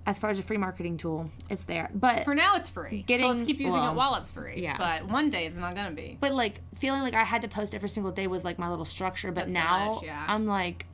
as 0.07 0.19
far 0.19 0.31
as 0.31 0.39
a 0.39 0.43
free 0.43 0.57
marketing 0.57 0.97
tool, 0.97 1.31
it's 1.51 1.63
there. 1.65 1.91
But 1.95 2.25
For 2.25 2.35
now, 2.35 2.57
it's 2.57 2.69
free. 2.71 3.01
so 3.01 3.05
Getting- 3.07 3.27
let's 3.29 3.43
keep 3.43 3.59
using 3.61 3.73
well, 3.79 3.93
it 3.93 3.95
while 3.97 4.15
it's 4.17 4.31
free. 4.31 4.63
yeah. 4.63 4.77
But 4.79 5.09
one 5.11 5.31
day 5.31 5.47
it's 5.47 5.57
not 5.57 5.75
gonna 5.75 5.91
be. 5.91 6.17
but 6.21 6.33
like 6.33 6.61
feeling 6.77 7.03
like 7.03 7.15
I 7.15 7.25
had 7.25 7.43
to 7.43 7.49
post 7.49 7.75
every 7.75 7.89
single 7.89 8.13
day 8.13 8.27
was 8.27 8.45
like 8.45 8.59
my 8.59 8.69
little 8.69 8.85
structure. 8.85 9.29
But 9.33 9.49
That's 9.49 9.53
so 9.53 9.59
now 9.59 9.93
much, 9.95 10.03
yeah. 10.05 10.25
I'm 10.29 10.47
like, 10.47 10.87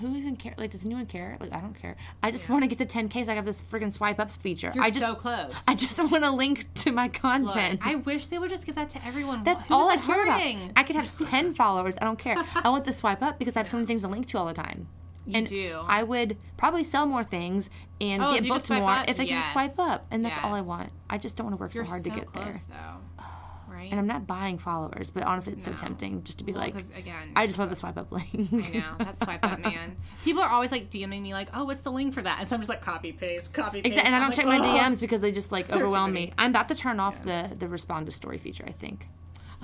who 0.00 0.16
even 0.16 0.34
care? 0.36 0.54
Like, 0.56 0.70
does 0.72 0.84
anyone 0.84 1.06
care? 1.06 1.36
Like, 1.38 1.52
I 1.52 1.60
don't 1.60 1.74
care. 1.74 1.96
I 2.22 2.30
just 2.32 2.44
Yeah. 2.48 2.52
want 2.52 2.62
to 2.64 2.66
get 2.68 2.78
to 2.78 2.86
10k. 2.86 3.24
So 3.24 3.32
I 3.32 3.34
have 3.36 3.44
this 3.44 3.62
freaking 3.62 3.92
swipe 3.92 4.18
ups 4.18 4.34
feature. 4.34 4.72
You're 4.74 4.82
I 4.82 4.88
just, 4.88 5.00
so 5.00 5.14
close. 5.14 5.52
I 5.68 5.74
just 5.76 5.96
want 6.10 6.24
to 6.24 6.30
link 6.30 6.72
to 6.74 6.90
my 6.92 7.04
Look, 7.04 7.12
content. 7.12 7.80
I 7.84 7.96
wish 7.96 8.26
they 8.26 8.38
would 8.38 8.50
just 8.50 8.66
give 8.66 8.74
that 8.74 8.88
to 8.90 9.04
everyone. 9.06 9.44
That's 9.44 9.62
Who's 9.64 9.70
all 9.76 9.88
I 9.90 9.98
care 9.98 10.24
about. 10.24 10.40
I 10.76 10.82
could 10.82 10.96
have 10.96 11.16
10 11.18 11.54
followers. 11.62 11.94
I 12.00 12.04
don't 12.04 12.18
care. 12.18 12.36
I 12.56 12.70
want 12.70 12.84
the 12.84 12.92
swipe 12.92 13.22
up 13.22 13.38
because 13.38 13.54
I 13.56 13.60
have 13.60 13.68
so 13.68 13.76
many 13.76 13.86
things 13.86 14.00
to 14.00 14.08
link 14.08 14.26
to 14.28 14.38
all 14.38 14.46
the 14.46 14.54
time. 14.54 14.88
You 15.26 15.38
and 15.38 15.46
do. 15.46 15.80
I 15.86 16.02
would 16.02 16.36
probably 16.56 16.84
sell 16.84 17.06
more 17.06 17.22
things 17.24 17.70
and 18.00 18.22
Oh, 18.22 18.32
get 18.32 18.40
could 18.42 18.48
booked 18.48 18.70
more 18.70 18.90
up? 18.90 19.08
if 19.08 19.18
I 19.20 19.24
could 19.24 19.28
just 19.30 19.52
swipe 19.52 19.78
up. 19.78 20.06
And 20.10 20.24
that's 20.24 20.38
all 20.42 20.54
I 20.54 20.60
want. 20.62 20.90
I 21.08 21.18
just 21.18 21.36
don't 21.36 21.46
want 21.46 21.56
to 21.58 21.60
work 21.62 21.74
You're 21.74 21.84
so 21.84 21.90
hard 21.90 22.02
so 22.02 22.10
to 22.10 22.16
get 22.16 22.26
close, 22.26 22.64
there. 22.64 22.76
though. 23.18 23.24
Right? 23.68 23.90
And 23.90 23.98
I'm 23.98 24.06
not 24.06 24.26
buying 24.26 24.58
followers, 24.58 25.10
but 25.10 25.22
honestly, 25.24 25.54
it's 25.54 25.66
No. 25.66 25.72
so 25.72 25.78
tempting 25.78 26.24
just 26.24 26.36
to 26.38 26.44
be 26.44 26.52
Well, 26.52 26.60
like, 26.60 26.74
again, 26.94 27.32
I 27.34 27.46
just 27.46 27.58
want 27.58 27.70
the 27.70 27.76
swipe 27.76 27.96
up 27.96 28.12
link. 28.12 28.28
I 28.52 28.68
know 28.78 28.84
that's 28.98 29.18
swipe 29.22 29.42
up, 29.42 29.60
man. 29.60 29.96
People 30.24 30.42
are 30.42 30.50
always 30.50 30.70
like 30.70 30.90
DMing 30.90 31.22
me 31.22 31.32
like, 31.32 31.48
"Oh, 31.54 31.64
what's 31.64 31.80
the 31.80 31.90
link 31.90 32.12
for 32.12 32.20
that?" 32.20 32.38
And 32.40 32.46
so 32.48 32.54
I'm 32.54 32.60
just 32.60 32.68
like, 32.68 32.82
copy 32.82 33.12
paste, 33.12 33.54
copy 33.54 33.78
paste. 33.80 33.86
Exactly, 33.86 34.06
and 34.08 34.14
I 34.14 34.18
I'm 34.18 34.30
don't 34.30 34.46
like, 34.46 34.58
check 34.60 34.62
my 34.74 34.78
DMs 34.90 35.00
because 35.00 35.22
they 35.22 35.32
just 35.32 35.52
like 35.52 35.66
There 35.68 35.76
are 35.76 35.80
too 35.80 35.86
overwhelm 35.86 36.12
me. 36.12 36.32
I'm 36.36 36.50
about 36.50 36.68
to 36.68 36.74
turn 36.74 37.00
off 37.00 37.22
the 37.24 37.56
the 37.58 37.66
respond 37.66 38.04
to 38.06 38.12
story 38.12 38.36
feature. 38.36 38.64
I 38.68 38.72
think. 38.72 39.08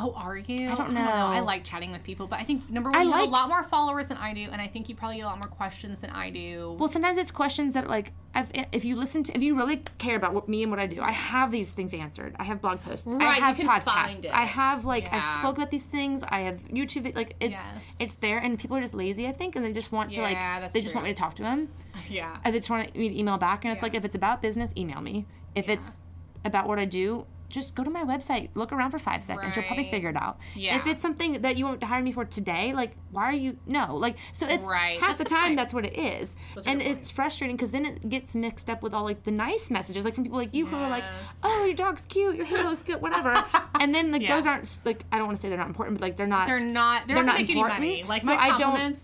Oh, 0.00 0.12
are 0.14 0.36
you? 0.36 0.70
I 0.70 0.74
don't 0.74 0.92
know. 0.92 1.00
I 1.00 1.04
know. 1.04 1.36
I 1.36 1.40
like 1.40 1.64
chatting 1.64 1.90
with 1.92 2.02
people, 2.04 2.26
but 2.26 2.38
I 2.38 2.44
think 2.44 2.70
number 2.70 2.90
one, 2.90 3.00
I 3.00 3.02
you 3.02 3.10
have 3.12 3.20
a 3.22 3.24
lot 3.30 3.48
more 3.48 3.62
followers 3.64 4.06
than 4.06 4.16
I 4.16 4.32
do, 4.32 4.48
and 4.52 4.60
I 4.62 4.66
think 4.66 4.88
you 4.88 4.94
probably 4.94 5.16
get 5.16 5.22
a 5.24 5.26
lot 5.26 5.38
more 5.38 5.48
questions 5.48 5.98
than 5.98 6.10
I 6.10 6.30
do. 6.30 6.76
Well, 6.78 6.88
sometimes 6.88 7.18
it's 7.18 7.30
questions 7.30 7.74
that 7.74 7.88
like 7.88 8.12
I've, 8.34 8.50
if 8.72 8.84
you 8.84 8.94
listen 8.94 9.22
to 9.24 9.36
if 9.36 9.42
you 9.42 9.56
really 9.56 9.82
care 9.98 10.14
about 10.16 10.34
what, 10.34 10.48
me 10.48 10.62
and 10.62 10.70
what 10.70 10.78
I 10.78 10.86
do, 10.86 11.00
I 11.00 11.10
have 11.10 11.50
these 11.50 11.70
things 11.70 11.92
answered. 11.94 12.36
I 12.38 12.44
have 12.44 12.60
blog 12.60 12.80
posts. 12.80 13.06
I 13.06 13.10
Right, 13.12 13.36
you 13.38 13.42
have 13.42 13.56
can 13.56 13.66
podcasts. 13.68 13.82
find 13.84 14.24
it. 14.24 14.32
I 14.32 14.44
have 14.44 14.84
like 14.84 15.12
I've 15.12 15.24
spoke 15.38 15.56
about 15.56 15.70
these 15.70 15.84
things. 15.84 16.22
I 16.22 16.40
have 16.42 16.58
YouTube. 16.68 17.14
Like 17.16 17.34
it's 17.40 17.52
Yes. 17.52 17.72
it's 17.98 18.14
there, 18.16 18.38
and 18.38 18.58
people 18.58 18.76
are 18.76 18.80
just 18.80 18.94
lazy. 18.94 19.26
I 19.26 19.32
think, 19.32 19.56
and 19.56 19.64
they 19.64 19.72
just 19.72 19.90
want 19.92 20.14
to 20.14 20.22
like 20.22 20.34
Yeah, 20.34 20.68
they 20.68 20.80
just 20.80 20.94
want 20.94 21.06
me 21.06 21.12
to 21.14 21.18
talk 21.20 21.34
to 21.36 21.42
them. 21.42 21.68
yeah. 22.08 22.36
And 22.44 22.54
they 22.54 22.58
just 22.60 22.70
want 22.70 22.94
me 22.96 23.08
to 23.08 23.18
email 23.18 23.38
back, 23.38 23.64
and 23.64 23.72
it's 23.72 23.80
Yeah. 23.80 23.86
like 23.86 23.94
if 23.94 24.04
it's 24.04 24.14
about 24.14 24.42
business, 24.42 24.72
email 24.76 25.00
me. 25.00 25.26
If 25.54 25.66
Yeah. 25.66 25.74
it's 25.74 25.98
about 26.44 26.68
what 26.68 26.78
I 26.78 26.84
do, 26.84 27.26
just 27.48 27.74
go 27.74 27.82
to 27.82 27.90
my 27.90 28.04
website, 28.04 28.50
look 28.54 28.72
around 28.72 28.90
for 28.90 28.98
five 28.98 29.24
seconds. 29.24 29.56
You'll 29.56 29.64
probably 29.64 29.84
figure 29.84 30.10
it 30.10 30.16
out. 30.16 30.38
Yeah. 30.54 30.76
If 30.76 30.86
it's 30.86 31.00
something 31.02 31.40
that 31.42 31.56
you 31.56 31.64
want 31.64 31.80
to 31.80 31.86
hire 31.86 32.02
me 32.02 32.12
for 32.12 32.24
today, 32.24 32.72
like 32.74 32.92
why 33.10 33.24
are 33.24 33.32
you 33.32 33.56
no? 33.66 33.96
Like 33.96 34.16
so 34.32 34.46
it's 34.46 34.66
Right. 34.66 34.98
half 35.00 35.16
That's 35.16 35.30
the 35.30 35.34
time 35.36 35.46
point. 35.48 35.56
that's 35.56 35.72
what 35.74 35.84
it 35.86 35.96
is, 35.98 36.36
Those 36.54 36.66
and 36.66 36.80
it's 36.82 36.98
points. 36.98 37.10
frustrating 37.10 37.56
because 37.56 37.70
then 37.70 37.86
it 37.86 38.08
gets 38.08 38.34
mixed 38.34 38.68
up 38.68 38.82
with 38.82 38.92
all 38.94 39.04
like 39.04 39.24
the 39.24 39.30
nice 39.30 39.70
messages, 39.70 40.04
like 40.04 40.14
from 40.14 40.24
people 40.24 40.38
like 40.38 40.52
you 40.54 40.66
who 40.66 40.76
are 40.76 40.90
like, 40.90 41.04
oh 41.42 41.64
your 41.64 41.74
dog's 41.74 42.04
cute, 42.04 42.36
your 42.36 42.44
hair 42.46 42.64
looks 42.64 42.82
good, 42.82 43.00
whatever, 43.00 43.44
and 43.80 43.94
then 43.94 44.12
like 44.12 44.22
Yeah. 44.22 44.36
those 44.36 44.46
aren't 44.46 44.80
like 44.84 45.04
I 45.10 45.18
don't 45.18 45.26
want 45.26 45.38
to 45.38 45.42
say 45.42 45.48
they're 45.48 45.56
not 45.58 45.68
important, 45.68 45.98
but 45.98 46.02
like 46.06 46.16
they're 46.16 46.26
not. 46.26 46.46
They're 46.48 46.58
not. 46.64 47.06
They're, 47.06 47.16
They're 47.16 47.24
not, 47.24 47.40
important. 47.40 48.08
Like 48.08 48.22
So 48.22 48.28
my 48.28 48.36
I 48.36 48.58
don't- 48.58 48.96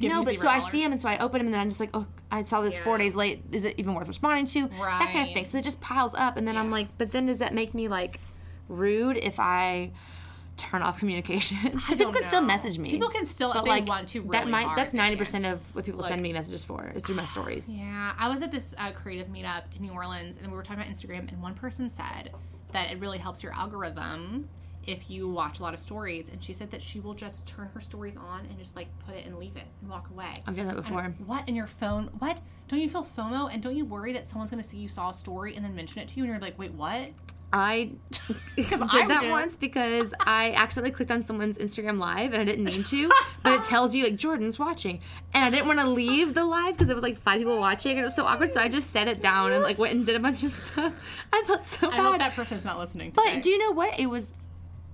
no, 0.00 0.22
but 0.22 0.38
so 0.38 0.48
I 0.48 0.60
see 0.60 0.82
them 0.82 0.92
and 0.92 1.00
so 1.00 1.08
I 1.08 1.18
open 1.18 1.38
them 1.38 1.46
and 1.48 1.54
then 1.54 1.60
I'm 1.60 1.68
just 1.68 1.80
like, 1.80 1.90
oh, 1.94 2.06
I 2.30 2.42
saw 2.42 2.60
this 2.60 2.76
four 2.78 2.98
days 2.98 3.14
late. 3.16 3.42
Is 3.52 3.64
it 3.64 3.74
even 3.78 3.94
worth 3.94 4.08
responding 4.08 4.46
to? 4.46 4.68
That 4.68 5.10
kind 5.12 5.28
of 5.28 5.34
thing. 5.34 5.44
So 5.44 5.58
it 5.58 5.64
just 5.64 5.80
piles 5.80 6.14
up, 6.14 6.36
and 6.36 6.46
then 6.46 6.56
I'm 6.56 6.70
like, 6.70 6.88
but 6.98 7.10
then 7.10 7.26
does 7.26 7.38
that 7.38 7.54
make 7.54 7.74
me 7.74 7.88
like 7.88 8.20
rude 8.68 9.16
if 9.16 9.40
I 9.40 9.90
turn 10.56 10.82
off 10.82 10.98
communication? 10.98 11.56
Because 11.72 11.98
people 11.98 12.12
can 12.12 12.24
still 12.24 12.42
message 12.42 12.78
me. 12.78 12.90
People 12.90 13.08
can 13.08 13.24
still, 13.24 13.52
but 13.52 13.66
like 13.66 13.86
want 13.86 14.08
to, 14.08 14.20
really 14.20 14.32
that 14.32 14.48
might 14.48 14.74
that's 14.76 14.92
ninety 14.92 15.16
percent 15.16 15.46
of 15.46 15.60
what 15.74 15.84
people 15.84 16.00
Like- 16.00 16.10
send 16.10 16.22
me 16.22 16.32
messages 16.32 16.64
for 16.64 16.92
is 16.94 17.02
through 17.02 17.14
my 17.14 17.24
stories. 17.24 17.68
Yeah, 17.70 18.12
I 18.18 18.28
was 18.28 18.42
at 18.42 18.50
this 18.52 18.74
uh, 18.76 18.92
creative 18.92 19.28
meetup 19.28 19.62
in 19.76 19.82
New 19.82 19.92
Orleans, 19.92 20.36
and 20.42 20.50
we 20.50 20.56
were 20.56 20.62
talking 20.62 20.82
about 20.82 20.92
Instagram, 20.92 21.28
and 21.32 21.40
one 21.42 21.54
person 21.54 21.88
said 21.88 22.32
that 22.72 22.90
it 22.90 23.00
really 23.00 23.18
helps 23.18 23.42
your 23.42 23.54
algorithm 23.54 24.48
if 24.88 25.10
you 25.10 25.28
watch 25.28 25.60
a 25.60 25.62
lot 25.62 25.74
of 25.74 25.80
stories, 25.80 26.28
and 26.30 26.42
she 26.42 26.52
said 26.52 26.70
that 26.72 26.82
she 26.82 26.98
will 26.98 27.14
just 27.14 27.46
turn 27.46 27.68
her 27.74 27.80
stories 27.80 28.16
on 28.16 28.46
and 28.46 28.58
just 28.58 28.74
like 28.74 28.88
put 29.06 29.14
it 29.14 29.26
and 29.26 29.38
leave 29.38 29.56
it 29.56 29.64
and 29.82 29.90
walk 29.90 30.08
away. 30.10 30.42
I've 30.46 30.56
done 30.56 30.66
that 30.68 30.76
And 30.76 30.84
before. 30.84 31.14
what 31.26 31.48
in 31.48 31.54
your 31.54 31.66
phone? 31.66 32.10
What 32.18 32.40
don't 32.68 32.80
you 32.80 32.88
feel 32.88 33.04
FOMO 33.04 33.52
and 33.52 33.62
don't 33.62 33.76
you 33.76 33.84
worry 33.84 34.12
that 34.14 34.26
someone's 34.26 34.50
gonna 34.50 34.62
see 34.64 34.76
you 34.78 34.88
saw 34.88 35.10
a 35.10 35.14
story 35.14 35.54
and 35.54 35.64
then 35.64 35.74
mention 35.74 36.00
it 36.02 36.08
to 36.08 36.16
you 36.16 36.24
and 36.24 36.30
you're 36.32 36.40
like, 36.40 36.58
wait, 36.58 36.72
what? 36.72 37.08
I 37.50 37.92
did 38.56 38.72
I 38.74 39.06
that 39.08 39.20
do. 39.22 39.30
once 39.30 39.56
because 39.56 40.12
I 40.20 40.52
accidentally 40.52 40.90
clicked 40.94 41.10
on 41.10 41.22
someone's 41.22 41.56
Instagram 41.56 41.98
live 41.98 42.34
and 42.34 42.42
I 42.42 42.44
didn't 42.44 42.64
mean 42.66 42.84
to, 42.84 43.10
but 43.42 43.54
it 43.60 43.64
tells 43.64 43.94
you 43.94 44.04
like 44.04 44.16
Jordan's 44.16 44.58
watching, 44.58 45.00
and 45.32 45.42
I 45.46 45.48
didn't 45.50 45.66
want 45.66 45.78
to 45.80 45.88
leave 45.88 46.34
the 46.34 46.44
live 46.44 46.74
because 46.74 46.90
it 46.90 46.94
was 46.94 47.02
like 47.02 47.16
five 47.16 47.38
people 47.38 47.58
watching 47.58 47.92
and 47.92 48.00
it 48.00 48.04
was 48.04 48.14
so 48.14 48.26
awkward. 48.26 48.50
So 48.50 48.60
I 48.60 48.68
just 48.68 48.90
set 48.90 49.08
it 49.08 49.22
down 49.22 49.52
and 49.52 49.62
like 49.62 49.78
went 49.78 49.94
and 49.94 50.04
did 50.04 50.14
a 50.14 50.18
bunch 50.20 50.42
of 50.42 50.50
stuff. 50.50 51.24
I 51.32 51.42
felt 51.46 51.64
so 51.64 51.90
I 51.90 51.96
hope 51.96 52.12
bad. 52.12 52.20
that 52.20 52.34
person's 52.34 52.66
not 52.66 52.78
listening. 52.78 53.12
but 53.14 53.42
do 53.42 53.48
you 53.48 53.56
know 53.58 53.70
what? 53.72 53.98
It 53.98 54.10
was 54.10 54.34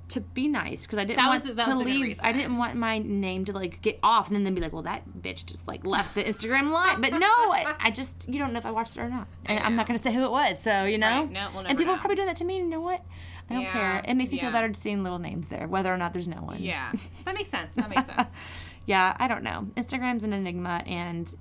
to 0.09 0.21
be 0.21 0.49
nice 0.49 0.83
because 0.87 0.99
I 0.99 1.05
didn't 1.05 1.17
That 1.17 1.29
want 1.29 1.45
was- 1.45 1.55
that 1.55 1.65
to 1.67 1.77
leave. 1.77 2.21
I 2.23 2.33
didn't 2.33 2.57
want 2.57 2.77
my 2.77 2.99
name 2.99 3.45
to 3.47 3.53
like 3.53 3.81
get 3.83 3.99
off 4.03 4.27
and 4.29 4.37
then 4.37 4.45
they'd 4.45 4.55
be 4.55 4.61
like, 4.61 4.73
"Well, 4.73 4.83
that 4.83 5.03
bitch 5.21 5.47
just 5.47 5.67
like 5.67 5.85
left 5.87 6.15
the 6.15 6.23
Instagram 6.23 6.71
live." 6.71 7.01
But 7.01 7.13
no, 7.15 7.27
I, 7.27 7.75
I 7.81 7.91
just 7.91 8.29
you 8.29 8.39
don't 8.39 8.53
know 8.53 8.59
if 8.59 8.67
I 8.67 8.71
watched 8.71 8.97
it 8.97 9.01
or 9.01 9.09
not, 9.09 9.27
and 9.47 9.59
I'm 9.61 9.77
not 9.77 9.87
gonna 9.87 9.99
say 9.99 10.13
who 10.13 10.25
it 10.25 10.31
was. 10.31 10.61
So 10.61 10.85
you 10.85 10.99
know, 10.99 11.23
Right. 11.23 11.31
No, 11.33 11.49
we'll 11.55 11.67
and 11.67 11.79
people 11.79 11.93
know. 11.93 11.99
are 11.99 12.01
probably 12.01 12.17
doing 12.17 12.27
that 12.29 12.37
to 12.37 12.45
me. 12.45 12.59
You 12.59 12.67
know 12.67 12.81
what? 12.81 13.03
I 13.51 13.55
don't 13.55 13.63
Yeah, 13.63 13.73
care. 13.73 14.03
It 14.07 14.15
makes 14.15 14.31
me 14.33 14.39
feel 14.39 14.51
better 14.51 14.73
seeing 14.75 15.03
little 15.03 15.19
names 15.19 15.49
there, 15.49 15.67
whether 15.69 15.93
or 15.93 15.97
not 15.99 16.13
there's 16.13 16.29
no 16.29 16.39
one. 16.43 16.63
Yeah, 16.63 16.93
that 17.25 17.35
makes 17.35 17.51
sense. 17.51 17.75
That 17.75 17.91
makes 17.91 18.07
sense. 18.07 18.31
yeah, 18.87 19.15
I 19.19 19.29
don't 19.29 19.43
know. 19.43 19.67
Instagram's 19.77 20.25
an 20.25 20.33
enigma, 20.33 20.83
and 20.87 21.35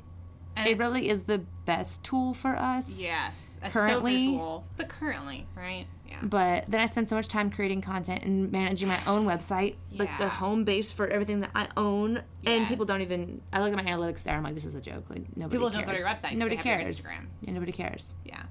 And 0.55 0.67
it 0.67 0.77
really 0.77 1.09
is 1.09 1.23
the 1.23 1.39
best 1.65 2.03
tool 2.03 2.33
for 2.33 2.55
us. 2.57 2.89
Yes. 2.99 3.57
Currently- 3.71 4.17
so 4.17 4.31
visual. 4.31 4.65
But 4.77 4.89
currently, 4.89 5.47
right? 5.55 5.85
Yeah. 6.13 6.19
But 6.27 6.65
then 6.67 6.79
I 6.79 6.85
spend 6.85 7.09
so 7.09 7.15
much 7.15 7.27
time 7.27 7.49
creating 7.49 7.81
content 7.81 8.23
and 8.23 8.51
managing 8.51 8.87
my 8.87 8.99
own 9.07 9.25
website, 9.25 9.75
like 9.97 10.09
the 10.19 10.29
home 10.29 10.63
base 10.63 10.91
for 10.91 11.07
everything 11.07 11.39
that 11.41 11.51
I 11.55 11.67
own. 11.75 12.21
And 12.45 12.67
people 12.67 12.85
don't 12.85 13.01
even. 13.01 13.41
I 13.51 13.61
look 13.61 13.73
at 13.75 13.83
my 13.83 13.89
analytics 13.89 14.23
there. 14.23 14.35
I'm 14.35 14.43
like, 14.43 14.55
this 14.55 14.65
is 14.65 14.75
a 14.75 14.81
joke. 14.81 15.05
Like 15.09 15.23
nobody 15.35 15.57
People 15.57 15.69
cares. 15.71 15.85
don't 15.85 15.91
go 15.91 15.95
to 15.95 16.01
your 16.01 16.09
website 16.09 16.33
Nobody 16.37 16.55
they 16.55 16.55
have 16.57 16.65
your 16.65 16.77
cares. 16.77 17.01
Instagram. 17.01 17.25
Yeah, 17.41 17.53
nobody 17.53 17.71
cares. 17.71 18.15
Yeah. 18.25 18.43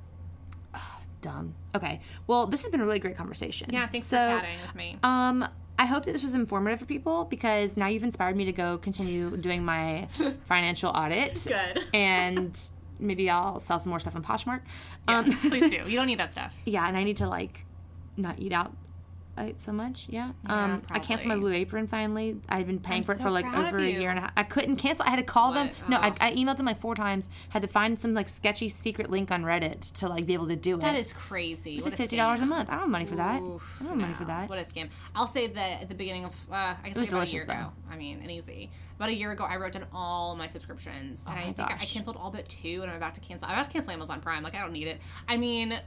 Dumb. 1.20 1.54
Okay. 1.74 2.00
Well, 2.26 2.48
this 2.48 2.62
has 2.62 2.70
been 2.72 2.80
a 2.80 2.84
really 2.84 2.98
great 2.98 3.16
conversation. 3.16 3.70
Yeah. 3.72 3.86
Thanks 3.86 4.08
so, 4.08 4.16
for 4.16 4.40
chatting 4.40 4.58
with 4.66 4.74
me. 4.74 4.98
Um, 5.04 5.48
I 5.78 5.86
hope 5.86 6.04
that 6.04 6.12
this 6.12 6.22
was 6.22 6.34
informative 6.34 6.80
for 6.80 6.86
people 6.86 7.24
because 7.24 7.76
now 7.76 7.86
you've 7.86 8.02
inspired 8.02 8.36
me 8.36 8.44
to 8.46 8.52
go 8.52 8.76
continue 8.78 9.36
doing 9.36 9.64
my 9.64 10.08
financial 10.44 10.90
audit. 10.90 11.44
Good. 11.46 11.84
And 11.94 12.60
maybe 12.98 13.28
I'll 13.30 13.60
sell 13.60 13.80
some 13.80 13.90
more 13.90 14.00
stuff 14.00 14.16
on 14.16 14.22
Poshmark. 14.22 14.60
Um, 15.08 15.24
please 15.32 15.70
do. 15.70 15.82
You 15.86 15.96
don't 15.96 16.06
need 16.06 16.18
that 16.18 16.32
stuff. 16.32 16.54
yeah, 16.64 16.86
and 16.86 16.96
I 16.96 17.04
need 17.04 17.16
to 17.18 17.26
like 17.28 17.64
not 18.16 18.38
eat 18.38 18.52
out 18.52 18.72
uh, 19.36 19.48
so 19.56 19.72
much. 19.72 20.06
Yeah. 20.10 20.32
Yeah, 20.46 20.64
um, 20.64 20.82
I 20.90 20.98
canceled 20.98 21.28
my. 21.28 21.36
Blue 21.36 21.52
Apron 21.52 21.86
finally. 21.86 22.36
I've 22.48 22.66
been 22.66 22.78
paying 22.78 22.98
I'm 22.98 23.04
for 23.04 23.12
it 23.12 23.18
so 23.18 23.24
for 23.24 23.30
like 23.30 23.46
over 23.46 23.78
a 23.78 23.88
year 23.88 24.10
and 24.10 24.18
a 24.18 24.22
half. 24.22 24.32
I 24.36 24.42
couldn't 24.42 24.76
cancel. 24.76 25.06
I 25.06 25.10
had 25.10 25.16
to 25.16 25.22
call 25.22 25.52
them. 25.52 25.70
No, 25.88 25.96
I, 25.96 26.10
Oh. 26.10 26.14
I 26.20 26.34
emailed 26.34 26.58
them 26.58 26.66
like 26.66 26.80
four 26.80 26.94
times. 26.94 27.28
Had 27.48 27.62
to 27.62 27.68
find 27.68 27.98
some 27.98 28.12
like 28.14 28.28
sketchy 28.28 28.68
secret 28.68 29.10
link 29.10 29.30
on 29.30 29.42
Reddit 29.44 29.92
to 29.94 30.08
like 30.08 30.26
be 30.26 30.34
able 30.34 30.48
to 30.48 30.56
do 30.56 30.76
it. 30.76 30.80
That 30.82 30.96
is 30.96 31.12
crazy. 31.12 31.76
it's 31.76 31.84
like 31.86 31.96
fifty 31.96 32.16
dollars 32.16 32.42
a 32.42 32.46
month. 32.46 32.68
I 32.68 32.72
don't 32.72 32.82
have 32.82 32.90
money 32.90 33.06
for 33.06 33.16
that. 33.16 33.40
Oof, 33.40 33.76
I 33.80 33.84
don't 33.84 33.88
have 33.92 34.00
money 34.00 34.14
for 34.14 34.24
that. 34.24 34.48
What 34.48 34.58
a 34.58 34.62
scam. 34.62 34.88
I'll 35.14 35.26
say 35.26 35.46
that 35.46 35.82
at 35.82 35.88
the 35.88 35.94
beginning 35.94 36.24
of, 36.26 36.32
uh, 36.50 36.74
I 36.82 36.88
guess 36.88 36.96
was 36.96 37.08
like 37.08 37.12
about 37.12 37.28
a 37.28 37.30
year 37.30 37.44
delicious, 37.44 37.62
ago. 37.62 37.72
I 37.90 37.96
mean, 37.96 38.18
and 38.20 38.30
easy. 38.30 38.70
About 38.96 39.08
a 39.08 39.14
year 39.14 39.32
ago, 39.32 39.44
I 39.44 39.56
wrote 39.56 39.72
down 39.72 39.86
all 39.92 40.36
my 40.36 40.46
subscriptions, 40.46 41.24
and 41.26 41.36
Oh 41.36 41.40
I 41.40 41.52
think 41.52 41.70
I, 41.70 41.74
I 41.74 41.78
canceled 41.78 42.16
all 42.16 42.30
but 42.30 42.48
two, 42.48 42.80
and 42.82 42.90
I'm 42.90 42.96
about 42.96 43.14
to 43.14 43.20
cancel. 43.20 43.48
I'm 43.48 43.54
about 43.54 43.64
to 43.64 43.70
cancel 43.72 43.90
Amazon 43.92 44.20
Prime. 44.20 44.42
Like 44.42 44.54
I 44.54 44.60
don't 44.60 44.72
need 44.72 44.88
it. 44.88 45.00
I 45.26 45.36
mean. 45.38 45.80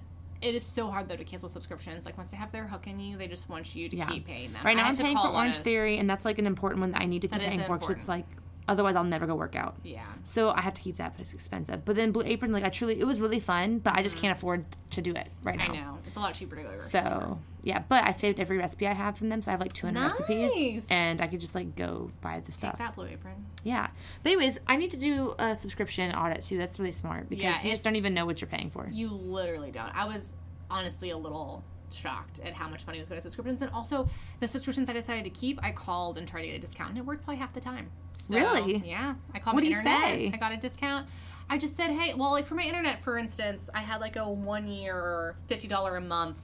It 0.46 0.54
is 0.54 0.64
so 0.64 0.92
hard 0.92 1.10
though 1.10 1.16
to 1.16 1.24
cancel 1.24 1.50
subscriptions. 1.50 2.06
Like 2.06 2.18
once 2.20 2.30
they 2.30 2.38
have 2.38 2.52
their 2.52 2.68
hook 2.68 2.86
in 2.86 3.00
you, 3.00 3.18
they 3.18 3.28
just 3.28 3.50
want 3.50 3.74
you 3.76 3.90
to 3.90 3.98
Yeah. 3.98 4.08
keep 4.08 4.28
paying 4.28 4.54
them. 4.54 4.64
Right 4.64 4.78
now, 4.78 4.86
I'm 4.86 4.96
paying 4.96 5.18
for 5.18 5.28
Orange 5.30 5.58
Theory, 5.58 5.98
and 5.98 6.08
that's 6.08 6.24
like 6.24 6.38
an 6.38 6.46
important 6.46 6.82
one 6.82 6.92
that 6.92 7.02
I 7.02 7.06
need 7.06 7.24
to 7.24 7.28
keep 7.28 7.42
paying 7.42 7.62
for 7.62 7.78
because 7.80 7.90
it's 7.90 8.08
like 8.08 8.28
otherwise 8.68 8.96
I'll 8.96 9.04
never 9.04 9.26
go 9.28 9.36
work 9.36 9.56
out. 9.56 9.76
Yeah. 9.84 10.04
So 10.24 10.50
I 10.50 10.62
have 10.62 10.74
to 10.74 10.82
keep 10.82 10.98
that, 10.98 11.14
but 11.14 11.22
it's 11.22 11.34
expensive. 11.34 11.86
But 11.86 11.96
then 11.96 12.12
Blue 12.12 12.24
Apron, 12.26 12.52
like 12.52 12.64
I 12.64 12.70
truly, 12.70 13.00
it 13.00 13.06
was 13.06 13.20
really 13.20 13.40
fun, 13.40 13.80
but 13.80 13.94
I 13.96 14.04
just 14.04 14.18
can't 14.18 14.36
afford 14.36 14.66
to 14.92 15.02
do 15.02 15.12
it 15.12 15.30
right 15.44 15.58
now. 15.58 15.66
Mm-hmm. 15.66 15.74
I 15.74 15.82
know. 15.82 15.98
It's 16.06 16.16
a 16.16 16.20
lot 16.20 16.34
cheaper 16.34 16.56
to 16.56 16.64
go 16.64 16.70
to 16.70 16.76
grocery 16.76 16.90
store. 16.90 17.04
So 17.04 17.40
yeah, 17.64 17.84
but 17.90 18.04
I 18.04 18.12
saved 18.12 18.40
every 18.40 18.58
recipe 18.58 18.88
I 18.88 18.94
have 18.94 19.18
from 19.18 19.30
them, 19.30 19.42
so 19.42 19.50
I 19.50 19.54
have 19.54 19.60
like 19.60 19.74
200 19.74 20.00
recipes, 20.00 20.86
and 20.90 21.22
I 21.22 21.28
could 21.28 21.40
just 21.40 21.56
like 21.56 21.76
go 21.76 22.12
buy 22.22 22.42
the 22.46 22.52
stuff. 22.52 22.78
Take 22.78 22.88
that 22.88 22.96
blue 22.96 23.08
apron. 23.08 23.46
Yeah. 23.64 23.88
But 24.24 24.34
anyways, 24.34 24.60
I 24.68 24.78
need 24.78 24.92
to 24.92 24.98
do 24.98 25.36
a 25.40 25.56
subscription 25.56 26.14
audit 26.14 26.44
too. 26.44 26.58
That's 26.58 26.80
really 26.80 26.92
smart 26.92 27.30
because 27.30 27.44
Yeah, 27.44 27.64
you 27.64 27.72
just 27.72 27.84
don't 27.84 27.96
even 27.96 28.14
know 28.14 28.26
what 28.26 28.42
you're 28.42 28.48
paying 28.48 28.70
for. 28.70 28.88
You 28.92 29.10
literally 29.10 29.72
don't. 29.72 29.96
I 29.96 30.06
was 30.06 30.34
honestly 30.70 31.10
a 31.10 31.18
little 31.18 31.64
shocked 31.92 32.40
at 32.40 32.54
how 32.54 32.68
much 32.70 32.86
money 32.88 33.00
was 33.00 33.08
going 33.10 33.20
to 33.20 33.22
subscriptions, 33.24 33.62
and 33.62 33.72
also 33.72 34.08
the 34.40 34.48
subscriptions 34.48 34.90
I 34.90 34.94
decided 34.94 35.24
to 35.26 35.30
keep. 35.30 35.60
I 35.64 35.72
called 35.72 36.18
and 36.18 36.28
tried 36.28 36.42
to 36.44 36.48
get 36.48 36.56
a 36.56 36.60
discount, 36.60 36.90
and 36.90 36.98
it 36.98 37.06
worked 37.06 37.24
probably 37.24 37.38
half 37.40 37.54
the 37.54 37.60
time. 37.62 37.90
So, 38.16 38.36
Really? 38.36 38.78
Yeah. 38.86 39.16
I 39.34 39.40
called 39.40 39.56
What 39.56 39.64
my 39.64 39.70
do 39.70 39.74
you 39.74 39.78
internet. 39.78 40.10
say? 40.14 40.32
I 40.34 40.38
got 40.38 40.52
a 40.52 40.58
discount. 40.58 41.08
I 41.50 41.58
just 41.58 41.76
said, 41.78 41.92
hey, 41.92 42.14
well, 42.16 42.32
like 42.32 42.46
for 42.46 42.56
my 42.56 42.64
internet, 42.64 43.04
for 43.04 43.18
instance, 43.18 43.70
I 43.74 43.82
had 43.82 44.02
like 44.02 44.16
a 44.16 44.28
one 44.28 44.68
year, 44.68 45.36
fifty 45.48 45.68
dollar 45.68 45.98
a 45.98 46.02
month 46.02 46.40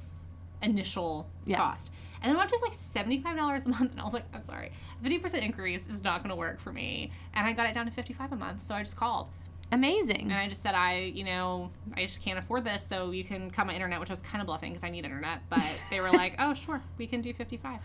initial 0.62 1.28
Yeah. 1.46 1.58
cost. 1.58 1.92
And 2.22 2.30
then 2.30 2.36
it 2.36 2.38
went 2.38 2.52
to 2.52 2.60
like 2.62 2.74
seventy-five 2.74 3.36
dollars 3.36 3.66
a 3.66 3.70
month, 3.70 3.94
and 3.94 4.00
I 4.00 4.04
was 4.04 4.14
like, 4.14 4.26
"I'm 4.32 4.44
sorry, 4.44 4.72
fifty 5.02 5.18
percent 5.18 5.44
increase 5.44 5.88
is 5.88 6.04
not 6.04 6.20
going 6.22 6.30
to 6.30 6.36
work 6.36 6.60
for 6.60 6.72
me." 6.72 7.12
And 7.34 7.48
I 7.48 7.54
got 7.54 7.66
it 7.68 7.74
down 7.74 7.88
to 7.88 7.92
fifty-five 7.92 8.32
a 8.32 8.36
month, 8.36 8.62
so 8.62 8.76
I 8.76 8.84
just 8.84 8.96
called. 8.96 9.32
Amazing. 9.72 10.24
And 10.24 10.34
I 10.34 10.48
just 10.50 10.62
said, 10.62 10.76
I, 10.76 11.12
you 11.16 11.24
know, 11.24 11.72
I 11.96 12.06
just 12.06 12.22
can't 12.22 12.38
afford 12.38 12.66
this, 12.66 12.86
so 12.86 13.12
you 13.12 13.24
can 13.24 13.50
cut 13.52 13.66
my 13.68 13.74
internet, 13.74 14.00
which 14.00 14.10
I 14.10 14.14
was 14.14 14.22
kind 14.22 14.42
of 14.42 14.48
bluffing 14.48 14.72
because 14.74 14.84
I 14.84 14.90
need 14.90 15.06
internet. 15.06 15.42
But 15.50 15.64
they 15.90 16.02
were 16.02 16.12
like, 16.12 16.36
oh, 16.40 16.54
sure, 16.54 16.82
we 16.98 17.08
can 17.08 17.22
do 17.22 17.34
55. 17.34 17.80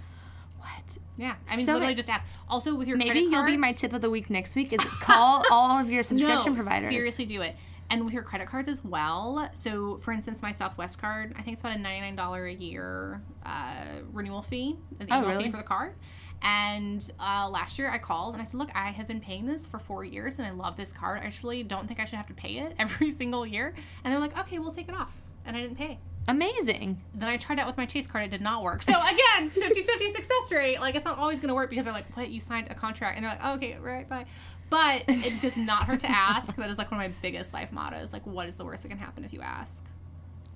what? 0.58 0.98
Yeah. 1.16 1.34
I 1.48 1.56
mean, 1.56 1.64
So 1.66 1.74
literally 1.74 1.92
it- 1.92 1.96
just 1.96 2.10
ask. 2.10 2.24
Also, 2.48 2.74
with 2.74 2.88
your 2.88 2.96
Maybe 2.96 3.20
you'll 3.20 3.44
be 3.44 3.56
my 3.56 3.72
tip 3.72 3.92
of 3.92 4.00
the 4.02 4.10
week 4.10 4.30
next 4.30 4.54
week. 4.56 4.72
Is 4.72 4.80
call 5.00 5.44
all 5.50 5.78
of 5.80 5.90
your 5.90 6.02
subscription 6.02 6.52
no, 6.52 6.56
providers. 6.56 6.90
Seriously, 6.90 7.24
do 7.26 7.42
it. 7.42 7.54
And 7.88 8.04
with 8.04 8.12
your 8.14 8.24
credit 8.24 8.48
cards 8.48 8.66
as 8.68 8.84
well. 8.84 9.48
So, 9.52 9.98
for 9.98 10.10
instance, 10.10 10.42
my 10.42 10.50
Southwest 10.50 10.98
card, 11.00 11.34
I 11.38 11.42
think 11.42 11.54
it's 11.54 11.60
about 11.62 11.76
a 11.76 11.80
$99 11.80 12.50
a 12.50 12.54
year 12.54 13.22
uh, 13.44 13.84
renewal 14.12 14.42
fee, 14.42 14.76
the 14.98 15.04
Oh, 15.08 15.18
annual 15.18 15.30
really? 15.30 15.44
fee 15.44 15.50
for 15.52 15.58
the 15.58 15.62
card. 15.62 15.94
And 16.42 17.08
uh, 17.18 17.48
last 17.50 17.78
year 17.78 17.90
I 17.90 17.98
called 17.98 18.34
and 18.34 18.42
I 18.42 18.44
said, 18.44 18.58
Look, 18.58 18.70
I 18.74 18.90
have 18.90 19.08
been 19.08 19.20
paying 19.20 19.46
this 19.46 19.66
for 19.66 19.78
four 19.78 20.04
years 20.04 20.38
and 20.38 20.46
I 20.46 20.50
love 20.50 20.76
this 20.76 20.92
card. 20.92 21.20
I 21.22 21.26
actually 21.26 21.62
don't 21.62 21.86
think 21.88 22.00
I 22.00 22.04
should 22.04 22.16
have 22.16 22.28
to 22.28 22.34
pay 22.34 22.58
it 22.58 22.74
every 22.78 23.10
single 23.10 23.46
year. 23.46 23.74
And 24.04 24.12
they're 24.12 24.20
like, 24.20 24.38
Okay, 24.38 24.58
we'll 24.58 24.72
take 24.72 24.88
it 24.88 24.94
off. 24.94 25.16
And 25.44 25.56
I 25.56 25.60
didn't 25.60 25.76
pay. 25.76 25.98
Amazing. 26.28 27.00
Then 27.14 27.28
I 27.28 27.36
tried 27.36 27.60
out 27.60 27.68
with 27.68 27.76
my 27.76 27.86
Chase 27.86 28.06
card. 28.06 28.24
It 28.24 28.30
did 28.30 28.40
not 28.40 28.62
work. 28.62 28.82
So 28.82 28.92
again, 29.00 29.50
50-50 29.50 30.14
success 30.14 30.52
rate. 30.52 30.80
Like 30.80 30.94
it's 30.94 31.04
not 31.04 31.18
always 31.18 31.38
going 31.38 31.48
to 31.48 31.54
work 31.54 31.70
because 31.70 31.84
they're 31.84 31.94
like, 31.94 32.16
"What? 32.16 32.30
You 32.30 32.40
signed 32.40 32.66
a 32.70 32.74
contract?" 32.74 33.16
And 33.16 33.24
they're 33.24 33.32
like, 33.32 33.44
oh, 33.44 33.54
"Okay, 33.54 33.76
right, 33.80 34.08
bye." 34.08 34.26
But 34.68 35.04
it 35.06 35.40
does 35.40 35.56
not 35.56 35.84
hurt 35.84 36.00
to 36.00 36.10
ask. 36.10 36.54
That 36.56 36.68
is 36.70 36.78
like 36.78 36.90
one 36.90 37.00
of 37.00 37.08
my 37.10 37.14
biggest 37.22 37.52
life 37.52 37.70
mottos. 37.70 38.12
Like, 38.12 38.26
what 38.26 38.48
is 38.48 38.56
the 38.56 38.64
worst 38.64 38.82
that 38.82 38.88
can 38.88 38.98
happen 38.98 39.24
if 39.24 39.32
you 39.32 39.40
ask? 39.40 39.84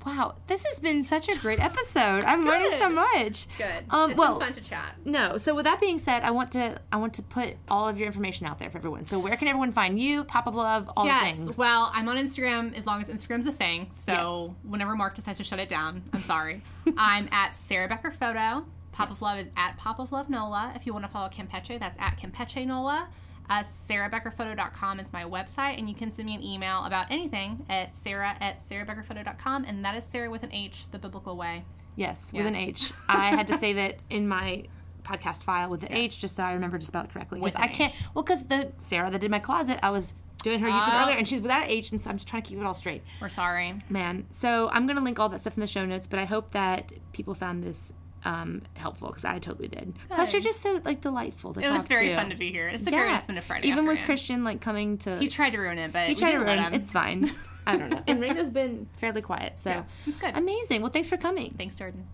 Wow, 0.05 0.37
this 0.47 0.65
has 0.65 0.81
been 0.81 1.03
such 1.03 1.29
a 1.29 1.39
great 1.39 1.61
episode. 1.61 2.25
I'm 2.25 2.47
learning 2.47 2.73
so 2.79 2.89
much. 2.89 3.47
Good. 3.59 3.85
Um, 3.91 4.11
it's 4.11 4.19
well, 4.19 4.39
been 4.39 4.49
fun 4.49 4.55
to 4.55 4.61
chat. 4.63 4.97
No. 5.05 5.37
So 5.37 5.55
with 5.55 5.65
that 5.67 5.81
being 5.81 5.99
said, 5.99 6.23
I 6.23 6.31
want 6.31 6.53
to 6.53 6.81
I 6.91 6.97
want 6.97 7.15
to 7.15 7.23
put 7.23 7.55
all 7.69 7.87
of 7.87 7.99
your 7.99 8.07
information 8.07 8.47
out 8.47 8.59
there 8.59 8.71
for 8.71 8.79
everyone. 8.79 9.05
So 9.05 9.19
where 9.19 9.37
can 9.37 9.49
everyone 9.49 9.73
find 9.73 10.01
you, 10.01 10.25
Pop 10.25 10.47
of 10.47 10.55
Love, 10.55 10.91
all 10.97 11.05
the 11.05 11.11
Yes. 11.11 11.37
things? 11.37 11.59
Well, 11.59 11.91
I'm 11.95 12.09
on 12.09 12.17
Instagram 12.17 12.77
as 12.77 12.87
long 12.87 13.03
as 13.03 13.09
Instagram's 13.09 13.47
a 13.47 13.53
thing. 13.53 13.89
So 13.91 14.55
whenever 14.63 14.97
Mark 14.97 15.15
decides 15.15 15.39
to 15.39 15.45
shut 15.45 15.59
it 15.59 15.69
down, 15.69 16.03
I'm 16.13 16.23
sorry. 16.23 16.63
I'm 16.97 17.29
at 17.31 17.55
Sarah 17.55 17.89
Becker 17.89 18.11
Photo. 18.11 18.65
Pop 18.93 19.11
of 19.11 19.23
Love 19.23 19.39
is 19.39 19.49
at 19.57 19.77
Pop 19.77 19.99
of 19.99 20.13
Love 20.13 20.29
Nola. 20.31 20.73
If 20.75 20.87
you 20.87 20.93
want 20.93 21.05
to 21.05 21.11
follow 21.11 21.29
Campeche, 21.29 21.79
that's 21.79 21.97
at 21.99 22.19
Campeche 22.19 22.67
Nola. 22.67 23.09
Uh, 23.51 23.65
SarahBeckerPhoto.com 23.89 25.01
is 25.01 25.13
my 25.13 25.25
website, 25.25 25.77
and 25.79 25.89
you 25.89 25.95
can 25.95 26.13
send 26.13 26.27
me 26.27 26.35
an 26.37 26.43
email 26.43 26.85
about 26.85 27.07
anything 27.11 27.67
at 27.69 27.97
sarah 27.97 28.37
at 28.41 28.63
SarahBeckerPhoto.com, 28.69 29.65
and 29.65 29.85
that 29.85 29.97
is 29.97 30.05
Sarah 30.05 30.31
with 30.31 30.45
an 30.45 30.53
H, 30.53 30.89
the 30.93 30.99
biblical 31.01 31.37
way. 31.37 31.65
Yes, 31.97 32.33
with 32.33 32.47
an 32.47 32.55
H. 32.55 32.93
I 33.09 33.27
had 33.35 33.49
to 33.49 33.59
save 33.59 33.77
it 33.77 33.99
in 34.09 34.29
my 34.29 34.65
podcast 35.03 35.43
file 35.43 35.69
with 35.69 35.81
the 35.81 35.89
Yes. 35.89 35.99
H 35.99 36.19
just 36.21 36.37
so 36.37 36.45
I 36.45 36.53
remember 36.53 36.79
to 36.79 36.87
spell 36.87 37.03
it 37.03 37.11
correctly. 37.11 37.41
Because 37.41 37.57
I 37.61 37.67
can't. 37.67 37.93
Well, 38.15 38.23
because 38.23 38.45
the 38.47 38.71
Sarah 38.79 39.11
that 39.11 39.21
did 39.21 39.31
my 39.31 39.41
closet, 39.41 39.81
I 39.83 39.91
was 39.91 40.15
doing 40.45 40.61
her 40.61 40.69
YouTube 40.69 40.85
Oh. 40.89 41.03
earlier, 41.03 41.17
and 41.17 41.27
she's 41.27 41.41
without 41.41 41.65
an 41.65 41.71
H, 41.71 41.91
and 41.91 42.01
so 42.01 42.09
I'm 42.11 42.17
just 42.17 42.29
trying 42.29 42.43
to 42.43 42.49
keep 42.49 42.59
it 42.59 42.65
all 42.65 42.73
straight. 42.75 43.03
We're 43.21 43.29
sorry. 43.29 43.75
Man, 43.89 44.27
so 44.31 44.71
I'm 44.73 44.87
gonna 44.87 45.01
link 45.03 45.19
all 45.19 45.29
that 45.31 45.41
stuff 45.41 45.57
in 45.57 45.61
the 45.61 45.67
show 45.67 45.85
notes, 45.85 46.07
but 46.07 46.19
I 46.21 46.25
hope 46.25 46.53
that 46.53 46.93
people 47.13 47.35
found 47.35 47.65
this 47.65 47.93
um, 48.25 48.63
helpful 48.75 49.09
because 49.09 49.25
I 49.25 49.39
totally 49.39 49.69
did. 49.69 49.95
Plus, 50.11 50.33
you're 50.33 50.43
just 50.43 50.61
so 50.61 50.81
like 50.85 51.01
delightful. 51.01 51.55
To 51.55 51.61
It 51.61 51.69
was 51.69 51.81
talk 51.81 51.89
very 51.89 52.09
to. 52.09 52.17
fun 52.17 52.31
to 52.31 52.37
be 52.37 52.51
here. 52.53 52.69
It's 52.69 52.85
the 52.85 52.91
greatest 52.91 53.27
been 53.27 53.39
a 53.39 53.43
Friday 53.43 53.69
Even 53.69 53.87
with. 53.87 53.99
Christian 54.05 54.45
like 54.45 54.61
coming 54.61 54.99
to, 54.99 55.19
He 55.19 55.29
tried 55.29 55.51
to 55.51 55.59
ruin 55.59 55.79
it, 55.79 55.93
but 55.93 56.09
he 56.09 56.15
tried 56.15 56.33
to 56.33 56.39
didn't 56.39 56.47
let 56.47 56.57
learn. 56.59 56.73
him. 56.73 56.81
It's 56.81 56.93
fine. 56.93 57.33
I 57.67 57.77
don't 57.77 57.91
know. 57.91 58.03
And 58.07 58.21
Ringo's 58.21 58.51
been 58.51 58.89
fairly 58.97 59.23
quiet, 59.23 59.59
so 59.59 59.71
Yeah, 59.71 59.83
it's 60.07 60.19
good. 60.19 60.35
Amazing. 60.37 60.81
Well, 60.83 60.91
thanks 60.91 61.09
for 61.09 61.17
coming. 61.17 61.55
Thanks, 61.59 61.77
Jordan. 61.77 62.07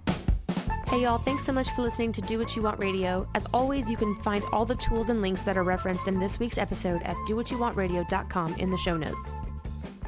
Hey, 0.88 1.02
y'all, 1.02 1.18
thanks 1.18 1.44
so 1.44 1.52
much 1.52 1.68
for 1.70 1.82
listening 1.82 2.12
to 2.12 2.20
Do 2.20 2.38
What 2.38 2.54
You 2.54 2.62
Want 2.62 2.78
Radio. 2.78 3.26
As 3.34 3.44
always, 3.52 3.90
you 3.90 3.96
can 3.96 4.14
find 4.16 4.44
all 4.52 4.64
the 4.64 4.76
tools 4.76 5.08
and 5.08 5.20
links 5.20 5.42
that 5.42 5.56
are 5.56 5.64
referenced 5.64 6.06
in 6.06 6.20
this 6.20 6.38
week's 6.38 6.58
episode 6.58 7.02
at 7.02 7.16
dowhatyouwantradio.com 7.28 8.54
in 8.56 8.70
the 8.70 8.76
show 8.78 8.96
notes. 8.96 9.36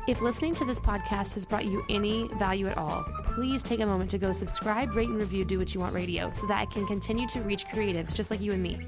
If 0.09 0.23
listening 0.23 0.55
to 0.55 0.65
this 0.65 0.81
podcast 0.81 1.35
has 1.35 1.45
brought 1.45 1.67
you 1.67 1.85
any 1.91 2.29
value 2.39 2.67
at 2.67 2.79
all, 2.79 3.05
please 3.25 3.63
take 3.63 3.81
a 3.81 3.85
moment 3.85 4.11
to 4.13 4.17
go 4.17 4.33
subscribe, 4.33 4.97
rate, 4.97 5.11
and 5.11 5.19
review 5.19 5.45
Do 5.45 5.59
What 5.59 5.75
You 5.75 5.81
Want 5.81 5.95
Radio 5.95 6.33
so 6.33 6.47
that 6.47 6.59
I 6.59 6.65
can 6.65 6.87
continue 6.87 7.29
to 7.29 7.43
reach 7.43 7.67
creatives 7.67 8.15
just 8.15 8.31
like 8.31 8.41
you 8.41 8.55
and 8.55 8.63
me. 8.63 8.81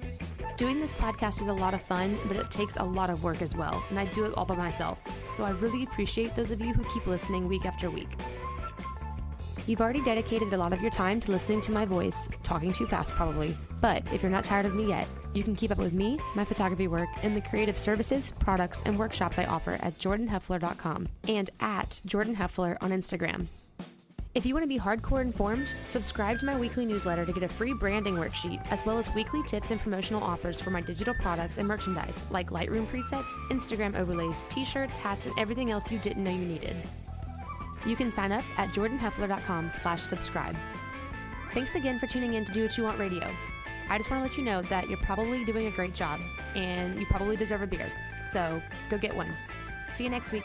Doing 0.57 0.81
this 0.81 0.95
podcast 0.95 1.43
is 1.43 1.49
a 1.49 1.53
lot 1.53 1.75
of 1.75 1.83
fun, 1.83 2.16
but 2.27 2.39
it 2.39 2.51
takes 2.51 2.77
a 2.77 2.83
lot 2.83 3.11
of 3.11 3.23
work 3.23 3.43
as 3.43 3.55
well, 3.55 3.85
and 3.91 3.99
I 3.99 4.07
do 4.07 4.25
it 4.25 4.33
all 4.39 4.47
by 4.47 4.57
myself. 4.57 5.03
So 5.27 5.45
I 5.45 5.51
really 5.51 5.83
appreciate 5.83 6.35
those 6.35 6.53
of 6.53 6.62
you 6.62 6.73
who 6.73 6.85
keep 6.85 7.07
listening 7.07 7.49
week 7.49 7.66
after 7.66 7.91
week. 7.91 8.09
You've 9.71 9.81
already 9.81 10.03
dedicated 10.03 10.53
a 10.53 10.57
lot 10.57 10.73
of 10.73 10.81
your 10.81 10.91
time 10.91 11.21
to 11.21 11.31
listening 11.31 11.61
to 11.61 11.71
my 11.71 11.85
voice, 11.85 12.29
talking 12.43 12.73
too 12.73 12.89
fast 12.89 13.12
probably. 13.12 13.57
But 13.81 14.03
if 14.12 14.21
you're 14.21 14.29
not 14.29 14.43
tired 14.43 14.66
of 14.66 14.75
me 14.75 14.89
yet, 14.89 15.07
you 15.33 15.45
can 15.45 15.55
keep 15.55 15.71
up 15.71 15.79
with 15.79 15.93
me, 15.93 16.18
my 16.35 16.45
photography 16.45 16.89
work, 16.89 17.09
and 17.23 17.37
the 17.37 17.41
creative 17.41 17.79
services, 17.79 18.33
products, 18.41 18.83
and 18.85 18.99
workshops 18.99 19.39
I 19.39 19.45
offer 19.45 19.79
at 19.81 19.97
jordanheffler.com 20.01 21.07
and 21.29 21.51
at 21.61 22.01
jordanheffler 22.05 22.79
on 22.81 22.91
Instagram. 22.91 23.47
If 24.35 24.45
you 24.45 24.55
want 24.55 24.64
to 24.64 24.68
be 24.68 24.77
hardcore 24.77 25.21
informed, 25.21 25.77
subscribe 25.87 26.41
to 26.41 26.47
my 26.47 26.59
weekly 26.59 26.85
newsletter 26.85 27.25
to 27.25 27.33
get 27.33 27.45
a 27.45 27.49
free 27.49 27.73
branding 27.73 28.16
worksheet, 28.16 28.61
as 28.73 28.85
well 28.85 28.99
as 28.99 29.09
weekly 29.14 29.45
tips 29.45 29.71
and 29.71 29.81
promotional 29.81 30.25
offers 30.25 30.61
for 30.61 30.71
my 30.71 30.81
digital 30.81 31.14
products 31.14 31.59
and 31.59 31.68
merchandise, 31.68 32.21
like 32.33 32.51
Lightroom 32.51 32.89
presets, 32.89 33.31
Instagram 33.51 33.97
overlays, 33.97 34.43
t 34.49 34.64
shirts, 34.64 34.97
hats, 34.97 35.27
and 35.27 35.39
everything 35.39 35.71
else 35.71 35.93
you 35.93 36.01
didn't 36.01 36.25
know 36.25 36.33
you 36.33 36.45
needed. 36.45 36.75
You 37.85 37.97
can 37.97 38.12
sign 38.12 38.33
up 38.33 38.45
at 38.57 38.70
jordanheffler.com 38.70 39.72
slash 39.83 40.03
subscribe. 40.03 40.57
Thanks 41.53 41.74
again 41.74 41.99
for 41.99 42.07
tuning 42.07 42.35
in 42.35 42.45
to 42.45 42.53
Do 42.53 42.62
What 42.62 42.76
You 42.76 42.85
Want 42.85 42.99
Radio. 42.99 43.31
I 43.89 43.99
just 43.99 44.11
want 44.11 44.22
to 44.22 44.28
let 44.28 44.39
you 44.39 44.45
know 44.45 44.62
that 44.62 44.89
you're 44.89 44.99
probably 44.99 45.45
doing 45.45 45.66
a 45.66 45.70
great 45.70 45.95
job 45.95 46.20
and 46.55 46.99
you 46.99 47.07
probably 47.07 47.37
deserve 47.37 47.62
a 47.62 47.66
beer. 47.66 47.91
So 48.31 48.62
go 48.89 48.99
get 48.99 49.14
one. 49.14 49.35
See 49.95 50.05
you 50.05 50.11
next 50.11 50.31
week. 50.31 50.45